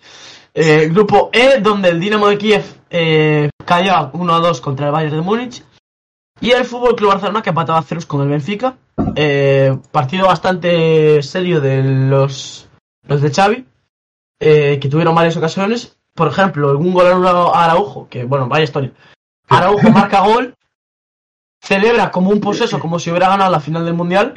Eh, 0.52 0.88
grupo 0.88 1.30
E, 1.32 1.60
donde 1.60 1.90
el 1.90 2.00
Dinamo 2.00 2.28
de 2.28 2.38
Kiev 2.38 2.64
eh, 2.90 3.50
cayó 3.64 4.10
1 4.12 4.34
a 4.34 4.40
2 4.40 4.60
contra 4.60 4.86
el 4.86 4.92
Bayern 4.92 5.16
de 5.16 5.22
Múnich. 5.22 5.62
Y 6.40 6.50
el 6.50 6.64
Fútbol 6.64 6.96
Club 6.96 7.10
Barcelona 7.12 7.40
que 7.42 7.48
empataba 7.50 7.78
a 7.78 7.82
ceros 7.82 8.04
con 8.04 8.20
el 8.22 8.28
Benfica. 8.28 8.76
Eh, 9.14 9.74
partido 9.90 10.26
bastante 10.26 11.22
serio 11.22 11.60
de 11.60 11.82
los, 11.82 12.68
los 13.06 13.22
de 13.22 13.30
Xavi, 13.32 13.64
que 14.38 14.88
tuvieron 14.90 15.14
varias 15.14 15.36
ocasiones. 15.38 15.96
Por 16.16 16.28
ejemplo, 16.28 16.76
un 16.78 16.92
gol 16.92 17.26
a 17.26 17.64
Araujo, 17.64 18.08
que 18.08 18.24
bueno, 18.24 18.48
vaya 18.48 18.64
historia. 18.64 18.92
Araujo 19.48 19.90
marca 19.92 20.20
gol, 20.20 20.56
celebra 21.62 22.10
como 22.10 22.30
un 22.30 22.40
poseso, 22.40 22.80
como 22.80 22.98
si 22.98 23.10
hubiera 23.10 23.28
ganado 23.28 23.50
la 23.50 23.60
final 23.60 23.84
del 23.84 23.94
Mundial. 23.94 24.34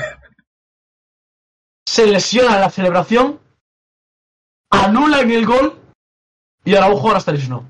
Se 1.87 2.05
lesiona 2.05 2.55
en 2.55 2.61
la 2.61 2.69
celebración, 2.69 3.39
anulan 4.69 5.31
el 5.31 5.45
gol 5.45 5.79
y 6.65 6.75
Araujo 6.75 7.07
ahora 7.07 7.19
está 7.19 7.31
lesionado. 7.31 7.65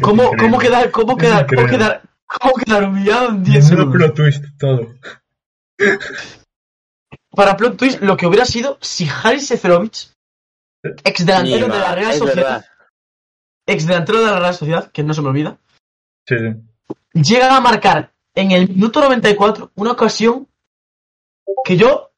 ¿Cómo, 0.00 0.30
cómo 0.38 0.58
quedar, 0.58 0.90
cómo 0.90 1.16
quedar, 1.16 1.46
cómo 1.46 1.66
quedar, 1.66 2.02
cómo 2.26 2.54
quedar 2.54 2.84
humillado 2.84 3.28
en 3.30 3.42
10 3.42 3.70
Menudo 3.70 3.92
segundos? 3.92 3.96
plot 3.96 4.14
twist 4.14 4.44
todo. 4.58 4.94
Para 7.30 7.56
plot 7.56 7.76
twist, 7.76 8.00
lo 8.00 8.16
que 8.16 8.26
hubiera 8.26 8.46
sido 8.46 8.78
si 8.80 9.06
Haris 9.08 9.48
Seferovic, 9.48 10.14
ex 10.82 11.26
delantero 11.26 11.68
de 11.68 11.78
la 11.78 11.94
Real 11.94 12.14
Sociedad, 12.14 12.64
ex 13.66 13.86
delantero 13.86 14.20
de 14.20 14.26
la 14.26 14.38
Real 14.38 14.54
Sociedad, 14.54 14.90
que 14.90 15.02
no 15.02 15.14
se 15.14 15.22
me 15.22 15.28
olvida, 15.28 15.58
Sí, 16.26 16.36
sí. 16.38 17.20
llega 17.20 17.56
a 17.56 17.60
marcar 17.60 18.12
en 18.34 18.50
el 18.52 18.68
minuto 18.68 19.00
94 19.00 19.72
una 19.74 19.92
ocasión 19.92 20.48
que 21.64 21.76
yo 21.76 22.12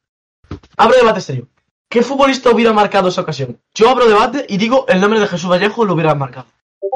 abro 0.76 0.96
debate 0.96 1.20
serio. 1.20 1.48
¿Qué 1.88 2.02
futbolista 2.02 2.50
hubiera 2.50 2.72
marcado 2.72 3.08
esa 3.08 3.20
ocasión? 3.20 3.60
Yo 3.74 3.88
abro 3.90 4.06
debate 4.08 4.46
y 4.48 4.56
digo 4.56 4.86
el 4.88 5.00
nombre 5.00 5.20
de 5.20 5.26
Jesús 5.26 5.50
Vallejo 5.50 5.84
lo 5.84 5.94
hubiera 5.94 6.14
marcado. 6.14 6.46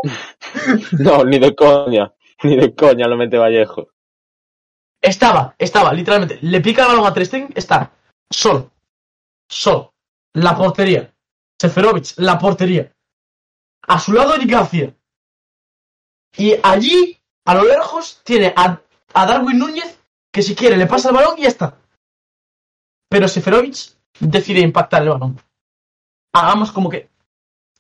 No, 0.99 1.25
ni 1.25 1.39
de 1.39 1.55
coña. 1.55 2.13
Ni 2.43 2.57
de 2.57 2.75
coña 2.75 3.07
lo 3.07 3.17
mete 3.17 3.39
Vallejo. 3.39 3.89
Estaba, 5.01 5.55
estaba, 5.59 5.93
literalmente. 5.93 6.39
Le 6.43 6.61
pica 6.61 6.83
el 6.83 6.89
balón 6.89 7.07
a 7.07 7.25
Stegen, 7.25 7.53
está 7.55 7.93
solo. 8.31 8.71
Solo. 9.49 9.95
La 10.35 10.57
portería. 10.57 11.15
Seferovic, 11.59 12.15
la 12.19 12.39
portería. 12.39 12.93
A 13.83 13.99
su 13.99 14.12
lado 14.12 14.35
Eric 14.35 14.51
García. 14.51 14.95
Y 16.37 16.55
allí, 16.62 17.19
a 17.47 17.55
lo 17.55 17.65
lejos, 17.65 18.20
tiene 18.24 18.53
a, 18.57 18.81
Darwin 19.15 19.59
Núñez, 19.59 19.99
que 20.31 20.43
si 20.43 20.55
quiere 20.55 20.77
le 20.77 20.87
pasa 20.87 21.09
el 21.09 21.15
balón 21.15 21.39
y 21.39 21.43
ya 21.43 21.49
está. 21.49 21.78
Pero 23.09 23.28
Seferovic 23.28 23.97
decide 24.20 24.61
impactar 24.61 25.03
el 25.03 25.11
balón. 25.11 25.41
Hagamos 26.35 26.73
como 26.73 26.91
que. 26.91 27.09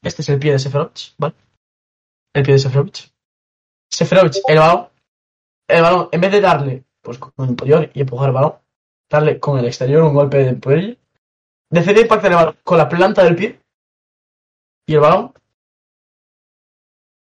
Este 0.02 0.22
es 0.22 0.28
el 0.28 0.38
pie 0.38 0.52
de 0.52 0.58
Seferovic, 0.58 1.14
¿vale? 1.18 1.34
El 2.32 2.42
pie 2.44 2.54
de 2.54 2.60
Seferovic. 2.60 3.12
Seferovic, 3.90 4.36
el 4.48 4.58
balón. 4.58 4.88
El 5.68 5.82
balón, 5.82 6.08
en 6.12 6.20
vez 6.20 6.32
de 6.32 6.40
darle 6.40 6.84
pues 7.02 7.18
con 7.18 7.32
el 7.38 7.50
interior 7.50 7.90
y 7.92 8.00
empujar 8.00 8.28
el 8.28 8.34
balón, 8.34 8.54
darle 9.08 9.38
con 9.38 9.58
el 9.58 9.66
exterior 9.66 10.02
un 10.02 10.14
golpe 10.14 10.38
de 10.38 10.48
empuelle, 10.48 10.98
decide 11.70 12.02
impactar 12.02 12.30
el 12.30 12.36
balón 12.36 12.56
con 12.64 12.78
la 12.78 12.88
planta 12.88 13.22
del 13.22 13.36
pie 13.36 13.60
y 14.86 14.94
el 14.94 15.00
balón 15.00 15.32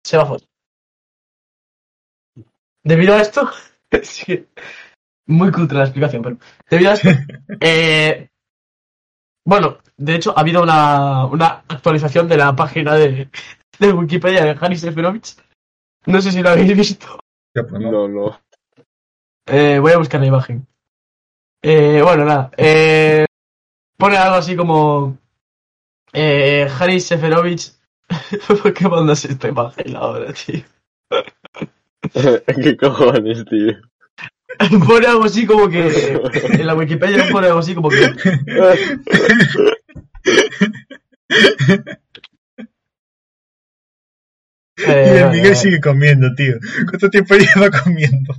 se 0.04 0.18
va 0.18 0.26
fuera. 0.26 0.46
Debido 2.84 3.14
a 3.14 3.22
esto, 3.22 3.50
sí, 4.04 4.48
muy 5.28 5.52
culta 5.52 5.76
la 5.76 5.84
explicación, 5.84 6.22
pero 6.22 6.38
debido 6.70 6.92
a 6.92 6.94
esto, 6.94 7.10
eh, 7.60 8.30
bueno, 9.46 9.80
de 9.98 10.16
hecho 10.16 10.38
ha 10.38 10.42
habido 10.42 10.64
una, 10.64 11.26
una 11.26 11.64
actualización 11.68 12.28
de 12.28 12.38
la 12.38 12.56
página 12.56 12.96
de, 12.96 13.30
de 13.80 13.94
Wikipedia 13.94 14.46
de 14.46 14.58
Haris 14.60 14.82
Seferovic. 14.82 15.26
No 16.06 16.22
sé 16.22 16.32
si 16.32 16.42
lo 16.42 16.50
habéis 16.50 16.76
visto. 16.78 17.20
Ya, 17.56 17.64
pues 17.64 17.82
no. 17.82 17.92
No, 17.92 18.08
no. 18.08 18.40
Eh, 19.48 19.80
voy 19.80 19.92
a 19.92 19.98
buscar 19.98 20.22
la 20.22 20.28
imagen. 20.28 20.68
Eh, 21.62 22.02
bueno, 22.04 22.26
nada. 22.26 22.52
Eh, 22.58 23.26
pone 23.98 24.18
algo 24.18 24.36
así 24.36 24.56
como. 24.56 25.18
Eh, 26.14 26.68
Haris 26.80 27.06
Seferovic. 27.06 27.72
¿Por 28.48 28.74
qué 28.74 28.88
mandas 28.88 29.26
esta 29.26 29.48
imagen 29.48 29.96
ahora, 29.96 30.34
tío? 30.34 30.64
¿Qué 32.64 32.78
cojones, 32.78 33.46
tío? 33.46 33.74
Pone 34.88 35.08
algo 35.08 35.26
así 35.26 35.46
como 35.46 35.70
que. 35.70 36.20
En 36.34 36.68
la 36.68 36.76
Wikipedia 36.76 37.28
pone 37.32 37.48
algo 37.48 37.60
así 37.60 37.76
como 37.76 37.90
que. 37.90 38.02
y 44.78 44.82
eh, 44.82 45.18
el 45.18 45.24
vale, 45.24 45.38
Miguel 45.38 45.56
sigue 45.56 45.80
comiendo, 45.80 46.34
tío. 46.36 46.56
¿Cuánto 46.90 47.10
tiempo 47.10 47.36
lleva 47.36 47.70
comiendo? 47.70 48.36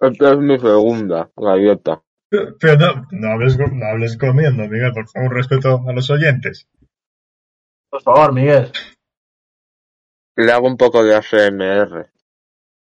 Esta 0.00 0.32
es 0.32 0.38
mi 0.38 0.58
segunda 0.58 1.30
galleta. 1.36 2.02
Pero 2.30 2.76
no, 2.76 3.06
no 3.10 3.32
hables, 3.32 3.58
no 3.58 3.86
hables 3.86 4.16
comiendo, 4.18 4.68
Miguel, 4.68 4.92
por 4.92 5.08
favor, 5.08 5.34
respeto 5.34 5.82
a 5.86 5.92
los 5.92 6.10
oyentes. 6.10 6.66
Por 7.90 8.02
favor, 8.02 8.32
Miguel. 8.32 8.70
Le 10.36 10.52
hago 10.52 10.66
un 10.66 10.76
poco 10.76 11.02
de 11.02 11.16
ASMR. 11.16 12.10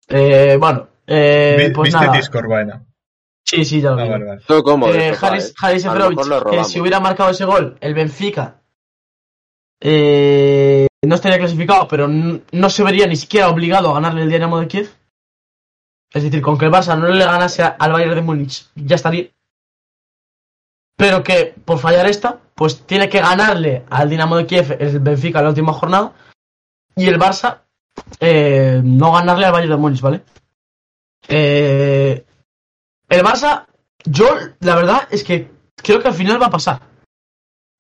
Eh, 0.10 0.58
bueno, 0.60 0.88
eh, 1.08 1.72
pues 1.74 1.88
¿Viste 1.88 2.06
nada. 2.06 2.18
Discord, 2.18 2.48
vaina? 2.50 2.86
Sí, 3.46 3.64
sí, 3.66 3.82
ya 3.82 3.92
lo 3.92 4.00
Ah, 4.00 4.04
vi. 4.04 4.10
vale, 4.10 4.26
vale. 4.26 4.64
Cómodo. 4.64 4.94
Eh, 4.94 5.16
Haris. 5.20 5.54
Haris 5.60 5.86
lo 5.86 6.44
que 6.52 6.64
si 6.66 6.80
hubiera 6.80 7.00
marcado 7.00 7.30
ese 7.32 7.46
gol, 7.46 7.78
el 7.80 7.94
Benfica 7.94 8.62
eh, 9.82 10.88
no 11.04 11.16
estaría 11.16 11.40
clasificado, 11.40 11.88
pero 11.88 12.08
no 12.08 12.70
se 12.70 12.84
vería 12.84 13.08
ni 13.08 13.16
siquiera 13.16 13.50
obligado 13.50 13.90
a 13.90 13.94
ganarle 13.96 14.24
el 14.24 14.30
Dinamo 14.30 14.60
de 14.60 14.68
Kiev. 14.68 14.90
Es 16.12 16.24
decir, 16.24 16.42
con 16.42 16.58
que 16.58 16.66
el 16.66 16.72
Barça 16.72 16.98
no 16.98 17.08
le 17.08 17.24
ganase 17.24 17.64
al 17.64 17.92
Bayern 17.92 18.16
de 18.16 18.22
Múnich, 18.22 18.68
ya 18.76 18.96
estaría. 18.96 19.30
Pero 20.98 21.24
que 21.24 21.56
por 21.64 21.80
fallar 21.80 22.08
esta, 22.08 22.40
pues 22.56 22.86
tiene 22.86 23.08
que 23.10 23.22
ganarle 23.22 23.86
al 23.90 24.10
Dinamo 24.10 24.36
de 24.38 24.46
Kiev 24.46 24.76
el 24.80 25.00
Benfica 25.00 25.40
en 25.40 25.46
la 25.46 25.50
última 25.50 25.74
jornada 25.74 26.14
y 26.96 27.08
el 27.08 27.20
Barça 27.20 27.62
eh, 28.20 28.82
no 28.84 29.14
ganarle 29.14 29.46
al 29.46 29.52
Bayern 29.52 29.72
de 29.72 29.78
Múnich, 29.78 30.02
¿vale? 30.02 30.24
Eh, 31.28 32.26
el 33.08 33.24
Barça, 33.24 33.68
yo 34.04 34.28
la 34.60 34.76
verdad 34.76 35.08
es 35.12 35.24
que 35.24 35.52
creo 35.76 36.02
que 36.02 36.08
al 36.08 36.14
final 36.16 36.42
va 36.42 36.48
a 36.48 36.52
pasar. 36.52 36.82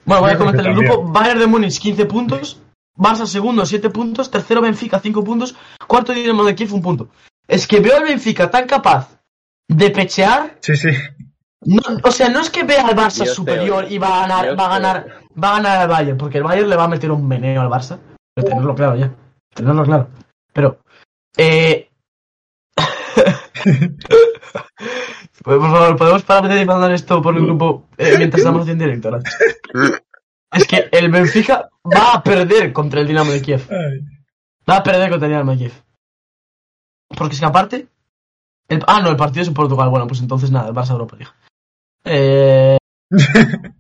Bueno, 0.05 0.21
voy 0.21 0.31
a 0.31 0.37
comentar 0.37 0.65
el 0.65 0.75
grupo. 0.75 1.03
Bayern 1.03 1.39
de 1.39 1.47
Múnich 1.47 1.79
15 1.79 2.05
puntos, 2.05 2.61
Barça 2.95 3.25
segundo 3.25 3.65
7 3.65 3.89
puntos, 3.89 4.31
tercero 4.31 4.61
Benfica 4.61 4.99
5 4.99 5.23
puntos, 5.23 5.55
cuarto 5.87 6.13
Dinamo 6.13 6.45
de 6.45 6.55
Kiev 6.55 6.73
un 6.73 6.81
punto. 6.81 7.09
Es 7.49 7.67
que 7.67 7.79
veo 7.79 7.97
al 7.97 8.03
Benfica 8.03 8.49
tan 8.49 8.67
capaz 8.67 9.19
de 9.67 9.89
pechear 9.89 10.57
Sí, 10.61 10.77
sí. 10.77 10.89
no, 11.61 11.81
o 12.03 12.11
sea, 12.11 12.29
no 12.29 12.39
es 12.41 12.49
que 12.49 12.63
vea 12.63 12.87
al 12.87 12.95
Barça 12.95 13.23
Dios 13.23 13.35
superior 13.35 13.85
y 13.89 13.97
va 13.97 14.17
a 14.17 14.21
ganar, 14.21 14.43
Dios 14.45 14.57
va 14.57 14.65
a 14.67 14.69
ganar, 14.69 15.07
va 15.43 15.49
a 15.49 15.53
ganar 15.55 15.77
al 15.79 15.87
Bayern, 15.87 16.17
porque 16.17 16.37
el 16.37 16.43
Bayern 16.43 16.69
le 16.69 16.75
va 16.75 16.83
a 16.83 16.87
meter 16.87 17.11
un 17.11 17.27
meneo 17.27 17.61
al 17.61 17.69
Barça. 17.69 17.97
Pero 18.35 18.47
tenerlo 18.47 18.75
claro 18.75 18.95
ya. 18.95 19.11
Tenerlo 19.53 19.83
claro. 19.83 20.09
Pero, 20.53 20.79
eh. 21.37 21.89
Pues, 25.41 25.57
por 25.57 25.71
favor, 25.71 25.95
podemos 25.95 26.23
parar 26.23 26.53
de 26.53 26.65
mandar 26.65 26.91
esto 26.91 27.21
por 27.21 27.35
el 27.35 27.43
grupo 27.43 27.87
eh, 27.97 28.15
mientras 28.17 28.39
estamos 28.39 28.63
haciendo 28.63 28.83
directo. 28.83 29.19
Es 30.51 30.67
que 30.67 30.89
el 30.91 31.09
Benfica 31.09 31.69
va 31.85 32.13
a 32.13 32.23
perder 32.23 32.73
contra 32.73 32.99
el 32.99 33.07
Dinamo 33.07 33.31
de 33.31 33.41
Kiev. 33.41 33.67
Va 34.69 34.77
a 34.77 34.83
perder 34.83 35.09
contra 35.09 35.27
el 35.27 35.33
Dinamo 35.33 35.51
de 35.51 35.57
Kiev. 35.57 35.71
Porque 37.19 37.33
es 37.35 37.39
que 37.39 37.45
aparte. 37.45 37.87
el- 38.69 38.83
ah, 38.87 39.01
no, 39.01 39.09
el 39.09 39.15
partido 39.17 39.43
es 39.43 39.47
en 39.47 39.53
Portugal. 39.53 39.89
Bueno, 39.89 40.07
pues 40.07 40.21
entonces 40.21 40.49
nada, 40.51 40.69
el 40.69 40.73
Barça 40.75 40.91
Europa 40.91 41.15
League. 41.17 41.31
Eh. 42.05 42.77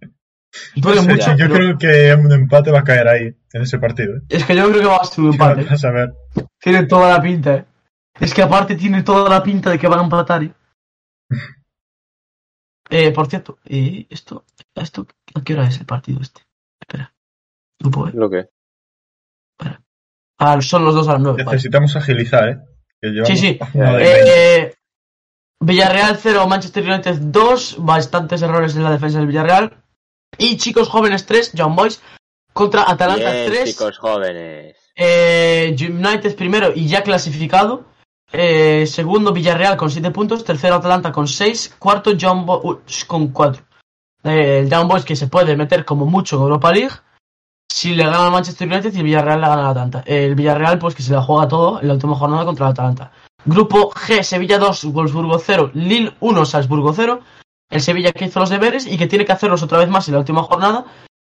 duele 0.75 1.01
No 1.01 1.03
sé, 1.03 1.09
mucho. 1.11 1.31
yo 1.37 1.45
pero 1.47 1.53
creo 1.55 1.77
que 1.77 2.13
un 2.15 2.31
empate 2.31 2.71
va 2.71 2.79
a 2.79 2.83
caer 2.83 3.07
ahí, 3.07 3.35
en 3.53 3.61
ese 3.61 3.79
partido. 3.79 4.17
¿eh? 4.17 4.21
Es 4.29 4.45
que 4.45 4.55
yo 4.55 4.69
creo 4.69 4.81
que 4.81 4.87
va 4.87 4.97
a 4.97 5.03
ser 5.05 5.23
un 5.23 5.31
empate. 5.33 5.63
Vas 5.63 5.85
a 5.85 5.91
ver. 5.91 6.13
Tiene 6.59 6.85
toda 6.85 7.09
la 7.09 7.21
pinta, 7.21 7.55
eh. 7.55 7.65
Es 8.19 8.33
que 8.33 8.41
aparte 8.41 8.75
tiene 8.75 9.01
toda 9.03 9.29
la 9.29 9.41
pinta 9.41 9.69
de 9.69 9.79
que 9.79 9.87
van 9.87 9.99
a 9.99 10.03
empatar. 10.03 10.43
eh. 10.43 10.53
Eh, 12.91 13.11
por 13.11 13.27
cierto, 13.27 13.59
eh, 13.65 14.07
esto, 14.09 14.45
esto, 14.73 15.05
¿a 15.35 15.43
qué 15.43 15.53
hora 15.53 15.67
es 15.67 15.79
el 15.79 15.85
partido 15.85 16.21
este? 16.21 16.41
Espera. 16.81 17.13
Grupo 17.79 18.07
E. 18.07 18.13
¿Lo 18.13 18.27
que? 18.31 18.49
Ah, 20.39 20.59
son 20.61 20.85
los 20.85 20.95
dos 20.95 21.07
a 21.07 21.13
las 21.13 21.21
nueve. 21.21 21.43
vale. 21.43 21.55
Necesitamos 21.57 21.95
agilizar, 21.95 22.49
¿eh? 22.49 22.59
Que 23.01 23.25
Sí, 23.25 23.37
sí. 23.37 23.59
media. 23.73 23.99
Eh, 24.01 24.75
Villarreal 25.61 26.17
0, 26.17 26.47
Manchester 26.47 26.83
United 26.83 27.17
2, 27.19 27.77
bastantes 27.79 28.41
errores 28.41 28.75
en 28.75 28.83
la 28.83 28.91
defensa 28.91 29.17
del 29.19 29.27
Villarreal. 29.27 29.83
Y 30.37 30.57
chicos 30.57 30.87
jóvenes 30.87 31.25
3, 31.25 31.53
John 31.57 31.75
Boys, 31.75 32.01
contra 32.53 32.89
Atalanta 32.89 33.31
Bien, 33.31 33.51
3. 33.51 33.65
chicos 33.65 33.97
jóvenes. 33.97 34.77
Eh, 34.95 35.75
United 35.79 36.35
primero 36.35 36.71
y 36.73 36.87
ya 36.87 37.03
clasificado. 37.03 37.85
Eh, 38.31 38.85
segundo 38.85 39.33
Villarreal 39.33 39.75
con 39.75 39.89
7 39.89 40.11
puntos. 40.11 40.43
Tercero 40.43 40.75
Atalanta 40.75 41.11
con 41.11 41.27
6. 41.27 41.75
Cuarto 41.79 42.11
John 42.19 42.45
Boys 42.45 43.05
con 43.05 43.29
4. 43.29 43.63
Eh, 44.23 44.59
el 44.59 44.69
Young 44.69 44.87
Boys 44.87 45.05
que 45.05 45.15
se 45.15 45.27
puede 45.27 45.55
meter 45.55 45.85
como 45.85 46.05
mucho 46.05 46.35
en 46.35 46.41
Europa 46.43 46.71
League. 46.71 46.95
Si 47.71 47.93
le 47.93 48.03
gana 48.03 48.25
al 48.25 48.31
Manchester 48.31 48.67
United 48.67 48.93
y 48.93 48.97
el 48.97 49.03
Villarreal 49.03 49.41
le 49.41 49.47
gana 49.47 49.61
al 49.61 49.71
Atalanta. 49.71 50.03
El 50.05 50.35
Villarreal 50.35 50.79
pues 50.79 50.95
que 50.95 51.03
se 51.03 51.13
la 51.13 51.21
juega 51.21 51.47
todo 51.47 51.79
en 51.79 51.87
la 51.87 51.93
última 51.93 52.15
jornada 52.15 52.45
contra 52.45 52.65
el 52.65 52.71
Atalanta. 52.71 53.11
Grupo 53.45 53.91
G, 53.91 54.21
Sevilla 54.23 54.59
2, 54.59 54.85
Wolfsburgo 54.91 55.39
0, 55.39 55.71
Lille 55.73 56.13
1, 56.19 56.45
Salzburgo 56.45 56.93
0. 56.93 57.21
El 57.69 57.81
Sevilla 57.81 58.11
que 58.11 58.25
hizo 58.25 58.39
los 58.39 58.49
deberes 58.49 58.87
y 58.87 58.97
que 58.97 59.07
tiene 59.07 59.25
que 59.25 59.31
hacerlos 59.31 59.63
otra 59.63 59.77
vez 59.77 59.89
más 59.89 60.07
en 60.07 60.15
la 60.15 60.19
última 60.19 60.43
jornada 60.43 60.85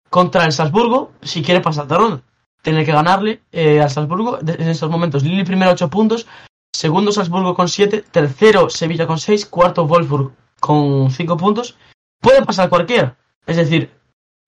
contra 0.08 0.44
el 0.44 0.52
Salzburgo 0.52 1.12
si 1.22 1.42
quiere 1.42 1.60
pasar 1.60 1.86
de 1.86 1.96
ronda. 1.96 2.22
Tiene 2.62 2.84
que 2.84 2.92
ganarle 2.92 3.42
eh, 3.52 3.80
al 3.80 3.90
Salzburgo 3.90 4.38
en 4.40 4.68
estos 4.68 4.90
momentos. 4.90 5.22
Lille 5.22 5.44
primero 5.44 5.70
8 5.70 5.88
puntos, 5.88 6.26
segundo 6.72 7.12
Salzburgo 7.12 7.54
con 7.54 7.68
7, 7.68 8.04
tercero 8.10 8.68
Sevilla 8.68 9.06
con 9.06 9.18
6, 9.18 9.46
cuarto 9.46 9.86
Wolfsburg 9.86 10.32
con 10.58 11.10
5 11.10 11.36
puntos. 11.36 11.76
Puede 12.20 12.44
pasar 12.44 12.68
cualquiera. 12.68 13.16
Es 13.46 13.56
decir, 13.56 13.94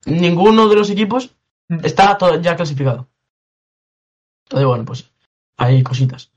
ninguno 0.05 0.69
de 0.69 0.77
los 0.77 0.90
equipos 0.90 1.35
está 1.82 2.16
to- 2.18 2.40
ya 2.40 2.56
clasificado. 2.56 3.08
Entonces, 4.46 4.66
bueno, 4.66 4.84
pues 4.84 5.10
hay 5.56 5.82
cositas. 5.82 6.30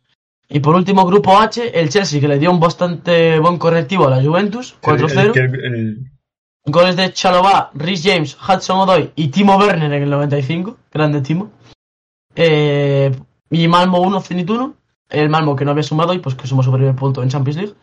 Y 0.47 0.59
por 0.59 0.75
último, 0.75 1.05
grupo 1.05 1.37
H, 1.39 1.79
el 1.79 1.89
Chelsea, 1.89 2.21
que 2.21 2.27
le 2.27 2.37
dio 2.39 2.51
un 2.51 2.59
bastante 2.59 3.39
buen 3.39 3.57
correctivo 3.57 4.07
a 4.07 4.11
la 4.11 4.23
Juventus, 4.23 4.75
4-0. 4.81 5.33
El- 5.35 5.55
el- 5.55 5.75
el- 5.75 6.11
Goles 6.67 6.95
de 6.95 7.13
Chalobah, 7.13 7.71
Rhys 7.75 8.01
James, 8.03 8.35
Hudson 8.41 8.79
Odoi 8.79 9.11
y 9.15 9.27
Timo 9.27 9.55
Werner 9.57 9.91
en 9.93 10.03
el 10.03 10.09
95. 10.09 10.77
Grande 10.91 11.21
Timo. 11.21 11.51
Eh, 12.35 13.15
y 13.49 13.67
Malmo 13.67 13.99
1, 14.01 14.21
Zenit 14.21 14.49
1. 14.49 14.75
El 15.09 15.29
Malmo 15.29 15.55
que 15.55 15.63
no 15.65 15.71
había 15.71 15.83
sumado 15.83 16.13
y 16.13 16.19
pues 16.19 16.33
que 16.35 16.47
sumó 16.47 16.63
su 16.63 16.71
primer 16.71 16.95
punto 16.95 17.21
en 17.21 17.29
Champions 17.29 17.57
League. 17.57 17.73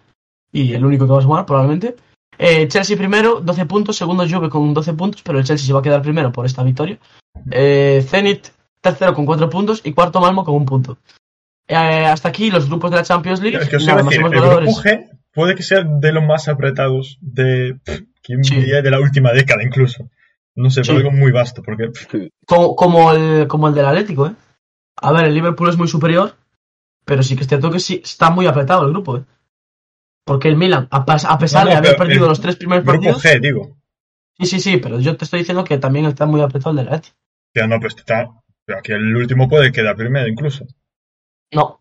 Y 0.53 0.73
el 0.75 0.85
único 0.85 1.07
que 1.07 1.13
va 1.13 1.19
a 1.21 1.23
sumar 1.23 1.47
probablemente. 1.47 1.97
Eh, 2.39 2.67
Chelsea 2.69 2.97
primero, 2.97 3.41
12 3.41 3.67
puntos. 3.67 3.97
Segundo 3.97 4.25
Juve 4.29 4.49
con 4.51 4.75
12 4.75 4.93
puntos, 4.95 5.23
pero 5.23 5.39
el 5.39 5.45
Chelsea 5.45 5.67
se 5.67 5.73
va 5.73 5.79
a 5.79 5.83
quedar 5.83 6.03
primero 6.03 6.33
por 6.33 6.45
esta 6.45 6.63
victoria. 6.65 6.99
Eh, 7.51 8.05
Zenit 8.07 8.49
tercero 8.81 9.15
con 9.15 9.27
4 9.27 9.49
puntos 9.49 9.81
y 9.85 9.93
cuarto 9.93 10.21
Malmo 10.21 10.45
con 10.45 10.55
un 10.55 10.65
punto. 10.67 10.99
Eh, 11.69 11.77
hasta 11.77 12.29
aquí 12.29 12.51
los 12.51 12.69
grupos 12.69 12.91
de 12.91 12.97
la 12.99 13.03
Champions 13.05 13.41
League. 13.41 13.59
Es 13.59 13.69
que 13.69 13.77
os 13.77 13.87
Nada, 13.87 14.01
iba 14.01 14.09
a 14.09 14.11
decir, 14.11 14.23
más 14.23 14.33
el 14.33 14.41
grupo 14.41 14.83
G 14.83 15.09
puede 15.33 15.55
que 15.55 15.63
sea 15.63 15.83
de 15.85 16.13
los 16.13 16.25
más 16.25 16.49
apretados 16.49 17.19
de, 17.21 17.79
pff, 17.85 18.01
¿quién 18.23 18.45
Sí. 18.45 18.57
diría? 18.57 18.83
de 18.83 18.91
la 18.91 19.01
última 19.01 19.33
década 19.33 19.63
incluso. 19.63 20.11
No 20.55 20.69
sé, 20.69 20.83
pero 20.83 20.99
Sí. 20.99 21.07
algo 21.07 21.13
muy 21.13 21.33
vasto, 21.33 21.63
porque 21.63 21.91
como, 22.47 22.77
como 22.77 23.13
el, 23.13 23.47
como 23.47 23.69
el 23.69 23.75
del 23.75 23.87
Atlético, 23.87 24.27
¿eh? 24.27 24.35
A 24.97 25.13
ver, 25.13 25.25
el 25.27 25.35
Liverpool 25.35 25.71
es 25.71 25.79
muy 25.79 25.89
superior, 25.89 26.35
pero 27.07 27.23
sí 27.23 27.37
que 27.37 27.43
es 27.43 27.49
cierto 27.49 27.71
que 27.71 27.81
sí 27.81 28.03
está 28.05 28.31
muy 28.31 28.47
apretado 28.47 28.85
el 28.85 28.93
grupo, 28.93 29.17
¿eh? 29.17 29.25
Porque 30.25 30.49
el 30.49 30.57
Milan, 30.57 30.89
a, 30.91 31.05
pesar 31.07 31.65
No, 31.65 31.65
no, 31.65 31.71
de 31.71 31.77
haber 31.77 31.97
perdido 31.97 32.25
el 32.25 32.29
los 32.29 32.41
tres 32.41 32.57
primeros 32.57 32.85
grupo 32.85 33.01
partidos, 33.03 33.25
G, 33.25 33.41
digo. 33.41 33.77
Sí, 34.39 34.47
sí, 34.47 34.61
sí, 34.61 34.77
pero 34.79 35.01
yo 35.01 35.17
te 35.17 35.25
estoy 35.25 35.41
diciendo 35.41 35.65
que 35.65 35.79
también 35.79 36.07
está 36.07 36.27
muy 36.27 36.41
apretado 36.41 36.71
el 36.71 36.77
del 36.79 36.89
Atlético. 36.89 37.17
Ya 37.55 37.67
no, 37.67 37.79
pues 37.81 37.95
está. 37.97 38.29
Pero 38.65 38.79
aquí 38.79 38.93
el 38.93 39.15
último 39.17 39.49
puede 39.49 39.73
quedar 39.73 39.97
primero 39.97 40.27
incluso. 40.29 40.65
No, 41.53 41.81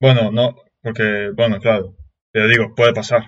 Bueno, 0.00 0.30
no, 0.30 0.56
porque, 0.82 1.30
bueno, 1.34 1.58
claro. 1.60 1.94
Pero 2.32 2.48
digo, 2.48 2.74
puede 2.74 2.92
pasar. 2.92 3.24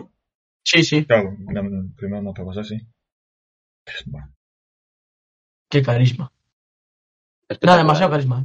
sí, 0.65 0.83
sí, 0.85 1.07
Claro, 1.07 1.35
no, 1.39 1.95
primero 1.97 2.23
no 2.23 2.35
puede 2.35 2.49
pasar, 2.49 2.65
sí. 2.67 2.79
Pues, 3.85 4.03
bueno. 4.07 4.33
qué 5.71 5.83
carisma. 5.83 6.31
Nada, 7.63 7.79
Espectacular. 7.79 7.79
demasiado 7.79 8.11
carisma. 8.11 8.41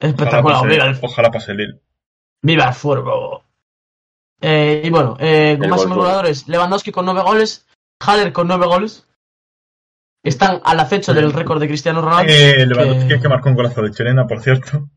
¿eh? 0.00 0.08
Ojalá 0.08 0.10
Espectacular, 0.10 0.62
pase, 0.62 0.68
viva 0.68 0.84
el, 0.86 0.98
ojalá 1.02 1.30
pase 1.30 1.50
el 1.52 1.56
Lille. 1.58 1.80
viva 2.42 2.68
el 2.68 2.74
fuego. 2.74 3.44
Eh, 4.42 4.82
y 4.84 4.90
bueno, 4.90 5.16
eh, 5.18 5.56
con 5.58 5.64
El 5.64 5.70
máximos 5.70 5.96
gol, 5.96 6.06
gol. 6.06 6.06
goleadores, 6.06 6.48
Lewandowski 6.48 6.92
con 6.92 7.04
nueve 7.04 7.22
goles, 7.22 7.66
Haller 8.00 8.32
con 8.32 8.48
nueve 8.48 8.66
goles. 8.66 9.06
Están 10.22 10.60
al 10.64 10.80
acecho 10.80 11.14
del 11.14 11.32
récord 11.32 11.60
de 11.60 11.68
Cristiano 11.68 12.02
Ronaldo. 12.02 12.30
Eh, 12.32 12.66
Lewandowski 12.66 13.08
que- 13.08 13.20
que 13.20 13.28
marcó 13.28 13.48
un 13.48 13.54
golazo 13.54 13.82
de 13.82 13.90
chilena, 13.90 14.26
por 14.26 14.40
cierto. 14.42 14.88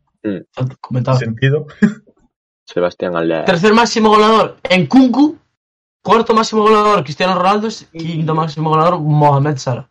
comentaba. 0.82 1.18
Sentido. 1.18 1.66
Sebastián 2.66 3.16
Aldea. 3.16 3.46
Tercer 3.46 3.74
máximo 3.74 4.10
goleador 4.10 4.58
en 4.64 4.88
Kunku. 4.88 5.38
Cuarto 6.02 6.34
máximo 6.34 6.64
goleador 6.64 7.04
Cristiano 7.04 7.36
Ronaldo. 7.36 7.68
Quinto 7.92 8.36
máximo 8.36 8.70
goleador 8.70 9.00
Mohamed 9.00 9.58
Salah. 9.58 9.90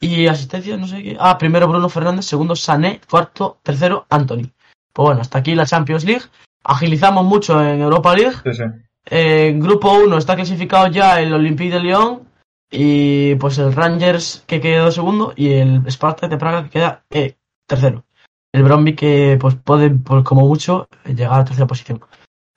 Y 0.00 0.26
asistencia, 0.26 0.76
no 0.76 0.86
sé 0.86 1.02
qué. 1.02 1.16
Ah, 1.18 1.36
primero 1.38 1.66
Bruno 1.68 1.88
Fernández, 1.88 2.24
segundo 2.24 2.54
Sané, 2.56 3.00
cuarto, 3.10 3.58
tercero 3.62 4.06
Anthony. 4.08 4.50
Pues 4.92 5.06
bueno, 5.06 5.20
hasta 5.20 5.38
aquí 5.38 5.54
la 5.54 5.66
Champions 5.66 6.04
League. 6.04 6.24
Agilizamos 6.64 7.24
mucho 7.24 7.60
en 7.62 7.80
Europa 7.80 8.14
League. 8.14 8.36
Sí, 8.44 8.54
sí. 8.54 8.64
Eh, 9.10 9.48
en 9.48 9.60
grupo 9.60 9.92
1 9.92 10.18
está 10.18 10.36
clasificado 10.36 10.88
ya 10.88 11.20
el 11.20 11.32
Olympique 11.32 11.74
de 11.74 11.80
Lyon. 11.80 12.28
Y 12.70 13.34
pues 13.36 13.58
el 13.58 13.72
Rangers 13.72 14.44
que 14.46 14.60
quedó 14.60 14.90
segundo. 14.90 15.32
Y 15.36 15.52
el 15.52 15.90
Spartak 15.90 16.30
de 16.30 16.38
Praga 16.38 16.64
que 16.64 16.70
queda 16.70 17.04
eh, 17.10 17.36
tercero. 17.66 18.04
El 18.52 18.62
Bromby 18.62 18.94
que 18.94 19.36
pues 19.40 19.56
puede, 19.56 19.90
pues, 19.90 20.24
como 20.24 20.46
mucho, 20.46 20.88
llegar 21.04 21.40
a 21.40 21.44
tercera 21.44 21.66
posición. 21.66 22.00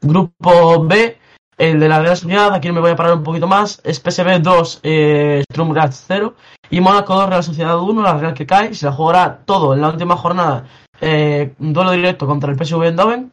Grupo 0.02 0.84
B, 0.86 1.18
el 1.58 1.80
de 1.80 1.90
la 1.90 2.00
Real 2.00 2.18
Sociedad, 2.18 2.54
aquí 2.54 2.72
me 2.72 2.80
voy 2.80 2.92
a 2.92 2.96
parar 2.96 3.14
un 3.14 3.24
poquito 3.24 3.48
más. 3.48 3.82
Es 3.84 4.00
PSV 4.00 4.42
2, 4.42 4.80
eh, 4.84 5.44
Sturm 5.52 5.74
Graz 5.74 6.06
0. 6.08 6.34
Y 6.70 6.80
Mónaco 6.82 7.14
2, 7.14 7.30
Real 7.30 7.44
Sociedad 7.44 7.80
1, 7.80 8.02
la 8.02 8.18
Real 8.18 8.34
que 8.34 8.46
cae. 8.46 8.74
Se 8.74 8.86
la 8.86 8.94
jugará 8.94 9.44
todo 9.46 9.74
en 9.74 9.82
la 9.82 9.90
última 9.90 10.16
jornada. 10.16 10.66
Eh, 11.02 11.54
duelo 11.60 11.92
directo 11.92 12.26
contra 12.26 12.52
el 12.52 12.58
PSV 12.58 12.84
Eindhoven. 12.84 13.32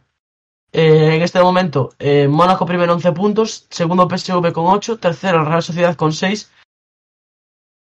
Eh, 0.73 1.17
en 1.17 1.23
este 1.23 1.41
momento, 1.41 1.91
eh, 1.99 2.29
Mónaco 2.29 2.67
primero 2.67 2.93
11 2.93 3.13
puntos, 3.13 3.67
segundo 3.71 4.09
PSV 4.09 4.53
con 4.53 4.67
8, 4.67 4.99
tercero 4.99 5.45
Real 5.45 5.63
Sociedad 5.63 5.97
con 5.97 6.13
6 6.13 6.53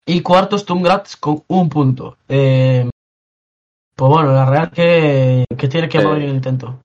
y 0.05 0.21
cuarto 0.21 0.57
Sturm 0.57 0.83
Graz 0.83 1.15
con 1.15 1.43
un 1.47 1.69
punto. 1.69 2.17
Eh, 2.27 2.89
pues 3.95 4.09
bueno, 4.09 4.33
la 4.33 4.45
Real 4.45 4.71
que, 4.71 5.45
que 5.57 5.67
tiene 5.67 5.87
que 5.87 6.01
mover 6.01 6.23
el 6.23 6.35
intento. 6.35 6.81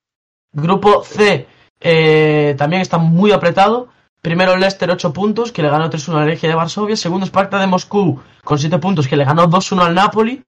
Grupo 0.52 1.02
C 1.02 1.46
eh, 1.80 2.54
también 2.58 2.82
está 2.82 2.98
muy 2.98 3.32
apretado. 3.32 3.88
Primero 4.20 4.56
Leicester 4.56 4.90
8 4.90 5.12
puntos, 5.12 5.52
que 5.52 5.62
le 5.62 5.70
ganó 5.70 5.88
3-1 5.90 6.16
a 6.16 6.20
la 6.20 6.26
Legia 6.26 6.48
de 6.48 6.54
Varsovia. 6.54 6.96
Segundo 6.96 7.26
Sparta 7.26 7.58
de 7.58 7.66
Moscú 7.66 8.20
con 8.44 8.58
7 8.58 8.78
puntos, 8.78 9.06
que 9.06 9.16
le 9.16 9.24
ganó 9.24 9.48
2-1 9.48 9.82
al 9.82 9.94
Napoli. 9.94 10.42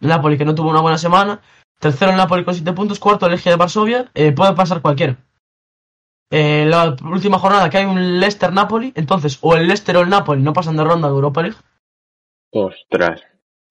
Napoli 0.00 0.38
que 0.38 0.44
no 0.44 0.54
tuvo 0.54 0.70
una 0.70 0.80
buena 0.80 0.98
semana. 0.98 1.40
Tercero 1.80 2.12
el 2.12 2.16
Napoli 2.16 2.44
con 2.44 2.54
7 2.54 2.72
puntos. 2.72 3.00
Cuarto 3.00 3.26
el 3.26 3.32
Legia 3.32 3.50
de 3.52 3.56
Varsovia. 3.56 4.10
Eh, 4.14 4.30
puede 4.32 4.54
pasar 4.54 4.80
cualquiera. 4.80 5.16
Eh, 6.30 6.64
la 6.68 6.94
última 7.02 7.38
jornada 7.40 7.68
que 7.68 7.78
hay 7.78 7.86
un 7.86 8.20
Leicester-Napoli. 8.20 8.92
Entonces, 8.94 9.38
o 9.40 9.56
el 9.56 9.66
Leicester 9.66 9.96
o 9.96 10.02
el 10.02 10.08
Napoli 10.10 10.42
no 10.42 10.52
pasan 10.52 10.76
de 10.76 10.84
ronda 10.84 11.08
de 11.08 11.14
Europa 11.14 11.42
League. 11.42 11.56
Ostras. 12.52 13.22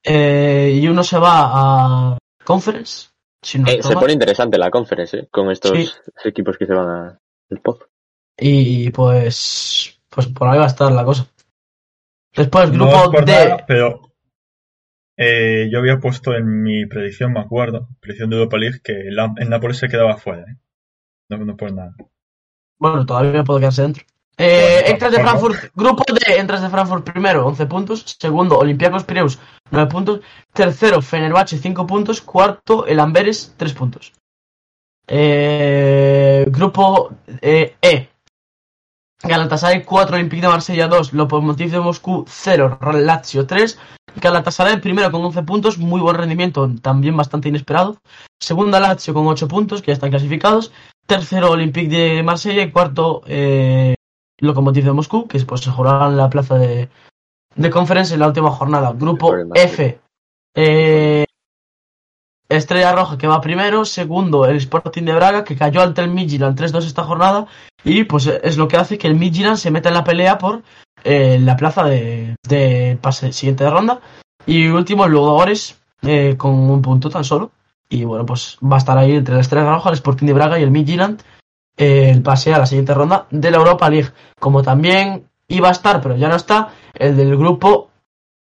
Eh, 0.04 0.80
y 0.82 0.88
uno 0.88 1.04
se 1.04 1.18
va 1.20 2.14
a 2.14 2.18
Conference. 2.44 3.10
Si 3.42 3.60
no 3.60 3.68
Eh, 3.70 3.82
se 3.82 3.94
mal. 3.94 4.00
pone 4.02 4.14
interesante 4.14 4.58
la 4.58 4.70
conference, 4.72 5.18
¿eh? 5.18 5.28
Con 5.32 5.50
estos 5.52 5.72
Sí. 5.72 5.90
equipos 6.26 6.58
que 6.58 6.66
se 6.66 6.74
van 6.74 6.90
a- 6.90 7.20
al 7.52 7.62
pozo. 7.62 7.86
Y 8.38 8.90
pues, 8.92 9.98
pues 10.10 10.28
por 10.28 10.48
ahí 10.48 10.58
va 10.58 10.64
a 10.66 10.68
estar 10.68 10.92
la 10.92 11.06
cosa. 11.06 11.26
Después, 12.36 12.72
No 12.72 12.86
grupo 12.88 13.12
por 13.12 13.26
D. 13.26 13.32
nada, 13.32 13.66
pero 13.68 14.09
eh, 15.22 15.68
yo 15.72 15.80
había 15.80 16.00
puesto 16.00 16.34
en 16.34 16.64
mi 16.64 16.86
predicción, 16.86 17.34
me 17.34 17.42
acuerdo, 17.42 17.90
predicción 18.00 18.30
de 18.30 18.38
Europa 18.38 18.58
League, 18.58 18.80
que 18.84 18.94
la- 19.12 19.34
el 19.38 19.50
Napoli 19.50 19.74
se 19.74 19.90
quedaba 19.90 20.16
fuera. 20.18 20.44
¿eh? 20.44 20.56
No, 21.30 21.38
no 21.46 21.56
por 21.58 21.74
nada. 21.74 21.94
Bueno, 22.80 23.06
todavía 23.06 23.44
puede 23.44 23.60
quedarse 23.60 23.82
dentro. 23.82 24.04
Eh, 24.38 24.78
Bueno, 24.80 24.88
Extras 24.92 25.12
de. 25.12 25.20
Frankfurt, 25.22 25.58
grupo 25.76 26.04
D, 26.14 26.40
entras 26.40 26.62
de 26.62 26.70
Frankfurt 26.70 27.04
primero, 27.12 27.46
11 27.46 27.66
puntos. 27.66 28.16
Segundo, 28.18 28.58
Olympiacos 28.58 29.04
Pireus, 29.04 29.38
9 29.70 29.90
puntos. 29.92 30.22
Tercero, 30.54 31.02
Fenerbahce, 31.02 31.58
5 31.58 31.86
puntos. 31.86 32.22
Cuarto, 32.22 32.88
el 32.88 33.02
Amberes, 33.02 33.54
3 33.58 33.74
puntos. 33.74 34.14
Eh, 35.08 36.46
grupo 36.48 37.12
eh, 37.42 37.76
E. 37.82 38.08
Galatasaray 39.22 39.84
4, 39.84 40.16
Olympique 40.16 40.42
de 40.42 40.48
Marsella 40.48 40.88
2, 40.88 41.14
Lokomotiv 41.14 41.72
de 41.72 41.80
Moscú 41.80 42.26
0, 42.28 42.80
Lazio 42.94 43.46
3. 43.46 43.78
Galatasaray 44.16 44.80
primero 44.80 45.12
con 45.12 45.24
11 45.26 45.44
puntos, 45.44 45.78
muy 45.78 46.00
buen 46.00 46.16
rendimiento, 46.16 46.70
también 46.82 47.18
bastante 47.18 47.50
inesperado. 47.50 47.98
Segunda 48.40 48.80
Lazio 48.80 49.14
con 49.14 49.28
8 49.28 49.48
puntos, 49.48 49.82
que 49.82 49.88
ya 49.88 49.94
están 49.94 50.10
clasificados. 50.10 50.72
Tercero 51.06 51.52
Olympique 51.52 51.90
de 51.90 52.24
Marsella 52.24 52.64
y 52.64 52.72
cuarto 52.72 53.22
eh, 53.26 53.96
Lokomotiv 54.40 54.86
de 54.86 54.94
Moscú, 54.94 55.28
que 55.28 55.40
pues, 55.42 55.62
se 55.62 55.72
jugarán 55.72 56.16
la 56.16 56.30
plaza 56.30 56.58
de, 56.58 56.90
de 57.56 57.70
conferencia 57.70 58.14
en 58.14 58.22
la 58.22 58.28
última 58.28 58.52
jornada. 58.52 58.94
Grupo. 58.94 59.36
F. 59.54 60.00
Eh, 60.56 61.26
Estrella 62.50 62.94
Roja 62.94 63.18
que 63.18 63.28
va 63.28 63.42
primero, 63.42 63.86
segundo 63.86 64.46
el 64.46 64.58
Sporting 64.58 65.04
de 65.04 65.14
Braga 65.14 65.44
que 65.44 65.56
cayó 65.56 65.82
ante 65.82 66.02
el 66.02 66.10
Midtjylland 66.10 66.60
3-2 66.60 66.86
esta 66.86 67.04
jornada 67.04 67.46
y 67.84 68.04
pues 68.06 68.26
es 68.26 68.58
lo 68.58 68.68
que 68.68 68.78
hace 68.78 68.98
que 68.98 69.08
el 69.08 69.16
Midtjylland 69.16 69.58
se 69.58 69.72
meta 69.72 69.90
en 69.90 69.96
la 69.96 70.04
pelea 70.04 70.38
por 70.40 70.64
eh, 71.04 71.40
la 71.40 71.56
plaza 71.56 71.86
de, 71.86 72.98
pase 73.02 73.32
siguiente 73.32 73.64
de 73.64 73.70
ronda. 73.70 74.02
Y 74.46 74.68
último 74.68 75.06
el 75.06 75.12
Ludogorets 75.12 75.80
eh, 76.02 76.36
con 76.38 76.52
un 76.54 76.82
punto 76.82 77.10
tan 77.10 77.24
solo. 77.24 77.52
Y 77.88 78.04
bueno 78.04 78.26
pues 78.26 78.58
va 78.64 78.76
a 78.76 78.80
estar 78.80 78.98
ahí 78.98 79.14
entre 79.16 79.36
la 79.36 79.42
Estrella 79.42 79.72
Roja, 79.72 79.90
el 79.90 79.96
Sporting 79.96 80.28
de 80.28 80.34
Braga 80.34 80.60
y 80.60 80.64
el 80.64 80.72
Midtjylland 80.72 81.22
eh, 81.78 82.10
el 82.10 82.22
pase 82.22 82.54
a 82.54 82.58
la 82.58 82.66
siguiente 82.66 82.94
ronda 82.94 83.28
de 83.30 83.52
la 83.52 83.58
Europa 83.58 83.90
League. 83.90 84.10
Como 84.40 84.64
también 84.64 85.30
iba 85.48 85.70
a 85.70 85.72
estar 85.72 86.02
pero 86.02 86.16
ya 86.16 86.30
no 86.30 86.36
está 86.36 86.70
el 86.94 87.16
del 87.16 87.38
grupo 87.38 87.90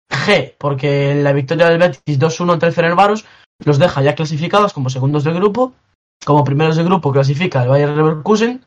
G 0.09 0.53
porque 0.57 1.15
la 1.15 1.33
victoria 1.33 1.69
del 1.69 1.79
Betis 1.79 2.19
2-1 2.19 2.53
ante 2.53 2.65
el 2.67 2.73
Fenerbahce 2.73 3.25
los 3.65 3.79
deja 3.79 4.01
ya 4.01 4.15
clasificados 4.15 4.73
como 4.73 4.89
segundos 4.89 5.23
del 5.23 5.35
grupo. 5.35 5.73
Como 6.25 6.43
primeros 6.43 6.75
del 6.75 6.85
grupo 6.85 7.11
clasifica 7.11 7.63
el 7.63 7.69
Bayern 7.69 7.95
Leverkusen. 7.95 8.65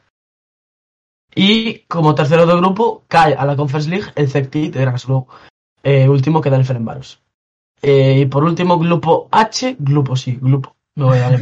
Y 1.34 1.80
como 1.80 2.14
tercero 2.14 2.46
del 2.46 2.58
grupo 2.58 3.04
cae 3.08 3.34
a 3.34 3.44
la 3.44 3.56
Conference 3.56 3.90
League 3.90 4.10
el 4.14 4.30
Celtic 4.30 4.72
de 4.72 4.84
Glasgow. 4.84 5.26
Eh, 5.82 6.08
último 6.08 6.40
queda 6.40 6.56
el 6.56 6.64
Fenerbahce. 6.64 7.18
Eh, 7.82 8.20
y 8.20 8.26
por 8.26 8.42
último, 8.44 8.78
grupo 8.78 9.28
H, 9.30 9.76
grupo 9.78 10.16
sí, 10.16 10.38
grupo. 10.40 10.74
Me 10.96 11.04
voy 11.04 11.18
a. 11.18 11.38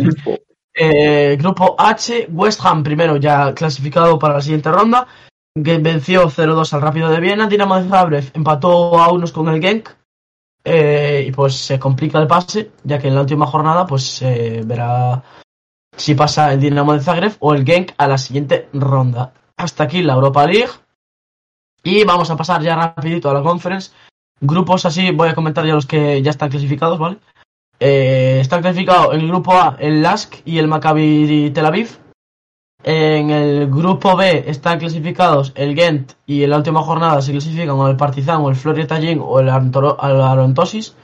Eh, 0.76 1.36
grupo 1.38 1.76
H, 1.78 2.26
West 2.32 2.60
Ham 2.64 2.82
primero 2.82 3.16
ya 3.16 3.54
clasificado 3.54 4.18
para 4.18 4.34
la 4.34 4.40
siguiente 4.40 4.70
ronda. 4.70 5.06
Que 5.54 5.78
venció 5.78 6.28
0-2 6.28 6.72
al 6.72 6.82
Rápido 6.82 7.08
de 7.10 7.20
Viena. 7.20 7.46
Dinamo 7.46 7.80
de 7.80 7.88
Zagreb 7.88 8.24
empató 8.34 8.98
a 8.98 9.12
unos 9.12 9.30
con 9.30 9.48
el 9.48 9.62
Genk. 9.62 9.88
Eh, 10.64 11.26
y 11.28 11.32
pues 11.32 11.54
se 11.54 11.78
complica 11.78 12.18
el 12.18 12.26
pase, 12.26 12.72
ya 12.84 12.98
que 12.98 13.08
en 13.08 13.14
la 13.14 13.20
última 13.20 13.46
jornada 13.46 13.86
pues 13.86 14.02
se 14.02 14.62
verá 14.64 15.22
si 15.96 16.14
pasa 16.14 16.52
el 16.52 16.60
Dinamo 16.60 16.94
de 16.94 17.00
Zagreb 17.00 17.36
o 17.40 17.54
el 17.54 17.64
Genk 17.64 17.92
a 17.98 18.08
la 18.08 18.18
siguiente 18.18 18.68
ronda. 18.72 19.32
Hasta 19.56 19.84
aquí 19.84 20.02
la 20.02 20.14
Europa 20.14 20.46
League. 20.46 20.72
Y 21.82 22.04
vamos 22.04 22.30
a 22.30 22.36
pasar 22.36 22.62
ya 22.62 22.74
rapidito 22.76 23.30
a 23.30 23.34
la 23.34 23.42
conference. 23.42 23.92
Grupos 24.40 24.86
así, 24.86 25.10
voy 25.10 25.28
a 25.28 25.34
comentar 25.34 25.66
ya 25.66 25.74
los 25.74 25.86
que 25.86 26.22
ya 26.22 26.30
están 26.30 26.50
clasificados, 26.50 26.98
¿vale? 26.98 27.18
Eh, 27.78 28.38
están 28.40 28.62
clasificados 28.62 29.14
en 29.14 29.20
el 29.20 29.28
grupo 29.28 29.52
A 29.52 29.76
el 29.78 30.02
Lask 30.02 30.36
y 30.44 30.58
el 30.58 30.68
Maccabi 30.68 31.50
Tel 31.50 31.66
Aviv. 31.66 32.03
En 32.86 33.30
el 33.30 33.70
grupo 33.70 34.14
B 34.14 34.44
están 34.46 34.78
clasificados 34.78 35.52
el 35.54 35.74
Gent 35.74 36.12
y 36.26 36.44
en 36.44 36.50
la 36.50 36.58
última 36.58 36.82
jornada 36.82 37.22
se 37.22 37.32
clasifican 37.32 37.70
o 37.70 37.88
el 37.88 37.96
Partizan 37.96 38.42
o 38.42 38.50
el 38.50 38.56
Floria 38.56 38.86
Tallinn 38.86 39.22
o 39.24 39.40
el 39.40 39.48
Arontosis. 39.48 40.94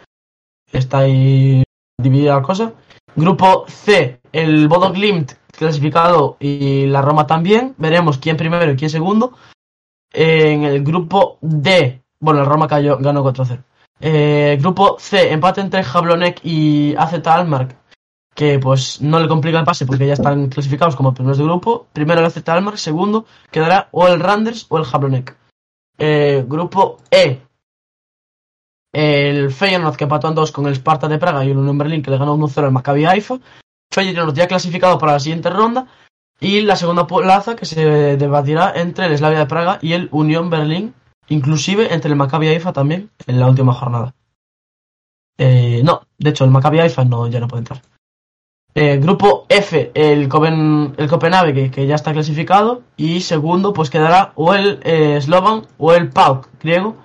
Está 0.70 0.98
ahí 0.98 1.62
dividida 1.98 2.36
la 2.36 2.42
cosa. 2.42 2.74
Grupo 3.16 3.64
C, 3.66 4.20
el 4.30 4.68
Bodo 4.68 4.92
Glimt 4.92 5.32
clasificado 5.56 6.36
y 6.38 6.84
la 6.84 7.00
Roma 7.00 7.26
también. 7.26 7.74
Veremos 7.78 8.18
quién 8.18 8.36
primero 8.36 8.70
y 8.70 8.76
quién 8.76 8.90
segundo. 8.90 9.32
En 10.12 10.64
el 10.64 10.84
grupo 10.84 11.38
D, 11.40 12.02
bueno, 12.20 12.40
la 12.40 12.46
Roma 12.46 12.68
cayó, 12.68 12.98
ganó 12.98 13.24
4-0. 13.24 13.64
Eh, 14.02 14.58
grupo 14.60 14.96
C, 14.98 15.32
empate 15.32 15.62
entre 15.62 15.82
Jablonek 15.82 16.40
y 16.44 16.94
AZ 16.96 17.26
Almark 17.26 17.79
que 18.40 18.58
pues 18.58 19.02
no 19.02 19.20
le 19.20 19.28
complica 19.28 19.58
el 19.58 19.66
pase 19.66 19.84
porque 19.84 20.06
ya 20.06 20.14
están 20.14 20.48
clasificados 20.48 20.96
como 20.96 21.12
primeros 21.12 21.36
de 21.36 21.44
grupo. 21.44 21.88
Primero 21.92 22.20
el 22.20 22.26
AZ 22.26 22.48
Almar, 22.48 22.78
segundo 22.78 23.26
quedará 23.50 23.90
o 23.90 24.08
el 24.08 24.18
Randers 24.18 24.64
o 24.70 24.78
el 24.78 24.86
Jablonek. 24.86 25.36
Eh, 25.98 26.42
grupo 26.48 26.96
E. 27.10 27.42
El 28.94 29.52
Feyenoord 29.52 29.94
que 29.94 30.04
empató 30.04 30.28
en 30.28 30.34
dos 30.36 30.52
con 30.52 30.66
el 30.66 30.72
Sparta 30.72 31.06
de 31.06 31.18
Praga 31.18 31.44
y 31.44 31.50
el 31.50 31.58
Unión 31.58 31.76
Berlín 31.76 32.00
que 32.02 32.10
le 32.10 32.16
ganó 32.16 32.34
1-0 32.34 32.64
al 32.64 32.72
Maccabi 32.72 33.04
Haifa. 33.04 33.38
Feyenoord 33.92 34.32
ya 34.32 34.48
clasificado 34.48 34.96
para 34.96 35.12
la 35.12 35.20
siguiente 35.20 35.50
ronda. 35.50 35.88
Y 36.40 36.62
la 36.62 36.76
segunda 36.76 37.06
plaza 37.06 37.56
que 37.56 37.66
se 37.66 38.16
debatirá 38.16 38.72
entre 38.74 39.04
el 39.04 39.18
Slavia 39.18 39.40
de 39.40 39.46
Praga 39.46 39.78
y 39.82 39.92
el 39.92 40.08
Unión 40.12 40.48
Berlín. 40.48 40.94
Inclusive 41.28 41.92
entre 41.92 42.08
el 42.08 42.16
Maccabi 42.16 42.48
Haifa 42.48 42.72
también 42.72 43.10
en 43.26 43.38
la 43.38 43.48
última 43.50 43.74
jornada. 43.74 44.14
Eh, 45.36 45.82
no, 45.84 46.06
de 46.16 46.30
hecho 46.30 46.44
el 46.44 46.50
Maccabi 46.50 46.78
Haifa 46.78 47.04
no, 47.04 47.26
ya 47.26 47.38
no 47.38 47.46
puede 47.46 47.60
entrar. 47.60 47.82
Eh, 48.74 48.98
grupo 48.98 49.46
F, 49.48 49.90
el, 49.94 50.28
Copen, 50.28 50.94
el 50.96 51.08
Copenhague, 51.08 51.70
que, 51.70 51.86
ya 51.86 51.96
está 51.96 52.12
clasificado. 52.12 52.82
Y 52.96 53.20
segundo, 53.20 53.72
pues 53.72 53.90
quedará 53.90 54.32
o 54.36 54.54
el 54.54 54.80
eh, 54.84 55.20
Slovan 55.20 55.66
o 55.78 55.92
el 55.92 56.10
PAOK 56.10 56.48
griego, 56.60 56.96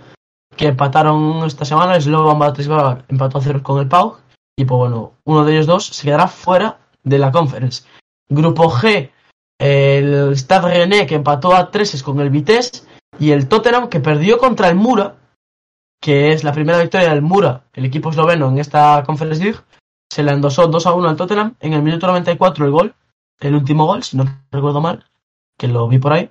que 0.56 0.68
empataron 0.68 1.46
esta 1.46 1.66
semana. 1.66 1.96
El 1.96 2.02
Slovan 2.02 2.40
Bratislava 2.40 3.04
empató 3.08 3.40
a 3.40 3.42
cero 3.42 3.62
con 3.64 3.80
el 3.80 3.88
PAOK. 3.88 4.22
Y 4.58 4.66
pues 4.66 4.78
bueno, 4.78 5.14
uno 5.26 5.44
de 5.44 5.54
ellos 5.54 5.66
dos 5.66 5.86
se 5.88 6.06
quedará 6.06 6.28
fuera 6.28 6.80
de 7.04 7.20
la 7.20 7.32
conference. 7.32 7.84
Grupo 8.30 8.70
G, 8.70 9.12
el 9.60 10.38
Stade 10.38 10.68
Rennais, 10.68 11.08
que 11.08 11.16
empató 11.16 11.56
a 11.56 11.72
treses 11.72 12.04
con 12.04 12.20
el 12.20 12.30
Vitesse. 12.30 12.84
Y 13.20 13.32
el 13.32 13.48
Tottenham, 13.48 13.90
que 13.90 14.00
perdió 14.00 14.38
contra 14.38 14.70
el 14.70 14.76
Mura, 14.76 15.16
que 16.02 16.32
es 16.32 16.44
la 16.44 16.52
primera 16.52 16.80
victoria 16.80 17.10
del 17.10 17.22
Mura, 17.22 17.64
el 17.74 17.86
equipo 17.86 18.10
esloveno 18.10 18.50
en 18.50 18.60
esta 18.60 19.04
Conference 19.06 19.44
League 19.44 19.60
se 20.10 20.24
le 20.24 20.32
endosó 20.32 20.68
2 20.68 20.86
a 20.86 20.94
1 20.94 21.10
al 21.10 21.16
Tottenham. 21.16 21.56
En 21.60 21.74
el 21.74 21.82
minuto 21.82 22.08
94 22.08 22.66
el 22.66 22.72
gol, 22.72 22.96
el 23.40 23.56
último 23.56 23.86
gol, 23.86 24.04
si 24.04 24.18
no 24.18 24.26
recuerdo 24.52 24.82
mal, 24.82 25.06
que 25.58 25.68
lo 25.68 25.88
vi 25.88 26.00
por 26.00 26.14
ahí, 26.14 26.30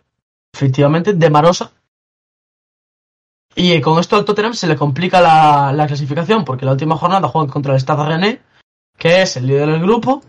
efectivamente, 0.52 1.12
de 1.12 1.30
Marosa. 1.30 1.72
Y 3.56 3.80
con 3.80 3.98
esto 4.00 4.16
al 4.16 4.24
Tottenham 4.24 4.54
se 4.54 4.66
le 4.66 4.76
complica 4.76 5.20
la, 5.20 5.72
la 5.72 5.86
clasificación, 5.86 6.44
porque 6.44 6.64
la 6.64 6.72
última 6.72 6.96
jornada 6.96 7.28
juegan 7.28 7.50
contra 7.50 7.74
el 7.74 7.80
Stade 7.80 8.04
Rennais, 8.04 8.40
que 8.98 9.22
es 9.22 9.36
el 9.36 9.46
líder 9.46 9.70
del 9.70 9.82
grupo, 9.82 10.22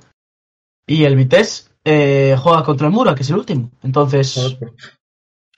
y 0.85 1.03
el 1.03 1.15
Vitesse 1.15 1.72
eh, 1.84 2.35
juega 2.38 2.63
contra 2.63 2.88
el 2.88 2.93
Mura, 2.93 3.15
que 3.15 3.23
es 3.23 3.30
el 3.30 3.38
último. 3.38 3.72
Entonces 3.84 4.57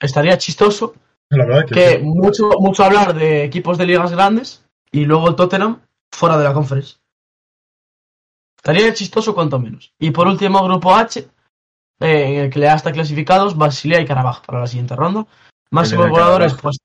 estaría 0.00 0.38
chistoso 0.38 0.94
La 1.30 1.64
que, 1.64 1.74
que 1.74 1.90
sí. 1.98 1.98
mucho, 2.02 2.50
mucho 2.58 2.84
hablar 2.84 3.14
de 3.14 3.44
equipos 3.44 3.76
de 3.78 3.86
ligas 3.86 4.12
grandes 4.12 4.64
y 4.90 5.04
luego 5.04 5.28
el 5.28 5.36
Tottenham 5.36 5.80
fuera 6.12 6.38
de 6.38 6.44
la 6.44 6.54
conference. 6.54 6.96
Estaría 8.68 8.92
chistoso 8.92 9.34
cuanto 9.34 9.58
menos. 9.58 9.94
Y 9.98 10.10
por 10.10 10.28
último, 10.28 10.62
grupo 10.62 10.94
H, 10.94 11.20
eh, 11.20 11.26
en 12.00 12.44
el 12.44 12.50
que 12.50 12.60
ya 12.60 12.74
está 12.74 12.92
clasificados 12.92 13.56
Basilea 13.56 14.02
y 14.02 14.06
Carabaj 14.06 14.44
para 14.44 14.60
la 14.60 14.66
siguiente 14.66 14.94
ronda. 14.94 15.26
Máximos 15.70 16.10
Karabaj. 16.12 16.60
pues 16.60 16.76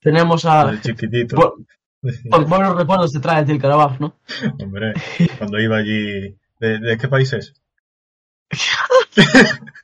tenemos 0.00 0.46
a... 0.46 0.70
El 0.70 0.80
chiquitito. 0.80 1.36
Bu- 1.36 1.66
buenos 2.46 2.74
recuerdos 2.76 3.12
te 3.12 3.20
trae 3.20 3.42
el 3.42 3.60
Carabaj, 3.60 4.00
¿no? 4.00 4.16
Hombre, 4.62 4.94
cuando 5.36 5.60
iba 5.60 5.76
allí. 5.76 6.34
¿De, 6.58 6.78
de 6.78 6.96
qué 6.96 7.06
país 7.06 7.30
es? 7.34 7.52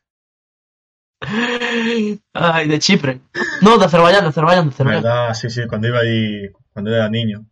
Ay, 2.33 2.69
de 2.69 2.79
Chipre. 2.79 3.21
No, 3.61 3.77
de 3.77 3.85
Azerbaiyán, 3.85 4.23
de 4.25 4.31
Azerbaiyán, 4.31 4.69
de 4.69 4.75
Azerbaiyán. 4.75 5.03
¿Verdad? 5.03 5.35
Sí, 5.35 5.51
sí, 5.51 5.67
cuando 5.69 5.89
iba 5.89 5.99
allí, 6.01 6.49
cuando 6.73 6.95
era 6.95 7.09
niño, 7.11 7.45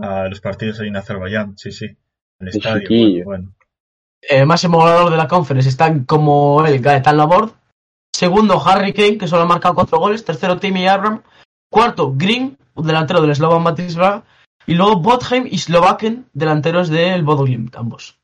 a 0.00 0.28
los 0.28 0.40
partidos 0.40 0.78
ahí 0.80 0.88
en 0.88 0.96
Azerbaiyán, 0.96 1.58
sí, 1.58 1.72
sí. 1.72 1.96
El 2.40 2.48
estadio, 2.48 2.80
chiquillo. 2.82 3.24
bueno. 3.24 3.52
eh, 4.22 4.44
máximo 4.44 4.78
goleador 4.78 5.10
de 5.10 5.16
la 5.16 5.28
conference 5.28 5.68
están 5.68 6.04
como 6.04 6.64
él, 6.64 6.80
Gaetan 6.80 7.16
Laborde. 7.16 7.52
Segundo, 8.14 8.60
Harry 8.64 8.92
Kane, 8.92 9.18
que 9.18 9.28
solo 9.28 9.42
ha 9.42 9.46
marcado 9.46 9.74
cuatro 9.74 9.98
goles. 9.98 10.24
Tercero, 10.24 10.58
Timmy 10.58 10.86
Abraham. 10.86 11.22
Cuarto, 11.70 12.12
Green, 12.16 12.56
un 12.74 12.86
delantero 12.86 13.20
del 13.20 13.34
Slovan 13.34 13.64
Bratislava. 13.64 14.24
Y 14.66 14.74
luego 14.74 14.96
Botheim 14.96 15.46
y 15.50 15.58
Slovaken, 15.58 16.26
delanteros 16.32 16.88
del 16.88 17.22
Bodo 17.22 17.44
Glimt, 17.44 17.74
ambos. 17.76 18.18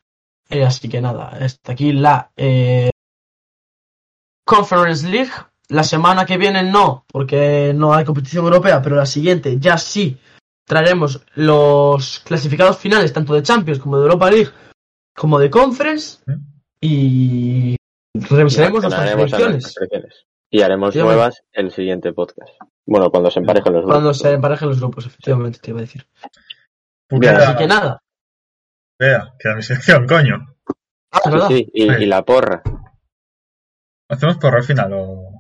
Eh, 0.51 0.65
así 0.65 0.89
que 0.89 1.01
nada, 1.01 1.29
hasta 1.29 1.73
aquí 1.73 1.93
la 1.93 2.31
eh, 2.37 2.91
Conference 4.45 5.09
League. 5.09 5.33
La 5.69 5.83
semana 5.83 6.27
que 6.27 6.37
viene 6.37 6.63
no, 6.63 7.05
porque 7.09 7.73
no 7.75 7.95
hay 7.95 8.05
competición 8.05 8.45
europea, 8.45 8.83
pero 8.83 8.97
la 8.97 9.07
siguiente 9.07 9.59
ya 9.59 9.79
sí 9.79 10.19
traeremos 10.67 11.25
los 11.35 12.21
clasificados 12.21 12.79
finales, 12.79 13.13
tanto 13.13 13.35
de 13.35 13.43
Champions 13.43 13.79
como 13.81 13.97
de 13.99 14.05
Europa 14.05 14.31
League, 14.31 14.51
como 15.15 15.39
de 15.39 15.51
Conference. 15.51 16.19
Y 16.81 17.77
revisaremos 18.15 18.83
nuestras 18.83 19.13
predicciones. 19.15 19.75
Y 20.51 20.63
haremos 20.63 20.93
Sí, 20.95 21.01
nuevas 21.01 21.43
el 21.53 21.71
siguiente 21.73 22.13
podcast. 22.13 22.51
Bueno, 22.87 23.11
cuando 23.11 23.31
se 23.31 23.41
emparejen 23.41 23.73
los 23.73 23.83
grupos. 23.83 23.95
Cuando 23.95 24.15
se 24.15 24.31
emparejen 24.33 24.69
los 24.69 24.79
grupos, 24.79 25.07
efectivamente, 25.07 25.59
te 25.61 25.71
iba 25.71 25.79
a 25.79 25.83
decir. 25.83 26.07
Queda- 27.09 27.49
Así 27.49 27.57
que 27.59 27.67
nada. 27.67 28.03
Vea, 28.99 29.35
queda 29.39 29.57
mi 29.57 29.63
sección, 29.63 30.07
coño. 30.07 30.55
Ah, 31.11 31.21
verdad. 31.31 31.49
Sí, 31.49 31.69
y, 31.73 31.83
Sí. 31.89 31.97
y 32.03 32.07
la 32.07 32.23
porra. 32.25 32.63
¿Hacemos 34.09 34.37
por 34.37 34.57
el 34.57 34.63
final 34.63 34.93
o...? 34.95 35.34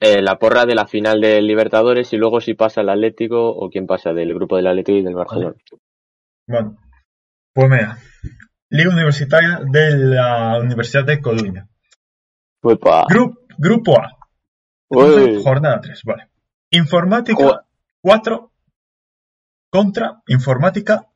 Eh, 0.00 0.22
la 0.22 0.38
porra 0.38 0.64
de 0.64 0.74
la 0.76 0.86
final 0.86 1.20
del 1.20 1.46
Libertadores 1.46 2.12
y 2.12 2.16
luego 2.16 2.40
si 2.40 2.54
pasa 2.54 2.82
el 2.82 2.88
Atlético 2.88 3.48
o 3.50 3.68
quién 3.68 3.86
pasa 3.86 4.12
del 4.12 4.32
grupo 4.32 4.56
del 4.56 4.68
Atlético 4.68 4.98
y 4.98 5.02
del 5.02 5.14
Barcelona. 5.14 5.56
Bueno, 6.46 6.76
pues 7.52 7.68
mira. 7.68 7.98
Liga 8.70 8.90
Universitaria 8.90 9.60
de 9.64 9.96
la 9.96 10.58
Universidad 10.60 11.04
de 11.04 11.20
Columbia. 11.20 11.66
Uepa. 12.62 13.06
Gru- 13.06 13.38
grupo 13.56 13.98
A. 13.98 14.16
Uy. 14.90 15.42
Jornada 15.42 15.80
3, 15.80 16.00
vale. 16.04 16.28
Informática 16.70 17.36
Joder. 17.42 17.60
4 18.00 18.52
contra 19.70 20.22
Informática 20.28 21.06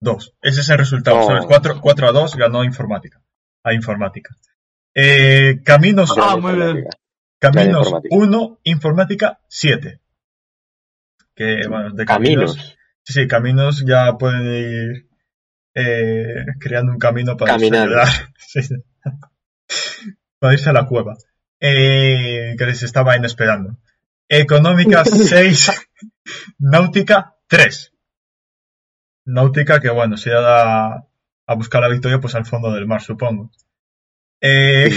2. 0.00 0.34
Ese 0.40 0.60
es 0.60 0.68
el 0.70 0.78
resultado. 0.78 1.18
Oh. 1.20 1.26
¿sabes? 1.26 1.44
4, 1.46 1.80
4 1.80 2.08
a 2.08 2.12
2 2.12 2.36
ganó 2.36 2.64
informática. 2.64 3.20
A 3.64 3.74
informática. 3.74 4.34
Eh, 4.94 5.60
caminos 5.64 6.14
Ah, 6.16 6.36
muy 6.36 6.54
bien. 6.54 6.86
Caminos 7.38 7.86
informática. 7.86 8.16
1, 8.16 8.60
informática 8.64 9.40
7. 9.48 10.00
Que, 11.34 11.66
bueno, 11.68 11.90
de 11.92 12.04
caminos. 12.04 12.56
Caminos. 12.56 12.78
Sí, 13.02 13.12
sí, 13.12 13.28
caminos 13.28 13.84
ya 13.86 14.16
pueden 14.18 14.46
ir 14.46 15.08
eh, 15.74 16.46
creando 16.58 16.92
un 16.92 16.98
camino 16.98 17.36
para 17.36 17.54
ayudar. 17.54 18.08
Sí, 18.38 18.62
sí. 18.62 18.74
para 20.38 20.54
irse 20.54 20.70
a 20.70 20.72
la 20.72 20.86
cueva. 20.86 21.14
Eh, 21.60 22.54
que 22.56 22.66
les 22.66 22.82
estaba 22.82 23.16
inesperando. 23.16 23.76
Económica 24.28 25.04
6, 25.04 25.88
náutica 26.58 27.36
3. 27.48 27.92
Náutica 29.26 29.80
que, 29.80 29.90
bueno, 29.90 30.16
se 30.16 30.30
irá 30.30 30.92
a, 30.92 31.06
a 31.46 31.54
buscar 31.54 31.82
la 31.82 31.88
victoria 31.88 32.20
pues 32.20 32.34
al 32.34 32.46
fondo 32.46 32.72
del 32.72 32.86
mar, 32.86 33.02
supongo. 33.02 33.50
Eh. 34.40 34.90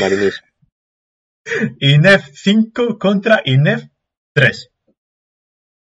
INEF 1.80 2.30
5 2.34 2.98
contra 2.98 3.42
INEF 3.46 3.86
3. 4.34 4.72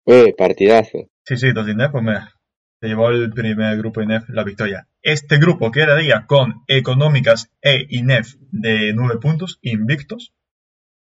Eh, 0.06 0.34
partidazo. 0.38 1.10
Sí, 1.24 1.38
sí, 1.38 1.52
dos 1.52 1.68
INEF, 1.68 1.92
pues 1.92 2.04
mira, 2.04 2.34
se 2.82 2.88
llevó 2.88 3.10
el 3.10 3.30
primer 3.32 3.78
grupo 3.78 4.02
INEF 4.02 4.30
la 4.30 4.44
victoria. 4.44 4.88
Este 5.02 5.38
grupo 5.38 5.72
quedaría 5.72 6.26
con 6.26 6.64
Económicas 6.68 7.52
e 7.62 7.86
INEF 7.90 8.36
de 8.52 8.94
9 8.94 9.20
puntos, 9.20 9.60
invictos. 9.62 10.34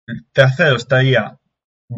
El 0.07 0.25
tercero 0.31 0.75
estaría, 0.75 1.39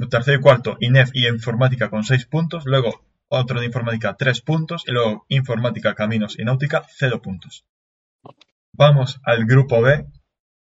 tercero 0.10 0.40
y 0.40 0.42
cuarto, 0.42 0.78
INEF 0.80 1.12
y 1.14 1.28
Informática 1.28 1.90
con 1.90 2.04
6 2.04 2.26
puntos. 2.26 2.66
Luego 2.66 3.06
otro 3.30 3.60
de 3.60 3.66
Informática 3.66 4.16
3 4.18 4.42
puntos. 4.42 4.84
Y 4.88 4.92
luego 4.92 5.26
Informática, 5.30 5.96
Caminos 5.96 6.40
y 6.40 6.44
Náutica 6.44 6.86
0 6.98 7.22
puntos. 7.22 7.66
Vamos 8.74 9.20
al 9.24 9.46
grupo 9.46 9.82
B. 9.82 10.06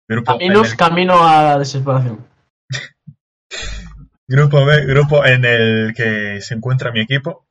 Grupo 0.08 0.34
Caminos, 0.34 0.72
el- 0.72 0.78
camino 0.78 1.28
a 1.28 1.44
la 1.44 1.60
desesperación. 1.60 2.28
Grupo 4.28 4.66
B, 4.66 4.86
grupo 4.86 5.26
en 5.26 5.46
el 5.46 5.94
que 5.96 6.42
se 6.42 6.54
encuentra 6.56 6.92
mi 6.92 7.02
equipo. 7.02 7.46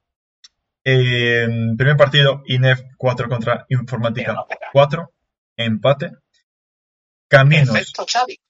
En 0.84 1.76
primer 1.76 1.96
partido, 1.96 2.42
INEF 2.46 2.80
4 2.96 3.28
contra 3.28 3.66
Informática 3.68 4.34
4. 4.72 5.12
Empate. 5.56 6.12
Caminos. 7.28 7.68
Perfecto, 7.70 8.06
Xavi. 8.10 8.40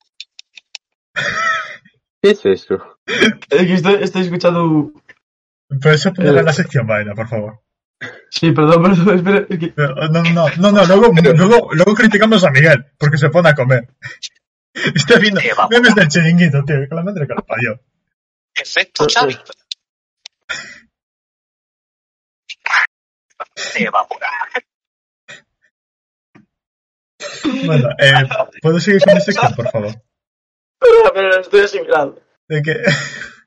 ¿Qué 2.23 2.31
es 2.31 2.47
eso? 2.47 2.99
Es 3.07 3.67
que 3.67 3.75
estoy, 3.75 3.95
estoy 4.03 4.23
escuchando. 4.23 4.93
Pero 5.69 5.95
eso 5.95 6.13
ponerá 6.15 6.41
en 6.41 6.47
la 6.47 6.53
sección 6.53 6.87
vaina, 6.87 7.15
por 7.15 7.29
favor. 7.29 7.62
Sí, 8.31 8.53
perdón, 8.53 8.83
perdón, 8.83 9.17
espera. 9.17 9.47
Es 9.49 9.59
que... 9.59 9.69
Pero, 9.69 9.95
No, 9.95 10.23
no, 10.23 10.49
no, 10.57 10.73
no, 10.73 10.87
luego, 10.87 11.13
luego, 11.13 11.69
luego 11.73 11.95
criticamos 11.95 12.43
a 12.45 12.51
Miguel 12.51 12.87
porque 12.99 13.19
se 13.19 13.29
pone 13.29 13.51
a 13.51 13.55
comer. 13.55 13.89
Está 14.95 15.19
viendo 15.19 15.41
memes 15.71 15.95
del 15.95 16.09
chiringuito, 16.09 16.65
tío, 16.65 16.89
que 16.89 16.95
la 16.95 17.03
madre 17.03 17.27
que 17.27 17.35
lo 17.35 17.45
parió. 17.45 17.81
Perfecto, 18.55 19.07
Xavi. 19.13 19.37
Evaporar. 23.75 24.31
Bueno, 27.67 27.89
eh, 27.99 28.13
¿puedo 28.61 28.81
seguir 28.81 29.01
con 29.03 29.15
la 29.15 29.21
sección, 29.21 29.55
por 29.55 29.71
favor? 29.71 29.95
Pero, 30.79 31.13
pero 31.15 31.41
estoy 31.41 31.61
asimilado. 31.61 32.21
De 32.49 32.63
que... 32.63 32.83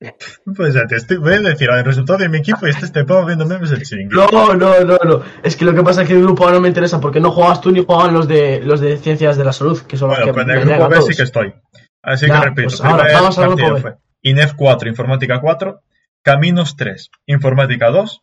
Pues 0.56 0.74
ya 0.74 0.86
te 0.86 0.96
estoy, 0.96 1.18
voy 1.18 1.34
a 1.34 1.40
decir 1.40 1.68
el 1.70 1.84
resultado 1.84 2.18
de 2.18 2.28
mi 2.28 2.38
equipo 2.38 2.66
y 2.66 2.70
este 2.70 2.88
te 2.88 3.04
pongo 3.04 3.26
viendo 3.26 3.46
memes 3.46 3.70
del 3.70 3.82
chiringuito. 3.82 4.28
No, 4.32 4.54
no, 4.54 4.80
no, 4.80 4.96
no. 5.04 5.22
Es 5.42 5.56
que 5.56 5.64
lo 5.64 5.74
que 5.74 5.82
pasa 5.82 6.02
es 6.02 6.08
que 6.08 6.14
el 6.14 6.22
grupo 6.22 6.48
A 6.48 6.52
no 6.52 6.60
me 6.60 6.68
interesa 6.68 7.00
porque 7.00 7.20
no 7.20 7.30
juegas 7.30 7.60
tú 7.60 7.70
ni 7.70 7.84
juegan 7.84 8.14
los 8.14 8.26
de 8.26 8.60
los 8.60 8.80
de 8.80 8.96
ciencias 8.96 9.36
de 9.36 9.44
la 9.44 9.52
salud, 9.52 9.80
que 9.82 9.96
son 9.98 10.08
los 10.08 10.18
Bueno, 10.18 10.32
que 10.32 10.34
pues 10.34 10.42
en 10.44 10.48
me 10.66 10.72
el 10.74 10.78
grupo 10.78 10.88
B 10.88 11.02
sí 11.02 11.14
que 11.16 11.22
estoy. 11.22 11.54
Así 12.02 12.26
Ya, 12.26 12.40
que 12.40 12.46
repito. 12.46 12.68
pues 12.68 12.80
ahora 12.80 13.12
vamos 13.12 13.38
al 13.38 13.48
grupo 13.54 13.74
B. 13.74 13.80
fue 13.82 13.96
INEF 14.22 14.54
4, 14.56 14.88
Informática 14.88 15.40
4, 15.40 15.82
Caminos 16.22 16.76
3, 16.76 17.10
Informática 17.26 17.90
2, 17.90 18.22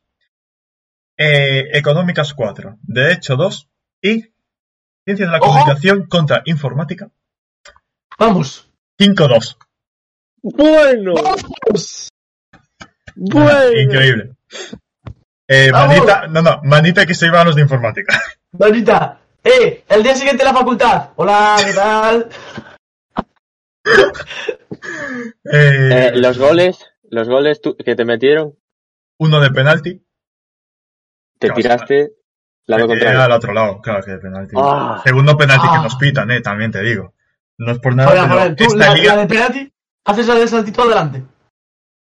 eh, 1.18 1.70
Económicas 1.74 2.34
4, 2.34 2.78
Derecho 2.82 3.36
2 3.36 3.70
y 4.02 4.22
Ciencias 5.06 5.30
de 5.30 5.32
la 5.32 5.38
¡Ojo! 5.40 5.52
Comunicación 5.52 6.08
contra 6.08 6.42
Informática 6.46 7.10
Vamos. 8.20 8.70
5-2. 9.00 9.58
Bueno, 10.42 11.14
Vamos. 11.16 12.10
bueno. 13.16 13.80
Increíble. 13.80 14.32
Eh, 15.48 15.72
manita, 15.72 16.28
no, 16.28 16.42
no, 16.42 16.62
manita 16.64 17.06
que 17.06 17.14
se 17.16 17.28
iban 17.28 17.46
los 17.48 17.56
de 17.56 17.62
informática. 17.62 18.20
Manita, 18.60 19.20
eh, 19.44 19.84
el 19.90 20.04
día 20.04 20.16
siguiente 20.16 20.44
la 20.44 20.54
facultad. 20.54 21.10
Hola, 21.16 21.56
¿qué 21.66 21.74
tal? 21.74 22.30
Eh, 25.50 26.10
Eh, 26.10 26.12
los 26.16 26.38
goles, 26.38 26.78
los 27.10 27.28
goles 27.30 27.62
tú- 27.62 27.76
que 27.78 27.96
te 27.96 28.04
metieron, 28.06 28.56
Uno 29.20 29.40
de 29.40 29.50
penalti. 29.52 30.06
te 31.40 31.48
Claro, 31.48 31.56
tiraste 31.62 32.12
lado 32.66 32.82
Era 32.84 32.88
contrario. 32.88 33.22
al 33.22 33.32
otro 33.32 33.54
lado, 33.54 33.82
claro 33.82 34.04
que 34.04 34.12
de 34.12 34.18
penalti. 34.20 34.56
Ah. 34.58 35.02
Segundo 35.06 35.38
penalti 35.38 35.68
que 35.70 35.76
Ah. 35.78 35.82
nos 35.84 35.96
pitan, 35.96 36.30
eh, 36.32 36.42
también 36.42 36.72
te 36.72 36.82
digo. 36.82 37.14
No 37.58 37.72
es 37.72 37.80
por 37.80 37.96
nada, 37.96 38.12
pero 38.12 38.56
tú, 38.56 38.64
esta 38.66 38.78
la, 38.78 38.94
liga- 38.94 39.16
la 39.16 39.22
de 39.22 39.28
penalti, 39.28 39.74
haces 40.08 40.26
de 40.28 40.48
saltito 40.48 40.82
adelante. 40.82 41.24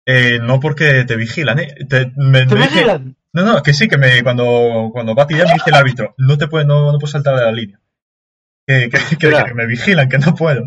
Eh, 0.07 0.39
no 0.41 0.59
porque 0.59 1.03
te 1.05 1.15
vigilan, 1.15 1.59
¿eh? 1.59 1.75
Te, 1.87 2.11
me- 2.15 2.47
¿Te 2.47 2.55
me 2.55 2.61
vigilan? 2.61 3.15
no, 3.33 3.43
no, 3.43 3.61
que 3.61 3.73
sí, 3.73 3.87
que 3.87 3.97
me, 3.97 4.23
cuando, 4.23 4.89
cuando 4.91 5.13
va 5.13 5.23
a 5.23 5.27
tirar 5.27 5.45
me 5.47 5.53
dice 5.53 5.69
el 5.69 5.75
árbitro, 5.75 6.15
no 6.17 6.37
te 6.37 6.47
puedes, 6.47 6.65
no, 6.67 6.91
no 6.91 6.97
puedes 6.97 7.11
saltar 7.11 7.35
de 7.37 7.45
la 7.45 7.51
línea. 7.51 7.79
Que, 8.67 8.89
que, 8.89 9.17
que- 9.17 9.27
Mira. 9.27 9.45
que 9.45 9.53
me 9.53 9.67
vigilan, 9.67 10.09
que 10.09 10.17
no 10.17 10.33
puedo. 10.33 10.63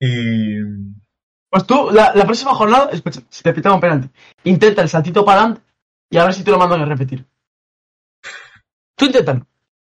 y 0.00 0.58
Pues 1.50 1.66
tú, 1.66 1.90
la, 1.92 2.12
la 2.14 2.24
próxima 2.24 2.54
jornada, 2.54 2.90
escucha, 2.92 3.20
si 3.28 3.42
te 3.42 3.52
pitan 3.52 3.72
un 3.72 3.80
penalti, 3.80 4.08
intenta 4.44 4.82
el 4.82 4.88
saltito 4.88 5.24
para 5.24 5.40
adelante 5.40 5.62
y 6.10 6.16
a 6.18 6.24
ver 6.24 6.34
si 6.34 6.44
te 6.44 6.50
lo 6.50 6.58
mandan 6.58 6.80
a 6.82 6.86
repetir. 6.86 7.26
Tú 8.96 9.06
inténtalo, 9.06 9.46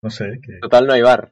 no 0.04 0.10
sé, 0.10 0.40
que, 0.44 0.60
Total, 0.62 0.86
no 0.88 0.94
hay 0.94 1.02
bar. 1.02 1.32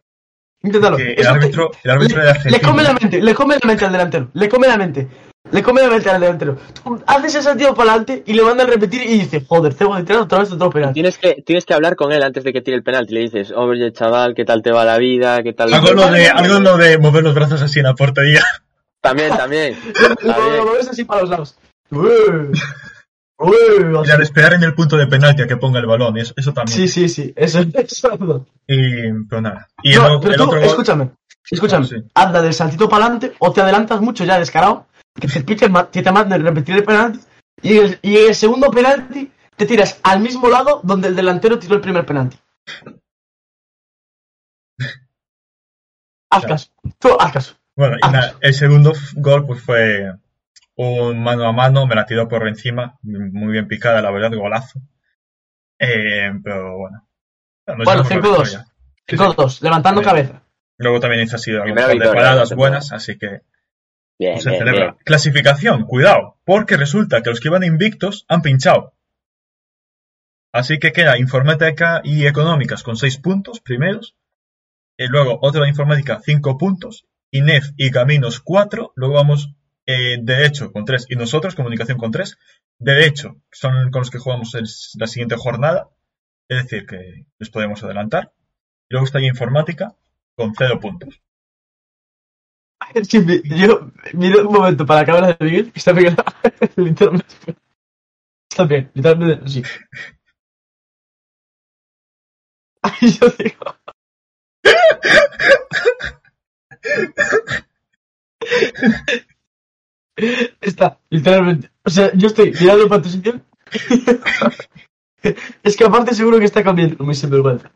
Inténtalo. 0.63 0.97
el 0.97 1.25
árbitro, 1.27 1.71
el 1.83 1.91
árbitro 1.91 2.21
de 2.23 2.33
le, 2.45 2.51
le 2.51 2.61
come 2.61 2.83
la 2.83 2.93
mente, 2.93 3.21
le 3.21 3.33
come 3.33 3.55
la 3.61 3.67
mente 3.67 3.85
al 3.85 3.91
delantero, 3.91 4.29
le 4.33 4.49
come 4.49 4.67
la 4.67 4.77
mente, 4.77 5.07
le 5.51 5.63
come 5.63 5.81
la 5.81 5.89
mente 5.89 6.09
al 6.09 6.19
delantero. 6.21 6.57
Tú 6.83 7.01
haces 7.07 7.35
el 7.35 7.43
saltito 7.43 7.73
para 7.73 7.91
adelante 7.91 8.23
y 8.25 8.33
le 8.33 8.43
mandan 8.43 8.67
a 8.67 8.69
repetir 8.71 9.01
y 9.03 9.19
dice, 9.19 9.43
joder, 9.47 9.73
tengo 9.73 9.95
que 9.95 10.03
tirar 10.03 10.21
otra 10.23 10.39
vez 10.39 10.51
otro 10.51 10.69
penalti. 10.69 10.93
Tienes 10.95 11.17
que, 11.17 11.41
tienes 11.45 11.65
que 11.65 11.73
hablar 11.73 11.95
con 11.95 12.11
él 12.11 12.21
antes 12.23 12.43
de 12.43 12.51
que 12.53 12.61
tire 12.61 12.75
el 12.77 12.83
penalti. 12.83 13.13
Le 13.13 13.21
dices, 13.21 13.51
oye, 13.55 13.91
chaval, 13.93 14.35
¿qué 14.35 14.45
tal 14.45 14.61
te 14.61 14.71
va 14.71 14.83
la 14.85 14.97
vida? 14.97 15.41
¿Qué 15.43 15.53
tal? 15.53 15.73
Algo 15.73 15.93
lo, 15.93 16.11
de, 16.11 16.27
algo 16.27 16.59
lo 16.59 16.77
de 16.77 16.97
mover 16.97 17.23
los 17.23 17.33
brazos 17.35 17.61
así 17.61 17.79
en 17.79 17.85
la 17.85 17.95
portería. 17.95 18.43
También, 19.01 19.29
también. 19.29 19.77
Lo, 20.01 20.07
Está 20.09 20.37
lo- 20.39 20.65
lo 20.65 20.73
ves 20.73 20.89
así 20.89 21.05
para 21.05 21.21
los 21.21 21.29
lados. 21.29 21.55
Ué, 23.41 23.55
Y 24.05 24.11
al 24.11 24.21
esperar 24.21 24.53
en 24.53 24.63
el 24.63 24.75
punto 24.75 24.97
de 24.97 25.07
penalti 25.07 25.41
a 25.43 25.47
que 25.47 25.55
ponga 25.55 25.79
el 25.79 25.85
balón, 25.85 26.17
eso, 26.17 26.33
eso 26.35 26.53
también. 26.53 26.77
Sí, 26.77 26.87
sí, 26.89 27.07
sí, 27.07 27.33
eso 27.37 27.59
eso. 27.73 28.45
Y, 28.67 29.13
pero 29.29 29.41
nada. 29.41 29.67
Y 29.81 29.95
No, 29.95 30.15
el, 30.15 30.19
pero 30.19 30.31
el 30.33 30.37
tú, 30.37 30.43
otro 30.43 30.59
gol- 30.59 30.67
escúchame, 30.67 31.11
escúchame, 31.49 31.85
Sí. 31.87 31.95
anda 32.15 32.41
del 32.41 32.53
saltito 32.53 32.89
para 32.89 33.05
adelante 33.05 33.33
o 33.39 33.51
te 33.53 33.61
adelantas 33.61 34.01
mucho 34.01 34.25
ya 34.25 34.37
descarado, 34.37 34.87
que 35.15 35.27
te 35.29 35.41
piques, 35.41 35.69
que 35.91 36.01
te 36.01 36.11
manden 36.11 36.43
repetir 36.43 36.75
el 36.75 36.83
penalti 36.83 37.19
y 37.61 37.77
el, 37.77 37.99
y 38.01 38.17
el 38.17 38.35
segundo 38.35 38.69
penalti 38.71 39.31
te 39.55 39.65
tiras 39.65 39.99
al 40.03 40.19
mismo 40.19 40.49
lado 40.49 40.81
donde 40.83 41.07
el 41.07 41.15
delantero 41.15 41.57
tiró 41.59 41.75
el 41.75 41.81
primer 41.81 42.05
penalti. 42.05 42.37
Haz 46.31 46.45
caso, 46.45 46.69
tú 46.99 47.09
haz 47.19 47.31
caso. 47.31 47.55
Bueno, 47.75 47.95
y 47.95 47.99
Ah. 48.03 48.11
nada, 48.11 48.35
el 48.41 48.53
segundo 48.53 48.93
gol 49.15 49.45
pues 49.47 49.61
fue 49.63 50.11
un 50.81 51.21
mano 51.21 51.45
a 51.45 51.51
mano, 51.51 51.85
me 51.87 51.95
la 51.95 52.05
tiró 52.05 52.27
por 52.29 52.47
encima, 52.47 52.97
muy 53.01 53.51
bien 53.51 53.67
picada, 53.67 54.01
la 54.01 54.11
verdad, 54.11 54.31
golazo. 54.33 54.79
Eh, 55.77 56.31
pero 56.43 56.77
bueno. 56.77 57.07
No 57.67 57.83
Bueno, 57.83 58.03
sé, 58.05 58.15
5-2. 58.15 58.21
victoria. 58.21 58.45
Sí, 58.45 58.57
sí. 58.57 59.05
Chicos 59.07 59.35
dos, 59.35 59.61
levantando 59.61 60.01
cabeza. 60.01 60.43
Luego 60.77 60.99
también 60.99 61.23
hizo 61.23 61.35
así 61.35 61.51
algún 61.51 61.75
par 61.75 61.89
de 61.97 61.99
paradas 62.07 62.53
buenas, 62.55 62.91
así 62.93 63.17
que 63.17 63.41
Bien, 64.17 64.33
pues, 64.33 64.43
se 64.43 64.49
bien, 64.51 64.59
celebra. 64.59 64.83
bien. 64.91 64.95
Clasificación, 65.03 65.85
cuidado, 65.85 66.37
porque 66.45 66.77
resulta 66.77 67.21
que 67.21 67.29
los 67.29 67.39
que 67.41 67.49
iban 67.49 67.63
invictos 67.63 68.25
han 68.29 68.41
pinchado. 68.41 68.93
Así 70.53 70.79
que 70.79 70.91
queda 70.93 71.17
informática 71.19 72.01
y 72.03 72.25
económicas 72.25 72.83
con 72.83 72.95
6 72.97 73.17
puntos 73.17 73.59
primeros. 73.59 74.15
Y 74.97 75.07
luego 75.07 75.39
otro 75.41 75.63
de 75.63 75.69
informática 75.69 76.19
5 76.23 76.57
puntos. 76.57 77.05
INEF 77.31 77.65
y 77.77 77.91
caminos 77.91 78.39
4. 78.39 78.93
Luego 78.95 79.13
vamos 79.15 79.53
eh, 79.93 80.17
derecho 80.21 80.71
con 80.73 80.85
3 80.85 81.05
y 81.09 81.15
nosotros 81.15 81.55
comunicación 81.55 81.97
con 81.97 82.11
3. 82.11 82.37
Derecho 82.77 83.37
son 83.51 83.91
con 83.91 84.01
los 84.01 84.11
que 84.11 84.19
jugamos 84.23 84.53
la 85.01 85.07
siguiente 85.07 85.35
jornada. 85.37 85.89
Es 86.49 86.63
decir, 86.63 86.85
que 86.87 87.25
les 87.39 87.49
podemos 87.49 87.83
adelantar. 87.83 88.31
Y 88.89 88.93
luego 88.93 89.05
está 89.05 89.19
informática 89.21 89.95
con 90.35 90.53
0 90.57 90.79
puntos. 90.79 91.21
Es 92.95 93.07
que 93.09 93.19
mi- 93.19 93.41
yo 93.61 93.91
miro 94.13 94.47
un 94.47 94.53
momento 94.53 94.85
para 94.85 95.01
la 95.01 95.05
cámara 95.05 95.27
de 95.33 95.45
Miguel 95.45 95.71
que 95.71 95.79
está 95.79 95.93
pegada. 95.93 96.23
Está 98.51 98.63
bien, 98.65 98.91
literalmente 98.93 99.47
sí. 99.49 99.63
Yo 103.01 103.29
digo. 103.37 103.75
Está, 110.61 110.99
literalmente. 111.09 111.69
O 111.83 111.89
sea, 111.89 112.11
yo 112.13 112.27
estoy 112.27 112.53
mirando 112.59 112.87
para 112.87 113.01
tu 113.01 113.09
sitio. 113.09 113.39
es 115.63 115.75
que 115.77 115.83
aparte 115.85 116.13
seguro 116.13 116.39
que 116.39 116.45
está 116.45 116.63
comiendo 116.63 117.03
muy 117.03 117.15
sinvergüenza. 117.15 117.71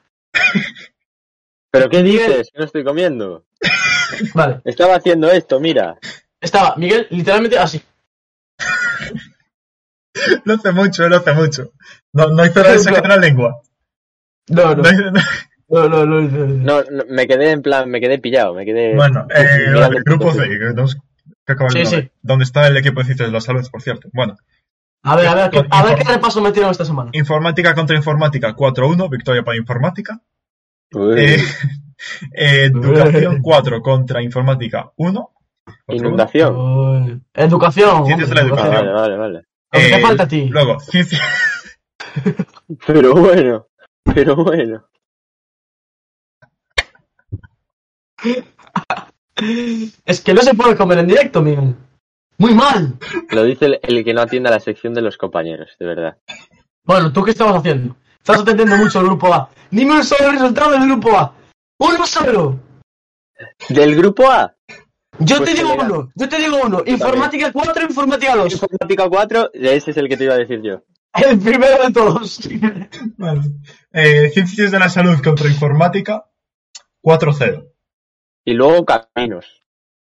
¿Pero 1.72 1.90
qué 1.90 2.04
Miguel. 2.04 2.28
dices? 2.30 2.50
Que 2.54 2.60
no 2.60 2.66
estoy 2.66 2.84
comiendo. 2.84 3.46
Vale, 4.34 4.62
Estaba 4.66 4.96
haciendo 4.96 5.32
esto, 5.32 5.60
mira. 5.60 5.98
estaba 6.40 6.76
Miguel 6.78 7.08
literalmente 7.10 7.58
así. 7.58 7.82
Lo 10.46 10.54
hace 10.54 10.72
mucho, 10.72 11.10
lo 11.10 11.18
hace 11.18 11.34
mucho. 11.34 11.72
No, 12.14 12.28
no 12.28 12.46
hizo 12.46 12.60
nada 12.62 12.74
de 12.74 12.80
sacar 12.80 13.08
la 13.08 13.18
lengua. 13.18 13.62
No, 14.50 14.76
no, 14.76 14.84
No 14.84 14.92
no- 14.92 15.12
no, 15.70 15.90
no, 15.90 16.06
no, 16.06 16.22
no, 16.22 16.46
no. 16.46 16.46
No, 16.48 16.84
no, 16.92 17.04
me 17.10 17.26
quedé 17.28 17.50
en 17.52 17.62
plan, 17.64 17.90
me 17.90 18.00
quedé 18.00 18.20
pillado, 18.20 18.54
me 18.54 18.64
quedé... 18.66 18.94
Bueno, 18.96 19.26
eh, 19.34 19.72
vale, 19.74 20.02
grupo 20.06 20.32
C, 20.32 20.48
que 20.48 20.58
tenemos 20.60 20.98
que 21.46 21.54
acabar 21.54 21.72
Sí, 21.72 21.80
el 21.80 21.86
sí. 21.88 22.12
¿Dónde 22.22 22.44
está 22.46 22.68
el 22.68 22.78
equipo 22.78 23.00
de 23.00 23.06
ciencias 23.06 23.30
de 23.30 23.34
la 23.34 23.42
salud, 23.42 23.68
por 23.72 23.82
cierto? 23.82 24.10
Bueno, 24.14 24.36
A 25.04 25.16
ver, 25.18 25.28
a 25.28 25.36
ver, 25.36 25.50
¿qué- 25.52 25.58
Con 25.60 25.68
a 25.72 25.84
ver 25.84 25.98
qué 25.98 26.04
repaso 26.06 26.42
metieron 26.42 26.72
esta 26.72 26.86
semana. 26.86 27.10
informática 27.14 27.74
contra 27.76 27.96
informática 27.98 28.56
4-1, 28.56 29.10
victoria 29.10 29.44
para 29.44 29.58
informática. 29.58 30.22
Eh, 31.18 31.38
eh, 32.34 32.64
educación 32.66 33.42
4 33.42 33.82
contra 33.82 34.22
informática 34.22 34.92
1. 34.96 35.30
inundación. 35.88 36.56
Uy. 36.56 37.22
Educación. 37.34 38.06
Ciencias 38.06 38.30
de 38.30 38.36
la 38.36 38.42
hombre, 38.44 38.56
educación. 38.62 38.76
vale, 38.86 38.94
vale, 38.94 39.18
vale. 39.18 39.44
Que 39.72 39.90
te 39.90 40.00
falta 40.02 40.24
a 40.24 40.28
ti. 40.28 40.42
Eh, 40.42 40.50
Luego, 40.52 40.80
ciencia, 40.80 41.20
Pero 42.88 43.14
bueno, 43.16 43.68
pero 44.04 44.36
bueno. 44.36 44.86
Es 50.06 50.22
que 50.22 50.34
no 50.34 50.42
se 50.42 50.54
puede 50.54 50.76
comer 50.76 51.00
en 51.00 51.08
directo, 51.08 51.42
Miguel. 51.42 51.76
Muy 52.38 52.54
mal. 52.54 52.98
Lo 53.30 53.44
dice 53.44 53.66
el, 53.66 53.80
el 53.82 54.04
que 54.04 54.14
no 54.14 54.22
atiende 54.22 54.50
a 54.50 54.54
la 54.54 54.60
sección 54.60 54.94
de 54.94 55.02
los 55.02 55.18
compañeros, 55.18 55.72
de 55.80 55.86
verdad. 55.86 56.18
Bueno, 56.84 57.12
¿tú 57.14 57.24
qué 57.24 57.32
estabas 57.32 57.56
haciendo? 57.58 57.96
Estás 58.18 58.42
atendiendo 58.42 58.78
mucho 58.78 59.00
al 59.00 59.06
grupo 59.06 59.34
A. 59.34 59.50
Dime 59.72 59.96
un 59.96 60.04
solo 60.04 60.32
resultado 60.32 60.72
del 60.72 60.86
grupo 60.88 61.18
A. 61.18 61.36
¡Uno 61.80 62.06
solo! 62.06 62.60
¿Del 63.70 63.96
grupo 63.96 64.30
A? 64.30 64.56
Yo 65.20 65.38
Pues 65.38 65.50
te 65.50 65.56
digo 65.56 65.70
general. 65.70 65.92
uno, 65.92 66.12
yo 66.16 66.30
te 66.30 66.38
digo 66.38 66.58
uno. 66.64 66.82
Informática 66.86 67.52
4, 67.52 67.84
informática 67.84 68.36
2. 68.36 68.54
Informática 68.54 69.10
4, 69.10 69.52
ese 69.54 69.92
es 69.92 69.98
el 69.98 70.10
que 70.10 70.18
te 70.18 70.24
iba 70.24 70.34
a 70.34 70.38
decir 70.38 70.62
yo. 70.64 70.82
El 71.14 71.40
primero 71.40 71.84
de 71.86 71.94
todos. 71.94 72.40
vale. 73.18 73.42
Eh, 73.92 74.32
ciencias 74.34 74.72
de 74.72 74.80
la 74.80 74.90
salud 74.90 75.22
contra 75.24 75.48
informática 75.48 76.26
4-0. 77.04 77.73
Y 78.46 78.54
luego 78.54 78.86
caminos. 78.86 79.62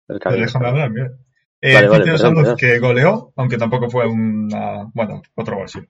El 0.08 0.18
Pero 0.18 0.20
camino. 0.20 0.44
déjame 0.46 0.68
hablar, 0.68 0.90
mira. 0.90 1.10
Eh, 1.60 1.74
Vale, 1.74 1.88
vale, 1.88 2.04
perdón, 2.04 2.18
salud 2.18 2.40
perdón. 2.42 2.56
que 2.58 2.78
goleó, 2.78 3.32
aunque 3.36 3.56
tampoco 3.56 3.88
fue 3.88 4.06
una. 4.06 4.84
Bueno, 4.92 5.22
otro 5.34 5.56
gol, 5.56 5.68
sí. 5.68 5.80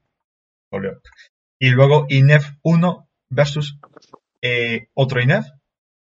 Goleó. 0.70 1.00
Y 1.58 1.70
luego 1.70 2.06
INEF 2.08 2.46
1 2.62 3.08
versus 3.30 3.78
eh, 4.42 4.88
otro 4.94 5.20
INEF 5.20 5.46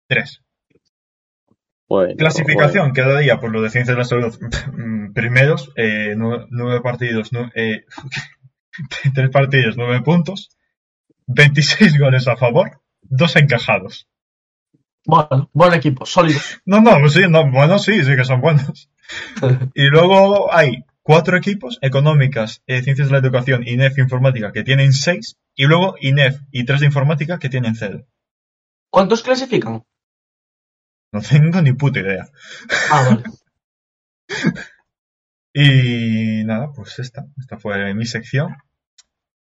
3. 0.08 0.42
Bueno, 1.88 2.16
Clasificación 2.18 2.94
queda 2.94 3.20
día 3.20 3.40
por 3.40 3.52
lo 3.52 3.62
de 3.62 3.70
Ciencias 3.70 3.96
de 3.96 4.00
la 4.00 4.06
Salud. 4.06 4.38
Primeros, 5.14 5.72
eh, 5.76 6.14
nueve, 6.18 6.46
nueve 6.50 6.82
partidos, 6.82 7.32
nu- 7.34 7.52
eh, 7.56 7.86
tres 9.14 9.30
partidos, 9.30 9.76
nueve 9.78 10.02
puntos, 10.02 10.50
26 11.28 12.00
goles 12.00 12.28
a 12.28 12.36
favor, 12.36 12.82
dos 13.02 13.36
encajados. 13.36 14.08
Bueno, 15.06 15.50
buen 15.54 15.74
equipo, 15.74 16.06
sólido. 16.06 16.40
No, 16.66 16.80
no, 16.82 17.00
pues 17.00 17.14
sí, 17.14 17.24
no, 17.30 17.50
bueno, 17.52 17.78
sí, 17.80 18.04
sí 18.04 18.16
que 18.16 18.24
son 18.24 18.42
buenos. 18.42 18.90
Y 19.76 19.90
luego 19.90 20.54
hay 20.54 20.86
cuatro 21.02 21.38
equipos, 21.38 21.78
Económicas, 21.82 22.64
eh, 22.68 22.82
Ciencias 22.82 23.10
de 23.10 23.12
la 23.12 23.20
Educación, 23.20 23.68
INEF 23.68 23.98
Informática, 23.98 24.52
que 24.52 24.64
tienen 24.64 24.94
seis, 24.94 25.38
y 25.56 25.66
luego 25.66 25.96
INEF 26.00 26.40
y 26.52 26.64
tres 26.66 26.80
de 26.80 26.88
Informática 26.88 27.38
que 27.38 27.50
tienen 27.50 27.76
cero. 27.76 28.06
¿Cuántos 28.90 29.22
clasifican? 29.24 29.84
No 31.12 31.22
tengo 31.22 31.62
ni 31.62 31.74
puta 31.74 32.00
idea. 32.00 32.28
Ah, 32.92 33.10
vale. 33.10 33.24
Y 35.56 36.44
nada, 36.46 36.72
pues 36.74 36.98
esta, 36.98 37.28
esta 37.38 37.60
fue 37.60 37.94
mi 37.94 38.08
sección. 38.08 38.58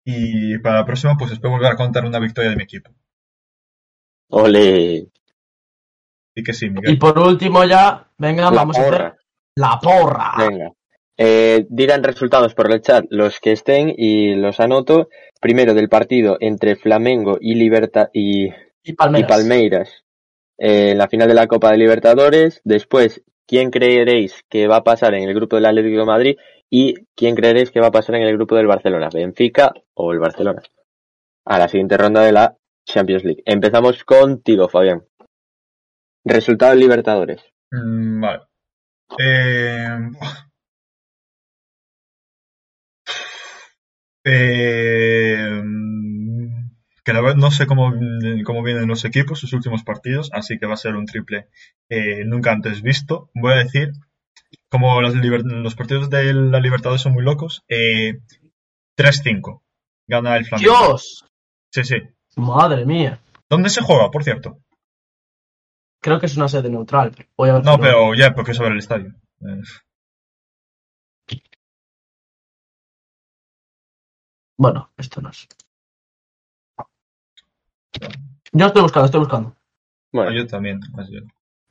Y 0.03 0.57
para 0.57 0.79
la 0.79 0.85
próxima, 0.85 1.15
pues 1.17 1.31
espero 1.31 1.51
volver 1.51 1.71
a 1.71 1.77
contar 1.77 2.03
una 2.05 2.19
victoria 2.19 2.49
de 2.49 2.57
mi 2.57 2.63
equipo. 2.63 2.91
Ole. 4.29 5.07
Y 6.35 6.43
que 6.43 6.53
sí, 6.53 6.67
Y 6.67 6.69
Miguel. 6.69 6.97
por 6.97 7.17
último 7.19 7.63
ya, 7.65 8.09
venga, 8.17 8.49
La 8.51 8.51
vamos 8.51 8.77
a 8.77 8.81
hacer 8.81 9.13
la 9.55 9.79
porra. 9.81 10.31
Venga. 10.37 10.71
Eh, 11.17 11.65
dirán 11.69 12.03
resultados 12.03 12.55
por 12.55 12.71
el 12.71 12.81
chat 12.81 13.05
los 13.09 13.39
que 13.39 13.51
estén 13.51 13.93
y 13.95 14.35
los 14.35 14.59
anoto. 14.59 15.09
Primero 15.39 15.73
del 15.73 15.89
partido 15.89 16.37
entre 16.39 16.75
Flamengo 16.75 17.37
y 17.39 17.55
Libertad 17.55 18.09
y, 18.13 18.45
Y 18.45 18.53
y 18.83 18.93
Palmeiras. 18.93 19.29
Palmeiras 19.29 20.03
eh, 20.57 20.91
en 20.91 20.97
la 20.97 21.07
final 21.07 21.27
de 21.27 21.33
la 21.33 21.47
Copa 21.47 21.71
de 21.71 21.77
Libertadores. 21.77 22.61
Después, 22.63 23.23
¿quién 23.47 23.69
creeréis 23.71 24.43
que 24.49 24.67
va 24.67 24.77
a 24.77 24.83
pasar 24.83 25.13
en 25.15 25.23
el 25.27 25.33
grupo 25.35 25.57
del 25.57 25.65
Atlético 25.65 25.99
de 25.99 26.05
Madrid? 26.05 26.37
Y 26.69 26.95
¿quién 27.15 27.35
creeréis 27.35 27.71
que 27.71 27.81
va 27.81 27.87
a 27.87 27.91
pasar 27.91 28.15
en 28.15 28.23
el 28.23 28.33
grupo 28.35 28.55
del 28.55 28.67
Barcelona? 28.67 29.09
¿Benfica 29.13 29.73
o 29.93 30.13
el 30.13 30.19
Barcelona? 30.19 30.61
A 31.45 31.59
la 31.59 31.67
siguiente 31.67 31.97
ronda 31.97 32.21
de 32.23 32.31
la 32.31 32.55
Champions 32.85 33.23
League. 33.25 33.43
Empezamos 33.45 34.03
contigo, 34.05 34.69
Fabián. 34.69 35.03
Resultado 36.23 36.71
de 36.71 36.77
Libertadores. 36.77 37.41
Mm, 37.71 38.21
vale. 38.21 38.41
Eh, 39.19 39.97
eh, 44.23 45.61
mm, 45.63 46.69
que 47.03 47.13
la 47.13 47.21
verdad 47.21 47.35
no 47.37 47.51
sé 47.51 47.65
cómo, 47.65 47.93
cómo 48.45 48.63
vienen 48.63 48.87
los 48.87 49.05
equipos, 49.05 49.39
sus 49.39 49.53
últimos 49.53 49.83
partidos, 49.83 50.29
así 50.33 50.59
que 50.59 50.67
va 50.67 50.75
a 50.75 50.77
ser 50.77 50.95
un 50.95 51.05
triple 51.05 51.47
eh, 51.89 52.23
nunca 52.25 52.51
antes 52.51 52.81
visto. 52.81 53.29
Voy 53.33 53.53
a 53.53 53.63
decir, 53.63 53.93
como 54.69 55.01
los, 55.01 55.75
partidos 55.75 56.09
de 56.09 56.33
la 56.33 56.59
Libertadores 56.59 57.01
son 57.01 57.13
muy 57.13 57.23
locos, 57.23 57.63
eh, 57.67 58.19
3-5. 58.97 59.61
Gana 60.07 60.37
el 60.37 60.45
Flamengo. 60.45 60.71
Dios, 60.71 61.25
Sí, 61.71 61.83
sí. 61.85 61.95
madre 62.35 62.85
mía. 62.85 63.19
¿Dónde 63.49 63.69
se 63.69 63.81
juega, 63.81 64.11
por 64.11 64.23
cierto? 64.23 64.59
Creo 66.01 66.19
que 66.19 66.25
es 66.25 66.35
una 66.37 66.47
sede 66.49 66.69
neutral. 66.69 67.13
Voy 67.37 67.49
a 67.49 67.53
ver 67.53 67.63
No, 67.63 67.75
si 67.75 67.81
pero 67.81 68.13
ya, 68.15 68.33
porque 68.33 68.51
es 68.51 68.57
sobre 68.57 68.71
el 68.71 68.79
estadio. 68.79 69.13
Eh, 69.41 69.61
Bueno, 74.57 74.91
esto 74.97 75.21
no 75.21 75.29
es. 75.29 75.47
Yo 78.53 78.65
estoy 78.67 78.81
buscando, 78.81 79.05
estoy 79.05 79.19
buscando. 79.19 79.55
Bueno, 80.11 80.31
yo 80.33 80.45
también. 80.45 80.79
así 80.97 81.17
es. 81.17 81.23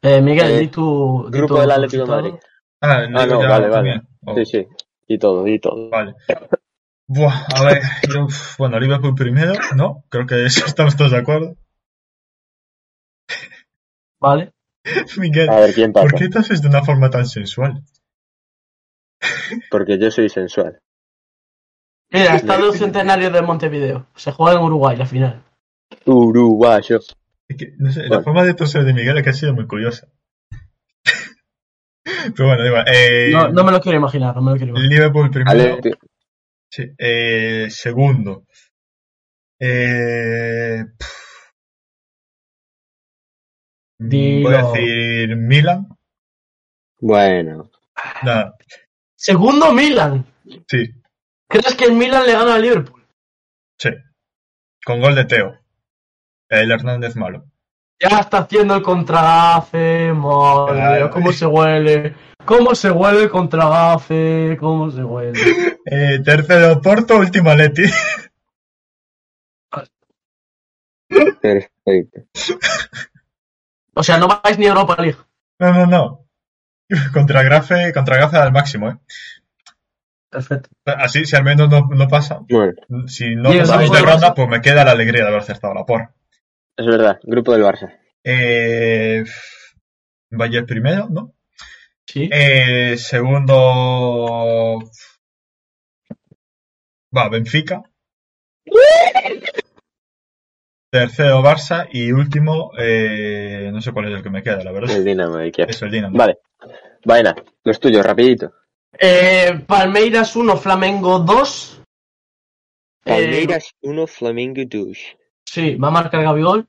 Eh, 0.02 0.20
Miguel, 0.20 0.50
Eh, 0.52 0.58
di 0.60 0.68
tu. 0.68 1.28
di 1.30 1.38
grupo 1.38 1.54
tu 1.56 1.60
del 1.60 1.70
Atlético 1.70 2.04
de. 2.04 2.10
Madrid. 2.10 2.34
Ah, 2.80 3.06
Ah, 3.14 3.24
digo 3.24 3.34
no, 3.36 3.42
ya 3.42 3.48
vale, 3.48 3.68
vale. 3.68 3.70
también. 3.70 4.08
Oh, 4.24 4.34
Sí, 4.34 4.44
sí. 4.46 4.66
Y 5.06 5.18
todo, 5.18 5.46
y 5.46 5.58
todo. 5.58 5.90
Vale. 5.90 6.14
Buah, 7.06 7.44
a 7.56 7.64
ver, 7.64 7.82
yo, 8.08 8.28
bueno, 8.58 8.78
Liverpool 8.78 9.14
primero, 9.14 9.52
¿no? 9.76 10.04
Creo 10.08 10.26
que 10.26 10.46
eso 10.46 10.64
estamos 10.66 10.96
todos 10.96 11.10
de 11.10 11.18
acuerdo. 11.18 11.56
Vale. 14.20 14.52
Miguel, 15.18 15.48
A 15.48 15.60
ver 15.60 15.74
quién 15.74 15.92
pasa. 15.92 16.08
¿por 16.08 16.18
qué 16.18 16.28
te 16.28 16.38
haces 16.38 16.62
de 16.62 16.68
una 16.68 16.84
forma 16.84 17.10
tan 17.10 17.26
sensual? 17.26 17.82
Porque 19.70 19.98
yo 19.98 20.10
soy 20.10 20.28
sensual. 20.28 20.80
Mira, 22.12 22.34
Estadio 22.34 22.72
Centenario 22.72 23.30
de 23.30 23.42
Montevideo. 23.42 24.06
Se 24.16 24.32
juega 24.32 24.58
en 24.58 24.64
Uruguay 24.64 24.96
la 24.96 25.06
final. 25.06 25.44
Uruguayo. 26.06 27.00
Es 27.48 27.56
que, 27.56 27.74
no 27.78 27.92
sé, 27.92 28.08
la 28.08 28.22
forma 28.22 28.44
de 28.44 28.54
toser 28.54 28.84
de 28.84 28.92
Miguel 28.94 29.18
es 29.18 29.22
que 29.24 29.30
ha 29.30 29.34
sido 29.34 29.54
muy 29.54 29.66
curiosa. 29.66 30.08
Pero 32.04 32.48
bueno, 32.48 32.66
igual. 32.66 32.84
Eh, 32.88 33.30
No, 33.32 33.48
no 33.48 33.64
me 33.64 33.72
lo 33.72 33.80
quiero 33.80 33.98
imaginar, 33.98 34.34
no 34.34 34.42
me 34.42 34.52
lo 34.52 34.56
quiero 34.56 34.70
imaginar. 34.72 34.92
Liverpool 34.92 35.30
primero. 35.30 35.50
Ale, 35.50 35.80
Sí, 36.72 36.84
eh, 36.98 37.66
segundo. 37.68 38.44
Eh, 39.58 40.84
pff. 40.96 41.19
Dilo. 44.02 44.48
voy 44.48 44.56
a 44.58 44.62
decir 44.72 45.36
Milan. 45.36 45.86
bueno. 46.98 47.70
Nada, 48.22 48.54
Segundo 49.14 49.72
Milan. 49.74 50.24
sí, 50.66 50.90
¿Crees 51.48 51.74
que 51.74 51.84
el 51.84 51.92
Milan 51.92 52.24
le 52.26 52.32
gana 52.32 52.54
al 52.54 52.62
Liverpool? 52.62 53.04
sí. 53.78 53.90
Con 54.84 55.00
gol 55.00 55.14
de 55.14 55.26
Teo. 55.26 55.58
El 56.48 56.70
Hernández 56.70 57.14
malo. 57.16 57.44
Ya 58.00 58.20
está 58.20 58.38
haciendo 58.38 58.74
el 58.76 58.82
contragafe, 58.82 60.10
madre 60.14 60.74
Claro. 60.74 61.10
cómo 61.10 61.32
se 61.32 61.44
huele. 61.44 62.14
¿Cómo 62.46 62.74
se 62.74 62.90
huele 62.90 63.24
el 63.24 63.30
contragafe? 63.30 64.56
¿Cómo 64.58 64.90
se 64.90 65.04
huele? 65.04 65.32
Eh, 65.84 66.20
tercero 66.24 66.80
Porto, 66.80 67.18
última 67.18 67.54
Leti. 67.54 67.82
Perfecto. 71.40 72.20
O 74.00 74.02
sea, 74.02 74.16
no 74.16 74.28
vais 74.28 74.58
ni 74.58 74.64
a 74.64 74.70
Europa 74.70 74.96
League. 74.98 75.18
No, 75.58 75.74
no, 75.74 75.86
no. 75.86 76.26
Contra 77.12 77.42
Grafe, 77.42 77.92
contra 77.92 78.16
Grafe 78.16 78.38
al 78.38 78.50
máximo, 78.50 78.88
¿eh? 78.88 78.96
Perfecto. 80.30 80.70
Así, 80.86 81.26
si 81.26 81.36
al 81.36 81.44
menos 81.44 81.68
no, 81.68 81.86
no 81.90 82.08
pasa. 82.08 82.40
Bueno, 82.48 82.72
Si 83.08 83.36
no 83.36 83.52
pasamos 83.52 83.92
de 83.92 84.00
ronda, 84.00 84.32
pues 84.34 84.48
me 84.48 84.62
queda 84.62 84.86
la 84.86 84.92
alegría 84.92 85.20
de 85.22 85.28
haber 85.28 85.40
acertado 85.40 85.74
la 85.74 85.84
porra. 85.84 86.14
es 86.78 86.86
verdad. 86.86 87.20
Grupo 87.24 87.52
del 87.52 87.62
Barça. 87.62 87.98
Eh, 88.24 89.22
Valle 90.30 90.62
primero, 90.62 91.08
¿no? 91.10 91.34
Sí. 92.06 92.30
Eh, 92.32 92.96
segundo. 92.96 94.78
Va, 97.14 97.28
Benfica. 97.28 97.82
Tercero, 100.90 101.40
Barça. 101.42 101.88
Y 101.92 102.10
último, 102.12 102.72
eh, 102.78 103.70
no 103.72 103.80
sé 103.80 103.92
cuál 103.92 104.08
es 104.08 104.16
el 104.16 104.22
que 104.22 104.30
me 104.30 104.42
queda, 104.42 104.62
la 104.64 104.72
verdad. 104.72 104.96
El 104.96 105.04
Dinamo 105.04 105.36
de 105.36 105.52
Kiev. 105.52 105.70
Es 105.70 105.80
el 105.82 105.90
Dinamo. 105.90 106.16
Vale. 106.18 106.38
Vaina, 107.04 107.34
los 107.64 107.78
tuyos, 107.80 108.04
rapidito. 108.04 108.52
Eh, 108.98 109.64
Palmeiras 109.66 110.34
1, 110.34 110.56
Flamengo 110.56 111.20
2. 111.20 111.82
Eh, 113.04 113.10
Palmeiras 113.14 113.70
1, 113.82 114.06
Flamengo 114.06 114.62
2. 114.68 114.98
sí, 115.44 115.76
va 115.76 115.88
a 115.88 115.92
marcar 115.92 116.22
Gabigol. 116.22 116.66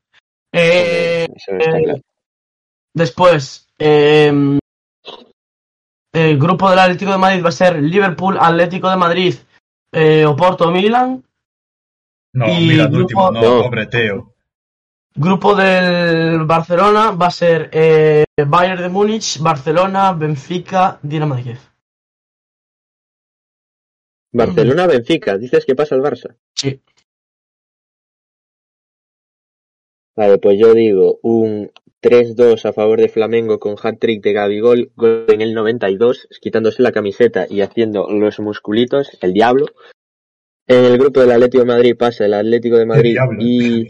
Eh, 0.53 1.27
Eso 1.35 1.51
está 1.57 1.77
eh, 1.79 1.83
claro. 1.83 1.99
después, 2.93 3.67
eh, 3.79 4.59
el 6.13 6.37
grupo 6.37 6.69
del 6.69 6.79
Atlético 6.79 7.11
de 7.11 7.17
Madrid 7.17 7.43
va 7.43 7.49
a 7.49 7.53
ser 7.53 7.81
Liverpool, 7.81 8.37
Atlético 8.39 8.89
de 8.89 8.97
Madrid, 8.97 9.35
eh, 9.93 10.25
Oporto, 10.25 10.69
Milan. 10.71 11.23
No, 12.33 12.47
y 12.47 12.67
mira, 12.67 12.83
el 12.85 12.89
grupo- 12.89 13.01
último, 13.01 13.31
no, 13.31 13.41
No. 13.41 13.63
pobre 13.63 13.85
Teo. 13.87 14.33
Grupo 15.13 15.55
del 15.55 16.45
Barcelona 16.45 17.11
va 17.11 17.27
a 17.27 17.31
ser 17.31 17.69
eh, 17.73 18.23
Bayern 18.47 18.81
de 18.81 18.87
Múnich, 18.89 19.39
Barcelona, 19.41 20.13
Benfica, 20.13 20.99
Dinamo 21.03 21.35
de 21.35 21.43
Kiev. 21.43 21.59
Barcelona, 24.33 24.87
Benfica. 24.87 25.37
Dices 25.37 25.65
que 25.65 25.75
pasa 25.75 25.95
el 25.95 26.01
Barça. 26.01 26.37
Sí. 26.55 26.81
Vale, 30.15 30.37
pues 30.37 30.57
yo 30.57 30.73
digo 30.73 31.19
un 31.23 31.71
3-2 32.01 32.65
a 32.65 32.73
favor 32.73 32.99
de 32.99 33.09
Flamengo 33.09 33.59
con 33.59 33.75
hat-trick 33.81 34.23
de 34.23 34.33
Gabigol, 34.33 34.91
gol 34.95 35.25
en 35.27 35.41
el 35.41 35.53
92, 35.53 36.27
quitándose 36.41 36.81
la 36.81 36.91
camiseta 36.93 37.45
y 37.49 37.61
haciendo 37.61 38.09
los 38.09 38.39
musculitos, 38.39 39.17
el 39.21 39.33
diablo. 39.33 39.65
En 40.67 40.85
el 40.85 40.97
grupo 40.97 41.19
del 41.19 41.31
Atlético 41.31 41.63
de 41.63 41.71
Madrid 41.73 41.95
pasa 41.97 42.25
el 42.25 42.33
Atlético 42.33 42.77
de 42.77 42.85
Madrid 42.85 43.11
diablo. 43.11 43.37
y 43.41 43.89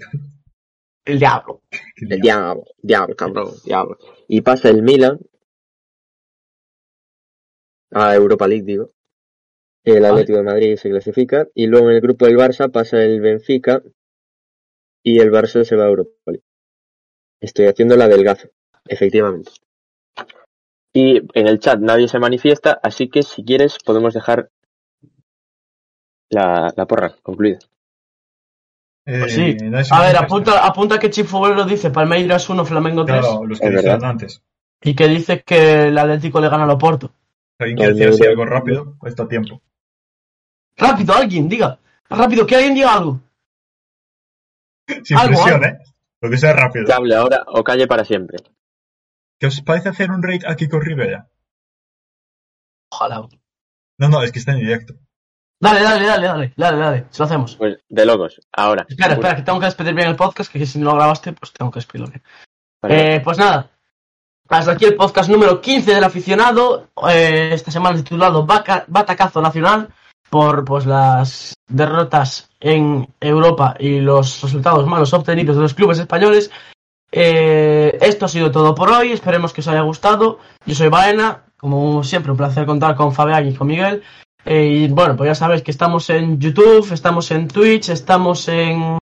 El 1.06 1.20
diablo. 1.20 1.62
el 1.98 2.20
diablo, 2.22 2.64
diablo, 2.82 3.16
cabrón, 3.16 3.52
diablo. 3.64 3.98
Y 4.28 4.42
pasa 4.42 4.70
el 4.70 4.82
Milan 4.82 5.20
a 7.92 8.16
Europa 8.16 8.48
League, 8.48 8.64
digo. 8.66 8.92
El 9.84 10.06
Atlético 10.06 10.38
de 10.38 10.44
Madrid 10.44 10.76
se 10.78 10.90
clasifica 10.90 11.48
y 11.56 11.68
luego 11.68 11.90
en 11.90 11.96
el 11.96 12.02
grupo 12.02 12.26
del 12.26 12.38
Barça 12.38 12.72
pasa 12.72 13.04
el 13.04 13.20
Benfica 13.20 13.82
y 15.04 15.20
el 15.20 15.32
Barça 15.32 15.64
se 15.64 15.76
va 15.76 15.86
a 15.86 15.90
Europa 15.90 16.12
League. 16.28 16.44
Estoy 17.42 17.66
haciendo 17.66 17.98
la 17.98 18.08
del 18.08 18.24
gazo, 18.24 18.50
efectivamente. 18.86 19.52
Y 20.94 21.18
en 21.34 21.48
el 21.48 21.60
chat 21.60 21.80
nadie 21.80 22.08
se 22.08 22.20
manifiesta, 22.20 22.80
así 22.84 23.10
que 23.10 23.24
si 23.24 23.44
quieres 23.44 23.78
podemos 23.84 24.14
dejar 24.14 24.52
la, 26.32 26.74
la 26.76 26.86
porra 26.86 27.16
concluida. 27.22 27.60
Eh, 29.06 29.20
Pues 29.20 29.34
sí. 29.34 29.58
A 29.92 30.02
ver, 30.02 30.18
apunta, 30.18 30.66
apunta 30.66 31.00
que 31.00 31.10
Chifubero 31.10 31.64
dice 31.66 31.90
Palmeiras 31.92 32.48
1, 32.50 32.66
Flamengo 32.66 33.06
3. 33.06 33.20
Claro, 33.20 33.46
los 33.46 33.60
que 33.60 33.66
Es 33.68 33.72
dijeron 33.72 33.94
verdad. 34.00 34.10
antes. 34.10 34.42
Y 34.82 34.96
que 34.96 35.08
dice 35.08 35.44
que 35.44 35.84
el 35.90 35.98
Atlético 35.98 36.40
le 36.42 36.50
gana 36.50 36.64
al 36.64 36.72
Oporto. 36.72 37.12
¿Alguien 37.60 37.78
quiere 37.78 37.94
decir 37.94 38.10
así 38.10 38.26
algo 38.26 38.46
rápido? 38.46 38.96
Está 39.06 39.24
a 39.24 39.28
tiempo. 39.28 39.62
Rápido, 40.78 41.14
alguien, 41.14 41.48
diga. 41.48 41.78
Rápido, 42.10 42.46
que 42.48 42.56
alguien 42.56 42.74
diga 42.74 42.94
algo. 42.94 43.20
Sin 45.04 45.18
Algo, 45.18 45.34
presión, 45.44 45.64
algo. 45.64 45.78
¿eh? 45.78 45.84
Lo 46.22 46.30
que 46.30 46.38
sea 46.38 46.54
rápido. 46.54 46.86
Que 46.86 46.94
hable 46.94 47.16
ahora 47.16 47.44
o 47.48 47.64
calle 47.64 47.88
para 47.88 48.04
siempre. 48.06 48.38
¿Qué 49.40 49.48
os 49.48 49.62
parece 49.62 49.90
hacer 49.90 50.12
un 50.12 50.22
raid 50.24 50.44
aquí 50.46 50.68
con 50.68 50.82
Rivera? 50.82 51.28
Ojalá. 52.92 53.28
No, 53.98 54.10
no, 54.10 54.24
es 54.24 54.32
que 54.32 54.40
está 54.40 54.52
en 54.54 54.60
directo. 54.60 54.96
Dale, 55.62 55.82
dale, 55.84 56.06
dale, 56.06 56.28
dale, 56.28 56.54
dale, 56.58 56.78
dale. 56.78 57.06
Se 57.12 57.20
lo 57.20 57.26
hacemos. 57.26 57.56
Pues 57.56 57.78
de 57.88 58.06
locos, 58.06 58.42
ahora. 58.52 58.86
Espera, 58.90 59.14
espera, 59.14 59.36
que 59.36 59.44
tengo 59.44 59.60
que 59.60 59.66
despedir 59.68 59.94
bien 59.94 60.08
el 60.10 60.16
podcast, 60.16 60.52
que 60.52 60.66
si 60.66 60.80
no 60.80 60.86
lo 60.92 60.96
grabaste, 60.96 61.34
pues 61.34 61.54
tengo 61.54 61.72
que 61.72 61.78
despedirlo 61.80 62.08
bien. 62.10 62.24
Vale. 62.82 63.16
Eh, 63.16 63.20
pues 63.22 63.38
nada. 63.38 63.70
Hasta 64.50 64.72
aquí 64.74 64.86
el 64.86 64.96
podcast 64.96 65.30
número 65.30 65.62
15 65.62 65.94
del 65.94 66.04
aficionado. 66.04 66.88
eh, 67.10 67.52
esta 67.54 67.70
semana 67.72 67.96
titulado 67.98 68.46
Baca- 68.46 68.86
Batacazo 68.88 69.40
Nacional. 69.42 69.90
Por 70.32 70.64
pues 70.66 70.86
las 70.86 71.54
derrotas 71.68 72.50
en 72.60 73.08
Europa 73.20 73.76
y 73.78 74.00
los 74.00 74.42
resultados 74.42 74.88
malos 74.88 75.14
obtenidos 75.14 75.58
de 75.58 75.62
los 75.62 75.74
clubes 75.74 76.00
españoles. 76.00 76.50
Eh, 77.12 77.98
esto 78.02 78.26
ha 78.26 78.30
sido 78.30 78.50
todo 78.52 78.74
por 78.74 78.90
hoy. 78.90 79.12
Esperemos 79.12 79.54
que 79.54 79.62
os 79.62 79.68
haya 79.68 79.82
gustado. 79.82 80.40
Yo 80.66 80.74
soy 80.76 80.88
Baena. 80.90 81.44
Como 81.58 82.04
siempre, 82.04 82.32
un 82.32 82.38
placer 82.38 82.66
contar 82.66 82.96
con 82.96 83.14
Fabián 83.14 83.48
y 83.48 83.54
con 83.54 83.68
Miguel. 83.68 84.02
Eh, 84.46 84.66
y 84.66 84.88
bueno, 84.88 85.16
pues 85.16 85.30
ya 85.30 85.36
sabéis 85.36 85.62
que 85.62 85.72
estamos 85.72 86.10
en 86.10 86.40
YouTube, 86.40 86.92
estamos 86.92 87.30
en 87.32 87.48
Twitch, 87.48 87.90
estamos 87.90 88.48
en 88.48 88.98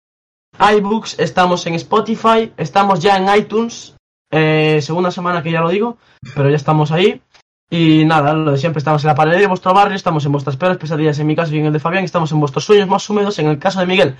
iBooks, 0.59 1.19
estamos 1.19 1.65
en 1.67 1.75
Spotify, 1.75 2.51
estamos 2.57 2.99
ya 2.99 3.17
en 3.17 3.33
iTunes. 3.37 3.95
Eh, 4.31 4.79
segunda 4.81 5.11
semana 5.11 5.41
que 5.41 5.51
ya 5.51 5.61
lo 5.61 5.69
digo, 5.69 5.97
pero 6.35 6.49
ya 6.49 6.55
estamos 6.55 6.91
ahí. 6.91 7.21
Y 7.71 8.03
nada, 8.05 8.33
lo 8.33 8.51
de 8.51 8.57
siempre, 8.57 8.79
estamos 8.79 9.03
en 9.03 9.09
la 9.09 9.15
pared 9.15 9.37
de 9.37 9.47
vuestro 9.47 9.73
barrio, 9.73 9.95
estamos 9.95 10.25
en 10.25 10.31
vuestras 10.31 10.57
peores 10.57 10.77
pesadillas, 10.77 11.19
en 11.19 11.27
mi 11.27 11.35
caso 11.35 11.53
y 11.53 11.59
en 11.59 11.67
el 11.67 11.73
de 11.73 11.79
Fabián, 11.79 12.03
estamos 12.03 12.31
en 12.31 12.39
vuestros 12.39 12.65
sueños 12.65 12.87
más 12.87 13.07
húmedos, 13.09 13.37
en 13.39 13.47
el 13.47 13.59
caso 13.59 13.79
de 13.79 13.85
Miguel. 13.85 14.15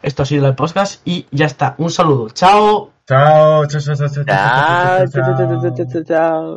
Esto 0.00 0.22
ha 0.22 0.26
sido 0.26 0.46
el 0.46 0.54
podcast 0.54 1.00
y 1.06 1.26
ya 1.30 1.46
está. 1.46 1.74
Un 1.78 1.90
saludo. 1.90 2.28
Chao, 2.30 2.92
chao, 3.08 3.66
chao, 3.66 3.80
chao. 3.80 4.24
chao, 5.08 5.74
chao, 5.76 5.86
chao, 5.86 6.04
chao. 6.04 6.52